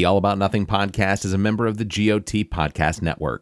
The 0.03 0.07
All 0.07 0.17
About 0.17 0.37
Nothing 0.37 0.65
podcast 0.65 1.23
is 1.23 1.31
a 1.31 1.37
member 1.37 1.65
of 1.65 1.77
the 1.77 1.85
GOT 1.85 2.43
Podcast 2.51 3.01
Network. 3.01 3.41